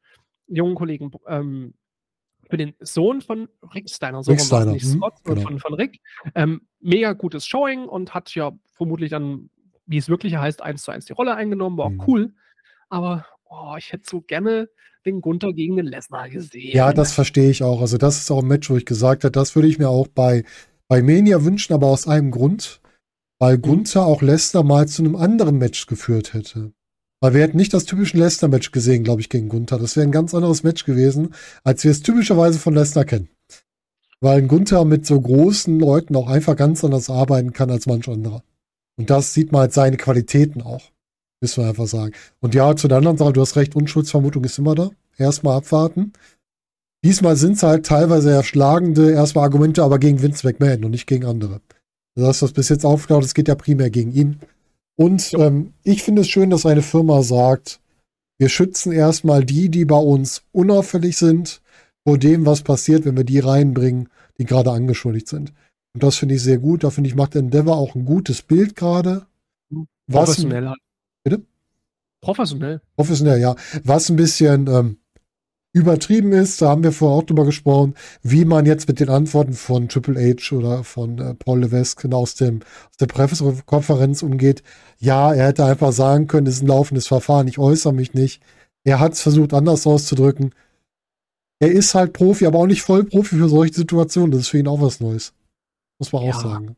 jungen 0.47 0.75
Kollegen, 0.75 1.11
ähm, 1.27 1.73
für 2.49 2.57
den 2.57 2.73
Sohn 2.79 3.21
von 3.21 3.49
Rick 3.73 3.89
Steiner, 3.89 4.23
so 4.23 4.31
Rick 4.31 4.41
Steiner. 4.41 4.71
nicht 4.71 4.85
Scott, 4.85 5.15
mhm, 5.25 5.35
genau. 5.35 5.41
von, 5.41 5.59
von 5.59 5.73
Rick. 5.73 5.99
Ähm, 6.33 6.61
mega 6.79 7.13
gutes 7.13 7.45
Showing 7.45 7.85
und 7.85 8.13
hat 8.13 8.33
ja 8.35 8.51
vermutlich 8.73 9.09
dann, 9.09 9.49
wie 9.85 9.97
es 9.97 10.07
wirklich 10.07 10.35
heißt, 10.37 10.61
eins 10.61 10.83
zu 10.83 10.91
eins 10.91 11.05
die 11.05 11.13
Rolle 11.13 11.35
eingenommen, 11.35 11.77
war 11.77 11.87
auch 11.87 11.91
mhm. 11.91 12.03
cool. 12.07 12.33
Aber 12.89 13.25
oh, 13.45 13.75
ich 13.77 13.91
hätte 13.91 14.03
so 14.09 14.21
gerne 14.21 14.69
den 15.05 15.21
Gunther 15.21 15.53
gegen 15.53 15.77
den 15.77 15.85
Lesnar 15.85 16.29
gesehen. 16.29 16.71
Ja, 16.73 16.93
das 16.93 17.13
verstehe 17.13 17.49
ich 17.49 17.63
auch. 17.63 17.81
Also 17.81 17.97
das 17.97 18.17
ist 18.17 18.31
auch 18.31 18.41
ein 18.41 18.47
Match, 18.47 18.69
wo 18.69 18.77
ich 18.77 18.85
gesagt 18.85 19.23
habe, 19.23 19.31
das 19.31 19.55
würde 19.55 19.67
ich 19.67 19.79
mir 19.79 19.89
auch 19.89 20.07
bei, 20.07 20.43
bei 20.87 21.01
Mania 21.01 21.43
wünschen, 21.43 21.73
aber 21.73 21.87
aus 21.87 22.07
einem 22.07 22.31
Grund 22.31 22.81
weil 23.39 23.57
Gunther 23.57 24.05
auch 24.05 24.21
Lesnar 24.21 24.63
mal 24.63 24.87
zu 24.87 25.03
einem 25.03 25.15
anderen 25.15 25.57
Match 25.57 25.85
geführt 25.85 26.33
hätte. 26.33 26.71
Weil 27.19 27.33
wir 27.33 27.41
hätten 27.41 27.57
nicht 27.57 27.73
das 27.73 27.85
typische 27.85 28.17
Lesnar-Match 28.17 28.71
gesehen, 28.71 29.03
glaube 29.03 29.21
ich, 29.21 29.29
gegen 29.29 29.49
Gunther. 29.49 29.79
Das 29.79 29.95
wäre 29.95 30.05
ein 30.05 30.11
ganz 30.11 30.35
anderes 30.35 30.63
Match 30.63 30.85
gewesen, 30.85 31.33
als 31.63 31.83
wir 31.83 31.91
es 31.91 32.03
typischerweise 32.03 32.59
von 32.59 32.75
Lesnar 32.75 33.05
kennen. 33.05 33.29
Weil 34.19 34.39
ein 34.39 34.47
Gunther 34.47 34.85
mit 34.85 35.05
so 35.05 35.19
großen 35.19 35.79
Leuten 35.79 36.15
auch 36.15 36.27
einfach 36.27 36.55
ganz 36.55 36.83
anders 36.83 37.09
arbeiten 37.09 37.53
kann 37.53 37.71
als 37.71 37.87
manch 37.87 38.07
anderer. 38.07 38.43
Und 38.97 39.09
das 39.09 39.33
sieht 39.33 39.51
man 39.51 39.61
halt 39.61 39.73
seine 39.73 39.97
Qualitäten 39.97 40.61
auch. 40.61 40.91
Müssen 41.41 41.63
wir 41.63 41.69
einfach 41.69 41.87
sagen. 41.87 42.13
Und 42.39 42.55
ja, 42.55 42.75
zu 42.75 42.87
der 42.87 42.97
anderen 42.97 43.17
Sache, 43.17 43.33
du 43.33 43.41
hast 43.41 43.55
recht, 43.55 43.75
Unschuldsvermutung 43.75 44.43
ist 44.43 44.57
immer 44.57 44.75
da. 44.75 44.89
Erstmal 45.17 45.57
abwarten. 45.57 46.13
Diesmal 47.03 47.35
sind 47.35 47.53
es 47.53 47.63
halt 47.63 47.85
teilweise 47.85 48.31
erschlagende 48.31 49.11
erstmal 49.11 49.45
Argumente, 49.45 49.83
aber 49.83 49.99
gegen 49.99 50.21
Vince 50.21 50.45
McMahon 50.45 50.83
und 50.83 50.91
nicht 50.91 51.07
gegen 51.07 51.25
andere. 51.25 51.61
Du 52.17 52.25
hast 52.25 52.41
das 52.41 52.51
bis 52.51 52.69
jetzt 52.69 52.83
aufgedaut, 52.83 53.23
es 53.23 53.35
geht 53.35 53.47
ja 53.47 53.53
primär 53.53 53.91
gegen 53.91 54.11
ihn. 54.11 54.39
Und 54.95 55.35
ähm, 55.35 55.73
ich 55.83 56.01
finde 56.01 56.23
es 56.23 56.29
schön, 56.29 56.49
dass 56.49 56.65
eine 56.65 56.81
Firma 56.81 57.21
sagt, 57.21 57.79
wir 58.39 58.49
schützen 58.49 58.91
erstmal 58.91 59.45
die, 59.45 59.69
die 59.69 59.85
bei 59.85 59.99
uns 59.99 60.41
unauffällig 60.51 61.15
sind, 61.15 61.61
vor 62.03 62.17
dem, 62.17 62.47
was 62.47 62.63
passiert, 62.63 63.05
wenn 63.05 63.17
wir 63.17 63.23
die 63.23 63.37
reinbringen, 63.37 64.09
die 64.39 64.45
gerade 64.45 64.71
angeschuldigt 64.71 65.27
sind. 65.27 65.53
Und 65.93 66.01
das 66.01 66.15
finde 66.15 66.35
ich 66.35 66.41
sehr 66.41 66.57
gut. 66.57 66.83
Da 66.83 66.89
finde 66.89 67.07
ich, 67.07 67.15
macht 67.15 67.35
Endeavor 67.35 67.77
auch 67.77 67.93
ein 67.93 68.05
gutes 68.05 68.41
Bild 68.41 68.75
gerade. 68.75 69.27
Professionell 70.09 70.69
halt. 70.69 70.79
Bitte? 71.23 71.43
Professionell. 72.21 72.81
Professionell, 72.95 73.39
ja. 73.39 73.55
Was 73.83 74.09
ein 74.09 74.15
bisschen 74.15 74.65
ähm, 74.67 74.97
übertrieben 75.77 76.31
ist, 76.31 76.61
da 76.61 76.69
haben 76.69 76.83
wir 76.83 76.91
vorher 76.91 77.17
auch 77.19 77.23
drüber 77.23 77.45
gesprochen, 77.45 77.95
wie 78.21 78.45
man 78.45 78.65
jetzt 78.65 78.87
mit 78.87 78.99
den 78.99 79.09
Antworten 79.09 79.53
von 79.53 79.87
Triple 79.89 80.19
H 80.19 80.55
oder 80.55 80.83
von 80.83 81.19
äh, 81.19 81.33
Paul 81.35 81.61
Levesque 81.61 82.09
aus, 82.13 82.35
dem, 82.35 82.61
aus 82.61 82.97
der 82.99 83.07
Pressekonferenz 83.07 84.23
umgeht. 84.23 84.63
Ja, 84.99 85.33
er 85.33 85.47
hätte 85.47 85.65
einfach 85.65 85.91
sagen 85.91 86.27
können, 86.27 86.47
es 86.47 86.55
ist 86.55 86.63
ein 86.63 86.67
laufendes 86.67 87.07
Verfahren, 87.07 87.47
ich 87.47 87.59
äußere 87.59 87.93
mich 87.93 88.13
nicht. 88.13 88.41
Er 88.83 88.99
hat 88.99 89.13
es 89.13 89.21
versucht, 89.21 89.53
anders 89.53 89.85
auszudrücken. 89.85 90.53
Er 91.59 91.71
ist 91.71 91.95
halt 91.95 92.13
Profi, 92.13 92.45
aber 92.45 92.59
auch 92.59 92.67
nicht 92.67 92.83
Vollprofi 92.83 93.35
für 93.35 93.49
solche 93.49 93.73
Situationen. 93.73 94.31
Das 94.31 94.41
ist 94.41 94.47
für 94.49 94.59
ihn 94.59 94.67
auch 94.67 94.81
was 94.81 94.99
Neues. 94.99 95.33
Muss 95.99 96.11
man 96.13 96.23
Ja. 96.23 96.29
auch 96.29 96.41
sagen. 96.41 96.77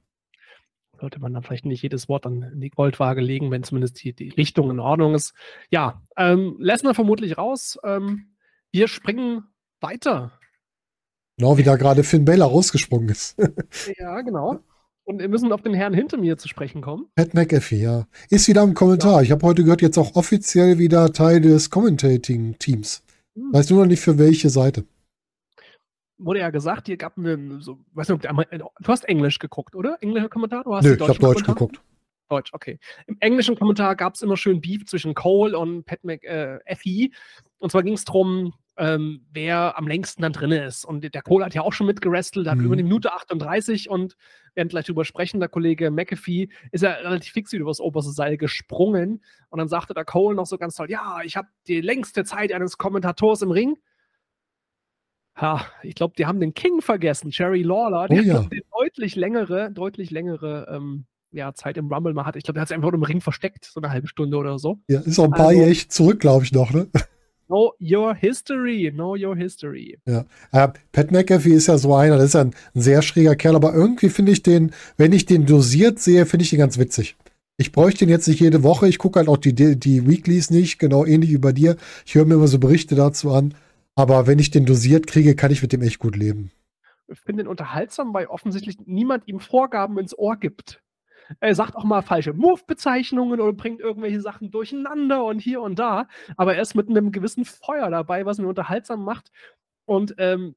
Sollte 0.99 1.19
man 1.19 1.33
dann 1.33 1.43
vielleicht 1.43 1.65
nicht 1.65 1.81
jedes 1.81 2.09
Wort 2.09 2.25
an 2.25 2.59
die 2.59 2.69
Goldwaage 2.69 3.21
legen, 3.21 3.51
wenn 3.51 3.63
zumindest 3.63 4.03
die, 4.03 4.13
die 4.13 4.29
Richtung 4.29 4.69
in 4.69 4.79
Ordnung 4.79 5.15
ist. 5.15 5.33
Ja, 5.69 6.01
ähm, 6.17 6.57
wir 6.59 6.93
vermutlich 6.93 7.37
raus. 7.37 7.77
Ähm, 7.83 8.33
wir 8.71 8.87
springen 8.87 9.43
weiter. 9.81 10.31
Genau 11.37 11.57
wie 11.57 11.63
da 11.63 11.75
gerade 11.77 12.03
Finn 12.03 12.25
Balor 12.25 12.49
rausgesprungen 12.49 13.09
ist. 13.09 13.37
Ja, 13.97 14.21
genau. 14.21 14.59
Und 15.05 15.19
wir 15.19 15.29
müssen 15.29 15.51
auf 15.51 15.61
den 15.61 15.73
Herrn 15.73 15.93
hinter 15.93 16.17
mir 16.17 16.37
zu 16.37 16.47
sprechen 16.47 16.81
kommen. 16.81 17.07
Pat 17.15 17.33
McAfee, 17.33 17.81
ja. 17.81 18.05
Ist 18.29 18.47
wieder 18.47 18.61
im 18.61 18.75
Kommentar. 18.75 19.23
Ich 19.23 19.31
habe 19.31 19.43
heute 19.45 19.63
gehört, 19.63 19.81
jetzt 19.81 19.97
auch 19.97 20.15
offiziell 20.15 20.77
wieder 20.77 21.11
Teil 21.13 21.41
des 21.41 21.71
Commentating-Teams. 21.71 23.01
Hm. 23.35 23.53
Weiß 23.53 23.69
nur 23.71 23.79
noch 23.81 23.87
nicht 23.87 24.01
für 24.01 24.19
welche 24.19 24.49
Seite. 24.49 24.85
Wurde 26.19 26.41
ja 26.41 26.49
gesagt, 26.51 26.87
hier 26.87 26.97
gab 26.97 27.17
einen, 27.17 27.61
so, 27.61 27.79
weiß 27.93 28.09
nicht, 28.09 28.27
Amer- 28.27 28.45
du 28.51 28.87
hast 28.87 29.05
Englisch 29.05 29.39
geguckt, 29.39 29.73
oder? 29.75 29.97
Englischer 30.01 30.29
Kommentar? 30.29 30.63
Du 30.63 30.75
hast 30.75 30.83
Nö, 30.83 30.93
ich 30.93 31.01
habe 31.01 31.17
Deutsch 31.17 31.43
geguckt. 31.43 31.81
Deutsch, 32.29 32.53
okay. 32.53 32.77
Im 33.07 33.17
englischen 33.21 33.57
Kommentar 33.57 33.95
gab 33.95 34.13
es 34.13 34.21
immer 34.21 34.37
schön 34.37 34.61
Beef 34.61 34.85
zwischen 34.85 35.15
Cole 35.15 35.57
und 35.57 35.85
Pat 35.85 36.03
McAfee. 36.03 37.11
Und 37.59 37.71
zwar 37.71 37.83
ging 37.83 37.93
es 37.93 38.05
darum, 38.05 38.53
ähm, 38.77 39.25
wer 39.31 39.77
am 39.77 39.87
längsten 39.87 40.21
dann 40.21 40.31
drin 40.31 40.51
ist. 40.53 40.85
Und 40.85 41.13
der 41.13 41.21
Cole 41.21 41.43
hat 41.43 41.53
ja 41.53 41.61
auch 41.61 41.73
schon 41.73 41.85
mitgerestelt, 41.87 42.47
hat 42.47 42.57
Mhm. 42.57 42.65
über 42.65 42.73
eine 42.73 42.83
Minute 42.83 43.11
38 43.13 43.89
und 43.89 44.15
werden 44.55 44.69
gleich 44.69 44.85
drüber 44.85 45.03
sprechen. 45.03 45.41
Der 45.41 45.49
Kollege 45.49 45.91
McAfee 45.91 46.47
ist 46.71 46.81
ja 46.83 46.91
relativ 46.93 47.33
fix 47.33 47.51
über 47.51 47.69
das 47.69 47.81
oberste 47.81 48.11
Seil 48.13 48.37
gesprungen. 48.37 49.21
Und 49.49 49.59
dann 49.59 49.67
sagte 49.67 49.93
der 49.93 50.05
Cole 50.05 50.35
noch 50.35 50.45
so 50.45 50.57
ganz 50.57 50.75
toll: 50.75 50.89
Ja, 50.89 51.19
ich 51.25 51.35
habe 51.35 51.49
die 51.67 51.81
längste 51.81 52.23
Zeit 52.23 52.53
eines 52.53 52.77
Kommentators 52.77 53.41
im 53.41 53.51
Ring. 53.51 53.77
Ha, 55.35 55.65
ich 55.83 55.95
glaube, 55.95 56.13
die 56.17 56.25
haben 56.25 56.39
den 56.39 56.53
King 56.53 56.81
vergessen, 56.81 57.29
Jerry 57.31 57.61
Lawler. 57.63 58.07
Der 58.07 58.19
Oh 58.19 58.23
ja. 58.23 58.47
deutlich 58.77 59.15
längere, 59.15 59.71
deutlich 59.71 60.11
längere 60.11 60.67
ähm, 60.69 61.05
ja, 61.31 61.53
Zeit 61.53 61.77
im 61.77 61.91
Rumble 61.91 62.13
mal 62.13 62.25
hat. 62.25 62.35
Ich 62.35 62.43
glaube, 62.43 62.55
der 62.55 62.61
hat 62.61 62.67
sich 62.69 62.75
einfach 62.75 62.91
nur 62.91 62.97
im 62.99 63.03
Ring 63.03 63.21
versteckt, 63.21 63.65
so 63.65 63.79
eine 63.79 63.89
halbe 63.91 64.07
Stunde 64.07 64.35
oder 64.37 64.57
so. 64.59 64.79
Ja, 64.87 64.99
ist 65.01 65.19
auch 65.19 65.25
ein 65.25 65.31
paar 65.31 65.47
Also- 65.47 65.59
Jahre 65.59 65.71
echt 65.71 65.91
zurück, 65.93 66.19
glaube 66.19 66.43
ich 66.43 66.51
noch, 66.51 66.71
ne? 66.71 66.89
Know 67.49 67.73
your 67.81 68.13
history, 68.13 68.91
know 68.91 69.15
your 69.15 69.35
history. 69.35 69.97
Äh, 70.05 70.23
Pat 70.91 71.11
McAfee 71.11 71.53
ist 71.53 71.67
ja 71.67 71.79
so 71.79 71.95
einer, 71.95 72.17
das 72.17 72.27
ist 72.27 72.33
ja 72.35 72.41
ein, 72.41 72.53
ein 72.75 72.81
sehr 72.81 73.01
schräger 73.01 73.35
Kerl, 73.35 73.55
aber 73.55 73.73
irgendwie 73.73 74.09
finde 74.09 74.31
ich 74.31 74.43
den, 74.43 74.71
wenn 74.97 75.13
ich 75.13 75.25
den 75.25 75.47
dosiert 75.47 75.99
sehe, 75.99 76.27
finde 76.27 76.43
ich 76.43 76.51
den 76.51 76.59
ganz 76.59 76.77
witzig. 76.77 77.15
Ich 77.57 77.71
bräuchte 77.71 78.05
den 78.05 78.09
jetzt 78.09 78.27
nicht 78.27 78.39
jede 78.39 78.63
Woche. 78.63 78.87
Ich 78.87 78.99
gucke 78.99 79.19
halt 79.19 79.27
auch 79.27 79.37
die, 79.37 79.53
die 79.53 80.07
Weeklies 80.07 80.51
nicht, 80.51 80.77
genau 80.79 81.05
ähnlich 81.05 81.31
wie 81.31 81.39
bei 81.39 81.51
dir. 81.51 81.75
Ich 82.05 82.15
höre 82.15 82.25
mir 82.25 82.35
immer 82.35 82.47
so 82.47 82.59
Berichte 82.59 82.95
dazu 82.95 83.31
an. 83.31 83.55
Aber 83.95 84.27
wenn 84.27 84.39
ich 84.39 84.49
den 84.49 84.65
dosiert 84.65 85.07
kriege, 85.07 85.35
kann 85.35 85.51
ich 85.51 85.61
mit 85.61 85.73
dem 85.73 85.81
echt 85.81 85.99
gut 85.99 86.15
leben. 86.15 86.51
Ich 87.07 87.19
finde 87.19 87.43
ihn 87.43 87.47
unterhaltsam, 87.47 88.13
weil 88.13 88.27
offensichtlich 88.27 88.77
niemand 88.85 89.27
ihm 89.27 89.39
Vorgaben 89.39 89.97
ins 89.97 90.17
Ohr 90.17 90.37
gibt. 90.37 90.81
Er 91.39 91.55
sagt 91.55 91.75
auch 91.75 91.83
mal 91.83 92.01
falsche 92.01 92.33
Move-Bezeichnungen 92.33 93.39
oder 93.39 93.53
bringt 93.53 93.79
irgendwelche 93.79 94.21
Sachen 94.21 94.51
durcheinander 94.51 95.23
und 95.23 95.39
hier 95.39 95.61
und 95.61 95.77
da. 95.79 96.07
Aber 96.37 96.55
er 96.55 96.61
ist 96.61 96.75
mit 96.75 96.89
einem 96.89 97.11
gewissen 97.11 97.45
Feuer 97.45 97.89
dabei, 97.89 98.25
was 98.25 98.39
ihn 98.39 98.45
unterhaltsam 98.45 99.03
macht. 99.03 99.31
Und 99.85 100.15
ähm, 100.17 100.55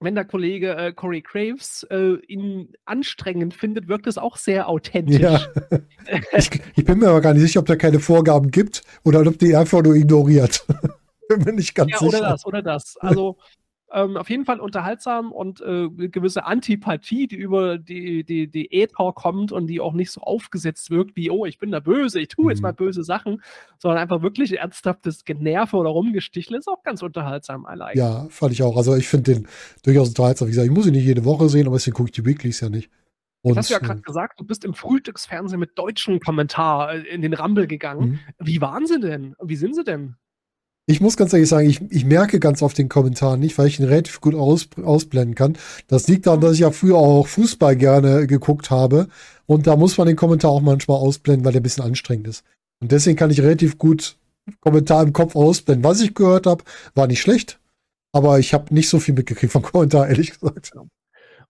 wenn 0.00 0.14
der 0.14 0.24
Kollege 0.24 0.74
äh, 0.74 0.92
Corey 0.92 1.22
Graves 1.22 1.84
äh, 1.90 2.14
ihn 2.26 2.72
anstrengend 2.84 3.54
findet, 3.54 3.88
wirkt 3.88 4.06
es 4.06 4.18
auch 4.18 4.36
sehr 4.36 4.68
authentisch. 4.68 5.20
Ja. 5.20 5.40
ich, 6.32 6.50
ich 6.74 6.84
bin 6.84 6.98
mir 6.98 7.08
aber 7.08 7.20
gar 7.20 7.34
nicht 7.34 7.42
sicher, 7.42 7.60
ob 7.60 7.66
der 7.66 7.76
keine 7.76 8.00
Vorgaben 8.00 8.50
gibt 8.50 8.82
oder 9.04 9.20
ob 9.20 9.38
die 9.38 9.54
einfach 9.54 9.82
nur 9.82 9.94
ignoriert. 9.94 10.66
bin 11.28 11.44
mir 11.44 11.52
nicht 11.52 11.74
ganz 11.74 11.92
Ja, 11.92 11.98
sicher. 11.98 12.18
oder 12.18 12.28
das, 12.30 12.46
oder 12.46 12.62
das. 12.62 12.96
Also 12.98 13.38
ähm, 13.92 14.16
auf 14.16 14.30
jeden 14.30 14.44
Fall 14.44 14.60
unterhaltsam 14.60 15.32
und 15.32 15.60
äh, 15.60 15.64
eine 15.64 16.08
gewisse 16.08 16.44
Antipathie, 16.44 17.26
die 17.26 17.36
über 17.36 17.78
die, 17.78 18.24
die, 18.24 18.48
die 18.48 18.72
Äther 18.72 19.12
kommt 19.14 19.52
und 19.52 19.66
die 19.66 19.80
auch 19.80 19.92
nicht 19.92 20.10
so 20.10 20.20
aufgesetzt 20.22 20.90
wirkt, 20.90 21.14
wie, 21.16 21.30
oh, 21.30 21.44
ich 21.44 21.58
bin 21.58 21.70
der 21.70 21.80
Böse, 21.80 22.20
ich 22.20 22.28
tue 22.28 22.50
jetzt 22.50 22.60
Mhm. 22.60 22.62
mal 22.62 22.72
böse 22.72 23.04
Sachen, 23.04 23.42
sondern 23.78 23.98
einfach 23.98 24.22
wirklich 24.22 24.58
ernsthaftes 24.58 25.24
Generve 25.24 25.76
oder 25.76 25.90
Rumgestichle 25.90 26.58
ist 26.58 26.68
auch 26.68 26.82
ganz 26.82 27.02
unterhaltsam, 27.02 27.66
like. 27.74 27.96
Ja, 27.96 28.26
fand 28.30 28.52
ich 28.52 28.62
auch. 28.62 28.76
Also 28.76 28.96
ich 28.96 29.08
finde 29.08 29.34
den 29.34 29.48
durchaus 29.82 30.08
unterhaltsam. 30.08 30.48
Wie 30.48 30.52
gesagt, 30.52 30.66
ich 30.66 30.72
muss 30.74 30.86
ihn 30.86 30.92
nicht 30.92 31.04
jede 31.04 31.24
Woche 31.24 31.48
sehen, 31.48 31.66
aber 31.66 31.76
deswegen 31.76 31.96
gucke 31.96 32.08
ich 32.08 32.12
die 32.12 32.24
Weeklies 32.24 32.60
ja 32.60 32.68
nicht. 32.68 32.90
Und, 33.44 33.58
hast 33.58 33.70
du 33.70 33.74
ja 33.74 33.80
gerade 33.80 33.98
äh, 33.98 34.02
gesagt, 34.02 34.38
du 34.38 34.44
bist 34.44 34.64
im 34.64 34.72
Frühstücksfernsehen 34.72 35.58
mit 35.58 35.76
deutschem 35.76 36.20
Kommentar 36.20 36.94
äh, 36.94 37.00
in 37.02 37.22
den 37.22 37.34
Rumble 37.34 37.66
gegangen. 37.66 38.10
mhm. 38.10 38.18
Wie 38.38 38.60
waren 38.60 38.86
sie 38.86 39.00
denn? 39.00 39.34
Wie 39.42 39.56
sind 39.56 39.74
sie 39.74 39.82
denn? 39.84 40.14
Ich 40.86 41.00
muss 41.00 41.16
ganz 41.16 41.32
ehrlich 41.32 41.48
sagen, 41.48 41.68
ich, 41.68 41.80
ich 41.90 42.04
merke 42.04 42.40
ganz 42.40 42.60
oft 42.60 42.76
den 42.76 42.88
Kommentar 42.88 43.36
nicht, 43.36 43.56
weil 43.56 43.68
ich 43.68 43.78
ihn 43.78 43.86
relativ 43.86 44.20
gut 44.20 44.34
aus, 44.34 44.68
ausblenden 44.82 45.36
kann. 45.36 45.56
Das 45.86 46.08
liegt 46.08 46.26
daran, 46.26 46.40
dass 46.40 46.54
ich 46.54 46.60
ja 46.60 46.72
früher 46.72 46.96
auch 46.96 47.28
Fußball 47.28 47.76
gerne 47.76 48.26
geguckt 48.26 48.70
habe. 48.70 49.06
Und 49.46 49.68
da 49.68 49.76
muss 49.76 49.96
man 49.96 50.08
den 50.08 50.16
Kommentar 50.16 50.50
auch 50.50 50.60
manchmal 50.60 50.96
ausblenden, 50.96 51.44
weil 51.44 51.52
der 51.52 51.60
ein 51.60 51.62
bisschen 51.62 51.84
anstrengend 51.84 52.26
ist. 52.26 52.42
Und 52.80 52.90
deswegen 52.90 53.16
kann 53.16 53.30
ich 53.30 53.40
relativ 53.40 53.78
gut 53.78 54.16
Kommentar 54.60 55.04
im 55.04 55.12
Kopf 55.12 55.36
ausblenden. 55.36 55.84
Was 55.84 56.00
ich 56.00 56.14
gehört 56.14 56.46
habe, 56.46 56.64
war 56.96 57.06
nicht 57.06 57.20
schlecht. 57.20 57.60
Aber 58.12 58.40
ich 58.40 58.52
habe 58.52 58.74
nicht 58.74 58.88
so 58.88 58.98
viel 58.98 59.14
mitgekriegt 59.14 59.52
vom 59.52 59.62
Kommentar, 59.62 60.08
ehrlich 60.08 60.32
gesagt. 60.32 60.72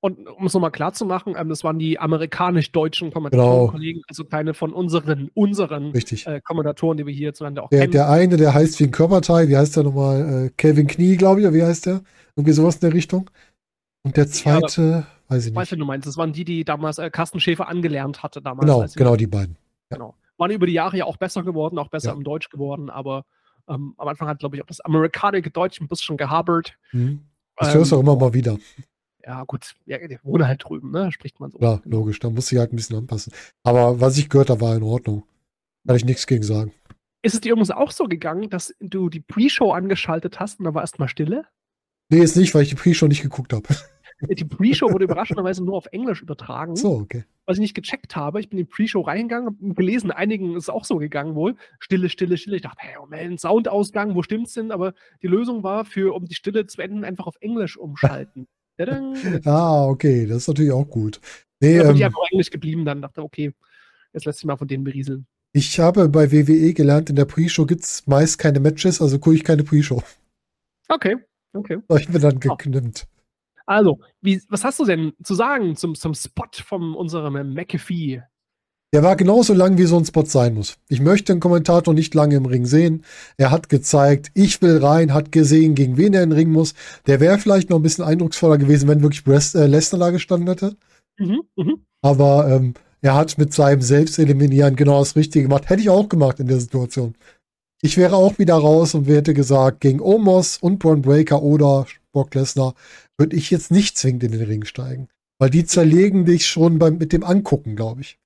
Und 0.04 0.26
um 0.28 0.46
es 0.46 0.52
nochmal 0.52 0.72
klar 0.72 0.92
zu 0.92 1.06
machen, 1.06 1.34
ähm, 1.38 1.48
das 1.48 1.62
waren 1.62 1.78
die 1.78 1.96
amerikanisch-deutschen 2.00 3.12
Kommentatoren, 3.12 3.80
Genau. 3.80 4.02
Also 4.08 4.24
keine 4.24 4.52
von 4.52 4.72
unseren, 4.72 5.30
unseren 5.34 5.94
äh, 5.94 6.40
Kommentatoren, 6.42 6.98
die 6.98 7.06
wir 7.06 7.14
hier 7.14 7.32
zueinander 7.34 7.62
auch 7.62 7.68
Der, 7.70 7.82
kennen. 7.82 7.92
der 7.92 8.10
eine, 8.10 8.36
der 8.36 8.52
heißt 8.52 8.80
wie 8.80 8.84
ein 8.84 8.90
Körperteil, 8.90 9.48
wie 9.48 9.56
heißt 9.56 9.76
der 9.76 9.84
nochmal? 9.84 10.46
Äh, 10.46 10.50
Kevin 10.56 10.88
Knie, 10.88 11.16
glaube 11.16 11.40
ich, 11.40 11.46
oder 11.46 11.54
wie 11.54 11.62
heißt 11.62 11.86
der? 11.86 12.02
Irgendwie 12.34 12.52
sowas 12.52 12.74
in 12.76 12.80
der 12.80 12.94
Richtung. 12.94 13.30
Und 14.02 14.16
der 14.16 14.24
Ja, 14.24 14.30
zweite, 14.32 15.06
weiß 15.28 15.46
ich 15.46 15.54
Weißt 15.54 15.70
nicht. 15.70 15.72
du, 15.72 15.76
du 15.76 15.84
meinst, 15.84 16.08
das 16.08 16.16
waren 16.16 16.32
die, 16.32 16.44
die 16.44 16.64
damals 16.64 16.98
äh, 16.98 17.08
Carsten 17.08 17.38
Schäfer 17.38 17.68
angelernt 17.68 18.24
hatte 18.24 18.42
damals. 18.42 18.66
Genau, 18.66 18.84
genau 18.96 19.16
die 19.16 19.28
beiden. 19.28 19.56
genau. 19.88 20.16
Waren 20.36 20.50
über 20.50 20.66
die 20.66 20.72
Jahre 20.72 20.96
ja 20.96 21.04
auch 21.04 21.16
besser 21.18 21.44
geworden, 21.44 21.78
auch 21.78 21.88
besser 21.90 22.08
Ja. 22.08 22.14
im 22.14 22.24
Deutsch 22.24 22.48
geworden, 22.48 22.90
aber 22.90 23.24
ähm, 23.68 23.94
am 23.98 24.08
Anfang 24.08 24.26
hat, 24.26 24.40
glaube 24.40 24.56
ich, 24.56 24.62
auch 24.62 24.66
das 24.66 24.80
amerikanische 24.80 25.50
Deutsch 25.52 25.80
ein 25.80 25.86
bisschen 25.86 26.16
gehabert. 26.16 26.74
Mhm. 26.90 27.20
Das 27.56 27.68
Ähm, 27.68 27.74
hörst 27.78 27.92
du 27.92 27.96
auch 27.96 28.00
immer 28.00 28.16
mal 28.16 28.34
wieder. 28.34 28.58
Ja, 29.24 29.44
gut, 29.44 29.74
ja, 29.86 29.98
der 29.98 30.18
wohnt 30.24 30.44
halt 30.44 30.64
drüben, 30.64 30.90
ne? 30.90 31.12
Spricht 31.12 31.38
man 31.38 31.50
so. 31.50 31.58
Klar, 31.58 31.80
logisch. 31.84 32.18
Da 32.18 32.30
muss 32.30 32.50
ich 32.50 32.58
halt 32.58 32.72
ein 32.72 32.76
bisschen 32.76 32.96
anpassen. 32.96 33.32
Aber 33.62 34.00
was 34.00 34.18
ich 34.18 34.28
gehört 34.28 34.50
habe, 34.50 34.60
war 34.60 34.76
in 34.76 34.82
Ordnung. 34.82 35.24
Kann 35.86 35.96
ich 35.96 36.04
nichts 36.04 36.26
gegen 36.26 36.42
sagen. 36.42 36.72
Ist 37.22 37.34
es 37.34 37.40
dir 37.40 37.52
übrigens 37.52 37.70
auch 37.70 37.92
so 37.92 38.04
gegangen, 38.04 38.50
dass 38.50 38.74
du 38.80 39.08
die 39.08 39.20
Pre-Show 39.20 39.72
angeschaltet 39.72 40.40
hast 40.40 40.58
und 40.58 40.64
da 40.64 40.74
war 40.74 40.82
erstmal 40.82 41.08
Stille? 41.08 41.44
Nee, 42.08 42.20
ist 42.20 42.36
nicht, 42.36 42.54
weil 42.54 42.62
ich 42.62 42.70
die 42.70 42.74
Pre-Show 42.74 43.06
nicht 43.06 43.22
geguckt 43.22 43.52
habe. 43.52 43.68
Die 44.28 44.44
Pre-Show 44.44 44.92
wurde 44.92 45.04
überraschenderweise 45.04 45.64
nur 45.64 45.76
auf 45.76 45.86
Englisch 45.86 46.22
übertragen. 46.22 46.76
So, 46.76 46.92
okay. 46.92 47.24
was 47.44 47.56
ich 47.56 47.60
nicht 47.60 47.74
gecheckt 47.74 48.14
habe. 48.14 48.38
Ich 48.38 48.48
bin 48.48 48.58
in 48.58 48.66
die 48.66 48.70
Pre-Show 48.70 49.00
reingegangen, 49.00 49.46
habe 49.46 49.74
gelesen, 49.74 50.12
einigen 50.12 50.54
ist 50.54 50.64
es 50.64 50.68
auch 50.68 50.84
so 50.84 50.98
gegangen 50.98 51.34
wohl. 51.34 51.56
Stille, 51.80 52.08
Stille, 52.08 52.36
Stille. 52.36 52.54
Ich 52.54 52.62
dachte, 52.62 52.78
hey, 52.82 52.96
Moment, 53.00 53.40
Soundausgang, 53.40 54.14
wo 54.14 54.22
stimmt's 54.22 54.54
denn? 54.54 54.70
Aber 54.70 54.94
die 55.22 55.26
Lösung 55.26 55.64
war, 55.64 55.84
für, 55.84 56.14
um 56.14 56.26
die 56.26 56.36
Stille 56.36 56.66
zu 56.66 56.80
enden, 56.80 57.02
einfach 57.02 57.26
auf 57.26 57.34
Englisch 57.40 57.76
umschalten. 57.76 58.46
Ah, 59.44 59.84
okay. 59.86 60.26
Das 60.26 60.38
ist 60.38 60.48
natürlich 60.48 60.72
auch 60.72 60.88
gut. 60.88 61.20
Nee, 61.60 61.78
bin 61.80 61.94
ich 61.94 62.00
ähm, 62.00 62.06
einfach 62.06 62.20
auf 62.20 62.28
Englisch 62.32 62.50
geblieben, 62.50 62.84
dann 62.84 63.02
dachte, 63.02 63.22
okay, 63.22 63.52
jetzt 64.12 64.24
lässt 64.26 64.38
sich 64.40 64.46
mal 64.46 64.56
von 64.56 64.66
denen 64.68 64.84
berieseln. 64.84 65.26
ich 65.52 65.78
habe 65.78 66.08
bei 66.08 66.32
WWE 66.32 66.72
gelernt, 66.74 67.10
in 67.10 67.16
der 67.16 67.24
Pre-Show 67.26 67.66
gibt 67.66 67.84
es 67.84 68.06
meist 68.06 68.38
keine 68.38 68.58
Matches, 68.60 69.00
also 69.00 69.18
gucke 69.18 69.36
ich 69.36 69.44
keine 69.44 69.62
Pre-Show. 69.64 70.02
Okay, 70.88 71.16
okay. 71.52 71.78
Ich 71.98 72.08
bin 72.08 72.20
dann 72.20 72.36
Oh. 72.36 72.38
geknimmt. 72.56 73.06
Also, 73.64 74.00
wie, 74.20 74.42
was 74.48 74.64
hast 74.64 74.80
du 74.80 74.84
denn 74.84 75.12
zu 75.22 75.34
sagen 75.34 75.76
zum, 75.76 75.94
zum 75.94 76.14
Spot 76.14 76.48
von 76.64 76.94
unserem 76.94 77.54
McAfee? 77.54 78.22
Der 78.94 79.02
war 79.02 79.16
genauso 79.16 79.54
lang, 79.54 79.78
wie 79.78 79.86
so 79.86 79.96
ein 79.96 80.04
Spot 80.04 80.26
sein 80.26 80.52
muss. 80.52 80.76
Ich 80.88 81.00
möchte 81.00 81.32
den 81.32 81.40
Kommentator 81.40 81.94
nicht 81.94 82.14
lange 82.14 82.36
im 82.36 82.44
Ring 82.44 82.66
sehen. 82.66 83.04
Er 83.38 83.50
hat 83.50 83.70
gezeigt, 83.70 84.30
ich 84.34 84.60
will 84.60 84.84
rein, 84.84 85.14
hat 85.14 85.32
gesehen, 85.32 85.74
gegen 85.74 85.96
wen 85.96 86.12
er 86.12 86.22
in 86.22 86.30
den 86.30 86.38
Ring 86.38 86.50
muss. 86.50 86.74
Der 87.06 87.18
wäre 87.18 87.38
vielleicht 87.38 87.70
noch 87.70 87.78
ein 87.78 87.82
bisschen 87.82 88.04
eindrucksvoller 88.04 88.58
gewesen, 88.58 88.88
wenn 88.88 89.00
wirklich 89.00 89.24
Brest, 89.24 89.54
äh, 89.54 89.66
Lesnar 89.66 89.98
da 89.98 90.10
gestanden 90.10 90.48
hätte. 90.48 90.76
Mhm, 91.18 91.40
mh. 91.56 91.74
Aber 92.02 92.50
ähm, 92.50 92.74
er 93.00 93.14
hat 93.14 93.38
mit 93.38 93.54
seinem 93.54 93.80
Selbsteliminieren 93.80 94.76
genau 94.76 94.98
das 94.98 95.16
Richtige 95.16 95.44
gemacht. 95.44 95.70
Hätte 95.70 95.80
ich 95.80 95.88
auch 95.88 96.10
gemacht 96.10 96.38
in 96.38 96.48
der 96.48 96.60
Situation. 96.60 97.14
Ich 97.80 97.96
wäre 97.96 98.14
auch 98.14 98.38
wieder 98.38 98.54
raus 98.54 98.94
und 98.94 99.08
hätte 99.08 99.32
gesagt, 99.32 99.80
gegen 99.80 100.00
Omos 100.00 100.58
und 100.58 100.78
Braun 100.78 101.00
Breaker 101.00 101.42
oder 101.42 101.86
Brock 102.12 102.34
Lesnar 102.34 102.74
würde 103.18 103.36
ich 103.36 103.50
jetzt 103.50 103.70
nicht 103.70 103.96
zwingend 103.96 104.24
in 104.24 104.32
den 104.32 104.42
Ring 104.42 104.64
steigen. 104.66 105.08
Weil 105.38 105.48
die 105.48 105.64
zerlegen 105.64 106.26
dich 106.26 106.46
schon 106.46 106.78
beim, 106.78 106.98
mit 106.98 107.12
dem 107.12 107.24
Angucken, 107.24 107.74
glaube 107.74 108.02
ich. 108.02 108.18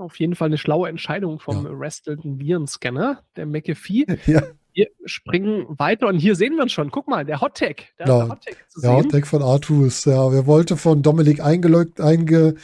Auf 0.00 0.18
jeden 0.18 0.34
Fall 0.34 0.46
eine 0.46 0.58
schlaue 0.58 0.88
Entscheidung 0.88 1.40
vom 1.40 1.64
ja. 1.64 1.72
Restelten 1.72 2.38
Virenscanner, 2.38 3.22
der 3.36 3.46
McAfee. 3.46 4.06
Ja. 4.26 4.42
Wir 4.72 4.86
springen 5.04 5.66
weiter 5.68 6.06
und 6.06 6.18
hier 6.20 6.36
sehen 6.36 6.54
wir 6.54 6.62
uns 6.62 6.70
schon. 6.70 6.92
Guck 6.92 7.08
mal, 7.08 7.24
der 7.24 7.40
Hottag. 7.40 7.86
Der, 7.98 8.06
ja, 8.06 8.26
der 8.26 8.54
zu 8.68 8.80
der 8.80 8.92
Hottag 8.92 9.26
von 9.26 9.42
Artus. 9.42 10.04
Ja, 10.04 10.30
wer 10.32 10.46
wollte 10.46 10.76
von 10.76 11.02
Dominik 11.02 11.40
eingeloggt, 11.40 12.00
einge, 12.00 12.54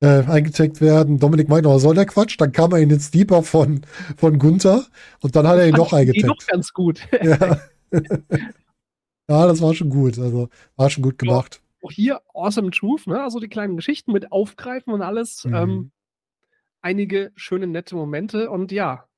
äh, 0.00 0.24
eingetaggt 0.24 0.82
werden. 0.82 1.18
Dominik 1.18 1.48
meinte, 1.48 1.70
was 1.70 1.80
soll 1.80 1.94
der 1.94 2.04
Quatsch? 2.04 2.36
Dann 2.38 2.52
kam 2.52 2.72
er 2.72 2.78
in 2.78 2.90
den 2.90 3.00
Steeper 3.00 3.42
von, 3.42 3.80
von 4.18 4.38
Gunther 4.38 4.84
und 5.22 5.34
dann 5.34 5.48
hat 5.48 5.56
er 5.56 5.66
ihn 5.66 5.74
noch 5.74 5.94
eingetaggt. 5.94 6.28
doch 6.28 6.46
ganz 6.46 6.72
gut. 6.72 7.00
Ja. 7.22 7.58
ja, 9.30 9.46
das 9.46 9.62
war 9.62 9.74
schon 9.74 9.88
gut. 9.88 10.18
Also 10.18 10.50
war 10.76 10.90
schon 10.90 11.02
gut 11.02 11.18
gemacht. 11.18 11.62
Auch 11.82 11.90
hier 11.90 12.20
Awesome 12.34 12.72
Truth, 12.72 13.06
ne? 13.06 13.22
Also 13.22 13.40
die 13.40 13.48
kleinen 13.48 13.76
Geschichten 13.76 14.12
mit 14.12 14.32
Aufgreifen 14.32 14.92
und 14.92 15.00
alles. 15.00 15.44
Mhm. 15.44 15.54
Ähm, 15.54 15.90
einige 16.84 17.32
schöne, 17.34 17.66
nette 17.66 17.96
Momente 17.96 18.50
und 18.50 18.70
ja, 18.70 19.08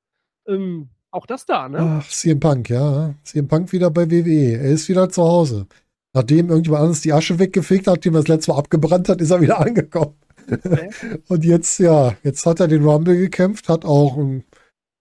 ähm, 0.47 0.89
auch 1.11 1.27
das 1.27 1.47
da, 1.47 1.69
ne? 1.69 2.01
Ach, 2.01 2.09
CM 2.09 2.41
Punk, 2.41 2.71
ja. 2.71 3.15
CM 3.25 3.49
Punk 3.49 3.73
wieder 3.73 3.91
bei 3.91 4.11
WWE. 4.11 4.59
Er 4.59 4.71
ist 4.71 4.89
wieder 4.89 5.09
zu 5.09 5.23
Hause. 5.23 5.67
Nachdem 6.15 6.49
irgendjemand 6.49 6.83
anderes 6.83 7.01
die 7.01 7.13
Asche 7.13 7.39
weggefegt 7.39 7.87
hat, 7.89 8.05
die 8.05 8.09
er 8.09 8.13
das 8.13 8.29
letzte 8.29 8.53
Mal 8.53 8.59
abgebrannt 8.59 9.09
hat, 9.09 9.21
ist 9.21 9.31
er 9.31 9.41
wieder 9.41 9.61
angekommen. 9.67 10.15
Okay. 10.51 10.91
Und 11.29 11.45
jetzt, 11.45 11.79
ja, 11.81 12.15
jetzt 12.23 12.47
hat 12.47 12.61
er 12.61 12.69
den 12.69 12.85
Rumble 12.85 13.17
gekämpft, 13.17 13.69
hat 13.69 13.85
auch 13.85 14.17
ein, 14.17 14.45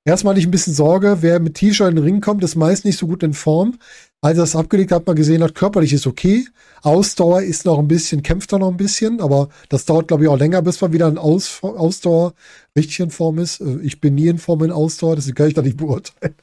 erstmal 0.04 0.34
nicht 0.34 0.48
ein 0.48 0.52
bisschen 0.52 0.74
Sorge, 0.74 1.18
wer 1.22 1.40
mit 1.40 1.56
T-Shirt 1.56 1.90
in 1.90 1.98
den 1.98 2.04
Ring 2.04 2.22
kommt, 2.22 2.44
ist 2.44 2.56
meist 2.56 2.84
nicht 2.84 2.98
so 2.98 3.08
gut 3.08 3.22
in 3.22 3.34
Form. 3.34 3.78
Als 4.26 4.40
er 4.40 4.42
das 4.42 4.56
abgelegt 4.56 4.92
hat, 4.92 5.02
hat 5.02 5.06
man 5.06 5.16
gesehen 5.16 5.44
hat, 5.44 5.54
körperlich 5.54 5.94
ist 5.94 6.08
okay. 6.08 6.48
Ausdauer 6.82 7.44
ist 7.44 7.64
noch 7.64 7.78
ein 7.78 7.88
bisschen, 7.88 8.24
kämpft 8.24 8.52
er 8.54 8.58
noch 8.58 8.72
ein 8.72 8.76
bisschen, 8.76 9.22
aber 9.22 9.50
das 9.70 9.86
dauert, 9.86 10.08
glaube 10.08 10.24
ich, 10.24 10.30
auch 10.30 10.40
länger, 10.40 10.64
bis 10.64 10.82
man 10.82 10.94
wieder 10.94 11.08
in 11.08 11.20
Aus 11.20 11.62
Ausdauer 11.62 12.34
richtig 12.76 13.02
in 13.02 13.12
Form 13.12 13.38
ist. 13.38 13.62
Äh, 13.62 13.82
ich 13.84 14.02
bin 14.02 14.16
nie 14.16 14.28
in 14.28 14.40
Form 14.40 14.64
in 14.64 14.72
Ausdauer, 14.72 15.16
deswegen 15.16 15.36
kann 15.36 15.48
ich 15.50 15.54
da 15.54 15.62
nicht 15.62 15.78
beurteilen. 15.78 16.34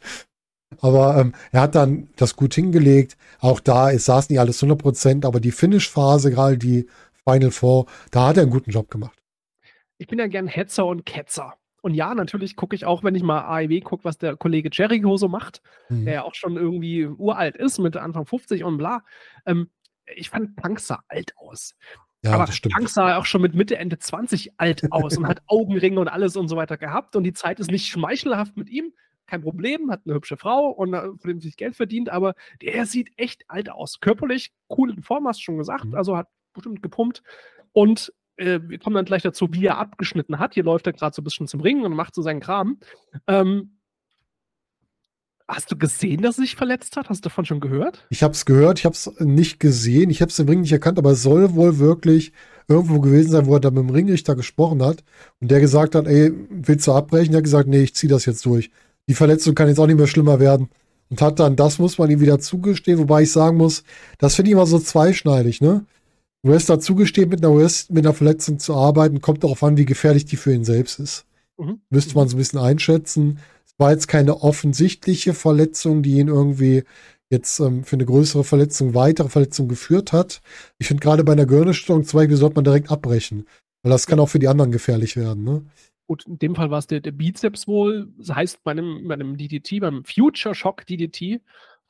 Aber 0.80 1.16
ähm, 1.16 1.35
er 1.51 1.62
hat 1.62 1.74
dann 1.74 2.09
das 2.14 2.37
gut 2.37 2.55
hingelegt. 2.55 3.16
Auch 3.41 3.59
da 3.59 3.91
es 3.91 4.05
saß 4.05 4.28
nicht 4.28 4.39
alles 4.39 4.62
100 4.62 4.80
Prozent, 4.80 5.24
aber 5.24 5.41
die 5.41 5.51
Finish-Phase, 5.51 6.30
gerade 6.30 6.59
die 6.59 6.87
Final 7.28 7.51
Four, 7.51 7.87
da 8.12 8.28
hat 8.28 8.37
er 8.37 8.45
einen 8.45 8.53
guten 8.53 8.70
Job 8.70 8.93
gemacht. 8.93 9.18
Ich 9.99 10.07
bin 10.07 10.20
ja 10.20 10.28
gern 10.28 10.47
Hetzer 10.47 10.87
und 10.87 11.05
Ketzer. 11.05 11.55
Und 11.83 11.95
ja, 11.95 12.14
natürlich 12.14 12.57
gucke 12.57 12.74
ich 12.76 12.87
auch, 12.87 13.03
wenn 13.05 13.16
ich 13.16 13.24
mal 13.24 13.43
AEW 13.43 13.80
gucke, 13.80 14.05
was 14.05 14.16
der 14.16 14.37
Kollege 14.37 14.70
Jericho 14.72 15.16
so 15.16 15.28
macht, 15.28 15.61
mhm. 15.89 16.05
der 16.05 16.14
ja 16.14 16.22
auch 16.22 16.35
schon 16.35 16.57
irgendwie 16.57 17.07
uralt 17.07 17.57
ist, 17.57 17.78
mit 17.78 17.97
Anfang 17.97 18.24
50 18.24 18.64
und 18.64 18.78
bla. 18.78 19.05
Ähm, 19.45 19.68
ich 20.07 20.30
fand 20.30 20.57
Punk 20.57 20.80
sah 20.80 21.03
alt 21.09 21.35
aus. 21.37 21.74
Ja, 22.22 22.35
Aber 22.35 22.47
Punk 22.70 22.89
sah 22.89 23.16
auch 23.16 23.26
schon 23.26 23.43
mit 23.43 23.55
Mitte, 23.55 23.76
Ende 23.76 23.99
20 23.99 24.61
alt 24.61 24.93
aus 24.93 25.18
und 25.18 25.26
hat 25.26 25.43
Augenringe 25.49 25.99
und 25.99 26.07
alles 26.07 26.37
und 26.37 26.47
so 26.47 26.57
weiter 26.57 26.76
gehabt. 26.76 27.16
Und 27.16 27.24
die 27.24 27.33
Zeit 27.33 27.59
ist 27.59 27.70
nicht 27.70 27.89
schmeichelhaft 27.89 28.57
mit 28.57 28.70
ihm. 28.70 28.93
Kein 29.26 29.43
Problem, 29.43 29.91
hat 29.91 30.03
eine 30.05 30.14
hübsche 30.14 30.37
Frau 30.37 30.68
und 30.68 30.95
äh, 30.95 31.01
von 31.01 31.28
dem 31.28 31.41
sich 31.41 31.57
Geld 31.57 31.74
verdient, 31.74 32.11
aber 32.11 32.35
der 32.61 32.87
sieht 32.87 33.11
echt 33.16 33.45
alt 33.49 33.70
aus. 33.70 33.99
Körperlich 33.99 34.53
cool 34.70 34.91
in 34.91 35.03
Form, 35.03 35.26
hast 35.26 35.41
du 35.41 35.45
schon 35.45 35.59
gesagt. 35.59 35.87
Mhm. 35.87 35.95
Also 35.95 36.16
hat 36.16 36.28
bestimmt 36.53 36.83
gepumpt. 36.83 37.22
Und 37.72 38.12
äh, 38.43 38.68
wir 38.68 38.78
kommen 38.78 38.97
dann 38.97 39.05
gleich 39.05 39.22
dazu, 39.22 39.49
wie 39.53 39.66
er 39.66 39.78
abgeschnitten 39.78 40.38
hat. 40.38 40.55
Hier 40.55 40.64
läuft 40.64 40.86
er 40.86 40.93
gerade 40.93 41.14
so 41.14 41.22
ein 41.22 41.24
bisschen 41.24 41.47
zum 41.47 41.61
Ringen 41.61 41.84
und 41.84 41.95
macht 41.95 42.14
so 42.14 42.22
seinen 42.22 42.40
Kram. 42.40 42.78
Ähm, 43.26 43.78
Hast 45.49 45.70
du 45.70 45.76
gesehen, 45.76 46.22
dass 46.22 46.38
er 46.38 46.43
sich 46.43 46.57
verletzt 46.57 46.97
hat? 46.97 47.11
Hast 47.11 47.24
du 47.24 47.28
davon 47.28 47.45
schon 47.45 47.61
gehört? 47.61 48.07
Ich 48.09 48.22
habe 48.22 48.32
es 48.32 48.47
gehört, 48.47 48.78
ich 48.78 48.86
habe 48.86 48.95
es 48.95 49.12
nicht 49.18 49.61
gesehen, 49.61 50.09
ich 50.09 50.22
habe 50.22 50.30
es 50.30 50.38
im 50.38 50.49
Ring 50.49 50.62
nicht 50.62 50.72
erkannt, 50.72 50.99
aber 50.99 51.11
es 51.11 51.22
soll 51.22 51.55
wohl 51.55 51.78
wirklich 51.78 52.32
irgendwo 52.68 53.01
gewesen 53.01 53.32
sein, 53.32 53.45
wo 53.45 53.55
er 53.55 53.61
da 53.61 53.70
mit 53.70 53.80
dem 53.80 53.90
Ringrichter 53.90 54.34
gesprochen 54.34 54.82
hat 54.82 55.05
und 55.40 55.51
der 55.51 55.61
gesagt 55.61 55.95
hat, 55.95 56.07
ey, 56.07 56.32
willst 56.49 56.86
du 56.86 56.93
abbrechen? 56.93 57.32
Der 57.32 57.38
hat 57.38 57.45
gesagt, 57.45 57.68
nee, 57.68 57.82
ich 57.82 57.95
ziehe 57.95 58.11
das 58.11 58.24
jetzt 58.24 58.47
durch. 58.47 58.70
Die 59.09 59.14
Verletzung 59.14 59.55
kann 59.55 59.68
jetzt 59.68 59.78
auch 59.78 59.86
nicht 59.86 59.99
mehr 59.99 60.07
schlimmer 60.07 60.40
werden. 60.40 60.70
Und 61.11 61.20
hat 61.20 61.38
dann, 61.38 61.57
das 61.57 61.78
muss 61.78 61.99
man 61.99 62.11
ihm 62.11 62.20
wieder 62.20 62.38
zugestehen, 62.38 62.99
wobei 62.99 63.24
ich 63.24 63.32
sagen 63.32 63.59
muss, 63.59 63.84
das 64.16 64.34
finde 64.34 64.51
ich 64.51 64.53
immer 64.55 64.64
so 64.64 64.78
zweischneidig, 64.78 65.61
ne? 65.61 65.84
Wrestler 66.43 66.80
zugestehen, 66.80 67.28
mit 67.28 67.45
einer, 67.45 67.57
Rest, 67.57 67.90
mit 67.90 68.05
einer 68.05 68.14
Verletzung 68.14 68.59
zu 68.59 68.74
arbeiten, 68.74 69.20
kommt 69.20 69.45
darauf 69.45 69.62
an, 69.62 69.76
wie 69.76 69.84
gefährlich 69.84 70.24
die 70.24 70.36
für 70.36 70.53
ihn 70.53 70.64
selbst 70.64 70.99
ist. 70.99 71.26
Mhm. 71.57 71.80
Müsste 71.90 72.14
man 72.14 72.28
so 72.28 72.36
ein 72.36 72.38
bisschen 72.38 72.59
einschätzen. 72.59 73.38
Es 73.64 73.74
war 73.78 73.93
jetzt 73.93 74.09
keine 74.09 74.43
offensichtliche 74.43 75.34
Verletzung, 75.34 76.03
die 76.03 76.18
ihn 76.18 76.28
irgendwie 76.28 76.84
jetzt 77.30 77.61
ähm, 77.61 77.84
für 77.84 77.97
eine 77.97 78.05
größere 78.05 78.45
Verletzung, 78.45 78.95
weitere 78.95 79.28
Verletzung 79.28 79.68
geführt 79.68 80.12
hat. 80.12 80.43
Ich 80.78 80.88
finde 80.88 81.01
gerade 81.01 81.24
bei 81.24 81.32
einer 81.32 81.47
Gehirnerschütterung 81.47 82.05
zum 82.05 82.18
Beispiel 82.18 82.36
sollte 82.36 82.57
man 82.57 82.64
direkt 82.64 82.90
abbrechen, 82.90 83.47
weil 83.82 83.90
das 83.90 84.07
kann 84.07 84.20
auch 84.20 84.28
für 84.28 84.38
die 84.38 84.49
anderen 84.49 84.72
gefährlich 84.72 85.16
werden. 85.16 85.45
Ne? 85.45 85.64
Gut, 86.07 86.26
in 86.26 86.38
dem 86.38 86.55
Fall 86.55 86.70
war 86.70 86.78
es 86.78 86.86
der, 86.86 87.01
der, 87.01 87.12
Bizeps 87.12 87.66
wohl. 87.66 88.12
Das 88.18 88.34
heißt, 88.34 88.62
bei 88.64 88.72
einem, 88.72 89.09
bei 89.09 89.14
einem 89.14 89.36
DDT, 89.38 89.80
beim 89.80 90.05
Future 90.05 90.55
Shock 90.55 90.86
DDT 90.86 91.40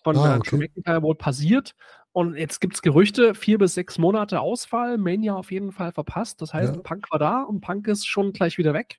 von 0.04 0.16
ah, 0.16 0.36
okay. 0.36 0.50
Joe 0.50 0.60
McIntyre 0.60 1.02
wohl 1.02 1.16
passiert. 1.16 1.74
Und 2.12 2.36
jetzt 2.36 2.60
gibt 2.60 2.74
es 2.74 2.82
Gerüchte, 2.82 3.34
vier 3.34 3.58
bis 3.58 3.74
sechs 3.74 3.98
Monate 3.98 4.40
Ausfall, 4.40 4.98
Mania 4.98 5.34
auf 5.34 5.50
jeden 5.50 5.72
Fall 5.72 5.92
verpasst. 5.92 6.42
Das 6.42 6.52
heißt, 6.52 6.76
ja. 6.76 6.82
Punk 6.82 7.10
war 7.10 7.18
da 7.18 7.42
und 7.42 7.62
Punk 7.62 7.88
ist 7.88 8.06
schon 8.06 8.32
gleich 8.32 8.58
wieder 8.58 8.74
weg. 8.74 8.98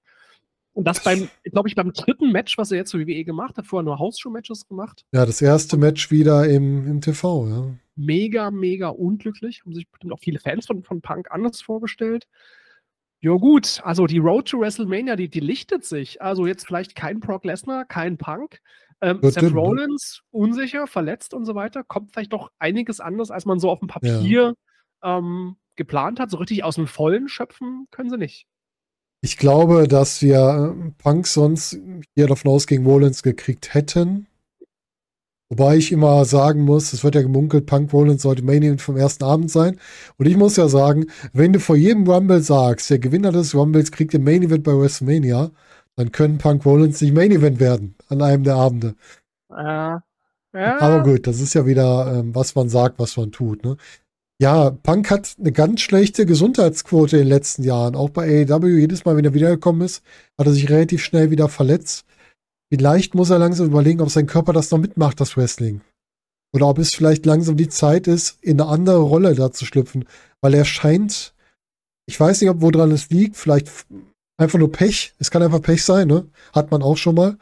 Und 0.74 0.88
das 0.88 1.04
beim, 1.04 1.30
glaube 1.44 1.70
ich, 1.70 1.76
beim 1.76 1.94
dritten 1.94 2.32
Match, 2.32 2.58
was 2.58 2.72
er 2.72 2.78
jetzt 2.78 2.92
für 2.92 3.00
WWE 3.00 3.24
gemacht 3.24 3.58
hat, 3.58 3.68
vorher 3.68 3.86
nur 3.86 4.00
Hausshow-Matches 4.00 4.68
gemacht. 4.68 5.06
Ja, 5.12 5.26
das 5.26 5.40
erste 5.42 5.78
Match 5.78 6.10
wieder 6.10 6.50
im, 6.50 6.88
im 6.88 7.02
TV, 7.02 7.48
ja. 7.48 7.66
Mega, 7.96 8.50
mega 8.50 8.88
unglücklich. 8.88 9.62
Haben 9.64 9.76
sich 9.76 9.88
bestimmt 9.88 10.14
auch 10.14 10.20
viele 10.20 10.40
Fans 10.40 10.66
von, 10.66 10.84
von 10.84 11.02
Punk 11.02 11.30
anders 11.30 11.62
vorgestellt. 11.62 12.28
Ja, 13.20 13.36
gut, 13.36 13.80
also 13.84 14.08
die 14.08 14.18
Road 14.18 14.50
to 14.50 14.60
WrestleMania, 14.60 15.16
die, 15.16 15.30
die 15.30 15.40
lichtet 15.40 15.86
sich. 15.86 16.22
Also 16.22 16.48
jetzt 16.48 16.66
vielleicht 16.66 16.96
kein 16.96 17.20
Brock 17.20 17.46
Lesnar, 17.46 17.86
kein 17.86 18.18
Punk. 18.18 18.60
Ähm, 19.04 19.20
Seth 19.22 19.44
ne? 19.44 19.52
Rollins, 19.52 20.22
unsicher, 20.32 20.88
verletzt 20.88 21.34
und 21.34 21.44
so 21.44 21.56
weiter. 21.56 21.84
Kommt 21.84 22.14
vielleicht 22.14 22.32
doch 22.32 22.52
einiges 22.58 23.02
anders, 23.02 23.32
als 23.32 23.46
man 23.46 23.60
so 23.60 23.70
auf 23.70 23.80
dem 23.80 23.90
Papier 23.90 24.56
ja. 25.04 25.18
ähm, 25.18 25.58
geplant 25.76 26.22
hat. 26.22 26.32
So 26.32 26.38
richtig 26.38 26.64
aus 26.64 26.76
dem 26.76 26.88
Vollen 26.88 27.28
schöpfen 27.28 27.88
können 27.92 28.10
sie 28.10 28.18
nicht. 28.18 28.48
Ich 29.22 29.38
glaube, 29.38 29.90
dass 29.90 30.22
wir 30.22 30.74
äh, 30.74 30.92
Punk 30.98 31.28
sonst 31.28 31.78
hier 32.16 32.28
davon 32.28 32.52
aus 32.52 32.66
gegen 32.66 32.86
Rollins 32.86 33.24
gekriegt 33.24 33.74
hätten. 33.74 34.28
Wobei 35.50 35.78
ich 35.78 35.92
immer 35.92 36.24
sagen 36.24 36.62
muss, 36.62 36.94
es 36.94 37.04
wird 37.04 37.16
ja 37.16 37.22
gemunkelt, 37.22 37.66
Punk 37.66 37.92
Rollins 37.92 38.22
sollte 38.22 38.42
Main 38.42 38.64
Event 38.64 38.82
vom 38.82 38.96
ersten 38.96 39.26
Abend 39.26 39.52
sein. 39.52 39.80
Und 40.18 40.28
ich 40.28 40.38
muss 40.38 40.56
ja 40.56 40.68
sagen, 40.70 41.08
wenn 41.34 41.54
du 41.54 41.60
vor 41.60 41.76
jedem 41.76 42.10
Rumble 42.10 42.42
sagst, 42.42 42.90
der 42.90 43.00
Gewinner 43.00 43.34
des 43.34 43.54
Rumbles 43.54 43.92
kriegt 43.92 44.14
den 44.14 44.24
Main 44.24 44.44
Event 44.44 44.64
bei 44.64 44.72
WrestleMania, 44.72 45.52
dann 45.96 46.12
können 46.12 46.38
Punk 46.38 46.66
Rollins 46.66 47.02
nicht 47.02 47.14
Main 47.14 47.32
Event 47.32 47.60
werden 47.60 47.96
an 48.08 48.22
einem 48.22 48.44
der 48.44 48.56
Abende. 48.56 48.96
Ja. 49.50 50.04
ja. 50.54 50.80
Aber 50.80 51.04
gut, 51.04 51.28
das 51.28 51.40
ist 51.40 51.54
ja 51.54 51.66
wieder, 51.66 52.14
ähm, 52.16 52.34
was 52.34 52.56
man 52.56 52.70
sagt, 52.70 53.00
was 53.00 53.18
man 53.18 53.32
tut. 53.32 53.64
Ne? 53.64 53.78
Ja, 54.42 54.72
Punk 54.72 55.10
hat 55.12 55.36
eine 55.40 55.52
ganz 55.52 55.82
schlechte 55.82 56.26
Gesundheitsquote 56.26 57.18
in 57.18 57.24
den 57.24 57.30
letzten 57.30 57.64
Jahren. 57.64 57.96
Auch 57.96 58.10
bei 58.10 58.46
AEW, 58.46 58.80
jedes 58.80 59.06
Mal, 59.06 59.16
wenn 59.16 59.26
er 59.26 59.34
wiedergekommen 59.34 59.84
ist, 59.84 60.04
hat 60.38 60.48
er 60.48 60.54
sich 60.54 60.70
relativ 60.70 61.04
schnell 61.04 61.32
wieder 61.32 61.48
verletzt. 61.50 62.06
Vielleicht 62.72 63.14
muss 63.14 63.30
er 63.30 63.40
langsam 63.40 63.68
überlegen, 63.68 64.02
ob 64.02 64.10
sein 64.10 64.26
Körper 64.26 64.52
das 64.52 64.72
noch 64.72 64.80
mitmacht, 64.80 65.22
das 65.22 65.38
Wrestling. 65.38 65.82
Oder 66.54 66.68
ob 66.68 66.80
es 66.80 66.90
vielleicht 66.96 67.26
langsam 67.26 67.56
die 67.56 67.70
Zeit 67.70 68.08
ist, 68.08 68.38
in 68.42 68.60
eine 68.60 68.70
andere 68.70 69.00
Rolle 69.00 69.36
da 69.36 69.52
zu 69.52 69.66
schlüpfen. 69.66 70.06
Weil 70.42 70.56
er 70.56 70.66
scheint, 70.66 71.34
ich 72.08 72.20
weiß 72.20 72.42
nicht, 72.42 72.50
ob 72.50 72.62
woran 72.62 72.92
es 72.92 73.12
liegt, 73.12 73.38
vielleicht 73.38 73.70
einfach 74.38 74.60
nur 74.60 74.72
Pech. 74.72 75.14
Es 75.20 75.32
kann 75.32 75.44
einfach 75.44 75.62
Pech 75.62 75.84
sein, 75.84 76.08
ne? 76.08 76.30
Hat 76.54 76.72
man 76.72 76.82
auch 76.82 76.98
schon 76.98 77.16
mal. 77.16 77.38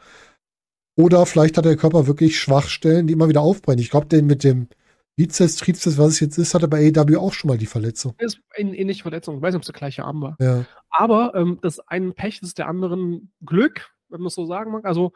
Oder 0.96 1.24
vielleicht 1.26 1.56
hat 1.56 1.64
der 1.64 1.76
Körper 1.76 2.06
wirklich 2.06 2.38
Schwachstellen, 2.38 3.06
die 3.06 3.14
immer 3.14 3.28
wieder 3.28 3.40
aufbrennen. 3.40 3.80
Ich 3.80 3.90
glaube, 3.90 4.06
den 4.06 4.26
mit 4.26 4.44
dem 4.44 4.68
Bizeps, 5.16 5.56
Trizeps, 5.56 5.98
was 5.98 6.12
es 6.12 6.20
jetzt 6.20 6.38
ist, 6.38 6.54
hatte 6.54 6.68
bei 6.68 6.90
AEW 6.90 7.18
auch 7.18 7.32
schon 7.32 7.48
mal 7.48 7.58
die 7.58 7.66
Verletzung. 7.66 8.14
Das 8.18 8.34
ist 8.34 8.42
eine 8.56 8.76
ähnliche 8.76 9.02
Verletzung. 9.02 9.36
Ich 9.36 9.42
weiß 9.42 9.52
nicht, 9.52 9.58
ob 9.58 9.62
es 9.62 9.66
der 9.66 9.78
gleiche 9.78 10.04
Arm 10.04 10.20
war. 10.20 10.36
Ja. 10.40 10.64
Aber 10.90 11.34
ähm, 11.34 11.58
das 11.62 11.80
einen 11.80 12.14
Pech 12.14 12.40
ist 12.42 12.58
der 12.58 12.68
anderen 12.68 13.32
Glück, 13.44 13.90
wenn 14.08 14.20
man 14.20 14.28
es 14.28 14.34
so 14.34 14.46
sagen 14.46 14.72
mag. 14.72 14.84
Also 14.84 15.12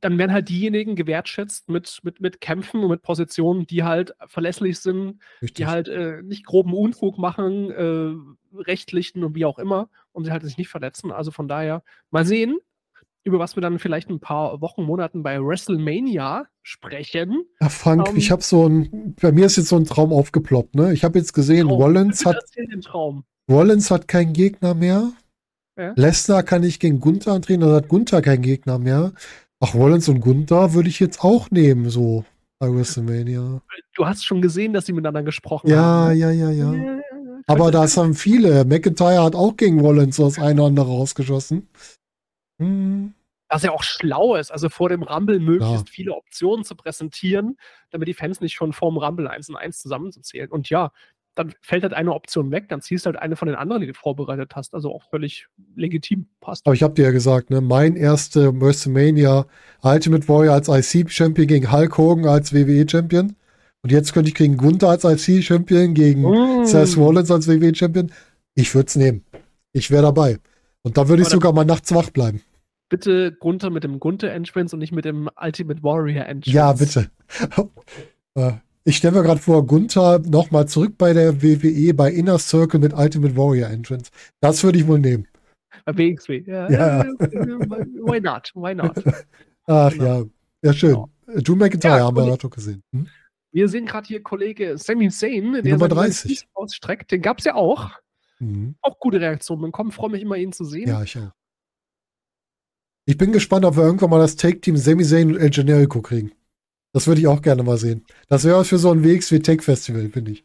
dann 0.00 0.16
werden 0.16 0.32
halt 0.32 0.48
diejenigen 0.48 0.96
gewertschätzt 0.96 1.68
mit, 1.68 2.00
mit, 2.02 2.20
mit 2.20 2.40
Kämpfen 2.40 2.82
und 2.82 2.90
mit 2.90 3.02
Positionen, 3.02 3.66
die 3.66 3.84
halt 3.84 4.14
verlässlich 4.26 4.78
sind, 4.78 5.20
Richtig. 5.42 5.54
die 5.54 5.66
halt 5.66 5.88
äh, 5.88 6.22
nicht 6.22 6.46
groben 6.46 6.72
Unfug 6.72 7.18
machen, 7.18 7.70
äh, 7.70 8.56
rechtlichen 8.56 9.22
und 9.24 9.34
wie 9.34 9.44
auch 9.44 9.58
immer 9.58 9.90
und 10.12 10.24
sie 10.24 10.30
halt 10.32 10.42
sich 10.44 10.56
nicht 10.58 10.68
verletzen. 10.68 11.12
Also 11.12 11.30
von 11.30 11.48
daher 11.48 11.82
mal 12.10 12.24
sehen, 12.24 12.58
über 13.22 13.38
was 13.38 13.56
wir 13.56 13.60
dann 13.60 13.78
vielleicht 13.78 14.08
ein 14.08 14.20
paar 14.20 14.60
Wochen, 14.60 14.82
Monaten 14.82 15.22
bei 15.22 15.38
WrestleMania 15.40 16.46
sprechen. 16.62 17.44
Ja, 17.60 17.68
Frank, 17.68 18.08
Ähm, 18.08 18.16
ich 18.16 18.30
habe 18.30 18.42
so 18.42 18.66
ein, 18.68 19.14
bei 19.20 19.30
mir 19.32 19.46
ist 19.46 19.56
jetzt 19.56 19.68
so 19.68 19.76
ein 19.76 19.84
Traum 19.84 20.12
aufgeploppt, 20.12 20.74
ne? 20.74 20.92
Ich 20.92 21.04
habe 21.04 21.18
jetzt 21.18 21.32
gesehen, 21.34 21.68
Traum. 21.68 21.80
Rollins 21.82 22.24
hat, 22.24 22.36
den 22.56 22.80
Traum. 22.80 23.24
Rollins 23.50 23.90
hat 23.90 24.08
keinen 24.08 24.32
Gegner 24.32 24.74
mehr. 24.74 25.12
Ja. 25.78 25.92
Lesnar 25.96 26.42
kann 26.42 26.62
nicht 26.62 26.80
gegen 26.80 27.00
Gunther 27.00 27.32
antreten, 27.32 27.60
dann 27.62 27.72
hat 27.72 27.88
Gunther 27.88 28.22
keinen 28.22 28.42
Gegner 28.42 28.78
mehr. 28.78 29.12
Ach, 29.60 29.74
Rollins 29.74 30.08
und 30.08 30.20
Gunther 30.20 30.72
würde 30.72 30.88
ich 30.88 31.00
jetzt 31.00 31.22
auch 31.22 31.50
nehmen, 31.50 31.90
so 31.90 32.24
bei 32.58 32.68
WrestleMania. 32.72 33.60
Du 33.94 34.06
hast 34.06 34.24
schon 34.24 34.40
gesehen, 34.42 34.72
dass 34.72 34.86
sie 34.86 34.92
miteinander 34.92 35.22
gesprochen 35.22 35.68
Ja, 35.68 35.76
haben. 35.76 36.16
ja, 36.16 36.30
ja, 36.30 36.50
ja. 36.50 36.72
ja. 36.72 37.00
Aber 37.50 37.70
das 37.70 37.96
haben 37.96 38.14
viele. 38.14 38.64
McIntyre 38.64 39.22
hat 39.22 39.34
auch 39.34 39.56
gegen 39.56 39.80
Rollins 39.80 40.16
so 40.16 40.24
das 40.24 40.38
eine 40.38 40.60
oder 40.60 40.68
andere 40.68 40.86
rausgeschossen. 40.86 41.68
Hm. 42.60 43.14
Was 43.48 43.64
ja 43.64 43.72
auch 43.72 43.82
schlau 43.82 44.36
ist, 44.36 44.52
also 44.52 44.68
vor 44.68 44.88
dem 44.88 45.02
Rumble 45.02 45.40
möglichst 45.40 45.88
Ja. 45.88 45.92
viele 45.92 46.14
Optionen 46.14 46.64
zu 46.64 46.76
präsentieren, 46.76 47.56
damit 47.90 48.06
die 48.06 48.14
Fans 48.14 48.40
nicht 48.40 48.54
schon 48.54 48.72
vorm 48.72 48.96
Rumble 48.96 49.26
eins 49.26 49.48
und 49.48 49.56
eins 49.56 49.78
zusammenzuzählen. 49.78 50.50
Und 50.50 50.70
ja, 50.70 50.92
dann 51.34 51.52
fällt 51.60 51.82
halt 51.82 51.94
eine 51.94 52.12
Option 52.12 52.50
weg, 52.50 52.68
dann 52.68 52.80
ziehst 52.80 53.06
du 53.06 53.08
halt 53.08 53.18
eine 53.18 53.34
von 53.34 53.48
den 53.48 53.56
anderen, 53.56 53.80
die 53.80 53.88
du 53.88 53.94
vorbereitet 53.94 54.54
hast. 54.54 54.74
Also 54.74 54.94
auch 54.94 55.02
völlig 55.10 55.48
legitim 55.74 56.26
passt. 56.40 56.66
Aber 56.66 56.74
ich 56.74 56.82
habe 56.82 56.94
dir 56.94 57.04
ja 57.06 57.10
gesagt, 57.10 57.50
ne, 57.50 57.60
mein 57.60 57.96
erste 57.96 58.60
WrestleMania 58.60 59.46
Ultimate 59.82 60.28
Warrior 60.28 60.54
als 60.54 60.68
IC-Champion 60.68 61.46
gegen 61.48 61.72
Hulk 61.72 61.98
Hogan 61.98 62.26
als 62.26 62.52
WWE-Champion. 62.52 63.34
Und 63.82 63.92
jetzt 63.92 64.12
könnte 64.12 64.28
ich 64.28 64.34
kriegen 64.34 64.56
Gunther 64.56 64.88
als 64.90 65.04
IC-Champion 65.04 65.94
gegen 65.94 66.22
Mm. 66.22 66.64
Seth 66.66 66.96
Rollins 66.96 67.30
als 67.30 67.48
WWE-Champion. 67.48 68.12
Ich 68.54 68.74
würde 68.74 68.88
es 68.88 68.96
nehmen. 68.96 69.24
Ich 69.72 69.90
wäre 69.90 70.02
dabei. 70.02 70.38
Und 70.82 70.96
da 70.98 71.08
würde 71.08 71.22
ich 71.22 71.28
sogar 71.28 71.52
mal 71.52 71.64
nachts 71.64 71.94
wach 71.94 72.10
bleiben. 72.10 72.42
Bitte 72.90 73.32
Gunther 73.32 73.70
mit 73.70 73.84
dem 73.84 74.00
Gunther-Entrance 74.00 74.74
und 74.74 74.80
nicht 74.80 74.92
mit 74.92 75.04
dem 75.04 75.28
Ultimate 75.40 75.82
Warrior-Entrance. 75.82 76.50
Ja, 76.50 76.72
bitte. 76.72 77.10
Äh, 78.36 78.52
ich 78.84 78.96
stelle 78.98 79.16
mir 79.16 79.22
gerade 79.24 79.40
vor, 79.40 79.66
Gunther 79.66 80.20
nochmal 80.20 80.68
zurück 80.68 80.94
bei 80.96 81.12
der 81.12 81.42
WWE 81.42 81.92
bei 81.94 82.12
Inner 82.12 82.38
Circle 82.38 82.78
mit 82.78 82.94
Ultimate 82.94 83.36
Warrior 83.36 83.68
Entrance. 83.70 84.12
Das 84.40 84.62
würde 84.62 84.78
ich 84.78 84.86
wohl 84.86 85.00
nehmen. 85.00 85.26
Bei 85.84 85.96
WXW. 85.98 86.44
Ja, 86.46 86.70
Ja. 86.70 87.04
Why 87.04 88.20
not? 88.20 88.52
Why 88.54 88.74
not? 88.74 88.92
Ach 89.66 89.90
Genau. 89.92 90.04
ja. 90.20 90.24
Ja, 90.62 90.72
schön. 90.72 90.90
Genau. 90.90 91.08
Drew 91.42 91.56
McIntyre 91.56 91.98
Ja, 91.98 92.04
haben 92.06 92.16
wir 92.16 92.24
gerade 92.24 92.48
gesehen. 92.48 92.82
Hm? 92.92 93.06
Wir 93.52 93.68
sehen 93.68 93.86
gerade 93.86 94.06
hier 94.06 94.22
Kollege 94.22 94.78
Sami 94.78 95.08
Zayn, 95.10 95.52
der 95.52 95.62
Nummer 95.64 95.78
seinen 95.80 95.90
30. 95.90 96.40
Fuß 96.40 96.48
ausstreckt. 96.54 97.10
Den 97.10 97.20
gab 97.22 97.38
es 97.38 97.44
ja 97.44 97.54
auch. 97.54 97.90
Mhm. 98.38 98.76
Auch 98.80 98.98
gute 99.00 99.20
Reaktionen 99.20 99.62
bekommen. 99.62 99.90
Freue 99.92 100.10
mich 100.10 100.22
immer, 100.22 100.36
ihn 100.36 100.52
zu 100.52 100.64
sehen. 100.64 100.88
Ja, 100.88 101.02
ich 101.02 101.18
auch. 101.18 101.30
Ich 103.06 103.16
bin 103.16 103.32
gespannt, 103.32 103.64
ob 103.64 103.76
wir 103.76 103.82
irgendwann 103.84 104.10
mal 104.10 104.18
das 104.20 104.36
Take-Team 104.36 104.76
Sami 104.76 105.04
Zayn 105.04 105.34
und 105.34 105.40
El 105.40 105.50
Generico 105.50 106.00
kriegen. 106.00 106.32
Das 106.92 107.06
würde 107.06 107.20
ich 107.20 107.26
auch 107.26 107.42
gerne 107.42 107.62
mal 107.62 107.76
sehen. 107.78 108.04
Das 108.28 108.44
wäre 108.44 108.58
was 108.58 108.68
für 108.68 108.78
so 108.78 108.90
ein 108.90 109.02
WXW 109.04 109.38
Tech 109.40 109.62
Festival, 109.62 110.08
finde 110.10 110.32
ich. 110.32 110.44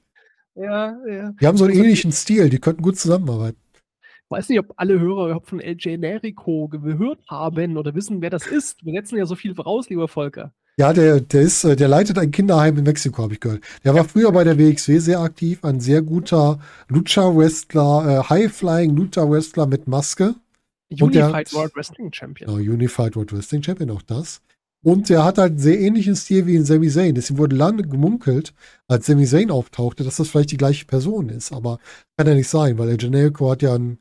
ja. 0.56 0.98
ja. 1.08 1.32
Die 1.40 1.48
haben 1.48 1.58
so 1.58 1.66
einen 1.66 1.72
Also- 1.74 1.84
ähnlichen 1.84 2.12
Stil, 2.12 2.50
die 2.50 2.60
könnten 2.60 2.82
gut 2.82 2.98
zusammenarbeiten. 2.98 3.60
weiß 4.30 4.50
nicht, 4.50 4.60
ob 4.60 4.74
alle 4.78 5.00
Hörer 5.00 5.26
überhaupt 5.28 5.48
von 5.48 5.60
El 5.60 5.76
Generico 5.76 6.68
gehört 6.68 7.20
haben 7.30 7.78
oder 7.78 7.94
wissen, 7.94 8.22
wer 8.22 8.30
das 8.32 8.48
ist. 8.48 8.84
Wir 8.84 8.94
setzen 8.94 9.18
ja 9.18 9.26
so 9.26 9.36
viel 9.36 9.54
voraus, 9.56 9.90
lieber 9.90 10.08
Volker. 10.08 10.54
Ja, 10.78 10.92
der, 10.92 11.22
der 11.22 11.42
ist, 11.42 11.64
äh, 11.64 11.76
der 11.76 11.88
leitet 11.88 12.18
ein 12.18 12.32
Kinderheim 12.32 12.78
in 12.78 12.84
Mexiko, 12.84 13.24
habe 13.24 13.34
ich 13.34 13.40
gehört. 13.40 13.64
Der 13.86 13.94
war 13.94 14.04
früher 14.04 14.32
bei 14.34 14.44
der 14.44 14.58
WXW 14.58 15.00
sehr 15.00 15.22
aktiv, 15.22 15.64
ein 15.64 15.80
sehr 15.80 16.02
guter 16.02 16.60
Lucha-Wrestler, 16.90 18.06
äh, 18.08 18.30
High-Flying 18.30 18.96
Lucha-Wrestler 18.96 19.68
mit 19.68 19.88
Maske. 19.88 20.36
Unified 20.90 21.54
World 21.54 21.76
Wrestling 21.76 22.12
Champion. 22.12 22.50
Genau, 22.50 22.74
Unified 22.74 23.16
World 23.16 23.32
Wrestling 23.32 23.64
Champion, 23.64 23.90
auch 23.92 24.02
das. 24.02 24.42
Und 24.84 25.10
der 25.10 25.24
hat 25.24 25.38
halt 25.40 25.54
einen 25.54 25.60
sehr 25.60 25.80
ähnlichen 25.80 26.16
Stil 26.16 26.46
wie 26.46 26.56
in 26.56 26.66
Sami 26.66 26.90
Zayn. 26.90 27.16
Deswegen 27.16 27.40
wurde 27.40 27.56
lange 27.56 27.84
gemunkelt, 27.84 28.54
als 28.88 29.08
Sami 29.08 29.26
Zayn 29.26 29.50
auftauchte, 29.50 30.04
dass 30.04 30.18
das 30.18 30.30
vielleicht 30.30 30.52
die 30.52 30.58
gleiche 30.58 30.86
Person 30.86 31.30
ist. 31.30 31.54
Aber 31.54 31.80
kann 32.18 32.28
ja 32.28 32.36
nicht 32.36 32.50
sein, 32.50 32.78
weil 32.78 32.90
der 32.90 32.98
Generico 32.98 33.50
hat 33.50 33.64
ja 33.64 33.74
ein, 33.74 33.98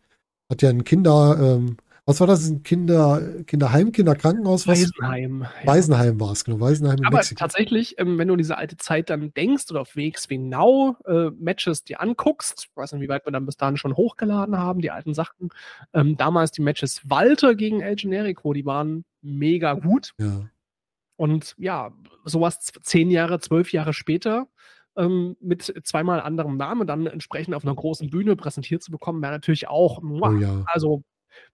hat 0.51 0.61
ja 0.61 0.69
ein 0.69 0.85
Kinder, 0.85 1.39
ähm, 1.41 1.77
was 2.07 2.21
war 2.21 2.27
das? 2.27 2.47
Ein 2.49 2.63
Kinder, 2.63 3.43
Kinderheim, 3.47 3.91
Kinderkrankenhaus? 3.91 4.67
Was? 4.67 4.79
Waisenheim. 4.81 5.43
Ja. 5.43 5.67
Waisenheim 5.67 6.21
war 6.21 6.33
es, 6.33 6.45
genau. 6.45 6.61
Waisenheim 6.61 6.99
in 6.99 7.07
Aber 7.07 7.17
Mexiko. 7.19 7.39
tatsächlich, 7.39 7.99
ähm, 7.99 8.19
wenn 8.19 8.29
du 8.29 8.35
an 8.35 8.39
diese 8.39 8.59
alte 8.59 8.77
Zeit 8.77 9.09
dann 9.09 9.33
denkst 9.33 9.71
oder 9.71 9.81
auf 9.81 9.97
WXW 9.97 10.37
Now 10.37 10.97
äh, 11.07 11.31
Matches 11.31 11.83
dir 11.85 12.01
anguckst, 12.03 12.67
ich 12.69 12.77
weiß 12.77 12.93
nicht, 12.93 13.01
wie 13.03 13.09
weit 13.09 13.25
wir 13.27 13.33
dann 13.33 13.47
bis 13.47 13.57
dahin 13.57 13.79
schon 13.79 13.97
hochgeladen 13.97 14.59
haben, 14.59 14.81
die 14.81 14.91
alten 14.91 15.15
Sachen, 15.15 15.49
ähm, 15.95 16.17
damals 16.19 16.51
die 16.51 16.63
Matches 16.63 17.01
Walter 17.09 17.55
gegen 17.55 17.81
El 17.81 17.97
Generico, 17.97 18.53
die 18.53 18.67
waren 18.67 19.05
mega 19.23 19.73
gut. 19.75 20.13
Ja. 20.19 20.43
Und 21.17 21.55
ja, 21.59 21.93
sowas 22.25 22.59
zehn 22.83 23.11
Jahre, 23.11 23.41
zwölf 23.41 23.73
Jahre 23.73 23.95
später 23.95 24.49
ähm, 24.97 25.37
mit 25.41 25.73
zweimal 25.85 26.21
anderem 26.21 26.57
Namen 26.57 26.87
dann 26.87 27.07
entsprechend 27.07 27.55
auf 27.55 27.65
einer 27.65 27.75
großen 27.75 28.11
Bühne 28.11 28.37
präsentiert 28.37 28.83
zu 28.83 28.91
bekommen, 28.91 29.23
wäre 29.23 29.33
natürlich 29.33 29.69
auch, 29.69 30.03
muah, 30.03 30.31
Oh 30.31 30.39
ja. 30.39 30.63
also 30.67 31.03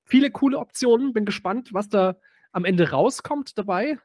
viele 0.05 0.31
coole 0.31 0.59
Optionen. 0.59 1.13
Bin 1.13 1.25
gespannt, 1.25 1.71
was 1.73 1.89
da 1.89 2.17
am 2.53 2.65
Ende 2.65 2.91
rauskommt 2.91 3.57
dabei. 3.59 3.99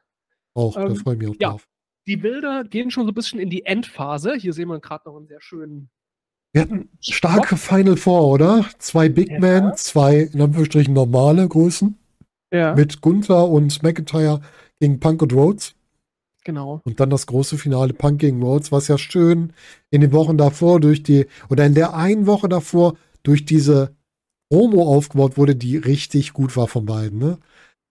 Auch, 0.54 0.74
da 0.74 0.86
Ähm, 0.86 0.96
freue 0.96 1.14
ich 1.14 1.20
mich 1.20 1.28
auch 1.30 1.36
ja. 1.40 1.50
drauf. 1.50 1.68
Die 2.06 2.16
Bilder 2.16 2.62
gehen 2.64 2.90
schon 2.90 3.04
so 3.04 3.10
ein 3.10 3.14
bisschen 3.14 3.40
in 3.40 3.50
die 3.50 3.66
Endphase. 3.66 4.34
Hier 4.36 4.52
sehen 4.52 4.68
wir 4.68 4.78
gerade 4.80 5.08
noch 5.08 5.16
einen 5.16 5.26
sehr 5.26 5.40
schönen. 5.40 5.90
Wir 6.52 6.62
hatten 6.62 6.88
starke 7.00 7.56
Final 7.56 7.96
Four, 7.96 8.28
oder? 8.28 8.64
Zwei 8.78 9.08
Big 9.08 9.30
Ja. 9.30 9.40
Men, 9.40 9.72
zwei 9.76 10.20
in 10.32 10.40
Anführungsstrichen 10.40 10.94
normale 10.94 11.46
Größen 11.48 11.98
Ja, 12.52 12.74
mit 12.74 13.00
Gunther 13.00 13.48
und 13.48 13.82
McIntyre 13.82 14.40
gegen 14.80 15.00
Punk 15.00 15.20
und 15.22 15.32
Rhodes. 15.32 15.74
genau. 16.44 16.80
Und 16.84 17.00
dann 17.00 17.10
das 17.10 17.26
große 17.26 17.58
Finale 17.58 17.92
Punk 17.92 18.20
gegen 18.20 18.40
Rhodes, 18.42 18.70
was 18.70 18.86
ja 18.88 18.96
schön 18.98 19.52
in 19.90 20.00
den 20.00 20.12
Wochen 20.12 20.38
davor 20.38 20.78
durch 20.80 21.02
die, 21.02 21.26
oder 21.50 21.66
in 21.66 21.74
der 21.74 21.94
einen 21.94 22.26
Woche 22.26 22.48
davor 22.48 22.94
durch 23.24 23.44
diese 23.44 23.96
Promo 24.50 24.82
aufgebaut 24.84 25.36
wurde, 25.36 25.56
die 25.56 25.76
richtig 25.76 26.32
gut 26.32 26.56
war 26.56 26.68
von 26.68 26.86
beiden, 26.86 27.18
ne? 27.18 27.38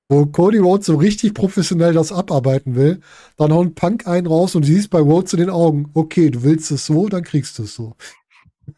Wo 0.08 0.28
Cody 0.28 0.60
Rhodes 0.60 0.86
so 0.86 0.98
richtig 0.98 1.34
professionell 1.34 1.94
das 1.94 2.12
abarbeiten 2.12 2.76
will, 2.76 3.00
dann 3.38 3.52
haut 3.52 3.74
Punk 3.74 4.08
einen 4.08 4.28
raus 4.28 4.56
und 4.56 4.64
siehst 4.64 4.92
bei 4.92 5.00
Rhodes 5.00 5.34
in 5.34 5.40
den 5.40 5.50
Augen, 5.50 5.90
okay, 5.96 6.30
du 6.30 6.44
willst 6.44 6.70
es 6.72 6.86
so, 6.86 7.08
dann 7.10 7.24
kriegst 7.24 7.58
du 7.58 7.64
es 7.64 7.74
so. 7.74 7.96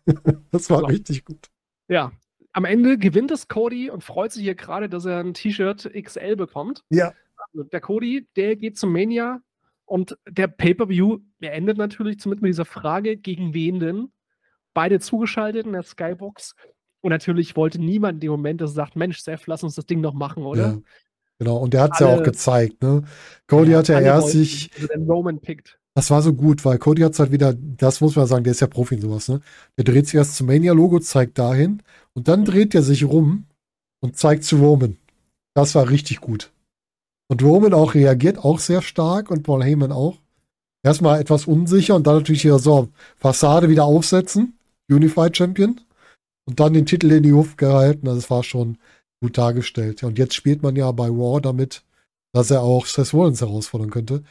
das 0.52 0.70
war 0.70 0.88
richtig 0.88 1.26
gut. 1.26 1.50
Ja. 1.90 2.12
Am 2.54 2.66
Ende 2.66 2.98
gewinnt 2.98 3.30
es 3.30 3.48
Cody 3.48 3.90
und 3.90 4.04
freut 4.04 4.32
sich 4.32 4.44
hier 4.44 4.56
gerade, 4.56 4.90
dass 4.90 5.06
er 5.06 5.20
ein 5.20 5.34
T-Shirt 5.34 5.92
XL 5.94 6.36
bekommt. 6.38 6.84
Ja. 6.90 7.14
Also 7.52 7.64
der 7.66 7.82
Cody, 7.82 8.28
der 8.36 8.56
geht 8.56 8.78
zum 8.78 8.94
Mania 8.94 9.42
und 9.86 10.18
der 10.28 10.48
Pay-Per-View, 10.48 11.20
endet 11.42 11.78
natürlich 11.78 12.20
zumindest 12.20 12.42
mit 12.42 12.50
dieser 12.50 12.66
Frage, 12.66 13.18
gegen 13.18 13.54
wen 13.54 13.80
denn? 13.80 14.12
Beide 14.74 15.00
zugeschaltet 15.00 15.66
in 15.66 15.74
der 15.74 15.84
Skybox. 15.84 16.56
Und 17.08 17.12
natürlich 17.12 17.56
wollte 17.56 17.80
niemand 17.80 18.16
in 18.16 18.20
dem 18.20 18.32
Moment, 18.32 18.60
dass 18.60 18.72
er 18.72 18.74
sagt, 18.74 18.98
Mensch, 18.98 19.20
Seth, 19.20 19.48
lass 19.48 19.64
uns 19.64 19.76
das 19.76 19.86
Ding 19.86 20.02
noch 20.02 20.14
machen, 20.14 20.44
oder? 20.44 20.62
Ja. 20.62 20.78
Genau, 21.40 21.56
und 21.56 21.74
der 21.74 21.84
hat 21.84 21.92
es 21.94 22.00
ja 22.02 22.08
auch 22.08 22.22
gezeigt, 22.22 22.84
ne? 22.84 23.04
Cody 23.48 23.72
hat 23.72 23.88
ja 23.88 24.02
erst 24.02 24.24
wollten, 24.24 24.38
sich, 24.40 24.72
Roman 25.08 25.40
pickt. 25.40 25.80
Das 25.96 26.12
war 26.12 26.22
so 26.22 26.34
gut, 26.34 26.66
weil 26.66 26.78
Cody 26.80 27.04
hat 27.04 27.14
es 27.14 27.20
halt 27.20 27.32
wieder, 27.32 27.54
das 27.54 28.02
muss 28.02 28.18
man 28.18 28.28
sagen, 28.28 28.44
der 28.44 28.52
ist 28.52 28.60
ja 28.60 28.68
Profi 28.68 28.96
in 28.96 29.02
sowas, 29.02 29.30
ne? 29.30 29.40
Der 29.78 29.86
dreht 29.86 30.08
sich 30.08 30.16
erst 30.16 30.36
zum 30.36 30.48
Mania-Logo, 30.48 31.00
zeigt 31.00 31.40
dahin 31.40 31.82
und 32.14 32.28
dann 32.28 32.44
dreht 32.44 32.76
er 32.76 32.82
sich 32.82 33.06
rum 33.06 33.46
und 34.02 34.18
zeigt 34.18 34.44
zu 34.44 34.58
Roman. 34.58 34.98
Das 35.54 35.76
war 35.76 35.90
richtig 35.90 36.20
gut. 36.20 36.52
Und 37.30 37.42
Roman 37.42 37.74
auch 37.74 37.94
reagiert 37.94 38.38
auch 38.38 38.60
sehr 38.60 38.82
stark 38.82 39.32
und 39.32 39.44
Paul 39.44 39.64
Heyman 39.64 39.94
auch. 39.94 40.18
Erstmal 40.84 41.22
etwas 41.22 41.48
unsicher 41.48 41.96
und 41.96 42.06
dann 42.06 42.18
natürlich 42.18 42.44
wieder 42.44 42.60
so 42.60 42.90
Fassade 43.16 43.70
wieder 43.70 43.86
aufsetzen. 43.86 44.58
Unified 44.90 45.38
Champion. 45.38 45.80
Und 46.48 46.60
dann 46.60 46.74
den 46.74 46.86
Titel 46.86 47.12
in 47.12 47.24
die 47.24 47.30
Luft 47.30 47.58
gehalten. 47.58 48.08
Also 48.08 48.20
es 48.20 48.30
war 48.30 48.44
schon 48.44 48.78
gut 49.22 49.38
dargestellt. 49.38 50.04
Und 50.04 50.18
jetzt 50.18 50.34
spielt 50.34 50.64
man 50.64 50.76
ja 50.76 50.92
bei 50.92 51.08
Raw 51.08 51.42
damit, 51.42 51.84
dass 52.34 52.52
er 52.52 52.62
auch 52.62 52.86
Seth 52.86 53.14
Rollins 53.14 53.42
herausfordern 53.42 53.90
könnte. 53.90 54.24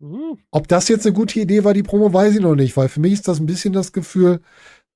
Hm, 0.00 0.38
Ob 0.50 0.68
das 0.68 0.88
jetzt 0.88 1.06
eine 1.06 1.14
gute 1.14 1.40
Idee 1.40 1.64
war, 1.64 1.74
die 1.74 1.82
Promo, 1.82 2.12
weiß 2.12 2.34
ich 2.34 2.40
noch 2.40 2.54
nicht, 2.54 2.76
weil 2.76 2.88
für 2.88 3.00
mich 3.00 3.12
ist 3.14 3.28
das 3.28 3.40
ein 3.40 3.46
bisschen 3.46 3.72
das 3.72 3.92
Gefühl, 3.92 4.40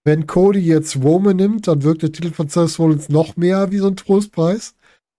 wenn 0.04 0.26
Cody 0.26 0.60
jetzt 0.60 0.96
Roman 0.96 1.36
nimmt, 1.36 1.66
dann 1.66 1.82
wirkt 1.82 2.02
der 2.02 2.12
Titel 2.12 2.32
von 2.32 2.48
Seth 2.48 2.78
Rollins 2.78 3.08
noch 3.08 3.36
mehr 3.36 3.70
wie 3.72 3.78
so 3.78 3.88
ein 3.88 3.96
Trostpreis. 3.96 4.74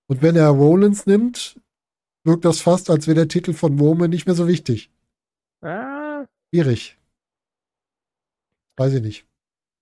Und 0.08 0.22
wenn 0.22 0.36
er 0.36 0.50
Rollins 0.50 1.06
nimmt, 1.06 1.60
wirkt 2.24 2.46
das 2.46 2.62
fast, 2.62 2.90
als 2.90 3.08
wäre 3.08 3.16
der 3.16 3.28
Titel 3.28 3.54
von 3.54 3.78
Roman 3.80 4.10
nicht 4.10 4.26
mehr 4.26 4.36
so 4.36 4.48
wichtig. 4.48 4.92
ah, 5.62 6.26
Schwierig. 6.54 6.98
Weiß 8.78 8.94
ich 8.94 9.02
nicht. 9.02 9.26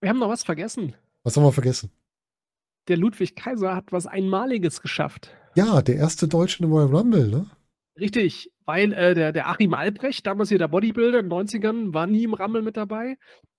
wir 0.02 0.10
haben 0.10 0.20
noch 0.20 0.30
was 0.30 0.44
vergessen. 0.44 0.94
Was 1.28 1.36
haben 1.36 1.44
wir 1.44 1.52
vergessen? 1.52 1.92
Der 2.88 2.96
Ludwig 2.96 3.36
Kaiser 3.36 3.76
hat 3.76 3.92
was 3.92 4.08
Einmaliges 4.08 4.82
geschafft. 4.82 5.30
Ja, 5.56 5.82
der 5.82 5.98
erste 5.98 6.26
Deutsche 6.30 6.64
im 6.64 6.72
Royal 6.72 6.88
Rumble, 6.96 7.28
ne? 7.28 7.52
Richtig, 8.00 8.50
weil 8.64 8.94
äh, 8.94 9.14
der, 9.14 9.34
der 9.34 9.50
Achim 9.50 9.74
Albrecht, 9.74 10.26
damals 10.26 10.48
hier 10.48 10.58
der 10.58 10.70
Bodybuilder 10.70 11.20
in 11.20 11.30
den 11.30 11.38
90ern, 11.38 11.94
war 11.94 12.08
nie 12.08 12.24
im 12.24 12.34
Rumble 12.34 12.62
mit 12.62 12.78
dabei. 12.78 13.18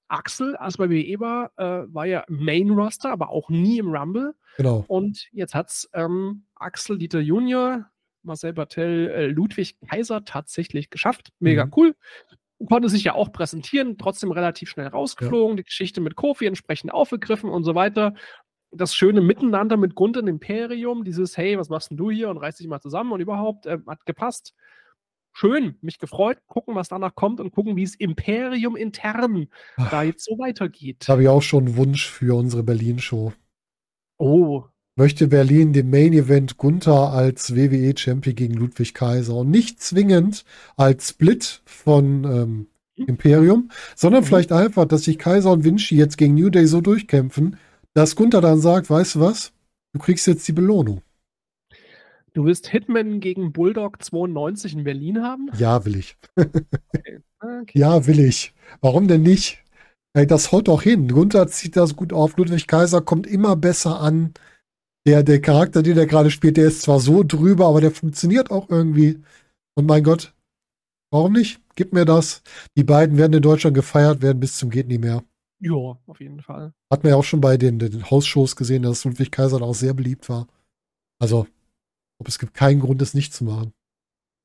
Axel, 0.09 0.57
als 0.57 0.79
bei 0.79 0.89
WWE 0.89 1.21
war, 1.21 1.53
äh, 1.59 1.93
war 1.93 2.07
ja 2.07 2.25
Main 2.29 2.71
Roster, 2.71 3.11
aber 3.12 3.29
auch 3.29 3.51
nie 3.51 3.77
im 3.81 3.95
Rumble. 3.95 4.35
Genau. 4.57 4.87
Und 4.89 5.29
jetzt 5.33 5.55
hat 5.55 5.69
es 5.69 5.91
ähm, 5.93 6.47
Axel 6.55 6.97
Dieter 6.97 7.21
Junior, 7.21 7.85
Marcel 8.23 8.55
Bartel, 8.55 9.09
äh, 9.11 9.27
Ludwig 9.27 9.77
Kaiser 9.87 10.25
tatsächlich 10.25 10.89
geschafft. 10.89 11.35
Mega 11.39 11.66
Mhm. 11.66 11.73
cool. 11.77 11.95
Konnte 12.67 12.89
sich 12.89 13.05
ja 13.05 13.15
auch 13.15 13.33
präsentieren, 13.33 13.99
trotzdem 13.99 14.33
relativ 14.33 14.69
schnell 14.69 14.89
rausgeflogen, 14.89 15.57
die 15.57 15.65
Geschichte 15.65 16.01
mit 16.01 16.17
Kofi 16.17 16.47
entsprechend 16.47 16.93
aufgegriffen 16.93 17.51
und 17.51 17.65
so 17.65 17.75
weiter. 17.75 18.15
Das 18.71 18.95
schöne 18.95 19.21
Miteinander 19.21 19.77
mit 19.77 19.95
Gunther 19.95 20.21
und 20.21 20.29
Imperium, 20.29 21.05
dieses 21.05 21.37
Hey, 21.37 21.59
was 21.59 21.69
machst 21.69 21.91
denn 21.91 21.97
du 21.97 22.11
hier 22.11 22.29
und 22.29 22.37
reiß 22.37 22.57
dich 22.57 22.67
mal 22.67 22.81
zusammen 22.81 23.13
und 23.13 23.21
überhaupt, 23.21 23.67
äh, 23.67 23.79
hat 23.87 24.05
gepasst. 24.07 24.55
Schön, 25.33 25.77
mich 25.83 25.99
gefreut, 25.99 26.39
gucken, 26.49 26.75
was 26.75 26.89
danach 26.89 27.15
kommt 27.15 27.39
und 27.39 27.53
gucken, 27.53 27.77
wie 27.77 27.85
es 27.85 27.95
Imperium 27.95 28.75
intern 28.75 29.49
da 29.91 30.03
jetzt 30.03 30.25
so 30.25 30.37
weitergeht. 30.39 31.05
Da 31.07 31.13
habe 31.13 31.23
ich 31.23 31.29
auch 31.29 31.43
schon 31.43 31.67
einen 31.67 31.77
Wunsch 31.77 32.11
für 32.11 32.37
unsere 32.37 32.65
Berlin-Show. 32.65 33.33
Oh, 34.19 34.65
Möchte 34.99 35.29
Berlin 35.29 35.73
den 35.73 35.91
Main 35.91 36.13
Event 36.13 36.57
Gunther 36.57 37.13
als 37.13 37.55
WWE 37.55 37.97
Champion 37.97 38.35
gegen 38.35 38.55
Ludwig 38.55 38.95
Kaiser 38.95 39.37
und 39.37 39.49
nicht 39.51 39.81
zwingend 39.81 40.45
als 40.77 41.11
Split 41.11 41.63
von 41.67 42.25
ähm, 42.25 42.67
Imperium, 42.97 43.71
sondern 43.95 44.23
Mhm. 44.23 44.27
vielleicht 44.27 44.51
einfach, 44.51 44.87
dass 44.87 45.05
sich 45.05 45.19
Kaiser 45.19 45.53
und 45.53 45.63
Vinci 45.63 45.95
jetzt 45.97 46.19
gegen 46.19 46.35
New 46.35 46.51
Day 46.51 46.67
so 46.67 46.81
durchkämpfen, 46.81 47.57
dass 47.95 48.17
Gunther 48.17 48.41
dann 48.41 48.61
sagt, 48.61 48.91
weißt 48.91 49.15
du 49.15 49.21
was? 49.21 49.53
Du 49.93 50.01
kriegst 50.01 50.27
jetzt 50.27 50.49
die 50.49 50.53
Belohnung. 50.53 51.01
du 52.35 52.45
willst 52.45 52.69
Hitman 52.69 53.21
gegen 53.21 53.53
Bulldog 53.53 54.03
92 54.03 54.75
in 54.75 54.85
Berlin 54.85 55.23
haben? 55.23 55.49
Ja, 55.59 55.85
will 55.85 55.97
ich. 55.97 56.17
Okay. 57.41 57.79
Ja, 57.79 58.07
will 58.07 58.19
ich. 58.21 58.53
Warum 58.81 59.07
denn 59.09 59.23
nicht? 59.23 59.63
Ey, 60.13 60.27
das 60.27 60.51
haut 60.51 60.67
doch 60.69 60.83
hin. 60.83 61.09
Gunther 61.09 61.47
zieht 61.49 61.77
das 61.77 61.95
gut 61.95 62.13
auf. 62.13 62.37
Ludwig 62.37 62.67
Kaiser 62.67 63.01
kommt 63.01 63.27
immer 63.29 63.55
besser 63.57 64.01
an. 64.01 64.35
Der, 65.07 65.23
der 65.23 65.41
Charakter, 65.41 65.83
den 65.83 65.97
er 65.97 66.07
gerade 66.07 66.31
spielt, 66.31 66.57
der 66.57 66.67
ist 66.67 66.83
zwar 66.83 67.01
so 67.01 67.23
drüber, 67.23 67.67
aber 67.67 67.81
der 67.81 67.91
funktioniert 67.91 68.51
auch 68.51 68.69
irgendwie. 68.69 69.23
Und 69.75 69.87
mein 69.87 70.05
Gott, 70.05 70.35
warum 71.11 71.33
nicht? 71.33 71.61
Gib 71.77 71.93
mir 71.93 72.05
das. 72.05 72.43
Die 72.77 72.85
beiden 72.85 73.17
werden 73.17 73.33
in 73.33 73.43
Deutschland 73.43 73.75
gefeiert 73.75 74.21
werden 74.21 74.41
bis 74.41 74.59
zum 74.59 74.71
geht 74.71 74.89
nie 74.89 74.99
mehr. 74.99 75.23
Ja, 75.61 75.99
auf 76.07 76.21
jeden 76.21 76.41
Fall. 76.41 76.73
Hat 76.91 77.03
man 77.03 77.11
ja 77.11 77.17
auch 77.17 77.25
schon 77.25 77.41
bei 77.41 77.57
den, 77.57 77.79
den 77.79 78.11
Hausshows 78.11 78.55
gesehen, 78.57 78.83
dass 78.83 79.05
Ludwig 79.05 79.31
Kaiser 79.31 79.59
da 79.59 79.65
auch 79.65 79.75
sehr 79.75 79.95
beliebt 79.95 80.29
war. 80.29 80.47
Also, 81.21 81.47
ob 82.19 82.29
es 82.29 82.39
gibt 82.39 82.55
keinen 82.55 82.81
Grund, 82.81 83.03
es 83.03 83.15
nicht 83.15 83.33
zu 83.33 83.45
machen. 83.45 83.73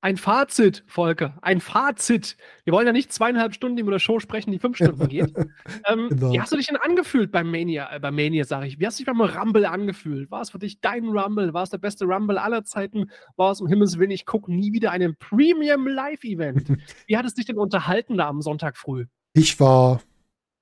Ein 0.04 0.18
Fazit, 0.18 0.84
Volker, 0.86 1.38
ein 1.42 1.62
Fazit. 1.62 2.36
Wir 2.66 2.74
wollen 2.74 2.86
ja 2.86 2.92
nicht 2.92 3.14
zweieinhalb 3.14 3.54
Stunden 3.54 3.78
über 3.78 3.90
der 3.90 4.00
Show 4.00 4.20
sprechen, 4.20 4.52
die 4.52 4.60
fünf 4.60 4.76
Stunden 4.76 5.08
geht. 5.08 5.34
ähm, 5.88 6.10
Genau. 6.10 6.34
Wie 6.34 6.42
hast 6.42 6.52
du 6.52 6.58
dich 6.58 6.68
denn 6.68 6.76
angefühlt 6.76 7.32
beim 7.32 7.50
Mania, 7.50 7.90
äh, 7.90 8.02
beim 8.02 8.14
Mania, 8.14 8.44
sage 8.44 8.68
ich? 8.68 8.82
Wie 8.82 8.86
hast 8.86 9.00
du 9.00 9.06
dich 9.06 9.06
beim 9.06 9.22
Rumble 9.22 9.66
angefühlt? 9.66 10.30
War 10.30 10.42
es 10.42 10.50
für 10.50 10.60
dich 10.60 10.82
dein 10.82 11.06
Rumble? 11.06 11.54
War 11.54 11.64
es 11.64 11.70
der 11.70 11.78
beste 11.78 12.04
Rumble 12.04 12.38
aller 12.38 12.66
Zeiten? 12.66 13.10
War 13.38 13.54
es 13.54 13.62
um 13.62 13.68
Himmels 13.70 13.98
Willen, 13.98 14.12
ich 14.12 14.26
gucke 14.26 14.54
nie 14.54 14.74
wieder 14.74 14.92
einen 14.92 15.16
Premium 15.16 15.88
Live-Event? 15.88 16.68
Wie 17.08 17.16
hat 17.16 17.26
es 17.26 17.36
dich 17.36 17.46
denn 17.46 17.58
unterhalten 17.58 18.18
da 18.18 18.28
am 18.28 18.42
Sonntag 18.42 18.76
früh? 18.76 19.06
Ich 19.34 19.58
war, 19.62 20.02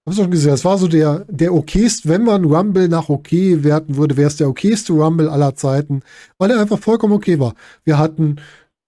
hab's 0.06 0.18
schon 0.18 0.30
gesehen, 0.30 0.54
es 0.54 0.66
war 0.66 0.78
so 0.78 0.88
der, 0.88 1.26
der 1.28 1.52
okayste, 1.56 2.08
wenn 2.10 2.26
man 2.26 2.46
Rumble 2.46 2.90
nach 2.90 3.10
okay 3.10 3.64
werten 3.64 3.98
würde, 3.98 4.18
wäre 4.18 4.28
es 4.28 4.38
der 4.38 4.50
okayste 4.50 4.94
Rumble 4.94 5.30
aller 5.30 5.56
Zeiten, 5.56 6.04
weil 6.38 6.52
er 6.52 6.62
einfach 6.62 6.78
vollkommen 6.78 7.14
okay 7.14 7.40
war. 7.40 7.56
Wir 7.84 7.98
hatten 7.98 8.36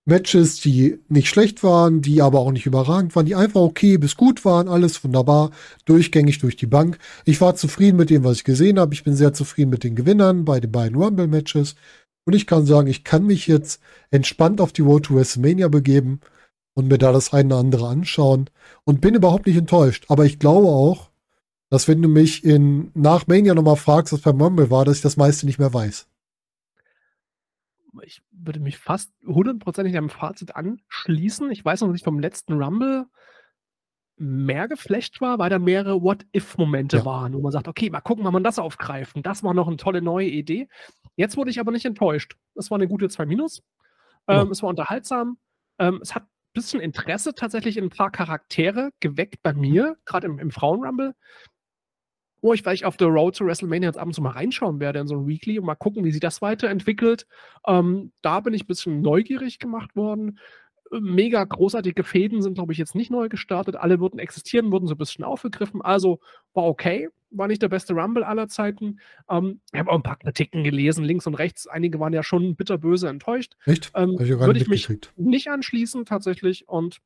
Matches, 0.05 0.59
die 0.59 0.99
nicht 1.07 1.29
schlecht 1.29 1.63
waren, 1.63 2.01
die 2.01 2.21
aber 2.21 2.39
auch 2.39 2.51
nicht 2.51 2.65
überragend 2.65 3.15
waren, 3.15 3.25
die 3.25 3.35
einfach 3.35 3.61
okay 3.61 3.97
bis 3.97 4.17
gut 4.17 4.43
waren, 4.43 4.67
alles 4.67 5.03
wunderbar, 5.03 5.51
durchgängig 5.85 6.39
durch 6.39 6.57
die 6.57 6.65
Bank. 6.67 6.99
Ich 7.23 7.39
war 7.39 7.55
zufrieden 7.55 7.97
mit 7.97 8.09
dem, 8.09 8.23
was 8.23 8.37
ich 8.37 8.43
gesehen 8.43 8.79
habe. 8.79 8.93
Ich 8.93 9.03
bin 9.03 9.15
sehr 9.15 9.33
zufrieden 9.33 9.71
mit 9.71 9.83
den 9.83 9.95
Gewinnern 9.95 10.43
bei 10.43 10.59
den 10.59 10.71
beiden 10.71 11.01
Rumble-Matches. 11.01 11.75
Und 12.25 12.33
ich 12.33 12.47
kann 12.47 12.65
sagen, 12.65 12.87
ich 12.87 13.03
kann 13.03 13.25
mich 13.25 13.47
jetzt 13.47 13.81
entspannt 14.11 14.59
auf 14.59 14.73
die 14.73 14.81
Road 14.81 15.05
to 15.05 15.15
WrestleMania 15.15 15.69
begeben 15.69 16.19
und 16.73 16.87
mir 16.89 16.97
da 16.97 17.11
das 17.11 17.33
eine 17.33 17.47
oder 17.47 17.57
andere 17.57 17.87
anschauen 17.87 18.49
und 18.83 19.01
bin 19.01 19.15
überhaupt 19.15 19.45
nicht 19.47 19.57
enttäuscht. 19.57 20.05
Aber 20.09 20.25
ich 20.25 20.39
glaube 20.39 20.67
auch, 20.67 21.11
dass 21.69 21.87
wenn 21.87 22.01
du 22.01 22.09
mich 22.09 22.43
in 22.43 22.91
nach 22.93 23.27
Mania 23.27 23.53
nochmal 23.53 23.77
fragst, 23.77 24.13
was 24.13 24.21
beim 24.21 24.41
Rumble 24.41 24.69
war, 24.69 24.85
dass 24.85 24.97
ich 24.97 25.01
das 25.01 25.17
meiste 25.17 25.45
nicht 25.45 25.59
mehr 25.59 25.73
weiß. 25.73 26.07
Ich 28.03 28.21
würde 28.45 28.59
mich 28.59 28.77
fast 28.77 29.11
hundertprozentig 29.25 29.93
deinem 29.93 30.09
Fazit 30.09 30.55
anschließen. 30.55 31.51
Ich 31.51 31.63
weiß 31.63 31.81
noch, 31.81 31.87
dass 31.89 31.97
ich 31.97 32.03
vom 32.03 32.19
letzten 32.19 32.53
Rumble 32.53 33.05
mehr 34.17 34.67
geflecht 34.67 35.21
war, 35.21 35.39
weil 35.39 35.49
da 35.49 35.59
mehrere 35.59 36.01
What-If-Momente 36.01 36.97
Ja. 36.97 37.05
waren, 37.05 37.33
wo 37.33 37.41
man 37.41 37.51
sagt, 37.51 37.67
okay, 37.67 37.89
mal 37.89 38.01
gucken, 38.01 38.23
wann 38.23 38.33
man 38.33 38.43
das 38.43 38.59
aufgreifen. 38.59 39.23
Das 39.23 39.43
war 39.43 39.53
noch 39.53 39.67
eine 39.67 39.77
tolle 39.77 40.01
neue 40.01 40.27
Idee. 40.27 40.67
Jetzt 41.15 41.35
wurde 41.35 41.49
ich 41.49 41.59
aber 41.59 41.71
nicht 41.71 41.85
enttäuscht. 41.85 42.35
Das 42.55 42.69
war 42.69 42.77
eine 42.77 42.87
gute 42.87 43.09
2 43.09 43.25
Minus. 43.25 43.63
Ja. 44.27 44.41
Ähm, 44.41 44.51
es 44.51 44.61
war 44.61 44.69
unterhaltsam. 44.69 45.37
Ähm, 45.79 45.99
es 46.01 46.13
hat 46.13 46.23
ein 46.23 46.29
bisschen 46.53 46.79
Interesse 46.79 47.33
tatsächlich 47.33 47.77
in 47.77 47.85
ein 47.85 47.89
paar 47.89 48.11
Charaktere 48.11 48.91
geweckt 48.99 49.41
bei 49.41 49.53
mir, 49.53 49.97
gerade 50.05 50.27
im, 50.27 50.37
im 50.39 50.51
Frauen-Rumble. 50.51 51.15
Wo 52.43 52.53
ich 52.53 52.61
vielleicht 52.61 52.83
auf 52.83 52.97
der 52.97 53.07
Road 53.07 53.37
to 53.37 53.45
WrestleMania 53.45 53.87
jetzt 53.89 53.97
ab 53.97 54.05
und 54.05 54.13
zu 54.13 54.21
mal 54.21 54.31
reinschauen 54.31 54.79
werde 54.81 54.99
in 54.99 55.07
so 55.07 55.15
ein 55.15 55.27
Weekly 55.27 55.57
und 55.57 55.65
mal 55.65 55.75
gucken, 55.75 56.03
wie 56.03 56.11
sich 56.11 56.19
das 56.19 56.41
weiterentwickelt. 56.41 57.25
Ähm, 57.65 58.11
da 58.21 58.41
bin 58.41 58.53
ich 58.53 58.65
ein 58.65 58.67
bisschen 58.67 59.01
neugierig 59.01 59.59
gemacht 59.59 59.95
worden. 59.95 60.39
Äh, 60.91 60.99
Mega 60.99 61.43
großartige 61.43 62.03
Fäden 62.03 62.41
sind, 62.41 62.55
glaube 62.55 62.73
ich, 62.73 62.77
jetzt 62.77 62.95
nicht 62.95 63.09
neu 63.09 63.29
gestartet. 63.29 63.77
Alle 63.77 64.01
würden 64.01 64.19
existieren, 64.19 64.73
wurden 64.73 64.87
so 64.87 64.93
ein 64.95 64.97
bisschen 64.97 65.23
aufgegriffen. 65.23 65.81
Also 65.81 66.19
war 66.53 66.65
okay. 66.65 67.07
War 67.31 67.47
nicht 67.47 67.61
der 67.61 67.69
beste 67.69 67.93
Rumble 67.93 68.25
aller 68.25 68.49
Zeiten. 68.49 68.99
Ähm, 69.29 69.61
ich 69.71 69.79
habe 69.79 69.89
auch 69.89 69.95
ein 69.95 70.03
paar 70.03 70.19
Kritiken 70.19 70.65
gelesen, 70.65 71.05
links 71.05 71.25
und 71.25 71.35
rechts. 71.35 71.65
Einige 71.65 71.97
waren 72.01 72.11
ja 72.13 72.23
schon 72.23 72.55
bitterböse 72.57 73.07
enttäuscht. 73.07 73.55
Echt? 73.65 73.89
Ähm, 73.95 74.17
ich 74.19 74.29
würde 74.37 74.59
ich 74.59 74.67
mich 74.67 74.87
nicht 75.15 75.47
anschließen 75.49 76.03
tatsächlich 76.05 76.67
und 76.67 76.97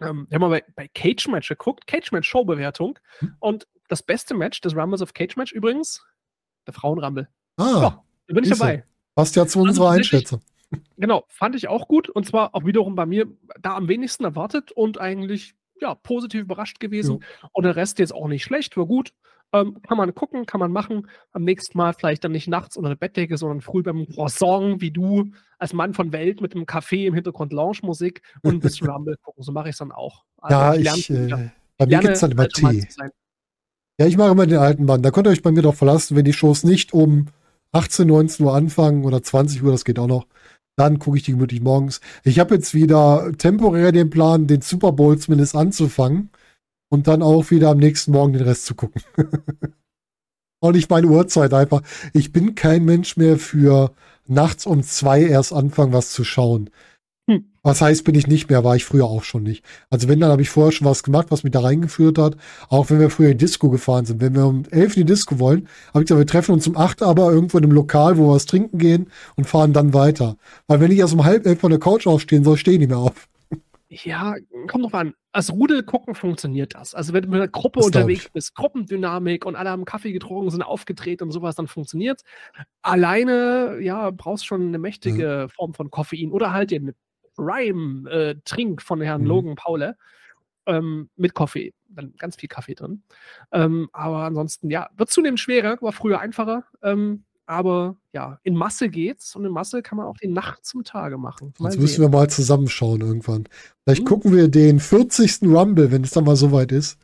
ähm, 0.00 0.26
wir 0.28 0.34
haben 0.34 0.42
mal 0.42 0.50
bei, 0.50 0.64
bei 0.74 0.88
Cage 0.88 1.28
Match 1.28 1.48
geguckt, 1.48 1.86
Cage 1.86 2.10
Match 2.12 2.28
Showbewertung 2.28 2.98
Hm. 3.20 3.36
und 3.38 3.66
das 3.88 4.02
beste 4.02 4.34
Match 4.34 4.60
des 4.60 4.74
Rumbles 4.76 5.02
of 5.02 5.14
Cage 5.14 5.36
Match 5.36 5.52
übrigens, 5.52 6.04
der 6.66 6.74
Frauenrumble. 6.74 7.28
Ah, 7.56 7.64
Ja, 7.64 8.04
da 8.28 8.34
bin 8.34 8.44
ich 8.44 8.50
dabei. 8.50 8.84
passt 9.14 9.36
ja 9.36 9.46
zu 9.46 9.60
Also 9.60 9.68
unserer 9.70 9.90
Einschätzung. 9.90 10.40
Genau, 10.96 11.24
fand 11.28 11.54
ich 11.54 11.68
auch 11.68 11.86
gut 11.86 12.08
und 12.08 12.26
zwar 12.26 12.52
auch 12.56 12.64
wiederum 12.64 12.96
bei 12.96 13.06
mir 13.06 13.26
da 13.62 13.76
am 13.76 13.86
wenigsten 13.86 14.24
erwartet 14.24 14.72
und 14.72 14.98
eigentlich 14.98 15.54
ja 15.80 15.94
positiv 15.94 16.40
überrascht 16.40 16.80
gewesen. 16.80 17.24
Und 17.52 17.62
der 17.64 17.76
Rest 17.76 18.00
jetzt 18.00 18.12
auch 18.12 18.26
nicht 18.26 18.42
schlecht, 18.42 18.76
war 18.76 18.84
gut. 18.86 19.12
Ähm, 19.52 19.80
kann 19.82 19.96
man 19.96 20.12
gucken, 20.12 20.44
kann 20.44 20.58
man 20.58 20.72
machen. 20.72 21.08
Am 21.30 21.44
nächsten 21.44 21.78
Mal 21.78 21.92
vielleicht 21.92 22.24
dann 22.24 22.32
nicht 22.32 22.48
nachts 22.48 22.76
unter 22.76 22.88
der 22.88 22.96
Bettdecke, 22.96 23.36
sondern 23.38 23.60
früh 23.60 23.84
beim 23.84 24.08
Croissant, 24.08 24.80
wie 24.80 24.90
du 24.90 25.30
als 25.58 25.72
Mann 25.72 25.94
von 25.94 26.10
Welt 26.12 26.40
mit 26.40 26.52
einem 26.56 26.66
Kaffee 26.66 27.06
im 27.06 27.14
Hintergrund 27.14 27.52
Lounge-Musik 27.52 28.20
und 28.42 28.54
ein 28.54 28.60
bisschen 28.60 28.90
Rumble 28.90 29.16
gucken. 29.22 29.44
So 29.44 29.52
mache 29.52 29.68
ich 29.68 29.74
es 29.74 29.78
dann 29.78 29.92
auch. 29.92 30.24
Also 30.38 30.82
Ja, 30.82 30.94
ich, 30.96 31.08
wieder. 31.10 31.38
äh, 31.38 31.50
bei 31.78 31.86
mir 31.86 31.90
Lerne, 31.92 32.06
gibt's 32.08 32.20
dann 32.20 32.32
immer 32.32 32.48
Tee. 32.48 32.88
sein. 32.90 33.10
Ja, 33.98 34.06
ich 34.06 34.16
mache 34.18 34.30
immer 34.32 34.46
den 34.46 34.58
alten 34.58 34.84
Mann. 34.84 35.02
Da 35.02 35.10
könnt 35.10 35.26
ihr 35.26 35.30
euch 35.30 35.42
bei 35.42 35.52
mir 35.52 35.62
doch 35.62 35.74
verlassen, 35.74 36.16
wenn 36.16 36.24
die 36.24 36.34
Shows 36.34 36.64
nicht 36.64 36.92
um 36.92 37.28
18, 37.72 38.06
19 38.06 38.44
Uhr 38.44 38.54
anfangen 38.54 39.04
oder 39.04 39.22
20 39.22 39.62
Uhr, 39.62 39.72
das 39.72 39.84
geht 39.84 39.98
auch 39.98 40.06
noch. 40.06 40.26
Dann 40.76 40.98
gucke 40.98 41.16
ich 41.16 41.22
die 41.22 41.32
gemütlich 41.32 41.62
morgens. 41.62 42.00
Ich 42.22 42.38
habe 42.38 42.54
jetzt 42.54 42.74
wieder 42.74 43.32
temporär 43.38 43.92
den 43.92 44.10
Plan, 44.10 44.46
den 44.46 44.60
Super 44.60 44.92
Bowl 44.92 45.18
zumindest 45.18 45.56
anzufangen 45.56 46.30
und 46.90 47.08
dann 47.08 47.22
auch 47.22 47.50
wieder 47.50 47.70
am 47.70 47.78
nächsten 47.78 48.12
Morgen 48.12 48.34
den 48.34 48.42
Rest 48.42 48.66
zu 48.66 48.74
gucken. 48.74 49.02
auch 50.60 50.72
nicht 50.72 50.90
meine 50.90 51.06
Uhrzeit 51.06 51.54
einfach. 51.54 51.82
Ich 52.12 52.32
bin 52.32 52.54
kein 52.54 52.84
Mensch 52.84 53.16
mehr 53.16 53.38
für 53.38 53.92
nachts 54.26 54.66
um 54.66 54.82
zwei 54.82 55.22
erst 55.22 55.54
anfangen, 55.54 55.94
was 55.94 56.10
zu 56.10 56.24
schauen. 56.24 56.68
Hm. 57.28 57.44
Was 57.62 57.80
heißt, 57.80 58.04
bin 58.04 58.14
ich 58.14 58.28
nicht 58.28 58.48
mehr, 58.48 58.62
war 58.62 58.76
ich 58.76 58.84
früher 58.84 59.06
auch 59.06 59.24
schon 59.24 59.42
nicht. 59.42 59.64
Also 59.90 60.08
wenn, 60.08 60.20
dann 60.20 60.30
habe 60.30 60.42
ich 60.42 60.48
vorher 60.48 60.70
schon 60.70 60.86
was 60.86 61.02
gemacht, 61.02 61.26
was 61.30 61.42
mich 61.42 61.50
da 61.50 61.60
reingeführt 61.60 62.18
hat. 62.18 62.36
Auch 62.68 62.88
wenn 62.88 63.00
wir 63.00 63.10
früher 63.10 63.30
in 63.30 63.38
die 63.38 63.44
Disco 63.44 63.68
gefahren 63.68 64.06
sind. 64.06 64.20
Wenn 64.20 64.36
wir 64.36 64.46
um 64.46 64.62
elf 64.70 64.96
in 64.96 65.04
die 65.04 65.12
Disco 65.12 65.40
wollen, 65.40 65.68
habe 65.88 66.02
ich 66.02 66.08
gesagt, 66.08 66.20
wir 66.20 66.26
treffen 66.26 66.52
uns 66.52 66.68
um 66.68 66.76
acht 66.76 67.02
aber 67.02 67.32
irgendwo 67.32 67.58
in 67.58 67.64
einem 67.64 67.72
Lokal, 67.72 68.16
wo 68.16 68.28
wir 68.28 68.34
was 68.34 68.46
trinken 68.46 68.78
gehen 68.78 69.10
und 69.34 69.46
fahren 69.46 69.72
dann 69.72 69.92
weiter. 69.92 70.36
Weil 70.68 70.80
wenn 70.80 70.92
ich 70.92 70.98
erst 70.98 71.14
um 71.14 71.24
halb 71.24 71.46
elf 71.46 71.58
von 71.58 71.70
der 71.70 71.80
Couch 71.80 72.06
aufstehen 72.06 72.44
soll, 72.44 72.56
stehe 72.56 72.74
ich 72.74 72.80
nicht 72.80 72.90
mehr 72.90 72.98
auf. 72.98 73.28
Ja, 73.88 74.34
kommt 74.68 74.84
drauf 74.84 74.94
an. 74.94 75.14
Als 75.32 75.52
Rudel 75.52 75.82
gucken 75.84 76.14
funktioniert 76.14 76.74
das. 76.74 76.94
Also 76.94 77.12
wenn 77.12 77.22
du 77.22 77.28
mit 77.28 77.40
einer 77.40 77.48
Gruppe 77.48 77.78
Das 77.78 77.86
unterwegs 77.86 78.28
bist, 78.32 78.54
Gruppendynamik 78.54 79.46
und 79.46 79.54
alle 79.54 79.70
haben 79.70 79.84
Kaffee 79.84 80.12
getrunken, 80.12 80.50
sind 80.50 80.62
aufgedreht 80.62 81.22
und 81.22 81.30
sowas, 81.30 81.54
dann 81.54 81.68
funktioniert 81.68 82.22
Alleine, 82.82 83.78
ja, 83.80 84.10
brauchst 84.10 84.46
schon 84.46 84.68
eine 84.68 84.78
mächtige 84.78 85.48
Form 85.54 85.74
von 85.74 85.90
Koffein 85.90 86.32
oder 86.32 86.52
halt 86.52 86.70
den 86.72 86.94
Rhyme-Trink 87.38 88.82
von 88.82 89.00
Herrn 89.00 89.22
Mhm. 89.22 89.26
Logan 89.26 89.54
Paule 89.56 89.96
ähm, 90.66 91.08
mit 91.16 91.34
Kaffee. 91.34 91.72
Dann 91.88 92.14
ganz 92.18 92.36
viel 92.36 92.48
Kaffee 92.48 92.74
drin. 92.74 93.02
Ähm, 93.52 93.88
aber 93.92 94.18
ansonsten, 94.24 94.70
ja, 94.70 94.88
wird 94.96 95.10
zunehmend 95.10 95.40
schwerer, 95.40 95.78
war 95.80 95.92
früher 95.92 96.20
einfacher. 96.20 96.64
Ähm, 96.82 97.24
Aber 97.48 97.96
ja, 98.12 98.40
in 98.42 98.56
Masse 98.56 98.88
geht's 98.88 99.36
und 99.36 99.44
in 99.44 99.52
Masse 99.52 99.80
kann 99.80 99.98
man 99.98 100.06
auch 100.08 100.16
die 100.16 100.26
Nacht 100.26 100.66
zum 100.66 100.82
Tage 100.82 101.16
machen. 101.16 101.54
Mal 101.60 101.70
Jetzt 101.70 101.80
müssen 101.80 102.00
wir 102.00 102.08
mal 102.08 102.28
zusammenschauen 102.28 103.02
irgendwann. 103.02 103.44
Vielleicht 103.84 104.00
hm. 104.00 104.06
gucken 104.06 104.34
wir 104.34 104.48
den 104.48 104.80
40. 104.80 105.42
Rumble, 105.42 105.92
wenn 105.92 106.02
es 106.02 106.10
dann 106.10 106.24
mal 106.24 106.34
soweit 106.34 106.72
ist. 106.72 106.98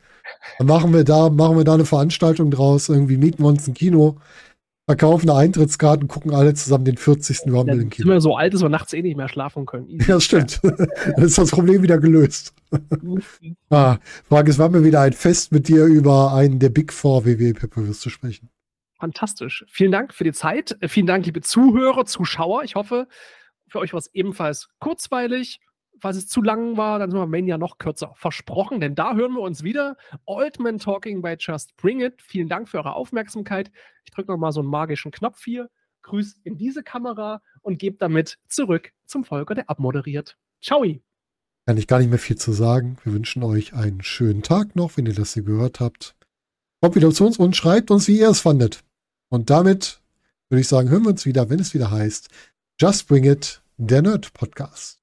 Dann 0.57 0.67
machen 0.67 0.93
wir 0.93 1.05
da, 1.05 1.29
machen 1.29 1.55
wir 1.57 1.63
da 1.63 1.75
eine 1.75 1.85
Veranstaltung 1.85 2.51
draus, 2.51 2.89
irgendwie 2.89 3.15
mieten 3.17 3.41
wir 3.41 3.47
uns 3.47 3.67
ein 3.67 3.73
Kino, 3.73 4.17
verkaufen 4.85 5.29
eine 5.29 5.39
Eintrittskarten, 5.39 6.07
gucken 6.07 6.33
alle 6.33 6.53
zusammen 6.53 6.85
den 6.85 6.97
40. 6.97 7.51
Rumble 7.51 7.81
im 7.81 7.89
Kino. 7.89 8.07
Sind 8.07 8.13
wir 8.13 8.21
so 8.21 8.35
alt, 8.35 8.53
dass 8.53 8.61
wir 8.61 8.69
nachts 8.69 8.93
eh 8.93 9.01
nicht 9.01 9.15
mehr 9.15 9.29
schlafen 9.29 9.65
können. 9.65 9.87
Ja, 9.99 10.15
das 10.15 10.25
stimmt. 10.25 10.59
Dann 10.63 11.23
ist 11.23 11.37
das 11.37 11.51
Problem 11.51 11.81
wieder 11.81 11.97
gelöst. 11.97 12.53
ah, 13.69 13.97
Frage, 14.27 14.51
es 14.51 14.59
war 14.59 14.69
mir 14.69 14.83
wieder 14.83 15.01
ein 15.01 15.13
Fest 15.13 15.51
mit 15.51 15.67
dir 15.67 15.85
über 15.85 16.33
einen 16.33 16.59
der 16.59 16.69
Big 16.69 16.91
Four 16.91 17.25
WWE 17.25 17.53
Pay-Per-Views 17.53 17.99
zu 17.99 18.09
sprechen. 18.09 18.49
Fantastisch. 18.99 19.65
Vielen 19.69 19.91
Dank 19.91 20.13
für 20.13 20.23
die 20.23 20.33
Zeit. 20.33 20.77
Vielen 20.87 21.07
Dank, 21.07 21.25
liebe 21.25 21.41
Zuhörer, 21.41 22.05
Zuschauer. 22.05 22.63
Ich 22.63 22.75
hoffe, 22.75 23.07
für 23.67 23.79
euch 23.79 23.93
war 23.93 23.99
es 23.99 24.09
ebenfalls 24.13 24.69
kurzweilig 24.79 25.59
falls 26.03 26.17
es 26.17 26.27
zu 26.27 26.41
lang 26.41 26.75
war, 26.75 26.99
dann 26.99 27.09
sind 27.09 27.17
wir 27.17 27.27
Mania 27.27 27.57
noch 27.57 27.77
kürzer. 27.77 28.11
Versprochen, 28.17 28.81
denn 28.81 28.93
da 28.93 29.15
hören 29.15 29.31
wir 29.35 29.39
uns 29.39 29.63
wieder. 29.63 29.95
Oldman 30.25 30.77
Talking 30.77 31.21
by 31.21 31.37
Just 31.39 31.77
Bring 31.77 32.01
It. 32.01 32.21
Vielen 32.21 32.49
Dank 32.49 32.67
für 32.67 32.79
eure 32.79 32.93
Aufmerksamkeit. 32.93 33.71
Ich 34.03 34.11
drücke 34.11 34.29
nochmal 34.29 34.51
so 34.51 34.59
einen 34.59 34.69
magischen 34.69 35.11
Knopf 35.11 35.45
hier, 35.45 35.69
grüße 36.01 36.35
in 36.43 36.57
diese 36.57 36.83
Kamera 36.83 37.41
und 37.61 37.79
gebe 37.79 37.95
damit 37.95 38.37
zurück 38.49 38.91
zum 39.05 39.23
Volker, 39.23 39.55
der 39.55 39.69
abmoderiert. 39.69 40.37
Ciao. 40.61 40.83
Kann 41.65 41.77
ich 41.77 41.87
gar 41.87 41.99
nicht 41.99 42.09
mehr 42.09 42.19
viel 42.19 42.35
zu 42.35 42.51
sagen. 42.51 42.97
Wir 43.05 43.13
wünschen 43.13 43.41
euch 43.41 43.73
einen 43.73 44.03
schönen 44.03 44.43
Tag 44.43 44.75
noch, 44.75 44.97
wenn 44.97 45.05
ihr 45.05 45.15
das 45.15 45.35
hier 45.35 45.43
gehört 45.43 45.79
habt. 45.79 46.17
Kommt 46.81 46.95
wieder 46.95 47.11
zu 47.11 47.25
uns 47.25 47.37
und 47.37 47.55
schreibt 47.55 47.91
uns, 47.91 48.09
wie 48.09 48.19
ihr 48.19 48.29
es 48.29 48.41
fandet. 48.41 48.83
Und 49.29 49.49
damit 49.49 50.01
würde 50.49 50.59
ich 50.59 50.67
sagen, 50.67 50.89
hören 50.89 51.03
wir 51.03 51.11
uns 51.11 51.25
wieder, 51.25 51.49
wenn 51.49 51.61
es 51.61 51.73
wieder 51.73 51.91
heißt 51.91 52.27
Just 52.77 53.07
Bring 53.07 53.23
It, 53.23 53.63
der 53.77 54.01
Nerd 54.01 54.33
Podcast. 54.33 55.02